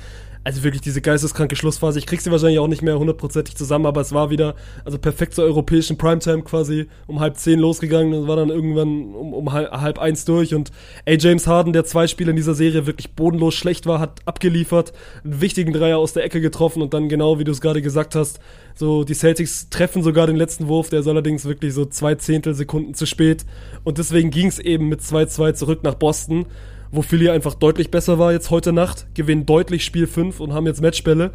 Also 0.43 0.63
wirklich 0.63 0.81
diese 0.81 1.01
geisteskranke 1.01 1.55
Schlussphase. 1.55 1.99
Ich 1.99 2.07
krieg 2.07 2.19
sie 2.19 2.31
wahrscheinlich 2.31 2.57
auch 2.57 2.67
nicht 2.67 2.81
mehr 2.81 2.97
hundertprozentig 2.97 3.55
zusammen, 3.55 3.85
aber 3.85 4.01
es 4.01 4.11
war 4.11 4.31
wieder, 4.31 4.55
also 4.83 4.97
perfekt 4.97 5.35
zur 5.35 5.45
europäischen 5.45 5.99
Primetime 5.99 6.41
quasi 6.41 6.87
um 7.05 7.19
halb 7.19 7.37
zehn 7.37 7.59
losgegangen 7.59 8.15
und 8.15 8.27
war 8.27 8.37
dann 8.37 8.49
irgendwann 8.49 9.13
um, 9.13 9.33
um 9.33 9.51
halb, 9.51 9.71
halb 9.71 9.99
eins 9.99 10.25
durch. 10.25 10.55
Und 10.55 10.71
ey, 11.05 11.17
James 11.19 11.45
Harden, 11.45 11.73
der 11.73 11.85
zwei 11.85 12.07
Spiele 12.07 12.31
in 12.31 12.37
dieser 12.37 12.55
Serie 12.55 12.87
wirklich 12.87 13.13
bodenlos 13.13 13.53
schlecht 13.53 13.85
war, 13.85 13.99
hat 13.99 14.21
abgeliefert, 14.25 14.93
einen 15.23 15.41
wichtigen 15.41 15.73
Dreier 15.73 15.99
aus 15.99 16.13
der 16.13 16.23
Ecke 16.23 16.41
getroffen 16.41 16.81
und 16.81 16.95
dann 16.95 17.07
genau, 17.07 17.37
wie 17.37 17.43
du 17.43 17.51
es 17.51 17.61
gerade 17.61 17.83
gesagt 17.83 18.15
hast, 18.15 18.39
so 18.73 19.03
die 19.03 19.13
Celtics 19.13 19.69
treffen 19.69 20.01
sogar 20.01 20.25
den 20.25 20.37
letzten 20.37 20.67
Wurf, 20.67 20.89
der 20.89 21.01
ist 21.01 21.07
allerdings 21.07 21.45
wirklich 21.45 21.75
so 21.75 21.85
zwei 21.85 22.15
Zehntelsekunden 22.15 22.95
zu 22.95 23.05
spät. 23.05 23.45
Und 23.83 23.99
deswegen 23.99 24.31
ging 24.31 24.47
es 24.47 24.57
eben 24.57 24.89
mit 24.89 25.01
2-2 25.01 25.53
zurück 25.53 25.83
nach 25.83 25.95
Boston 25.95 26.47
wo 26.91 27.01
Philly 27.01 27.29
einfach 27.29 27.55
deutlich 27.55 27.89
besser 27.89 28.19
war 28.19 28.33
jetzt 28.33 28.49
heute 28.49 28.73
Nacht, 28.73 29.07
gewinnen 29.13 29.45
deutlich 29.45 29.85
Spiel 29.85 30.07
5 30.07 30.39
und 30.39 30.53
haben 30.53 30.65
jetzt 30.65 30.81
Matchbälle. 30.81 31.31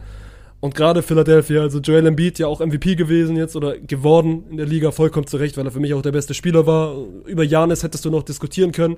Und 0.60 0.74
gerade 0.74 1.02
Philadelphia, 1.02 1.62
also 1.62 1.80
Joel 1.80 2.06
Embiid 2.06 2.38
ja 2.38 2.46
auch 2.46 2.60
MVP 2.60 2.96
gewesen 2.96 3.36
jetzt 3.36 3.56
oder 3.56 3.78
geworden 3.78 4.44
in 4.50 4.56
der 4.56 4.66
Liga, 4.66 4.90
vollkommen 4.90 5.26
zurecht, 5.26 5.56
weil 5.56 5.66
er 5.66 5.70
für 5.70 5.80
mich 5.80 5.94
auch 5.94 6.02
der 6.02 6.12
beste 6.12 6.34
Spieler 6.34 6.66
war. 6.66 6.96
Über 7.26 7.44
Janis 7.44 7.82
hättest 7.82 8.04
du 8.04 8.10
noch 8.10 8.22
diskutieren 8.22 8.72
können. 8.72 8.96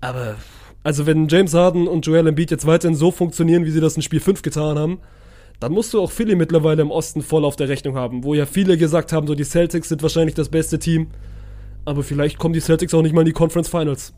Aber, 0.00 0.36
also 0.82 1.06
wenn 1.06 1.28
James 1.28 1.54
Harden 1.54 1.88
und 1.88 2.06
Joel 2.06 2.26
Embiid 2.26 2.50
jetzt 2.50 2.66
weiterhin 2.66 2.96
so 2.96 3.10
funktionieren, 3.10 3.64
wie 3.64 3.70
sie 3.70 3.80
das 3.80 3.96
in 3.96 4.02
Spiel 4.02 4.20
5 4.20 4.42
getan 4.42 4.78
haben, 4.78 5.00
dann 5.60 5.72
musst 5.72 5.94
du 5.94 6.00
auch 6.00 6.10
Philly 6.10 6.34
mittlerweile 6.34 6.82
im 6.82 6.90
Osten 6.90 7.22
voll 7.22 7.44
auf 7.44 7.54
der 7.54 7.68
Rechnung 7.68 7.96
haben, 7.96 8.24
wo 8.24 8.34
ja 8.34 8.46
viele 8.46 8.76
gesagt 8.76 9.12
haben, 9.12 9.26
so 9.26 9.34
die 9.34 9.44
Celtics 9.44 9.88
sind 9.88 10.02
wahrscheinlich 10.02 10.34
das 10.34 10.48
beste 10.48 10.78
Team. 10.78 11.08
Aber 11.84 12.02
vielleicht 12.02 12.38
kommen 12.38 12.54
die 12.54 12.60
Celtics 12.60 12.94
auch 12.94 13.02
nicht 13.02 13.14
mal 13.14 13.22
in 13.22 13.26
die 13.26 13.32
Conference 13.32 13.68
Finals. 13.68 14.12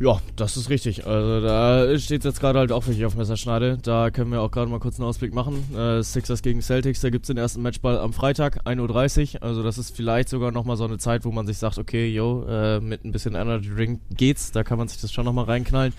Ja, 0.00 0.20
das 0.34 0.56
ist 0.56 0.70
richtig. 0.70 1.06
Also 1.06 1.40
da 1.40 1.96
steht 1.98 2.24
jetzt 2.24 2.40
gerade 2.40 2.58
halt 2.58 2.72
auch 2.72 2.86
wirklich 2.86 3.04
auf 3.04 3.14
Messerschneide. 3.14 3.78
Da 3.80 4.10
können 4.10 4.32
wir 4.32 4.40
auch 4.40 4.50
gerade 4.50 4.68
mal 4.68 4.80
kurz 4.80 4.98
einen 4.98 5.08
Ausblick 5.08 5.32
machen. 5.32 5.62
Äh, 5.74 6.02
Sixers 6.02 6.42
gegen 6.42 6.62
Celtics, 6.62 7.00
da 7.00 7.10
gibt 7.10 7.24
es 7.24 7.28
den 7.28 7.36
ersten 7.36 7.62
Matchball 7.62 7.98
am 7.98 8.12
Freitag, 8.12 8.66
1.30 8.66 9.36
Uhr. 9.36 9.42
Also 9.42 9.62
das 9.62 9.78
ist 9.78 9.94
vielleicht 9.94 10.28
sogar 10.28 10.50
nochmal 10.50 10.76
so 10.76 10.84
eine 10.84 10.98
Zeit, 10.98 11.24
wo 11.24 11.30
man 11.30 11.46
sich 11.46 11.58
sagt, 11.58 11.78
okay, 11.78 12.08
yo, 12.08 12.44
äh, 12.48 12.80
mit 12.80 13.04
ein 13.04 13.12
bisschen 13.12 13.36
Energy 13.36 13.70
Drink 13.72 14.00
geht's. 14.16 14.50
Da 14.50 14.64
kann 14.64 14.78
man 14.78 14.88
sich 14.88 15.00
das 15.00 15.12
schon 15.12 15.24
nochmal 15.24 15.44
reinknallen. 15.44 15.92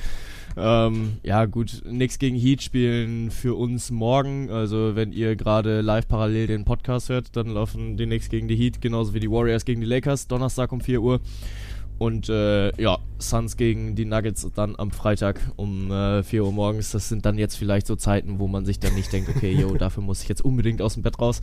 Ähm, 0.58 1.18
ja, 1.24 1.46
gut, 1.46 1.82
nix 1.86 2.20
gegen 2.20 2.38
Heat 2.38 2.64
spielen 2.64 3.32
für 3.32 3.56
uns 3.56 3.92
morgen. 3.92 4.50
Also, 4.50 4.96
wenn 4.96 5.12
ihr 5.12 5.36
gerade 5.36 5.82
live 5.82 6.08
parallel 6.08 6.48
den 6.48 6.66
Podcast 6.66 7.10
hört, 7.10 7.36
dann 7.36 7.48
laufen 7.48 7.98
die 7.98 8.06
Knicks 8.06 8.30
gegen 8.30 8.48
die 8.48 8.56
Heat, 8.56 8.82
genauso 8.82 9.14
wie 9.14 9.20
die 9.20 9.30
Warriors 9.30 9.66
gegen 9.66 9.82
die 9.82 9.88
Lakers, 9.88 10.28
Donnerstag 10.28 10.72
um 10.72 10.82
4 10.82 11.02
Uhr. 11.02 11.20
Und 11.98 12.28
äh, 12.28 12.76
ja, 12.82 12.98
Suns 13.20 13.56
gegen 13.56 13.96
die 13.96 14.04
Nuggets 14.04 14.48
dann 14.54 14.76
am 14.78 14.92
Freitag 14.92 15.40
um 15.56 15.92
äh, 15.92 16.24
4 16.24 16.44
Uhr 16.44 16.52
morgens. 16.52 16.92
Das 16.92 17.08
sind 17.08 17.26
dann 17.26 17.38
jetzt 17.38 17.56
vielleicht 17.56 17.88
so 17.88 17.96
Zeiten, 17.96 18.40
wo 18.40 18.48
man 18.48 18.66
sich 18.66 18.80
dann 18.80 18.96
nicht 18.96 19.14
denkt, 19.14 19.30
okay, 19.30 19.54
yo, 19.54 19.74
dafür 19.78 20.04
muss 20.04 20.22
ich 20.22 20.28
jetzt 20.28 20.44
unbedingt 20.44 20.82
aus 20.82 20.96
dem 20.96 21.04
Bett 21.04 21.20
raus. 21.20 21.40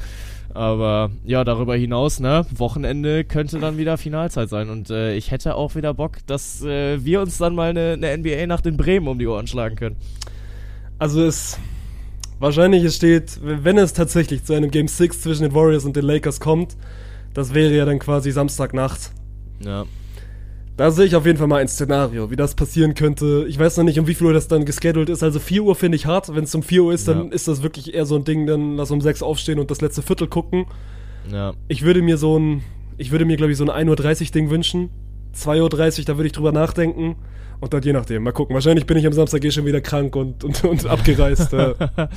Aber 0.52 1.10
ja, 1.24 1.44
darüber 1.44 1.74
hinaus, 1.74 2.20
ne, 2.20 2.44
Wochenende 2.54 3.24
könnte 3.24 3.58
dann 3.60 3.78
wieder 3.78 3.96
Finalzeit 3.96 4.50
sein. 4.50 4.68
Und 4.68 4.90
äh, 4.90 5.14
ich 5.14 5.30
hätte 5.30 5.54
auch 5.54 5.74
wieder 5.74 5.94
Bock, 5.94 6.18
dass 6.26 6.62
äh, 6.62 7.02
wir 7.02 7.22
uns 7.22 7.38
dann 7.38 7.54
mal 7.54 7.70
eine, 7.70 7.92
eine 7.92 8.18
NBA-Nacht 8.18 8.66
in 8.66 8.76
Bremen 8.76 9.08
um 9.08 9.18
die 9.18 9.26
Ohren 9.26 9.46
schlagen 9.46 9.76
können. 9.76 9.96
Also 10.98 11.24
es 11.24 11.58
wahrscheinlich 12.38 12.84
es 12.84 12.96
steht, 12.96 13.40
wenn 13.42 13.78
es 13.78 13.92
tatsächlich 13.92 14.44
zu 14.44 14.52
einem 14.52 14.70
Game 14.70 14.88
6 14.88 15.22
zwischen 15.22 15.44
den 15.44 15.54
Warriors 15.54 15.84
und 15.84 15.96
den 15.96 16.04
Lakers 16.04 16.40
kommt, 16.40 16.76
das 17.34 17.54
wäre 17.54 17.74
ja 17.74 17.86
dann 17.86 17.98
quasi 17.98 18.30
Samstagnacht. 18.32 19.12
Ja. 19.64 19.86
Da 20.82 20.90
sehe 20.90 21.04
ich 21.06 21.14
auf 21.14 21.24
jeden 21.26 21.38
Fall 21.38 21.46
mal 21.46 21.60
ein 21.60 21.68
Szenario, 21.68 22.32
wie 22.32 22.34
das 22.34 22.56
passieren 22.56 22.94
könnte. 22.94 23.46
Ich 23.48 23.56
weiß 23.56 23.76
noch 23.76 23.84
nicht, 23.84 24.00
um 24.00 24.08
wie 24.08 24.14
viel 24.14 24.26
Uhr 24.26 24.32
das 24.32 24.48
dann 24.48 24.64
geschedult 24.64 25.10
ist. 25.10 25.22
Also 25.22 25.38
4 25.38 25.62
Uhr 25.62 25.76
finde 25.76 25.94
ich 25.94 26.06
hart. 26.06 26.34
Wenn 26.34 26.42
es 26.42 26.52
um 26.56 26.64
4 26.64 26.82
Uhr 26.82 26.92
ist, 26.92 27.06
dann 27.06 27.26
Ja. 27.28 27.32
ist 27.32 27.46
das 27.46 27.62
wirklich 27.62 27.94
eher 27.94 28.04
so 28.04 28.16
ein 28.16 28.24
Ding, 28.24 28.48
dann 28.48 28.74
lass 28.74 28.90
um 28.90 29.00
6 29.00 29.22
aufstehen 29.22 29.60
und 29.60 29.70
das 29.70 29.80
letzte 29.80 30.02
Viertel 30.02 30.26
gucken. 30.26 30.66
Ja. 31.30 31.52
Ich 31.68 31.82
würde 31.82 32.02
mir 32.02 32.18
so 32.18 32.36
ein, 32.36 32.64
ich 32.96 33.12
würde 33.12 33.24
mir, 33.24 33.36
glaube 33.36 33.52
ich, 33.52 33.58
so 33.58 33.64
ein 33.64 33.70
1.30 33.88 34.22
Uhr 34.26 34.32
Ding 34.32 34.50
wünschen. 34.50 34.90
2.30 35.34 36.00
Uhr, 36.00 36.04
da 36.04 36.16
würde 36.16 36.26
ich 36.26 36.32
drüber 36.32 36.52
nachdenken. 36.52 37.16
Und 37.62 37.72
dann 37.72 37.82
je 37.84 37.92
nachdem, 37.92 38.24
mal 38.24 38.32
gucken. 38.32 38.54
Wahrscheinlich 38.54 38.86
bin 38.86 38.96
ich 38.96 39.06
am 39.06 39.12
Samstag 39.12 39.44
eh 39.44 39.52
schon 39.52 39.64
wieder 39.64 39.80
krank 39.80 40.16
und, 40.16 40.42
und, 40.42 40.64
und 40.64 40.84
abgereist. 40.88 41.52
ja. 41.52 41.74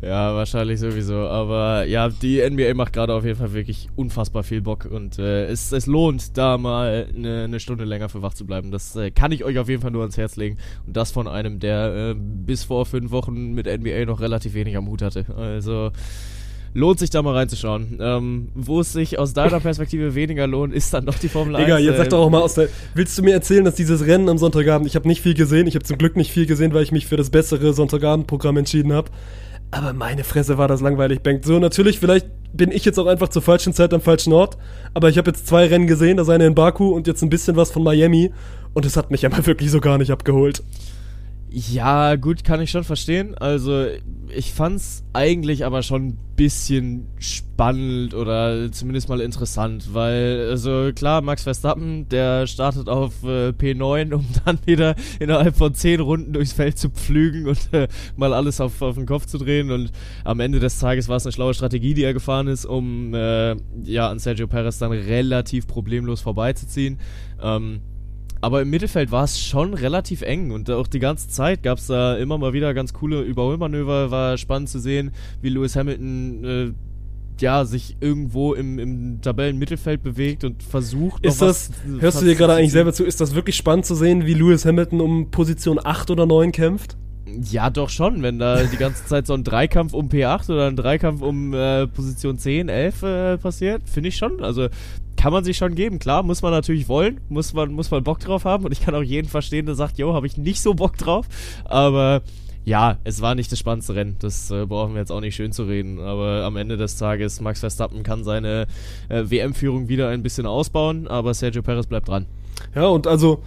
ja, 0.00 0.32
wahrscheinlich 0.36 0.78
sowieso. 0.78 1.16
Aber 1.26 1.84
ja, 1.86 2.08
die 2.08 2.40
NBA 2.40 2.74
macht 2.74 2.92
gerade 2.92 3.12
auf 3.12 3.24
jeden 3.24 3.36
Fall 3.36 3.52
wirklich 3.52 3.88
unfassbar 3.96 4.44
viel 4.44 4.60
Bock 4.60 4.84
und 4.88 5.18
äh, 5.18 5.46
es, 5.46 5.72
es 5.72 5.86
lohnt, 5.86 6.38
da 6.38 6.56
mal 6.56 7.08
eine, 7.12 7.44
eine 7.44 7.58
Stunde 7.58 7.82
länger 7.84 8.10
für 8.10 8.22
wach 8.22 8.34
zu 8.34 8.46
bleiben. 8.46 8.70
Das 8.70 8.94
äh, 8.94 9.10
kann 9.10 9.32
ich 9.32 9.42
euch 9.42 9.58
auf 9.58 9.68
jeden 9.68 9.82
Fall 9.82 9.90
nur 9.90 10.02
ans 10.02 10.16
Herz 10.16 10.36
legen. 10.36 10.58
Und 10.86 10.96
das 10.96 11.10
von 11.10 11.26
einem, 11.26 11.58
der 11.58 12.12
äh, 12.12 12.14
bis 12.16 12.62
vor 12.62 12.86
fünf 12.86 13.10
Wochen 13.10 13.54
mit 13.54 13.66
NBA 13.66 14.04
noch 14.04 14.20
relativ 14.20 14.54
wenig 14.54 14.76
am 14.76 14.86
Hut 14.86 15.02
hatte. 15.02 15.26
Also 15.36 15.90
lohnt 16.74 16.98
sich 16.98 17.10
da 17.10 17.22
mal 17.22 17.34
reinzuschauen. 17.34 17.98
Ähm, 18.00 18.48
wo 18.54 18.80
es 18.80 18.92
sich 18.92 19.18
aus 19.18 19.32
deiner 19.32 19.60
Perspektive 19.60 20.14
weniger 20.14 20.46
lohnt, 20.46 20.72
ist 20.72 20.92
dann 20.94 21.06
doch 21.06 21.18
die 21.18 21.28
Formel 21.28 21.56
1. 21.56 21.64
Digga, 21.64 21.78
jetzt 21.78 21.96
sag 21.96 22.06
äh, 22.06 22.08
doch 22.10 22.20
auch 22.20 22.30
mal 22.30 22.40
aus 22.40 22.54
der. 22.54 22.68
Willst 22.94 23.16
du 23.18 23.22
mir 23.22 23.32
erzählen, 23.32 23.64
dass 23.64 23.74
dieses 23.74 24.06
Rennen 24.06 24.28
am 24.28 24.38
Sonntagabend, 24.38 24.86
ich 24.86 24.96
habe 24.96 25.08
nicht 25.08 25.22
viel 25.22 25.34
gesehen, 25.34 25.66
ich 25.66 25.74
habe 25.74 25.84
zum 25.84 25.98
Glück 25.98 26.16
nicht 26.16 26.30
viel 26.30 26.46
gesehen, 26.46 26.74
weil 26.74 26.82
ich 26.82 26.92
mich 26.92 27.06
für 27.06 27.16
das 27.16 27.30
bessere 27.30 27.72
Sonntagabendprogramm 27.72 28.56
entschieden 28.56 28.92
habe. 28.92 29.10
Aber 29.70 29.94
meine 29.94 30.22
Fresse 30.22 30.58
war 30.58 30.68
das 30.68 30.82
langweilig, 30.82 31.20
Bank. 31.20 31.44
So, 31.44 31.58
natürlich, 31.58 31.98
vielleicht 31.98 32.26
bin 32.52 32.70
ich 32.70 32.84
jetzt 32.84 32.98
auch 32.98 33.06
einfach 33.06 33.28
zur 33.28 33.40
falschen 33.40 33.72
Zeit 33.72 33.94
am 33.94 34.02
falschen 34.02 34.32
Ort. 34.34 34.58
Aber 34.92 35.08
ich 35.08 35.16
habe 35.16 35.30
jetzt 35.30 35.46
zwei 35.46 35.66
Rennen 35.66 35.86
gesehen, 35.86 36.18
das 36.18 36.28
eine 36.28 36.46
in 36.46 36.54
Baku 36.54 36.90
und 36.90 37.06
jetzt 37.06 37.22
ein 37.22 37.30
bisschen 37.30 37.56
was 37.56 37.70
von 37.70 37.82
Miami. 37.82 38.32
Und 38.74 38.84
es 38.84 38.98
hat 38.98 39.10
mich 39.10 39.22
ja 39.22 39.30
mal 39.30 39.46
wirklich 39.46 39.70
so 39.70 39.80
gar 39.80 39.96
nicht 39.96 40.10
abgeholt. 40.10 40.62
Ja, 41.54 42.16
gut, 42.16 42.44
kann 42.44 42.62
ich 42.62 42.70
schon 42.70 42.82
verstehen. 42.82 43.34
Also, 43.34 43.84
ich 44.34 44.52
fand's 44.52 45.04
eigentlich 45.12 45.66
aber 45.66 45.82
schon 45.82 46.06
ein 46.06 46.18
bisschen 46.34 47.08
spannend 47.18 48.14
oder 48.14 48.72
zumindest 48.72 49.10
mal 49.10 49.20
interessant, 49.20 49.92
weil, 49.92 50.48
also 50.48 50.92
klar, 50.94 51.20
Max 51.20 51.42
Verstappen, 51.42 52.08
der 52.08 52.46
startet 52.46 52.88
auf 52.88 53.22
äh, 53.24 53.50
P9, 53.50 54.14
um 54.14 54.24
dann 54.46 54.60
wieder 54.64 54.94
innerhalb 55.20 55.54
von 55.54 55.74
10 55.74 56.00
Runden 56.00 56.32
durchs 56.32 56.54
Feld 56.54 56.78
zu 56.78 56.88
pflügen 56.88 57.46
und 57.46 57.58
äh, 57.72 57.86
mal 58.16 58.32
alles 58.32 58.58
auf, 58.62 58.80
auf 58.80 58.94
den 58.94 59.04
Kopf 59.04 59.26
zu 59.26 59.36
drehen. 59.36 59.70
Und 59.70 59.92
am 60.24 60.40
Ende 60.40 60.58
des 60.58 60.78
Tages 60.78 61.08
war 61.08 61.18
es 61.18 61.26
eine 61.26 61.32
schlaue 61.32 61.52
Strategie, 61.52 61.92
die 61.92 62.04
er 62.04 62.14
gefahren 62.14 62.46
ist, 62.46 62.64
um 62.64 63.12
äh, 63.12 63.56
ja 63.84 64.08
an 64.08 64.18
Sergio 64.18 64.46
Perez 64.46 64.78
dann 64.78 64.92
relativ 64.92 65.66
problemlos 65.66 66.22
vorbeizuziehen. 66.22 66.98
Ähm, 67.42 67.82
aber 68.42 68.60
im 68.62 68.70
Mittelfeld 68.70 69.12
war 69.12 69.22
es 69.22 69.40
schon 69.40 69.72
relativ 69.72 70.22
eng 70.22 70.50
und 70.50 70.68
auch 70.68 70.88
die 70.88 70.98
ganze 70.98 71.28
Zeit 71.28 71.62
gab 71.62 71.78
es 71.78 71.86
da 71.86 72.16
immer 72.16 72.38
mal 72.38 72.52
wieder 72.52 72.74
ganz 72.74 72.92
coole 72.92 73.22
Überholmanöver. 73.22 74.10
War 74.10 74.36
spannend 74.36 74.68
zu 74.68 74.80
sehen, 74.80 75.12
wie 75.40 75.48
Lewis 75.48 75.76
Hamilton 75.76 76.44
äh, 76.44 76.72
ja, 77.40 77.64
sich 77.64 77.96
irgendwo 78.00 78.52
im, 78.54 78.80
im 78.80 79.20
Tabellenmittelfeld 79.20 80.02
bewegt 80.02 80.42
und 80.42 80.60
versucht. 80.62 81.24
Ist 81.24 81.40
das, 81.40 81.70
hörst 82.00 82.20
du 82.20 82.24
dir 82.24 82.34
gerade 82.34 82.54
eigentlich 82.54 82.72
selber 82.72 82.92
zu, 82.92 83.04
ist 83.04 83.20
das 83.20 83.34
wirklich 83.36 83.56
spannend 83.56 83.86
zu 83.86 83.94
sehen, 83.94 84.26
wie 84.26 84.34
Lewis 84.34 84.64
Hamilton 84.64 85.00
um 85.00 85.30
Position 85.30 85.78
8 85.82 86.10
oder 86.10 86.26
9 86.26 86.50
kämpft? 86.50 86.96
Ja, 87.50 87.70
doch 87.70 87.88
schon, 87.90 88.22
wenn 88.22 88.40
da 88.40 88.64
die 88.64 88.76
ganze 88.76 89.06
Zeit 89.06 89.28
so 89.28 89.34
ein 89.34 89.44
Dreikampf 89.44 89.94
um 89.94 90.08
P8 90.08 90.52
oder 90.52 90.66
ein 90.66 90.76
Dreikampf 90.76 91.22
um 91.22 91.54
äh, 91.54 91.86
Position 91.86 92.38
10, 92.38 92.68
11 92.68 93.02
äh, 93.02 93.38
passiert, 93.38 93.88
finde 93.88 94.08
ich 94.08 94.16
schon. 94.16 94.42
Also 94.42 94.68
kann 95.16 95.32
man 95.32 95.44
sich 95.44 95.56
schon 95.56 95.74
geben. 95.74 95.98
Klar, 95.98 96.22
muss 96.22 96.42
man 96.42 96.52
natürlich 96.52 96.88
wollen, 96.88 97.20
muss 97.28 97.52
man, 97.52 97.72
muss 97.72 97.90
man 97.90 98.02
Bock 98.02 98.18
drauf 98.20 98.44
haben 98.44 98.64
und 98.64 98.72
ich 98.72 98.80
kann 98.80 98.94
auch 98.94 99.02
jeden 99.02 99.28
verstehen, 99.28 99.66
der 99.66 99.74
sagt, 99.74 99.98
yo, 99.98 100.14
habe 100.14 100.26
ich 100.26 100.36
nicht 100.36 100.60
so 100.60 100.74
Bock 100.74 100.96
drauf. 100.96 101.26
Aber 101.64 102.22
ja, 102.64 102.98
es 103.04 103.20
war 103.20 103.34
nicht 103.34 103.50
das 103.50 103.58
spannendste 103.58 103.94
Rennen. 103.94 104.16
Das 104.20 104.50
äh, 104.50 104.66
brauchen 104.66 104.94
wir 104.94 105.00
jetzt 105.00 105.10
auch 105.10 105.20
nicht 105.20 105.34
schön 105.34 105.52
zu 105.52 105.64
reden. 105.64 105.98
Aber 105.98 106.44
am 106.44 106.56
Ende 106.56 106.76
des 106.76 106.96
Tages, 106.96 107.40
Max 107.40 107.60
Verstappen 107.60 108.02
kann 108.02 108.24
seine 108.24 108.66
äh, 109.08 109.24
WM-Führung 109.24 109.88
wieder 109.88 110.08
ein 110.08 110.22
bisschen 110.22 110.46
ausbauen, 110.46 111.08
aber 111.08 111.34
Sergio 111.34 111.62
Perez 111.62 111.86
bleibt 111.86 112.08
dran. 112.08 112.26
Ja, 112.74 112.86
und 112.86 113.06
also 113.06 113.42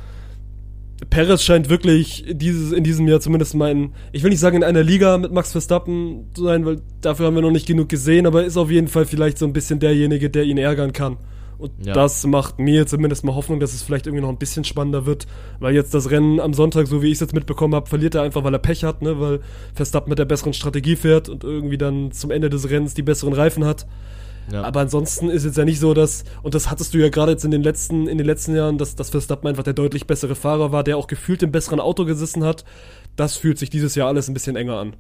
Perez 1.10 1.44
scheint 1.44 1.70
wirklich 1.70 2.26
dieses, 2.30 2.72
in 2.72 2.84
diesem 2.84 3.08
Jahr 3.08 3.20
zumindest 3.20 3.56
mein, 3.56 3.94
ich 4.12 4.24
will 4.24 4.30
nicht 4.30 4.40
sagen 4.40 4.58
in 4.58 4.64
einer 4.64 4.84
Liga 4.84 5.18
mit 5.18 5.32
Max 5.32 5.52
Verstappen 5.52 6.26
zu 6.34 6.44
sein, 6.44 6.66
weil 6.66 6.82
dafür 7.02 7.28
haben 7.28 7.36
wir 7.36 7.42
noch 7.42 7.52
nicht 7.52 7.68
genug 7.68 7.90
gesehen, 7.90 8.26
aber 8.26 8.42
er 8.42 8.48
ist 8.48 8.58
auf 8.58 8.72
jeden 8.72 8.88
Fall 8.88 9.06
vielleicht 9.06 9.38
so 9.38 9.46
ein 9.46 9.54
bisschen 9.54 9.80
derjenige, 9.80 10.30
der 10.30 10.44
ihn 10.44 10.58
ärgern 10.58 10.94
kann. 10.94 11.18
Und 11.58 11.72
Ja. 11.86 11.94
das 11.94 12.26
macht 12.26 12.60
mir 12.60 12.86
zumindest 12.86 13.24
mal 13.24 13.36
Hoffnung, 13.36 13.60
dass 13.60 13.74
es 13.74 13.82
vielleicht 13.82 14.08
irgendwie 14.08 14.22
noch 14.22 14.30
ein 14.30 14.38
bisschen 14.38 14.64
spannender 14.64 15.06
wird, 15.06 15.26
weil 15.60 15.74
jetzt 15.74 15.94
das 15.94 16.10
Rennen 16.12 16.40
am 16.40 16.54
Sonntag, 16.54 16.88
so 16.88 17.02
wie 17.02 17.08
ich 17.08 17.14
es 17.14 17.20
jetzt 17.22 17.34
mitbekommen 17.34 17.76
habe, 17.76 17.88
verliert 17.88 18.16
er 18.16 18.22
einfach, 18.24 18.44
weil 18.44 18.54
er 18.54 18.60
Pech 18.60 18.84
hat, 18.84 19.02
ne, 19.02 19.20
weil 19.20 19.40
Verstappen 19.74 20.10
mit 20.10 20.20
der 20.20 20.26
besseren 20.26 20.54
Strategie 20.54 20.96
fährt 20.96 21.30
und 21.30 21.44
irgendwie 21.44 21.78
dann 21.78 22.12
zum 22.12 22.32
Ende 22.32 22.50
des 22.50 22.70
Rennens 22.70 22.94
die 22.94 23.04
besseren 23.04 23.34
Reifen 23.34 23.66
hat. 23.66 23.86
Ja. 24.52 24.62
Aber 24.62 24.82
ansonsten 24.82 25.30
ist 25.30 25.44
jetzt 25.44 25.58
ja 25.58 25.66
nicht 25.66 25.80
so, 25.80 25.94
dass, 25.96 26.24
und 26.44 26.54
das 26.54 26.70
hattest 26.70 26.94
du 26.94 27.00
ja 27.00 27.10
gerade 27.10 27.32
jetzt 27.32 27.46
in 27.46 27.52
den 27.52 27.64
letzten, 27.64 28.08
in 28.08 28.18
den 28.20 28.28
letzten 28.28 28.56
Jahren, 28.56 28.78
dass, 28.78 28.96
dass 28.96 29.10
Verstappen 29.10 29.48
einfach 29.48 29.64
der 29.64 29.74
deutlich 29.74 30.06
bessere 30.06 30.36
Fahrer 30.36 30.72
war, 30.72 30.84
der 30.84 30.98
auch 30.98 31.08
gefühlt 31.08 31.42
im 31.42 31.52
besseren 31.52 31.80
Auto 31.80 32.06
gesessen 32.06 32.44
hat. 32.44 32.64
Das 33.16 33.38
fühlt 33.38 33.58
sich 33.58 33.72
dieses 33.72 33.96
Jahr 33.96 34.08
alles 34.08 34.28
ein 34.28 34.34
bisschen 34.36 34.56
enger 34.56 34.78
an. 34.78 34.96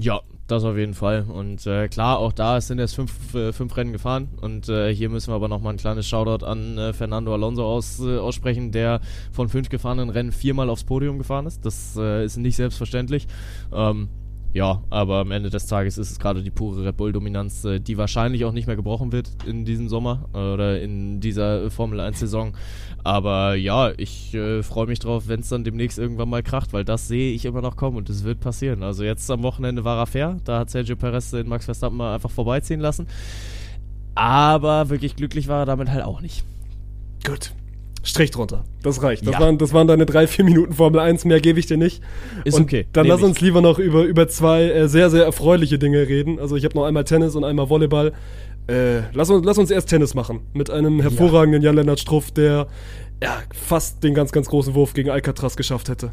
Ja, 0.00 0.20
das 0.46 0.64
auf 0.64 0.76
jeden 0.76 0.94
Fall. 0.94 1.24
Und 1.28 1.66
äh, 1.66 1.88
klar, 1.88 2.18
auch 2.18 2.32
da 2.32 2.60
sind 2.60 2.78
jetzt 2.78 2.94
fünf, 2.94 3.34
äh, 3.34 3.52
fünf 3.52 3.76
Rennen 3.76 3.92
gefahren. 3.92 4.28
Und 4.40 4.68
äh, 4.68 4.94
hier 4.94 5.08
müssen 5.08 5.30
wir 5.30 5.34
aber 5.34 5.48
nochmal 5.48 5.74
ein 5.74 5.78
kleines 5.78 6.06
Shoutout 6.06 6.44
an 6.44 6.78
äh, 6.78 6.92
Fernando 6.92 7.32
Alonso 7.32 7.64
aus, 7.64 8.00
äh, 8.00 8.18
aussprechen, 8.18 8.72
der 8.72 9.00
von 9.32 9.48
fünf 9.48 9.68
gefahrenen 9.68 10.10
Rennen 10.10 10.32
viermal 10.32 10.70
aufs 10.70 10.84
Podium 10.84 11.18
gefahren 11.18 11.46
ist. 11.46 11.64
Das 11.64 11.96
äh, 11.96 12.24
ist 12.24 12.36
nicht 12.36 12.56
selbstverständlich. 12.56 13.26
Ähm, 13.72 14.08
ja, 14.52 14.82
aber 14.90 15.20
am 15.20 15.30
Ende 15.30 15.48
des 15.48 15.66
Tages 15.66 15.96
ist 15.96 16.10
es 16.10 16.18
gerade 16.18 16.42
die 16.42 16.50
pure 16.50 16.84
Red 16.84 16.98
Bull-Dominanz, 16.98 17.66
die 17.80 17.96
wahrscheinlich 17.96 18.44
auch 18.44 18.52
nicht 18.52 18.66
mehr 18.66 18.76
gebrochen 18.76 19.10
wird 19.10 19.30
in 19.46 19.64
diesem 19.64 19.88
Sommer 19.88 20.28
oder 20.34 20.78
in 20.78 21.20
dieser 21.20 21.70
Formel 21.70 22.00
1-Saison. 22.00 22.52
Aber 23.04 23.54
ja, 23.56 23.90
ich 23.96 24.32
äh, 24.34 24.62
freue 24.62 24.86
mich 24.86 25.00
drauf, 25.00 25.24
wenn 25.26 25.40
es 25.40 25.48
dann 25.48 25.64
demnächst 25.64 25.98
irgendwann 25.98 26.28
mal 26.28 26.42
kracht, 26.42 26.72
weil 26.72 26.84
das 26.84 27.08
sehe 27.08 27.32
ich 27.34 27.44
immer 27.44 27.60
noch 27.60 27.76
kommen 27.76 27.96
und 27.96 28.08
es 28.08 28.22
wird 28.22 28.38
passieren. 28.40 28.82
Also 28.84 29.02
jetzt 29.02 29.28
am 29.30 29.42
Wochenende 29.42 29.84
war 29.84 29.98
er 29.98 30.06
fair, 30.06 30.36
da 30.44 30.60
hat 30.60 30.70
Sergio 30.70 30.94
Perez 30.96 31.30
den 31.30 31.48
Max 31.48 31.64
Verstappen 31.64 31.96
mal 31.98 32.14
einfach 32.14 32.30
vorbeiziehen 32.30 32.78
lassen. 32.80 33.06
Aber 34.14 34.90
wirklich 34.90 35.16
glücklich 35.16 35.48
war 35.48 35.60
er 35.62 35.66
damit 35.66 35.90
halt 35.90 36.04
auch 36.04 36.20
nicht. 36.20 36.44
Gut. 37.26 37.52
Strich 38.04 38.32
drunter. 38.32 38.64
Das 38.82 39.00
reicht. 39.02 39.24
Das, 39.26 39.34
Ja. 39.34 39.40
waren, 39.40 39.58
das 39.58 39.72
waren 39.72 39.86
deine 39.86 40.06
drei, 40.06 40.26
vier 40.26 40.44
Minuten 40.44 40.72
Formel 40.72 40.98
1. 41.00 41.24
Mehr 41.24 41.40
gebe 41.40 41.60
ich 41.60 41.66
dir 41.66 41.76
nicht. 41.76 42.02
Ist 42.44 42.56
Und 42.56 42.62
okay. 42.64 42.86
Dann 42.92 43.06
lass 43.06 43.20
ich. 43.20 43.26
uns 43.26 43.40
lieber 43.40 43.60
noch 43.60 43.78
über, 43.78 44.02
über 44.02 44.26
zwei 44.26 44.64
äh, 44.64 44.88
sehr, 44.88 45.08
sehr 45.08 45.24
erfreuliche 45.24 45.78
Dinge 45.78 46.08
reden. 46.08 46.40
Also 46.40 46.56
ich 46.56 46.64
habe 46.64 46.74
noch 46.76 46.84
einmal 46.84 47.04
Tennis 47.04 47.36
und 47.36 47.44
einmal 47.44 47.70
Volleyball. 47.70 48.12
Äh, 48.68 49.00
lass, 49.12 49.28
uns, 49.30 49.44
lass 49.44 49.58
uns 49.58 49.70
erst 49.70 49.88
Tennis 49.88 50.14
machen. 50.14 50.40
Mit 50.54 50.70
einem 50.70 51.00
hervorragenden 51.00 51.62
Jan-Lennart 51.62 52.00
Struff, 52.00 52.30
der 52.30 52.68
ja, 53.22 53.36
fast 53.52 54.02
den 54.04 54.14
ganz, 54.14 54.32
ganz 54.32 54.48
großen 54.48 54.74
Wurf 54.74 54.94
gegen 54.94 55.10
Alcatraz 55.10 55.56
geschafft 55.56 55.88
hätte. 55.88 56.12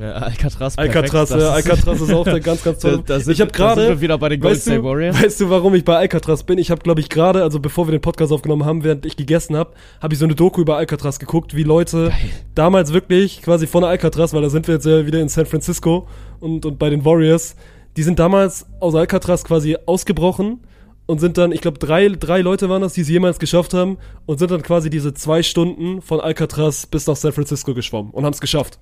Ja, 0.00 0.12
Alcatraz. 0.12 0.76
perfekt. 0.76 0.96
Alcatraz, 0.96 1.30
ja, 1.30 1.36
ist- 1.36 1.44
Alcatraz 1.44 2.00
ist 2.02 2.12
auch 2.12 2.24
der 2.24 2.40
ganz, 2.40 2.62
ganz 2.62 2.78
tolle. 2.80 2.98
Da- 2.98 3.02
da 3.14 3.20
sind- 3.20 3.32
ich 3.32 3.40
habe 3.40 3.50
gerade 3.52 4.00
wieder 4.02 4.18
bei 4.18 4.28
den 4.28 4.38
Golden 4.40 4.54
weißt 4.54 4.62
State 4.66 4.78
du, 4.80 4.84
Warriors. 4.84 5.22
Weißt 5.22 5.40
du, 5.40 5.48
warum 5.50 5.74
ich 5.74 5.84
bei 5.84 5.96
Alcatraz 5.96 6.42
bin? 6.42 6.58
Ich 6.58 6.70
habe, 6.70 6.82
glaube 6.82 7.00
ich, 7.00 7.08
gerade, 7.08 7.42
also 7.42 7.58
bevor 7.58 7.86
wir 7.88 7.92
den 7.92 8.02
Podcast 8.02 8.30
aufgenommen 8.30 8.66
haben, 8.66 8.84
während 8.84 9.06
ich 9.06 9.16
gegessen 9.16 9.56
habe, 9.56 9.72
habe 10.02 10.12
ich 10.12 10.18
so 10.18 10.26
eine 10.26 10.34
Doku 10.34 10.60
über 10.60 10.76
Alcatraz 10.76 11.18
geguckt, 11.18 11.56
wie 11.56 11.62
Leute 11.62 12.12
damals 12.54 12.92
wirklich 12.92 13.40
quasi 13.40 13.66
von 13.66 13.82
Alcatraz, 13.82 14.34
weil 14.34 14.42
da 14.42 14.50
sind 14.50 14.66
wir 14.68 14.74
jetzt 14.74 14.84
ja 14.86 15.06
wieder 15.06 15.20
in 15.20 15.30
San 15.30 15.46
Francisco 15.46 16.06
und, 16.40 16.66
und 16.66 16.78
bei 16.78 16.90
den 16.90 17.04
Warriors, 17.06 17.56
die 17.96 18.02
sind 18.02 18.18
damals 18.18 18.66
aus 18.80 18.94
Alcatraz 18.94 19.42
quasi 19.42 19.76
ausgebrochen 19.86 20.60
und 21.08 21.20
sind 21.20 21.38
dann, 21.38 21.52
ich 21.52 21.62
glaube, 21.62 21.78
drei, 21.78 22.06
drei 22.08 22.42
Leute 22.42 22.68
waren 22.68 22.82
das, 22.82 22.92
die 22.92 23.00
es 23.00 23.08
jemals 23.08 23.38
geschafft 23.38 23.72
haben 23.72 23.96
und 24.26 24.38
sind 24.38 24.50
dann 24.50 24.62
quasi 24.62 24.90
diese 24.90 25.14
zwei 25.14 25.42
Stunden 25.42 26.02
von 26.02 26.20
Alcatraz 26.20 26.84
bis 26.84 27.06
nach 27.06 27.16
San 27.16 27.32
Francisco 27.32 27.72
geschwommen 27.72 28.12
und 28.12 28.26
haben 28.26 28.34
es 28.34 28.42
geschafft. 28.42 28.78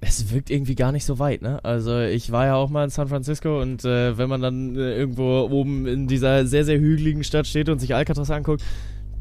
Es 0.00 0.32
wirkt 0.32 0.50
irgendwie 0.50 0.74
gar 0.74 0.90
nicht 0.90 1.04
so 1.04 1.20
weit, 1.20 1.42
ne? 1.42 1.62
Also 1.64 2.00
ich 2.00 2.32
war 2.32 2.46
ja 2.46 2.56
auch 2.56 2.70
mal 2.70 2.82
in 2.82 2.90
San 2.90 3.06
Francisco 3.06 3.62
und 3.62 3.84
äh, 3.84 4.18
wenn 4.18 4.28
man 4.28 4.42
dann 4.42 4.74
äh, 4.74 4.96
irgendwo 4.96 5.42
oben 5.48 5.86
in 5.86 6.08
dieser 6.08 6.44
sehr, 6.44 6.64
sehr 6.64 6.78
hügeligen 6.78 7.22
Stadt 7.22 7.46
steht 7.46 7.68
und 7.68 7.78
sich 7.78 7.94
Alcatraz 7.94 8.30
anguckt, 8.30 8.64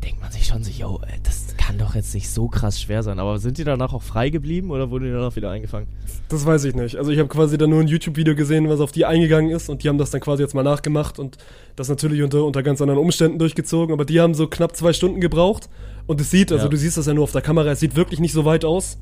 denkt 0.03 0.19
man 0.19 0.31
sich 0.31 0.45
schon 0.47 0.63
so, 0.63 0.71
yo, 0.71 1.01
äh, 1.03 1.19
das 1.21 1.48
kann 1.69 1.77
doch 1.77 1.93
jetzt 1.93 2.15
nicht 2.15 2.29
so 2.31 2.47
krass 2.47 2.81
schwer 2.81 3.03
sein. 3.03 3.19
Aber 3.19 3.37
sind 3.37 3.59
die 3.59 3.63
danach 3.63 3.93
auch 3.93 4.01
frei 4.01 4.29
geblieben 4.31 4.71
oder 4.71 4.89
wurden 4.89 5.05
die 5.05 5.11
danach 5.11 5.35
wieder 5.35 5.51
eingefangen? 5.51 5.87
Das 6.27 6.43
weiß 6.43 6.63
ich 6.63 6.73
nicht. 6.73 6.95
Also 6.95 7.11
ich 7.11 7.19
habe 7.19 7.29
quasi 7.29 7.59
dann 7.59 7.69
nur 7.69 7.79
ein 7.79 7.87
YouTube-Video 7.87 8.33
gesehen, 8.35 8.67
was 8.69 8.79
auf 8.79 8.91
die 8.91 9.05
eingegangen 9.05 9.51
ist 9.51 9.69
und 9.69 9.83
die 9.83 9.89
haben 9.89 9.99
das 9.99 10.09
dann 10.09 10.19
quasi 10.19 10.41
jetzt 10.41 10.55
mal 10.55 10.63
nachgemacht 10.63 11.19
und 11.19 11.37
das 11.75 11.87
natürlich 11.87 12.23
unter, 12.23 12.43
unter 12.43 12.63
ganz 12.63 12.81
anderen 12.81 12.99
Umständen 12.99 13.37
durchgezogen, 13.37 13.93
aber 13.93 14.03
die 14.03 14.19
haben 14.19 14.33
so 14.33 14.47
knapp 14.47 14.75
zwei 14.75 14.93
Stunden 14.93 15.21
gebraucht 15.21 15.69
und 16.07 16.19
es 16.19 16.31
sieht, 16.31 16.51
also 16.51 16.65
Ja. 16.65 16.69
du 16.69 16.77
siehst 16.77 16.97
das 16.97 17.05
ja 17.05 17.13
nur 17.13 17.23
auf 17.23 17.31
der 17.33 17.41
Kamera, 17.43 17.69
es 17.69 17.79
sieht 17.81 17.95
wirklich 17.95 18.19
nicht 18.19 18.33
so 18.33 18.45
weit 18.45 18.65
aus, 18.65 18.97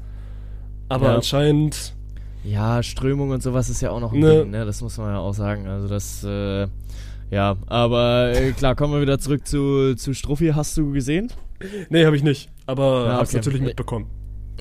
aber 0.90 1.06
Ja. 1.08 1.16
anscheinend, 1.16 1.94
Ja, 2.44 2.84
Strömung 2.84 3.30
und 3.32 3.42
sowas 3.44 3.70
ist 3.70 3.82
ja 3.82 3.92
auch 3.92 4.00
noch 4.02 4.12
ein 4.14 4.20
Ne. 4.20 4.42
Ding, 4.44 4.52
ne? 4.52 4.66
Das 4.66 4.82
muss 4.82 4.98
man 4.98 5.12
ja 5.14 5.20
auch 5.20 5.34
sagen. 5.34 5.68
Also 5.68 5.88
das, 5.90 6.24
äh, 6.24 6.68
ja, 7.32 7.56
aber 7.66 8.32
äh, 8.34 8.52
klar, 8.52 8.74
kommen 8.76 8.94
wir 8.94 9.02
wieder 9.02 9.20
zurück 9.20 9.46
zu, 9.48 9.96
zu 9.96 10.14
Struffi. 10.14 10.52
Hast 10.56 10.78
du 10.78 10.92
gesehen? 10.94 11.30
Nee, 11.90 12.06
habe 12.06 12.16
ich 12.16 12.24
nicht, 12.24 12.50
aber 12.66 13.06
Ja, 13.08 13.18
hab's 13.18 13.30
okay. 13.30 13.38
natürlich 13.38 13.62
mitbekommen. 13.62 14.08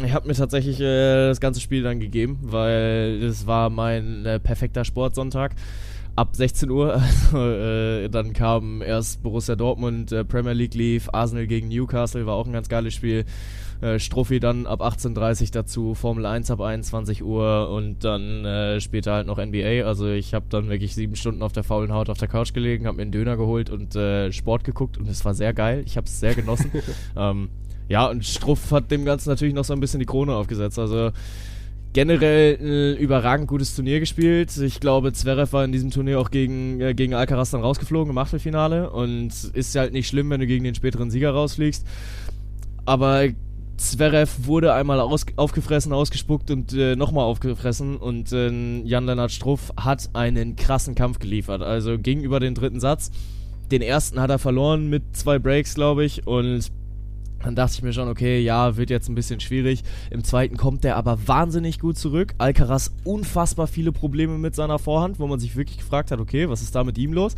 Ich 0.05 0.13
habe 0.13 0.29
mir 0.29 0.35
tatsächlich 0.35 0.79
äh, 0.81 1.29
das 1.29 1.41
ganze 1.41 1.61
Spiel 1.61 1.83
dann 1.83 2.01
gegeben, 2.01 2.39
weil 2.43 3.21
das 3.21 3.47
war 3.47 3.71
mein 3.71 4.27
äh, 4.27 4.39
perfekter 4.39 4.85
Sportsonntag. 4.85 5.55
Ab 6.17 6.37
16 6.37 6.71
Uhr, 6.71 6.95
also, 7.33 7.39
äh, 7.39 8.09
dann 8.09 8.33
kam 8.33 8.83
erst 8.83 9.23
Borussia 9.23 9.55
Dortmund, 9.57 10.13
äh, 10.13 10.25
Premier 10.25 10.53
League 10.53 10.75
lief, 10.75 11.09
Arsenal 11.13 11.47
gegen 11.47 11.69
Newcastle, 11.69 12.27
war 12.27 12.35
auch 12.35 12.47
ein 12.47 12.53
ganz 12.53 12.69
geiles 12.69 12.95
Spiel. 12.95 13.25
Äh, 13.87 14.01
Strophi 14.01 14.41
dann 14.41 14.67
ab 14.67 14.83
18.30 14.83 15.43
Uhr 15.43 15.49
dazu, 15.53 15.95
Formel 15.95 16.27
1 16.27 16.51
ab 16.51 16.61
21 16.61 17.23
Uhr 17.23 17.71
und 17.71 18.03
dann 18.03 18.45
äh, 18.45 18.81
später 18.81 19.13
halt 19.13 19.29
noch 19.29 19.39
NBA. 19.39 19.85
Also 19.87 20.09
ich 20.09 20.35
habe 20.35 20.47
dann 20.49 20.69
wirklich 20.69 20.95
sieben 20.95 21.15
Stunden 21.15 21.41
auf 21.43 21.53
der 21.53 21.63
faulen 21.63 21.93
Haut 21.93 22.11
auf 22.11 22.19
der 22.19 22.27
Couch 22.27 22.53
gelegen, 22.53 22.87
habe 22.87 22.97
mir 22.97 23.03
einen 23.03 23.13
Döner 23.13 23.37
geholt 23.37 23.71
und 23.71 23.95
äh, 23.95 24.33
Sport 24.33 24.65
geguckt 24.65 24.99
und 24.99 25.09
es 25.09 25.25
war 25.25 25.35
sehr 25.35 25.55
geil. 25.55 25.85
Ich 25.87 25.97
habe 25.97 26.07
es 26.07 26.19
sehr 26.19 26.35
genossen. 26.35 26.73
ähm, 27.17 27.49
ja, 27.89 28.07
und 28.07 28.25
Struff 28.25 28.73
hat 28.73 28.91
dem 28.91 29.05
Ganzen 29.05 29.29
natürlich 29.29 29.55
noch 29.55 29.65
so 29.65 29.73
ein 29.73 29.79
bisschen 29.79 30.01
die 30.01 30.07
Krone 30.07 30.35
aufgesetzt. 30.35 30.81
Also 30.81 31.13
generell 31.93 32.59
ein 32.61 32.97
überragend 32.97 33.47
gutes 33.47 33.77
Turnier 33.77 34.01
gespielt. 34.01 34.57
Ich 34.57 34.81
glaube, 34.81 35.13
Zverev 35.13 35.53
war 35.53 35.65
in 35.65 35.71
diesem 35.71 35.93
Turnier 35.93 36.19
auch 36.19 36.33
gegen, 36.33 36.81
äh, 36.81 36.93
gegen 36.95 37.15
Alcaraz 37.15 37.53
dann 37.53 37.61
rausgeflogen 37.61 38.11
im 38.11 38.19
Achtelfinale. 38.19 38.91
Und 38.91 39.33
ist 39.55 39.77
ja 39.77 39.83
halt 39.83 39.93
nicht 39.93 40.09
schlimm, 40.09 40.29
wenn 40.31 40.41
du 40.41 40.49
gegen 40.49 40.65
den 40.65 40.75
späteren 40.75 41.13
Sieger 41.13 41.31
rausfliegst. 41.31 41.87
Aber 42.85 43.29
Zverev 43.77 44.47
wurde 44.47 44.73
einmal 44.73 45.01
aus, 45.01 45.27
aufgefressen, 45.37 45.93
ausgespuckt 45.93 46.51
und 46.51 46.73
äh, 46.73 46.97
nochmal 46.97 47.25
aufgefressen. 47.25 47.97
Und 47.97 48.33
äh, 48.33 48.81
Jan-Lennart 48.83 49.33
Struff 49.33 49.73
hat 49.77 50.11
einen 50.15 50.57
krassen 50.57 50.95
Kampf 50.95 51.19
geliefert. 51.19 51.63
Also 51.63 51.99
gegenüber 51.99 52.41
den 52.41 52.55
dritten 52.55 52.81
Satz. 52.81 53.11
Den 53.71 53.83
ersten 53.83 54.21
hat 54.21 54.31
er 54.31 54.39
verloren 54.39 54.89
mit 54.89 55.17
zwei 55.17 55.39
Breaks, 55.39 55.75
glaube 55.75 56.05
ich. 56.05 56.27
Und 56.27 56.71
dann 57.43 57.55
dachte 57.55 57.75
ich 57.75 57.83
mir 57.83 57.93
schon, 57.93 58.09
okay, 58.09 58.41
ja, 58.41 58.77
wird 58.77 58.91
jetzt 58.91 59.09
ein 59.09 59.15
bisschen 59.15 59.41
schwierig. 59.41 59.83
Im 60.11 60.25
zweiten 60.25 60.57
kommt 60.57 60.85
der 60.85 60.97
aber 60.97 61.29
wahnsinnig 61.29 61.79
gut 61.79 61.99
zurück. 61.99 62.35
Alcaraz 62.39 62.93
unfassbar 63.05 63.67
viele 63.67 63.93
Probleme 63.93 64.39
mit 64.39 64.55
seiner 64.55 64.79
Vorhand, 64.79 65.19
wo 65.19 65.27
man 65.27 65.39
sich 65.39 65.55
wirklich 65.55 65.79
gefragt 65.79 66.11
hat, 66.11 66.19
okay, 66.19 66.49
was 66.49 66.63
ist 66.63 66.75
da 66.75 66.83
mit 66.83 66.99
ihm 66.99 67.13
los? 67.13 67.35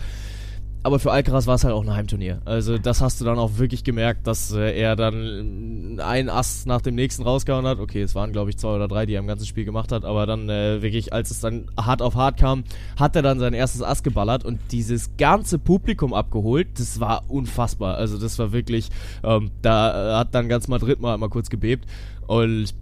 Aber 0.85 1.01
für 1.01 1.11
Alcaraz 1.11 1.47
war 1.47 1.57
es 1.57 1.65
halt 1.65 1.75
auch 1.75 1.83
ein 1.83 1.93
Heimturnier. 1.93 2.41
Also 2.45 2.79
das 2.79 3.01
hast 3.01 3.21
du 3.21 3.25
dann 3.25 3.39
auch 3.39 3.59
wirklich 3.59 3.83
gemerkt, 3.83 4.27
dass 4.27 4.53
äh, 4.53 4.79
er 4.79 4.95
dann 4.95 5.99
äh, 5.99 6.03
einen 6.03 6.31
Ast 6.31 6.67
nach 6.67 6.81
dem 6.81 6.95
nächsten 6.95 7.25
rausgehauen 7.25 7.67
hat. 7.67 7.81
Okay, 7.81 8.03
es 8.03 8.15
waren 8.15 8.33
glaube 8.33 8.51
ich 8.51 8.59
zwei 8.59 8.77
oder 8.77 8.87
drei, 8.87 9.05
die 9.05 9.15
er 9.15 9.21
im 9.21 9.27
ganzen 9.27 9.47
Spiel 9.47 9.65
gemacht 9.65 9.91
hat. 9.91 10.05
Aber 10.05 10.25
dann 10.25 10.49
äh, 10.49 10.81
wirklich, 10.81 11.13
als 11.13 11.31
es 11.31 11.41
dann 11.41 11.67
hart 11.77 12.01
auf 12.01 12.15
hart 12.15 12.39
kam, 12.39 12.63
hat 12.99 13.17
er 13.17 13.23
dann 13.23 13.41
sein 13.41 13.55
erstes 13.55 13.83
Ass 13.83 14.03
geballert 14.03 14.45
und 14.45 14.61
dieses 14.71 15.17
ganze 15.17 15.59
Publikum 15.59 16.15
abgeholt. 16.15 16.69
Das 16.79 17.01
war 17.01 17.25
unfassbar. 17.29 17.97
Also 17.97 18.17
das 18.17 18.39
war 18.39 18.53
wirklich, 18.53 18.89
ähm, 19.25 19.51
da 19.63 20.13
äh, 20.13 20.19
hat 20.19 20.35
dann 20.35 20.49
ganz 20.49 20.69
Madrid 20.69 21.01
mal, 21.01 21.19
mal 21.19 21.29
kurz 21.29 21.51
gebebt. 21.51 21.87
Und 22.29 22.73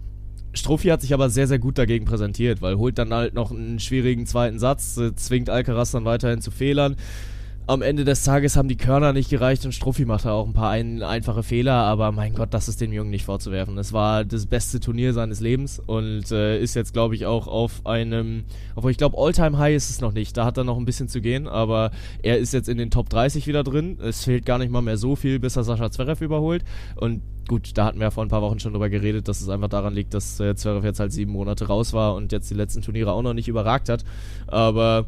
Struffi 0.53 0.89
hat 0.89 1.01
sich 1.01 1.13
aber 1.13 1.29
sehr, 1.29 1.47
sehr 1.47 1.59
gut 1.59 1.77
dagegen 1.77 2.05
präsentiert, 2.05 2.61
weil 2.61 2.77
holt 2.77 2.97
dann 2.97 3.13
halt 3.13 3.33
noch 3.33 3.51
einen 3.51 3.79
schwierigen 3.79 4.25
zweiten 4.25 4.59
Satz, 4.59 4.97
äh, 4.97 5.15
zwingt 5.15 5.49
Alcaraz 5.49 5.91
dann 5.91 6.05
weiterhin 6.05 6.41
zu 6.41 6.51
Fehlern. 6.51 6.95
Am 7.69 7.81
Ende 7.81 8.05
des 8.05 8.23
Tages 8.23 8.55
haben 8.55 8.69
die 8.69 8.77
Körner 8.77 9.11
nicht 9.11 9.29
gereicht 9.29 9.65
und 9.65 9.73
Struffi 9.73 10.05
machte 10.05 10.31
auch 10.31 10.47
ein 10.47 10.53
paar 10.53 10.69
ein, 10.69 11.03
einfache 11.03 11.43
Fehler, 11.43 11.73
aber 11.73 12.13
mein 12.13 12.33
Gott, 12.33 12.53
das 12.53 12.69
ist 12.69 12.79
dem 12.79 12.93
Jungen 12.93 13.09
nicht 13.09 13.25
vorzuwerfen. 13.25 13.77
Es 13.77 13.91
war 13.91 14.23
das 14.23 14.45
beste 14.45 14.79
Turnier 14.79 15.11
seines 15.11 15.41
Lebens 15.41 15.77
und 15.85 16.31
äh, 16.31 16.61
ist 16.61 16.75
jetzt, 16.75 16.93
glaube 16.93 17.15
ich, 17.15 17.25
auch 17.25 17.45
auf 17.47 17.85
einem, 17.85 18.45
obwohl 18.77 18.91
ich 18.91 18.97
glaube, 18.97 19.17
All-Time-High 19.17 19.75
ist 19.75 19.89
es 19.89 19.99
noch 19.99 20.13
nicht, 20.13 20.37
da 20.37 20.45
hat 20.45 20.57
er 20.57 20.63
noch 20.63 20.77
ein 20.77 20.85
bisschen 20.85 21.09
zu 21.09 21.19
gehen, 21.19 21.45
aber 21.45 21.91
er 22.23 22.37
ist 22.37 22.53
jetzt 22.53 22.69
in 22.69 22.77
den 22.77 22.89
Top 22.89 23.09
30 23.09 23.47
wieder 23.47 23.65
drin. 23.65 23.97
Es 24.01 24.23
fehlt 24.23 24.45
gar 24.45 24.59
nicht 24.59 24.71
mal 24.71 24.81
mehr 24.81 24.95
so 24.95 25.17
viel, 25.17 25.37
bis 25.37 25.57
er 25.57 25.65
Sascha 25.65 25.91
Zverev 25.91 26.23
überholt 26.23 26.63
und 26.95 27.21
gut, 27.49 27.71
da 27.73 27.83
hatten 27.83 27.99
wir 27.99 28.05
ja 28.05 28.11
vor 28.11 28.23
ein 28.23 28.29
paar 28.29 28.41
Wochen 28.41 28.59
schon 28.59 28.71
drüber 28.71 28.89
geredet, 28.89 29.27
dass 29.27 29.41
es 29.41 29.49
einfach 29.49 29.67
daran 29.67 29.93
liegt, 29.93 30.13
dass 30.13 30.39
äh, 30.39 30.55
Zverev 30.55 30.85
jetzt 30.85 31.01
halt 31.01 31.11
sieben 31.11 31.33
Monate 31.33 31.67
raus 31.67 31.91
war 31.91 32.15
und 32.15 32.31
jetzt 32.31 32.49
die 32.49 32.55
letzten 32.55 32.81
Turniere 32.81 33.11
auch 33.11 33.23
noch 33.23 33.33
nicht 33.33 33.49
überragt 33.49 33.89
hat, 33.89 34.05
aber 34.47 35.05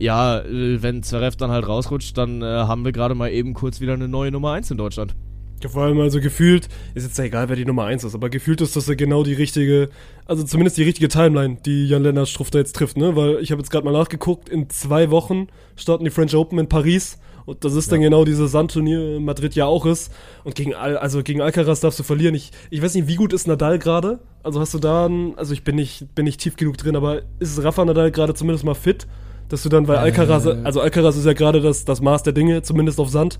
ja, 0.00 0.40
äh, 0.40 0.82
wenn 0.82 1.02
Zverev 1.02 1.36
dann 1.36 1.50
halt 1.50 1.66
rausrutscht, 1.66 2.16
dann 2.16 2.42
äh, 2.42 2.44
haben 2.44 2.84
wir 2.84 2.92
gerade 2.92 3.14
mal 3.14 3.30
eben 3.30 3.54
kurz 3.54 3.80
wieder 3.80 3.94
eine 3.94 4.08
neue 4.08 4.30
Nummer 4.30 4.52
1 4.52 4.70
in 4.70 4.76
Deutschland. 4.76 5.14
Ja, 5.62 5.68
vor 5.68 5.82
allem 5.82 5.98
also 6.00 6.20
gefühlt, 6.20 6.68
ist 6.94 7.04
jetzt 7.04 7.18
ja 7.18 7.24
egal, 7.24 7.48
wer 7.48 7.56
die 7.56 7.64
Nummer 7.64 7.84
1 7.84 8.04
ist, 8.04 8.14
aber 8.14 8.30
gefühlt 8.30 8.60
ist 8.60 8.76
das 8.76 8.86
ja 8.86 8.94
genau 8.94 9.24
die 9.24 9.34
richtige, 9.34 9.88
also 10.24 10.44
zumindest 10.44 10.76
die 10.76 10.84
richtige 10.84 11.08
Timeline, 11.08 11.56
die 11.66 11.88
Jan-Lennart 11.88 12.28
Struff 12.28 12.50
da 12.50 12.58
jetzt 12.58 12.76
trifft, 12.76 12.96
ne? 12.96 13.16
Weil 13.16 13.40
ich 13.40 13.50
habe 13.50 13.60
jetzt 13.60 13.70
gerade 13.70 13.84
mal 13.84 13.92
nachgeguckt, 13.92 14.48
in 14.48 14.70
zwei 14.70 15.10
Wochen 15.10 15.48
starten 15.74 16.04
die 16.04 16.10
French 16.10 16.36
Open 16.36 16.60
in 16.60 16.68
Paris 16.68 17.18
und 17.48 17.64
das 17.64 17.72
ist 17.72 17.90
dann 17.90 18.02
genau 18.02 18.26
dieses 18.26 18.52
Sandturnier 18.52 19.16
in 19.16 19.24
Madrid 19.24 19.54
ja 19.54 19.64
auch 19.64 19.86
ist. 19.86 20.12
Und 20.44 20.54
gegen 20.54 20.74
Al 20.74 20.98
also 20.98 21.22
gegen 21.22 21.40
Alcaraz 21.40 21.80
darfst 21.80 21.98
du 21.98 22.02
verlieren. 22.02 22.34
Ich, 22.34 22.50
ich 22.68 22.82
weiß 22.82 22.94
nicht, 22.94 23.08
wie 23.08 23.16
gut 23.16 23.32
ist 23.32 23.46
Nadal 23.46 23.78
gerade? 23.78 24.18
Also 24.42 24.60
hast 24.60 24.74
du 24.74 24.78
da 24.78 25.06
ein, 25.06 25.32
also 25.38 25.54
ich 25.54 25.64
bin 25.64 25.76
nicht, 25.76 26.14
bin 26.14 26.26
nicht 26.26 26.40
tief 26.40 26.56
genug 26.56 26.76
drin, 26.76 26.94
aber 26.94 27.22
ist 27.38 27.64
Rafa 27.64 27.86
Nadal 27.86 28.10
gerade 28.10 28.34
zumindest 28.34 28.66
mal 28.66 28.74
fit? 28.74 29.06
Dass 29.48 29.62
du 29.62 29.68
dann, 29.68 29.88
weil 29.88 29.96
Alcaraz, 29.96 30.46
also 30.46 30.80
Alcaraz 30.80 31.16
ist 31.16 31.24
ja 31.24 31.32
gerade 31.32 31.60
das, 31.60 31.84
das 31.84 32.00
Maß 32.02 32.22
der 32.22 32.32
Dinge, 32.34 32.62
zumindest 32.62 33.00
auf 33.00 33.08
Sand. 33.08 33.38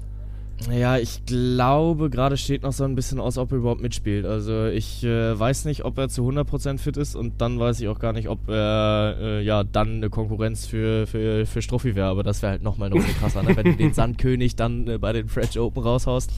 Ja, 0.76 0.98
ich 0.98 1.24
glaube, 1.24 2.10
gerade 2.10 2.36
steht 2.36 2.64
noch 2.64 2.72
so 2.72 2.82
ein 2.82 2.96
bisschen 2.96 3.20
aus, 3.20 3.38
ob 3.38 3.52
er 3.52 3.58
überhaupt 3.58 3.80
mitspielt. 3.80 4.26
Also 4.26 4.66
ich 4.66 5.04
äh, 5.04 5.38
weiß 5.38 5.66
nicht, 5.66 5.84
ob 5.84 5.96
er 5.98 6.08
zu 6.08 6.28
100% 6.28 6.78
fit 6.78 6.96
ist 6.96 7.14
und 7.14 7.40
dann 7.40 7.60
weiß 7.60 7.78
ich 7.80 7.86
auch 7.86 8.00
gar 8.00 8.12
nicht, 8.12 8.28
ob 8.28 8.48
er 8.48 9.16
äh, 9.20 9.42
ja 9.44 9.62
dann 9.62 9.96
eine 9.96 10.10
Konkurrenz 10.10 10.66
für, 10.66 11.06
für, 11.06 11.46
für 11.46 11.62
Struffi 11.62 11.94
wäre. 11.94 12.08
Aber 12.08 12.24
das 12.24 12.42
wäre 12.42 12.52
halt 12.52 12.62
nochmal 12.62 12.90
noch 12.90 12.98
krasser, 13.20 13.42
ne? 13.44 13.54
wenn 13.54 13.66
du 13.66 13.76
den 13.76 13.92
Sandkönig 13.94 14.56
dann 14.56 14.88
äh, 14.88 14.98
bei 14.98 15.12
den 15.12 15.28
French 15.28 15.58
Open 15.60 15.82
raushaust. 15.82 16.32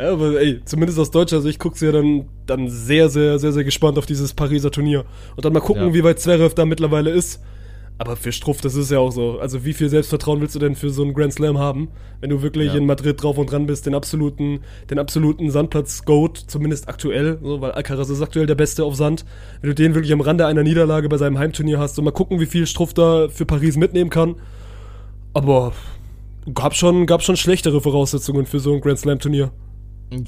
Ja, 0.00 0.12
aber 0.12 0.40
ey, 0.40 0.60
zumindest 0.64 0.98
aus 0.98 1.10
deutscher 1.12 1.40
Sicht 1.42 1.60
guckst 1.60 1.82
du 1.82 1.86
ja 1.86 1.92
dann, 1.92 2.26
dann 2.46 2.68
sehr, 2.68 3.08
sehr, 3.08 3.38
sehr, 3.38 3.52
sehr 3.52 3.64
gespannt 3.64 3.98
auf 3.98 4.06
dieses 4.06 4.34
Pariser 4.34 4.70
Turnier. 4.72 5.04
Und 5.36 5.44
dann 5.44 5.52
mal 5.52 5.60
gucken, 5.60 5.88
Ja. 5.88 5.94
wie 5.94 6.02
weit 6.02 6.18
Zverev 6.18 6.54
da 6.54 6.64
mittlerweile 6.64 7.10
ist. 7.10 7.40
Aber 7.98 8.16
für 8.16 8.32
Struff, 8.32 8.60
das 8.60 8.74
ist 8.74 8.90
ja 8.90 8.98
auch 8.98 9.12
so. 9.12 9.38
Also 9.38 9.64
wie 9.64 9.72
viel 9.74 9.88
Selbstvertrauen 9.88 10.40
willst 10.40 10.54
du 10.56 10.58
denn 10.58 10.74
für 10.74 10.90
so 10.90 11.02
einen 11.02 11.14
Grand 11.14 11.32
Slam 11.34 11.58
haben, 11.58 11.88
wenn 12.20 12.30
du 12.30 12.42
wirklich 12.42 12.72
Ja. 12.72 12.78
in 12.78 12.86
Madrid 12.86 13.22
drauf 13.22 13.38
und 13.38 13.50
dran 13.52 13.66
bist, 13.66 13.86
den 13.86 13.94
absoluten, 13.94 14.60
den 14.90 14.98
absoluten 14.98 15.50
Sandplatz-Goat, 15.50 16.36
zumindest 16.48 16.88
aktuell, 16.88 17.38
so, 17.42 17.60
weil 17.60 17.70
Alcaraz 17.72 18.08
ist 18.08 18.20
aktuell 18.20 18.46
der 18.46 18.56
Beste 18.56 18.84
auf 18.84 18.96
Sand. 18.96 19.24
Wenn 19.60 19.70
du 19.70 19.74
den 19.74 19.94
wirklich 19.94 20.12
am 20.12 20.20
Rande 20.20 20.46
einer 20.46 20.64
Niederlage 20.64 21.08
bei 21.08 21.16
seinem 21.16 21.38
Heimturnier 21.38 21.78
hast, 21.78 21.96
und 21.98 22.04
mal 22.04 22.10
gucken, 22.10 22.40
wie 22.40 22.46
viel 22.46 22.66
Struff 22.66 22.92
da 22.92 23.28
für 23.28 23.46
Paris 23.46 23.76
mitnehmen 23.76 24.10
kann. 24.10 24.34
Aber 25.34 25.72
gab 26.54 26.74
schon, 26.74 27.06
gab 27.06 27.22
schon 27.22 27.36
schlechtere 27.36 27.80
Voraussetzungen 27.80 28.46
für 28.46 28.58
so 28.58 28.72
ein 28.74 28.80
Grand 28.80 28.98
Slam-Turnier. 28.98 29.52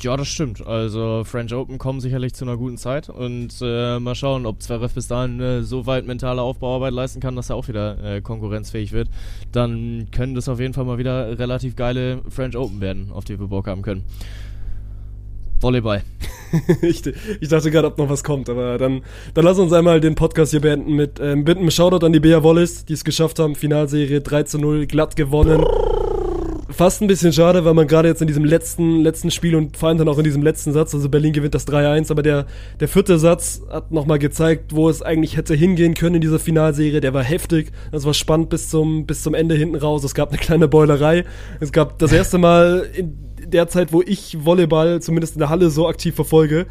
Ja, 0.01 0.17
das 0.17 0.29
stimmt. 0.29 0.67
Also 0.67 1.25
French 1.25 1.53
Open 1.53 1.77
kommen 1.77 2.01
sicherlich 2.01 2.33
zu 2.33 2.47
einer 2.47 2.57
guten 2.57 2.79
Zeit 2.79 3.11
und 3.11 3.51
äh, 3.61 3.99
mal 3.99 4.15
schauen, 4.15 4.47
ob 4.47 4.63
Zverev 4.63 4.95
bis 4.95 5.09
dahin 5.09 5.39
äh, 5.41 5.63
so 5.63 5.85
weit 5.85 6.07
mentale 6.07 6.41
Aufbauarbeit 6.41 6.95
leisten 6.95 7.21
kann, 7.21 7.37
dass 7.37 7.51
er 7.51 7.57
auch 7.57 7.69
wieder 7.69 8.03
äh, 8.03 8.21
konkurrenzfähig 8.23 8.93
wird. 8.93 9.11
Dann 9.53 10.09
können 10.11 10.35
das 10.35 10.49
auf 10.49 10.59
jeden 10.59 10.73
Fall 10.73 10.87
mal 10.87 10.97
wieder 10.97 11.39
relativ 11.39 11.77
geile 11.77 12.23
French 12.31 12.57
Open 12.57 12.81
werden, 12.81 13.11
auf 13.13 13.25
die 13.25 13.39
wir 13.39 13.49
Bock 13.49 13.67
haben 13.67 13.83
können. 13.83 14.05
Volleyball. 15.61 16.03
ich, 16.83 17.03
ich 17.41 17.49
dachte 17.49 17.71
gerade, 17.71 17.89
ob 17.89 17.99
noch 17.99 18.09
was 18.09 18.25
kommt, 18.25 18.49
aber 18.49 18.79
dann, 18.79 19.03
dann 19.35 19.45
lass 19.45 19.59
uns 19.59 19.73
einmal 19.73 20.01
den 20.01 20.15
Podcast 20.15 20.53
hier 20.53 20.61
beenden 20.61 20.95
mit, 20.95 21.21
ähm, 21.21 21.45
einem 21.47 21.71
Shoutout 21.71 22.07
an 22.07 22.13
die 22.13 22.21
Bea 22.21 22.43
Wallace, 22.43 22.87
die 22.87 22.95
es 22.95 23.05
geschafft 23.05 23.39
haben. 23.39 23.55
Finalserie 23.55 24.23
3 24.23 24.45
zu 24.45 24.59
0, 24.59 24.87
glatt 24.87 25.15
gewonnen. 25.15 25.63
Fast 26.71 27.03
ein 27.03 27.09
bisschen 27.09 27.33
schade, 27.33 27.65
weil 27.67 27.75
man 27.75 27.87
gerade 27.87 28.09
jetzt 28.09 28.23
in 28.23 28.27
diesem 28.27 28.45
letzten, 28.45 29.03
letzten 29.03 29.31
Spiel 29.31 29.55
und 29.55 29.77
vor 29.77 29.91
allem 29.91 29.99
dann 29.99 30.09
auch 30.09 30.17
in 30.17 30.25
diesem 30.25 30.43
letzten 30.43 30.73
Satz, 30.73 30.95
also 30.95 31.11
Berlin 31.11 31.35
gewinnt 31.35 31.55
das 31.55 31.69
3-1, 31.69 32.11
aber 32.11 32.23
der, 32.23 32.47
der 32.81 32.89
vierte 32.89 33.19
Satz 33.19 33.61
hat 33.71 33.93
nochmal 33.93 34.19
gezeigt, 34.19 34.75
wo 34.75 34.89
es 34.89 35.03
eigentlich 35.03 35.37
hätte 35.37 35.55
hingehen 35.55 35.93
können 35.93 36.17
in 36.17 36.21
dieser 36.23 36.39
Finalserie. 36.39 37.01
Der 37.01 37.13
war 37.13 37.23
heftig, 37.23 37.71
das 37.93 38.07
war 38.07 38.15
spannend 38.15 38.49
bis 38.49 38.71
zum, 38.71 39.05
bis 39.05 39.23
zum 39.23 39.35
Ende 39.35 39.55
hinten 39.55 39.77
raus. 39.77 40.05
Es 40.05 40.15
gab 40.15 40.31
eine 40.31 40.39
kleine 40.39 40.67
Beulerei. 40.67 41.25
Es 41.61 41.71
gab 41.71 41.99
das 41.99 42.13
erste 42.13 42.39
Mal 42.39 42.89
in 42.95 43.15
der 43.47 43.69
Zeit, 43.69 43.93
wo 43.93 44.01
ich 44.01 44.45
Volleyball 44.45 45.03
zumindest 45.03 45.35
in 45.35 45.41
der 45.41 45.51
Halle 45.51 45.69
so 45.69 45.87
aktiv 45.87 46.15
verfolge, 46.15 46.67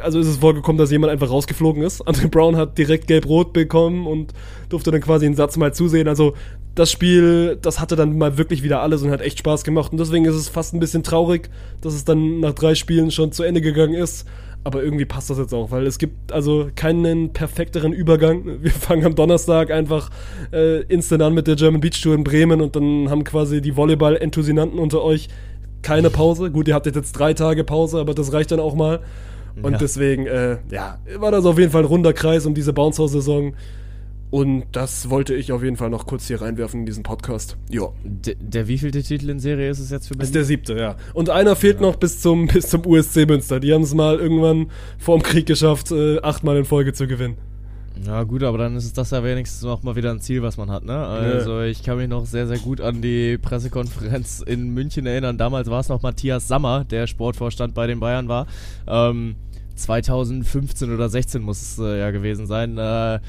also 0.00 0.18
ist 0.18 0.26
es 0.26 0.36
vorgekommen, 0.38 0.78
dass 0.78 0.90
jemand 0.90 1.12
einfach 1.12 1.30
rausgeflogen 1.30 1.82
ist. 1.82 2.02
Andre 2.02 2.28
Brown 2.28 2.56
hat 2.56 2.76
direkt 2.78 3.06
gelb-rot 3.06 3.52
bekommen 3.52 4.06
und 4.06 4.32
durfte 4.68 4.90
dann 4.90 5.00
quasi 5.00 5.26
den 5.26 5.34
Satz 5.34 5.56
mal 5.56 5.72
zusehen. 5.72 6.08
Also 6.08 6.34
das 6.74 6.90
Spiel, 6.90 7.56
das 7.60 7.80
hatte 7.80 7.96
dann 7.96 8.18
mal 8.18 8.36
wirklich 8.38 8.62
wieder 8.62 8.80
alles 8.80 9.02
und 9.02 9.10
hat 9.10 9.20
echt 9.20 9.38
Spaß 9.38 9.64
gemacht. 9.64 9.92
Und 9.92 9.98
deswegen 9.98 10.24
ist 10.24 10.34
es 10.34 10.48
fast 10.48 10.74
ein 10.74 10.80
bisschen 10.80 11.02
traurig, 11.02 11.50
dass 11.80 11.94
es 11.94 12.04
dann 12.04 12.40
nach 12.40 12.52
drei 12.52 12.74
Spielen 12.74 13.10
schon 13.10 13.32
zu 13.32 13.42
Ende 13.44 13.60
gegangen 13.60 13.94
ist. 13.94 14.26
Aber 14.66 14.82
irgendwie 14.82 15.04
passt 15.04 15.28
das 15.28 15.36
jetzt 15.36 15.52
auch, 15.52 15.70
weil 15.70 15.86
es 15.86 15.98
gibt 15.98 16.32
also 16.32 16.70
keinen 16.74 17.34
perfekteren 17.34 17.92
Übergang. 17.92 18.62
Wir 18.62 18.70
fangen 18.70 19.04
am 19.04 19.14
Donnerstag 19.14 19.70
einfach 19.70 20.08
äh, 20.52 20.80
instant 20.84 21.22
an 21.22 21.34
mit 21.34 21.46
der 21.46 21.56
German 21.56 21.82
Beach 21.82 22.00
Tour 22.00 22.14
in 22.14 22.24
Bremen 22.24 22.62
und 22.62 22.74
dann 22.74 23.10
haben 23.10 23.24
quasi 23.24 23.60
die 23.60 23.76
Volleyball-Enthusianten 23.76 24.78
unter 24.78 25.02
euch 25.02 25.28
keine 25.82 26.08
Pause. 26.08 26.50
Gut, 26.50 26.66
ihr 26.66 26.74
habt 26.74 26.86
jetzt 26.86 27.12
drei 27.12 27.34
Tage 27.34 27.62
Pause, 27.62 28.00
aber 28.00 28.14
das 28.14 28.32
reicht 28.32 28.52
dann 28.52 28.60
auch 28.60 28.74
mal. 28.74 29.00
Und 29.62 29.72
Ja. 29.72 29.78
deswegen, 29.78 30.26
äh, 30.26 30.56
ja, 30.70 30.98
war 31.18 31.30
das 31.30 31.44
auf 31.44 31.58
jeden 31.58 31.70
Fall 31.70 31.82
ein 31.82 31.86
runder 31.86 32.14
Kreis 32.14 32.46
um 32.46 32.54
diese 32.54 32.72
Bounce-House-Saison. 32.72 33.52
Und 34.34 34.64
das 34.72 35.10
wollte 35.10 35.32
ich 35.36 35.52
auf 35.52 35.62
jeden 35.62 35.76
Fall 35.76 35.90
noch 35.90 36.06
kurz 36.06 36.26
hier 36.26 36.42
reinwerfen 36.42 36.80
in 36.80 36.86
diesen 36.86 37.04
Podcast. 37.04 37.56
Ja. 37.70 37.90
Der, 38.02 38.34
der 38.34 38.66
wievielte 38.66 39.00
Titel 39.00 39.30
in 39.30 39.38
Serie 39.38 39.70
ist 39.70 39.78
es 39.78 39.90
jetzt 39.90 40.08
für 40.08 40.16
Das 40.16 40.26
ist 40.26 40.32
Berlin? 40.32 40.32
der 40.32 40.44
siebte, 40.44 40.76
ja. 40.76 40.96
Und 41.12 41.30
einer 41.30 41.54
fehlt 41.54 41.80
noch 41.80 41.94
bis 41.94 42.20
zum, 42.20 42.48
bis 42.48 42.68
zum 42.68 42.84
USC 42.84 43.26
Münster. 43.26 43.60
Die 43.60 43.72
haben 43.72 43.82
es 43.82 43.94
mal 43.94 44.18
irgendwann 44.18 44.72
vor 44.98 45.16
dem 45.16 45.22
Krieg 45.22 45.46
geschafft, 45.46 45.92
äh, 45.92 46.18
achtmal 46.20 46.56
in 46.56 46.64
Folge 46.64 46.92
zu 46.92 47.06
gewinnen. 47.06 47.36
Ja 48.04 48.24
gut, 48.24 48.42
aber 48.42 48.58
dann 48.58 48.74
ist 48.74 48.86
es 48.86 48.92
das 48.92 49.12
ja 49.12 49.22
wenigstens 49.22 49.62
noch 49.62 49.84
mal 49.84 49.94
wieder 49.94 50.10
ein 50.10 50.20
Ziel, 50.20 50.42
was 50.42 50.56
man 50.56 50.68
hat, 50.68 50.84
ne? 50.84 50.96
Also 50.96 51.60
ich 51.60 51.84
kann 51.84 51.98
mich 51.98 52.08
noch 52.08 52.26
sehr, 52.26 52.48
sehr 52.48 52.58
gut 52.58 52.80
an 52.80 53.02
die 53.02 53.38
Pressekonferenz 53.38 54.40
in 54.44 54.70
München 54.70 55.06
erinnern. 55.06 55.38
Damals 55.38 55.70
war 55.70 55.78
es 55.78 55.88
noch 55.88 56.02
Matthias 56.02 56.48
Sammer, 56.48 56.84
der 56.84 57.06
Sportvorstand 57.06 57.72
bei 57.72 57.86
den 57.86 58.00
Bayern 58.00 58.26
war. 58.26 58.48
Ähm, 58.88 59.36
2015 59.76 60.92
oder 60.92 61.08
16 61.08 61.40
muss 61.40 61.62
es 61.62 61.78
äh, 61.78 62.00
ja 62.00 62.10
gewesen 62.10 62.46
sein. 62.48 62.78
Äh, 62.78 63.20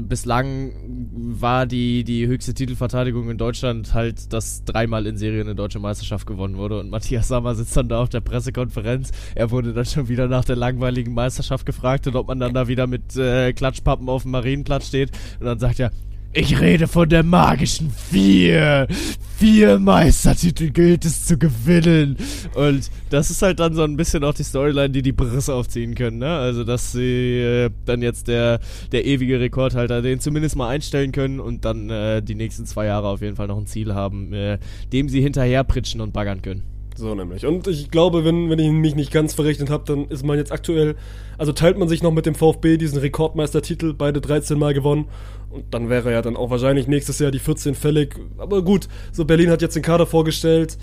bislang 0.00 0.72
war 1.12 1.66
die, 1.66 2.04
die 2.04 2.26
höchste 2.26 2.54
Titelverteidigung 2.54 3.30
in 3.30 3.38
Deutschland 3.38 3.94
halt, 3.94 4.32
dass 4.32 4.64
dreimal 4.64 5.06
in 5.06 5.16
Serie 5.16 5.40
eine 5.40 5.54
deutsche 5.54 5.78
Meisterschaft 5.78 6.26
gewonnen 6.26 6.56
wurde. 6.56 6.78
Und 6.80 6.90
Matthias 6.90 7.28
Sammer 7.28 7.54
sitzt 7.54 7.76
dann 7.76 7.88
da 7.88 8.02
auf 8.02 8.08
der 8.08 8.20
Pressekonferenz. 8.20 9.10
Er 9.34 9.50
wurde 9.50 9.72
dann 9.72 9.84
schon 9.84 10.08
wieder 10.08 10.28
nach 10.28 10.44
der 10.44 10.56
langweiligen 10.56 11.14
Meisterschaft 11.14 11.66
gefragt 11.66 12.06
und 12.06 12.16
ob 12.16 12.28
man 12.28 12.40
dann 12.40 12.54
da 12.54 12.68
wieder 12.68 12.86
mit 12.86 13.16
äh, 13.16 13.52
Klatschpappen 13.52 14.08
auf 14.08 14.22
dem 14.22 14.32
Marienplatz 14.32 14.88
steht. 14.88 15.10
Und 15.40 15.46
dann 15.46 15.58
sagt 15.58 15.80
er, 15.80 15.90
ich 16.34 16.60
rede 16.60 16.88
von 16.88 17.08
der 17.08 17.22
magischen 17.22 17.90
Vier. 17.90 18.88
Vier 19.36 19.78
Meistertitel 19.78 20.70
gilt 20.70 21.04
es 21.04 21.26
zu 21.26 21.38
gewinnen. 21.38 22.16
Und 22.54 22.90
das 23.10 23.30
ist 23.30 23.42
halt 23.42 23.60
dann 23.60 23.74
so 23.74 23.82
ein 23.82 23.96
bisschen 23.96 24.24
auch 24.24 24.34
die 24.34 24.42
Storyline, 24.42 24.90
die 24.90 25.02
die 25.02 25.12
Briss 25.12 25.48
aufziehen 25.48 25.94
können. 25.94 26.18
Ne? 26.18 26.28
Also, 26.28 26.64
dass 26.64 26.92
sie 26.92 27.38
äh, 27.38 27.70
dann 27.84 28.02
jetzt 28.02 28.28
der, 28.28 28.60
der 28.92 29.04
ewige 29.04 29.40
Rekordhalter 29.40 30.02
den 30.02 30.20
zumindest 30.20 30.56
mal 30.56 30.68
einstellen 30.68 31.12
können 31.12 31.40
und 31.40 31.64
dann 31.64 31.88
äh, 31.88 32.20
die 32.20 32.34
nächsten 32.34 32.66
zwei 32.66 32.86
Jahre 32.86 33.08
auf 33.08 33.22
jeden 33.22 33.36
Fall 33.36 33.46
noch 33.46 33.58
ein 33.58 33.66
Ziel 33.66 33.94
haben, 33.94 34.32
äh, 34.32 34.58
dem 34.92 35.08
sie 35.08 35.20
hinterher 35.20 35.64
pritschen 35.64 36.00
und 36.00 36.12
baggern 36.12 36.42
können. 36.42 36.73
So 36.96 37.14
nämlich. 37.14 37.44
Und 37.44 37.66
ich 37.66 37.90
glaube, 37.90 38.24
wenn, 38.24 38.50
wenn 38.50 38.58
ich 38.58 38.70
mich 38.70 38.94
nicht 38.94 39.12
ganz 39.12 39.34
verrechnet 39.34 39.68
habe, 39.68 39.84
dann 39.86 40.06
ist 40.06 40.24
man 40.24 40.38
jetzt 40.38 40.52
aktuell, 40.52 40.94
also 41.38 41.52
teilt 41.52 41.76
man 41.76 41.88
sich 41.88 42.02
noch 42.02 42.12
mit 42.12 42.24
dem 42.24 42.34
VfB 42.34 42.76
diesen 42.76 42.98
Rekordmeistertitel, 42.98 43.94
beide 43.94 44.20
13 44.20 44.58
Mal 44.58 44.74
gewonnen. 44.74 45.06
Und 45.50 45.74
dann 45.74 45.88
wäre 45.88 46.12
ja 46.12 46.22
dann 46.22 46.36
auch 46.36 46.50
wahrscheinlich 46.50 46.86
nächstes 46.86 47.18
Jahr 47.18 47.30
die 47.30 47.40
14 47.40 47.74
fällig. 47.74 48.14
Aber 48.38 48.62
gut, 48.62 48.88
so 49.12 49.24
Berlin 49.24 49.50
hat 49.50 49.62
jetzt 49.62 49.74
den 49.74 49.82
Kader 49.82 50.06
vorgestellt. 50.06 50.78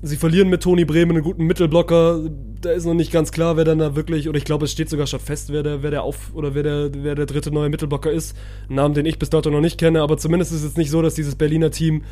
Sie 0.00 0.16
verlieren 0.16 0.48
mit 0.48 0.62
Toni 0.62 0.84
Bremen 0.84 1.12
einen 1.12 1.24
guten 1.24 1.44
Mittelblocker. 1.44 2.30
Da 2.60 2.70
ist 2.70 2.84
noch 2.84 2.94
nicht 2.94 3.10
ganz 3.12 3.32
klar, 3.32 3.56
wer 3.56 3.64
dann 3.64 3.78
da 3.78 3.96
wirklich, 3.96 4.28
oder 4.28 4.38
ich 4.38 4.44
glaube, 4.44 4.64
es 4.64 4.72
steht 4.72 4.88
sogar 4.88 5.08
schon 5.08 5.18
fest, 5.18 5.52
wer 5.52 5.64
der, 5.64 5.82
wer 5.82 5.90
der 5.90 6.02
auf, 6.04 6.32
oder 6.34 6.54
wer 6.54 6.62
der, 6.62 6.90
wer 6.94 7.14
der 7.16 7.26
dritte 7.26 7.50
neue 7.50 7.68
Mittelblocker 7.68 8.10
ist. 8.10 8.36
Einen 8.68 8.76
Namen, 8.76 8.94
den 8.94 9.06
ich 9.06 9.18
bis 9.18 9.30
dato 9.30 9.50
noch 9.50 9.60
nicht 9.60 9.78
kenne, 9.78 10.02
aber 10.02 10.16
zumindest 10.16 10.52
ist 10.52 10.62
es 10.62 10.76
nicht 10.76 10.90
so, 10.90 11.02
dass 11.02 11.14
dieses 11.14 11.34
Berliner 11.34 11.72
Team 11.72 12.02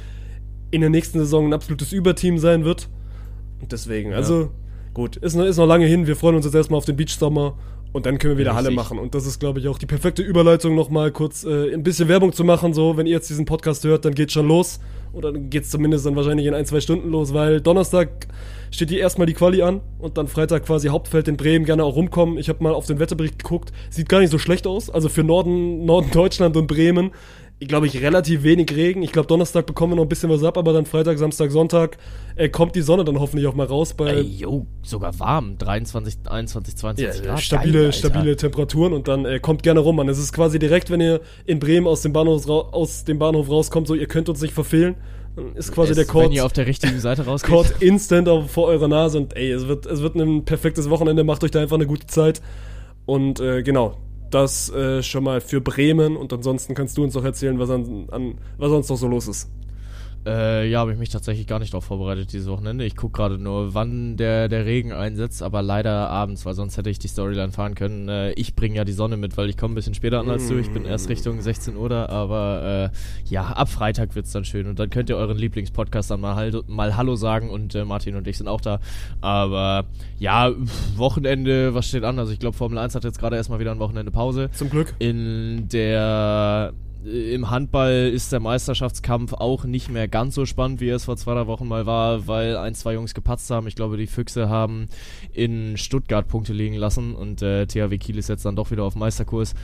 in 0.73 0.81
der 0.81 0.91
nächsten 0.91 1.19
Saison 1.19 1.47
ein 1.47 1.53
absolutes 1.53 1.93
Überteam 1.93 2.39
sein 2.39 2.65
wird. 2.65 2.89
Und 3.61 3.73
deswegen, 3.73 4.13
also 4.13 4.51
gut, 4.95 5.17
ist 5.17 5.35
noch, 5.35 5.45
ist 5.45 5.57
noch 5.57 5.67
lange 5.67 5.87
hin. 5.87 6.07
Wir 6.07 6.17
freuen 6.17 6.37
uns 6.37 6.45
jetzt 6.45 6.55
erstmal 6.55 6.79
auf 6.79 6.85
den 6.85 6.97
Beach-Sommer 6.97 7.55
und 7.93 8.05
dann 8.05 8.19
können 8.19 8.35
wir 8.35 8.39
wieder 8.39 8.55
Halle 8.55 8.69
Richtig. 8.69 8.77
machen. 8.77 8.99
Und 8.99 9.15
das 9.15 9.27
ist, 9.27 9.41
glaube 9.41 9.59
ich, 9.59 9.69
auch 9.69 9.79
die 9.79 9.87
perfekte 9.87 10.23
Überleitung, 10.23 10.75
nochmal 10.75 11.13
kurz 11.13 11.45
äh, 11.45 11.73
ein 11.73 11.83
bisschen 11.83 12.09
Werbung 12.09 12.33
zu 12.33 12.45
machen. 12.45 12.75
So, 12.75 12.97
wenn 12.97 13.07
ihr 13.07 13.13
jetzt 13.13 13.31
diesen 13.31 13.47
Podcast 13.47 13.85
hört, 13.85 14.05
dann 14.05 14.15
geht's 14.15 14.35
schon 14.35 14.47
los. 14.47 14.81
Oder 15.15 15.33
dann 15.33 15.49
geht's 15.49 15.71
zumindest 15.71 16.05
dann 16.05 16.15
wahrscheinlich 16.15 16.47
in 16.47 16.53
ein, 16.53 16.67
zwei 16.67 16.81
Stunden 16.81 17.11
los, 17.11 17.33
weil 17.33 17.63
Donnerstag 17.63 18.27
steht 18.71 18.91
hier 18.91 18.99
erstmal 18.99 19.27
die 19.27 19.33
Quali 19.33 19.63
an 19.63 19.81
und 19.99 20.19
dann 20.19 20.29
Freitag 20.29 20.67
quasi 20.67 20.89
Hauptfeld 20.89 21.27
in 21.29 21.39
Bremen 21.39 21.65
gerne 21.65 21.85
auch 21.85 21.97
rumkommen. 21.97 22.37
Ich 22.37 22.51
habe 22.51 22.63
mal 22.63 22.75
auf 22.75 22.85
den 22.85 22.99
Wetterbericht 22.99 23.39
geguckt, 23.39 23.73
sieht 23.89 24.11
gar 24.11 24.21
nicht 24.21 24.29
so 24.29 24.37
schlecht 24.37 24.67
aus. 24.67 24.91
Also 24.91 25.09
für 25.09 25.25
Norden, 25.25 25.87
Norden 25.87 26.11
Deutschland 26.11 26.55
und 26.57 26.67
Bremen 26.67 27.13
glaube 27.61 27.87
ich, 27.87 28.01
relativ 28.03 28.43
wenig 28.43 28.71
Regen. 28.77 29.03
Ich 29.03 29.13
glaube, 29.13 29.29
Donnerstag 29.29 29.65
bekommen 29.65 29.93
wir 29.93 29.97
noch 29.97 30.03
ein 30.05 30.09
bisschen 30.11 30.29
was 30.29 30.43
ab, 30.45 30.59
aber 30.59 30.73
dann 30.75 30.85
Freitag, 30.85 31.19
Samstag, 31.19 31.51
Sonntag 31.51 31.97
äh, 32.37 32.49
kommt 32.51 32.75
die 32.77 32.83
Sonne 32.83 33.03
dann 33.05 33.19
hoffentlich 33.19 33.47
auch 33.47 33.55
mal 33.55 33.67
raus. 33.67 33.95
Bei 33.95 34.15
Ey, 34.17 34.21
yo, 34.23 34.67
sogar 34.83 35.19
warm. 35.19 35.57
23, 35.57 36.19
21, 36.29 36.77
22 36.77 37.21
ja, 37.25 37.31
Grad. 37.31 37.41
stabile, 37.41 37.83
Geil, 37.85 37.93
stabile 37.95 38.37
Temperaturen 38.37 38.93
und 38.93 39.09
dann 39.09 39.25
äh, 39.25 39.41
kommt 39.41 39.63
gerne 39.63 39.81
rum, 39.81 39.97
Mann. 39.97 40.09
Es 40.09 40.19
ist 40.19 40.33
quasi 40.35 40.59
direkt, 40.59 40.91
wenn 40.91 41.01
ihr 41.01 41.21
in 41.47 41.59
Bremen 41.59 41.87
aus 41.87 42.03
dem 42.03 42.13
Bahnhof, 42.13 42.47
aus 42.49 43.05
dem 43.05 43.19
Bahnhof 43.19 43.49
rauskommt, 43.49 43.87
so 43.89 43.95
ihr 43.95 44.07
könnt 44.07 44.29
uns 44.29 44.43
nicht 44.43 44.53
verfehlen. 44.53 44.97
Dann 45.35 45.55
ist 45.57 45.73
quasi 45.73 45.93
Es- 45.93 45.97
der 45.97 46.07
Wenn 46.09 46.13
Code, 46.25 46.35
ihr 46.35 46.45
auf 46.45 46.53
der 46.53 46.67
richtigen 46.67 47.01
Seite 47.01 47.25
rausgeht. 47.25 47.75
Instant 47.81 48.29
auf, 48.29 48.51
vor 48.51 48.67
eurer 48.67 48.89
Nase 48.89 49.17
und 49.19 49.35
ey, 49.37 49.51
es 49.51 49.67
wird, 49.67 49.87
es 49.87 50.03
wird 50.03 50.15
ein 50.15 50.45
perfektes 50.45 50.91
Wochenende, 50.91 51.25
macht 51.25 51.43
euch 51.43 51.51
da 51.53 51.61
einfach 51.63 51.77
eine 51.77 51.87
gute 51.87 52.07
Zeit. 52.07 52.41
Und 53.07 53.41
äh, 53.41 53.63
genau, 53.63 53.97
das 54.37 54.71
äh, 54.71 55.03
schon 55.03 55.25
mal 55.25 55.41
für 55.41 55.61
Bremen 55.61 56.17
und 56.17 56.33
ansonsten 56.33 56.75
kannst 56.75 56.97
du 56.99 57.05
uns 57.05 57.15
noch 57.15 57.25
erzählen, 57.25 57.59
was, 57.59 57.71
an, 57.71 58.09
an, 58.11 58.35
was 58.59 58.71
sonst 58.71 58.91
noch 58.91 58.97
so 58.97 59.09
los 59.09 59.29
ist. 59.29 59.51
Äh, 60.27 60.69
ja, 60.69 60.81
habe 60.81 60.93
ich 60.93 60.99
mich 60.99 61.11
tatsächlich 61.11 61.47
gar 61.47 61.61
nicht 61.61 61.73
darauf 61.73 61.85
vorbereitet 61.85 62.33
dieses 62.33 62.49
Wochenende. 62.49 62.85
Ich 62.85 62.97
gucke 62.97 63.17
gerade 63.17 63.39
nur, 63.39 63.75
wann 63.75 64.17
der, 64.17 64.49
der 64.49 64.67
Regen 64.67 64.93
einsetzt, 64.93 65.41
aber 65.43 65.63
leider 65.63 66.11
abends, 66.11 66.45
weil 66.45 66.55
sonst 66.55 66.77
hätte 66.77 66.91
ich 66.91 66.99
die 66.99 67.07
Storyline 67.07 67.53
fahren 67.53 67.77
können. 67.77 68.09
Äh, 68.09 68.33
ich 68.33 68.57
bringe 68.57 68.75
ja 68.77 68.85
die 68.85 68.93
Sonne 68.93 69.17
mit, 69.17 69.37
weil 69.37 69.49
ich 69.49 69.57
komme 69.57 69.73
ein 69.73 69.77
bisschen 69.77 69.95
später 69.95 70.19
an 70.19 70.29
als 70.29 70.49
du. 70.49 70.59
Ich 70.59 70.71
bin 70.71 70.85
erst 70.85 71.09
Richtung 71.09 71.41
16 71.41 71.77
Uhr 71.77 71.89
da, 71.89 72.07
aber 72.07 72.91
äh, 72.93 73.33
ja, 73.33 73.45
ab 73.45 73.69
Freitag 73.69 74.17
wird's 74.17 74.33
dann 74.33 74.45
schön. 74.45 74.67
Und 74.67 74.79
dann 74.81 74.91
könnt 74.91 75.09
ihr 75.11 75.17
euren 75.17 75.39
Lieblingspodcast 75.39 76.11
dann 76.11 76.21
mal, 76.21 76.35
Hallo- 76.35 76.65
mal 76.67 76.97
Hallo 76.97 77.15
sagen 77.15 77.49
und 77.49 77.75
äh, 77.77 77.85
Martin 77.85 78.17
und 78.17 78.27
ich 78.27 78.37
sind 78.37 78.49
auch 78.49 78.61
da. 78.61 78.81
Aber 79.21 79.85
ja, 80.19 80.51
Wochenende, 80.97 81.73
was 81.75 81.87
steht 81.87 82.03
an? 82.03 82.19
Also 82.19 82.33
ich 82.33 82.41
glaube, 82.41 82.57
Formel 82.57 82.79
1 82.79 82.97
hat 82.97 83.05
jetzt 83.05 83.19
gerade 83.21 83.37
erstmal 83.37 83.61
wieder 83.61 83.71
ein 83.71 83.79
Wochenende 83.79 84.11
Pause. 84.11 84.51
Zum 84.53 84.71
Glück. 84.71 84.95
In 84.99 85.69
der 85.69 86.73
im 87.07 87.51
Handball 87.51 88.11
ist 88.13 88.33
der 88.33 88.41
Meisterschaftskampf 88.41 89.33
auch 89.33 89.65
nicht 89.65 89.91
mehr 89.91 90.09
ganz 90.09 90.35
so 90.35 90.45
spannend, 90.45 90.81
wie 90.81 90.89
es 90.89 91.05
vor 91.05 91.17
zwei, 91.17 91.35
drei 91.35 91.47
Wochen 91.47 91.69
mal 91.69 91.87
war, 91.87 92.27
weil 92.27 92.57
ein, 92.57 92.75
zwei 92.75 92.95
Jungs 92.95 93.15
gepatzt 93.15 93.49
haben. 93.51 93.69
Ich 93.69 93.77
glaube, 93.77 93.97
die 93.97 94.09
Füchse 94.09 94.49
haben 94.49 94.87
in 95.33 95.77
Stuttgart 95.77 96.27
Punkte 96.27 96.53
liegen 96.53 96.75
lassen 96.75 97.15
und 97.15 97.43
äh, 97.43 97.67
THW 97.67 97.97
Kiel 97.99 98.19
ist 98.19 98.29
jetzt 98.29 98.45
dann 98.45 98.57
doch 98.57 98.73
wieder 98.73 98.83
auf 98.83 98.97
Meisterkurs. 98.97 99.55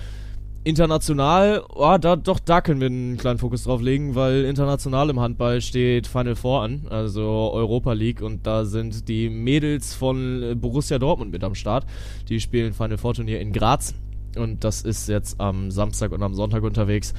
International, 0.65 1.65
oh, 1.75 1.97
da, 2.01 2.15
doch, 2.15 2.39
da 2.39 2.61
können 2.61 2.81
wir 2.81 2.87
einen 2.87 3.17
kleinen 3.17 3.41
Fokus 3.41 3.65
drauf 3.65 3.83
legen, 3.83 4.15
weil 4.15 4.45
international 4.45 5.11
im 5.11 5.19
Handball 5.19 5.61
steht 5.61 6.07
Final 6.07 6.37
Four 6.37 6.63
an, 6.63 6.87
also 6.89 7.51
Europa 7.53 7.93
League 7.95 8.23
und 8.23 8.47
da 8.47 8.65
sind 8.65 9.09
die 9.09 9.29
Mädels 9.29 9.93
von 9.93 10.43
äh, 10.45 10.55
Borussia 10.55 11.01
Dortmund 11.01 11.33
mit 11.33 11.43
am 11.43 11.57
Start. 11.57 11.85
Die 12.29 12.39
spielen 12.39 12.73
Final 12.73 12.99
Four 12.99 13.15
Turnier 13.15 13.41
in 13.41 13.53
Graz 13.53 13.95
und 14.37 14.65
das 14.65 14.83
ist 14.83 15.09
jetzt 15.09 15.41
am 15.41 15.71
Samstag 15.71 16.13
und 16.13 16.23
am 16.23 16.35
Sonntag 16.35 16.63
unterwegs. 16.63 17.15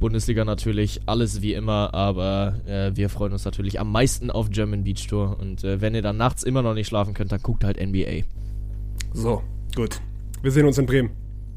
Bundesliga 0.00 0.44
natürlich, 0.44 1.00
alles 1.06 1.42
wie 1.42 1.54
immer, 1.54 1.92
aber 1.92 2.54
äh, 2.66 2.92
wir 2.94 3.08
freuen 3.08 3.32
uns 3.32 3.44
natürlich 3.44 3.80
am 3.80 3.90
meisten 3.90 4.30
auf 4.30 4.50
German 4.50 4.84
Beach 4.84 5.06
Tour 5.08 5.38
und 5.40 5.64
äh, 5.64 5.80
wenn 5.80 5.94
ihr 5.94 6.02
dann 6.02 6.16
nachts 6.16 6.44
immer 6.44 6.62
noch 6.62 6.74
nicht 6.74 6.86
schlafen 6.86 7.14
könnt, 7.14 7.32
dann 7.32 7.42
guckt 7.42 7.64
halt 7.64 7.84
NBA. 7.84 8.22
So, 9.12 9.42
gut. 9.74 10.00
Wir 10.42 10.52
sehen 10.52 10.66
uns 10.66 10.78
in 10.78 10.86
Bremen. 10.86 11.10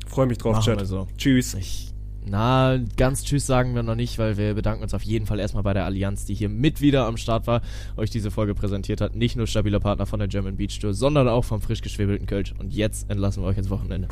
Freue 0.07 0.25
mich 0.25 0.39
drauf, 0.39 0.53
Machen 0.53 0.77
Chat. 0.77 0.87
so. 0.87 1.07
Tschüss. 1.17 1.53
Ich 1.53 1.93
Na, 2.25 2.79
ganz 2.97 3.23
Tschüss 3.23 3.45
sagen 3.45 3.75
wir 3.75 3.83
noch 3.83 3.95
nicht, 3.95 4.17
weil 4.17 4.37
wir 4.37 4.55
bedanken 4.55 4.81
uns 4.83 4.95
auf 4.95 5.03
jeden 5.03 5.27
Fall 5.27 5.39
erstmal 5.39 5.63
bei 5.63 5.73
der 5.73 5.85
Allianz, 5.85 6.25
die 6.25 6.33
hier 6.33 6.49
mit 6.49 6.81
wieder 6.81 7.05
am 7.05 7.17
Start 7.17 7.45
war, 7.45 7.61
euch 7.95 8.09
diese 8.09 8.31
Folge 8.31 8.55
präsentiert 8.55 9.01
hat. 9.01 9.15
Nicht 9.15 9.35
nur 9.35 9.45
stabiler 9.45 9.79
Partner 9.79 10.07
von 10.07 10.19
der 10.19 10.27
German 10.27 10.57
Beach 10.57 10.79
Tour, 10.79 10.95
sondern 10.95 11.27
auch 11.27 11.45
vom 11.45 11.61
frisch 11.61 11.81
geschwebelten 11.81 12.25
Kölsch. 12.25 12.53
Und 12.57 12.73
jetzt 12.73 13.09
entlassen 13.09 13.43
wir 13.43 13.47
euch 13.47 13.57
ins 13.57 13.69
Wochenende. 13.69 14.07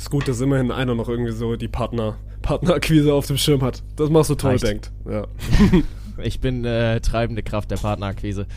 Es 0.00 0.04
ist 0.04 0.10
gut, 0.10 0.26
dass 0.28 0.40
immerhin 0.40 0.70
einer 0.70 0.94
noch 0.94 1.10
irgendwie 1.10 1.30
so 1.30 1.56
die 1.56 1.68
Partner, 1.68 2.16
Partnerakquise 2.40 3.12
auf 3.12 3.26
dem 3.26 3.36
Schirm 3.36 3.60
hat. 3.60 3.82
Das 3.96 4.08
machst 4.08 4.30
du 4.30 4.34
toll, 4.34 4.52
Reicht. 4.52 4.64
denkt. 4.64 4.90
Ja. 5.06 5.26
Ich 6.22 6.40
bin 6.40 6.66
äh, 6.66 7.00
treibende 7.00 7.42
Kraft 7.42 7.70
der 7.70 7.76
Partnerakquise. 7.76 8.46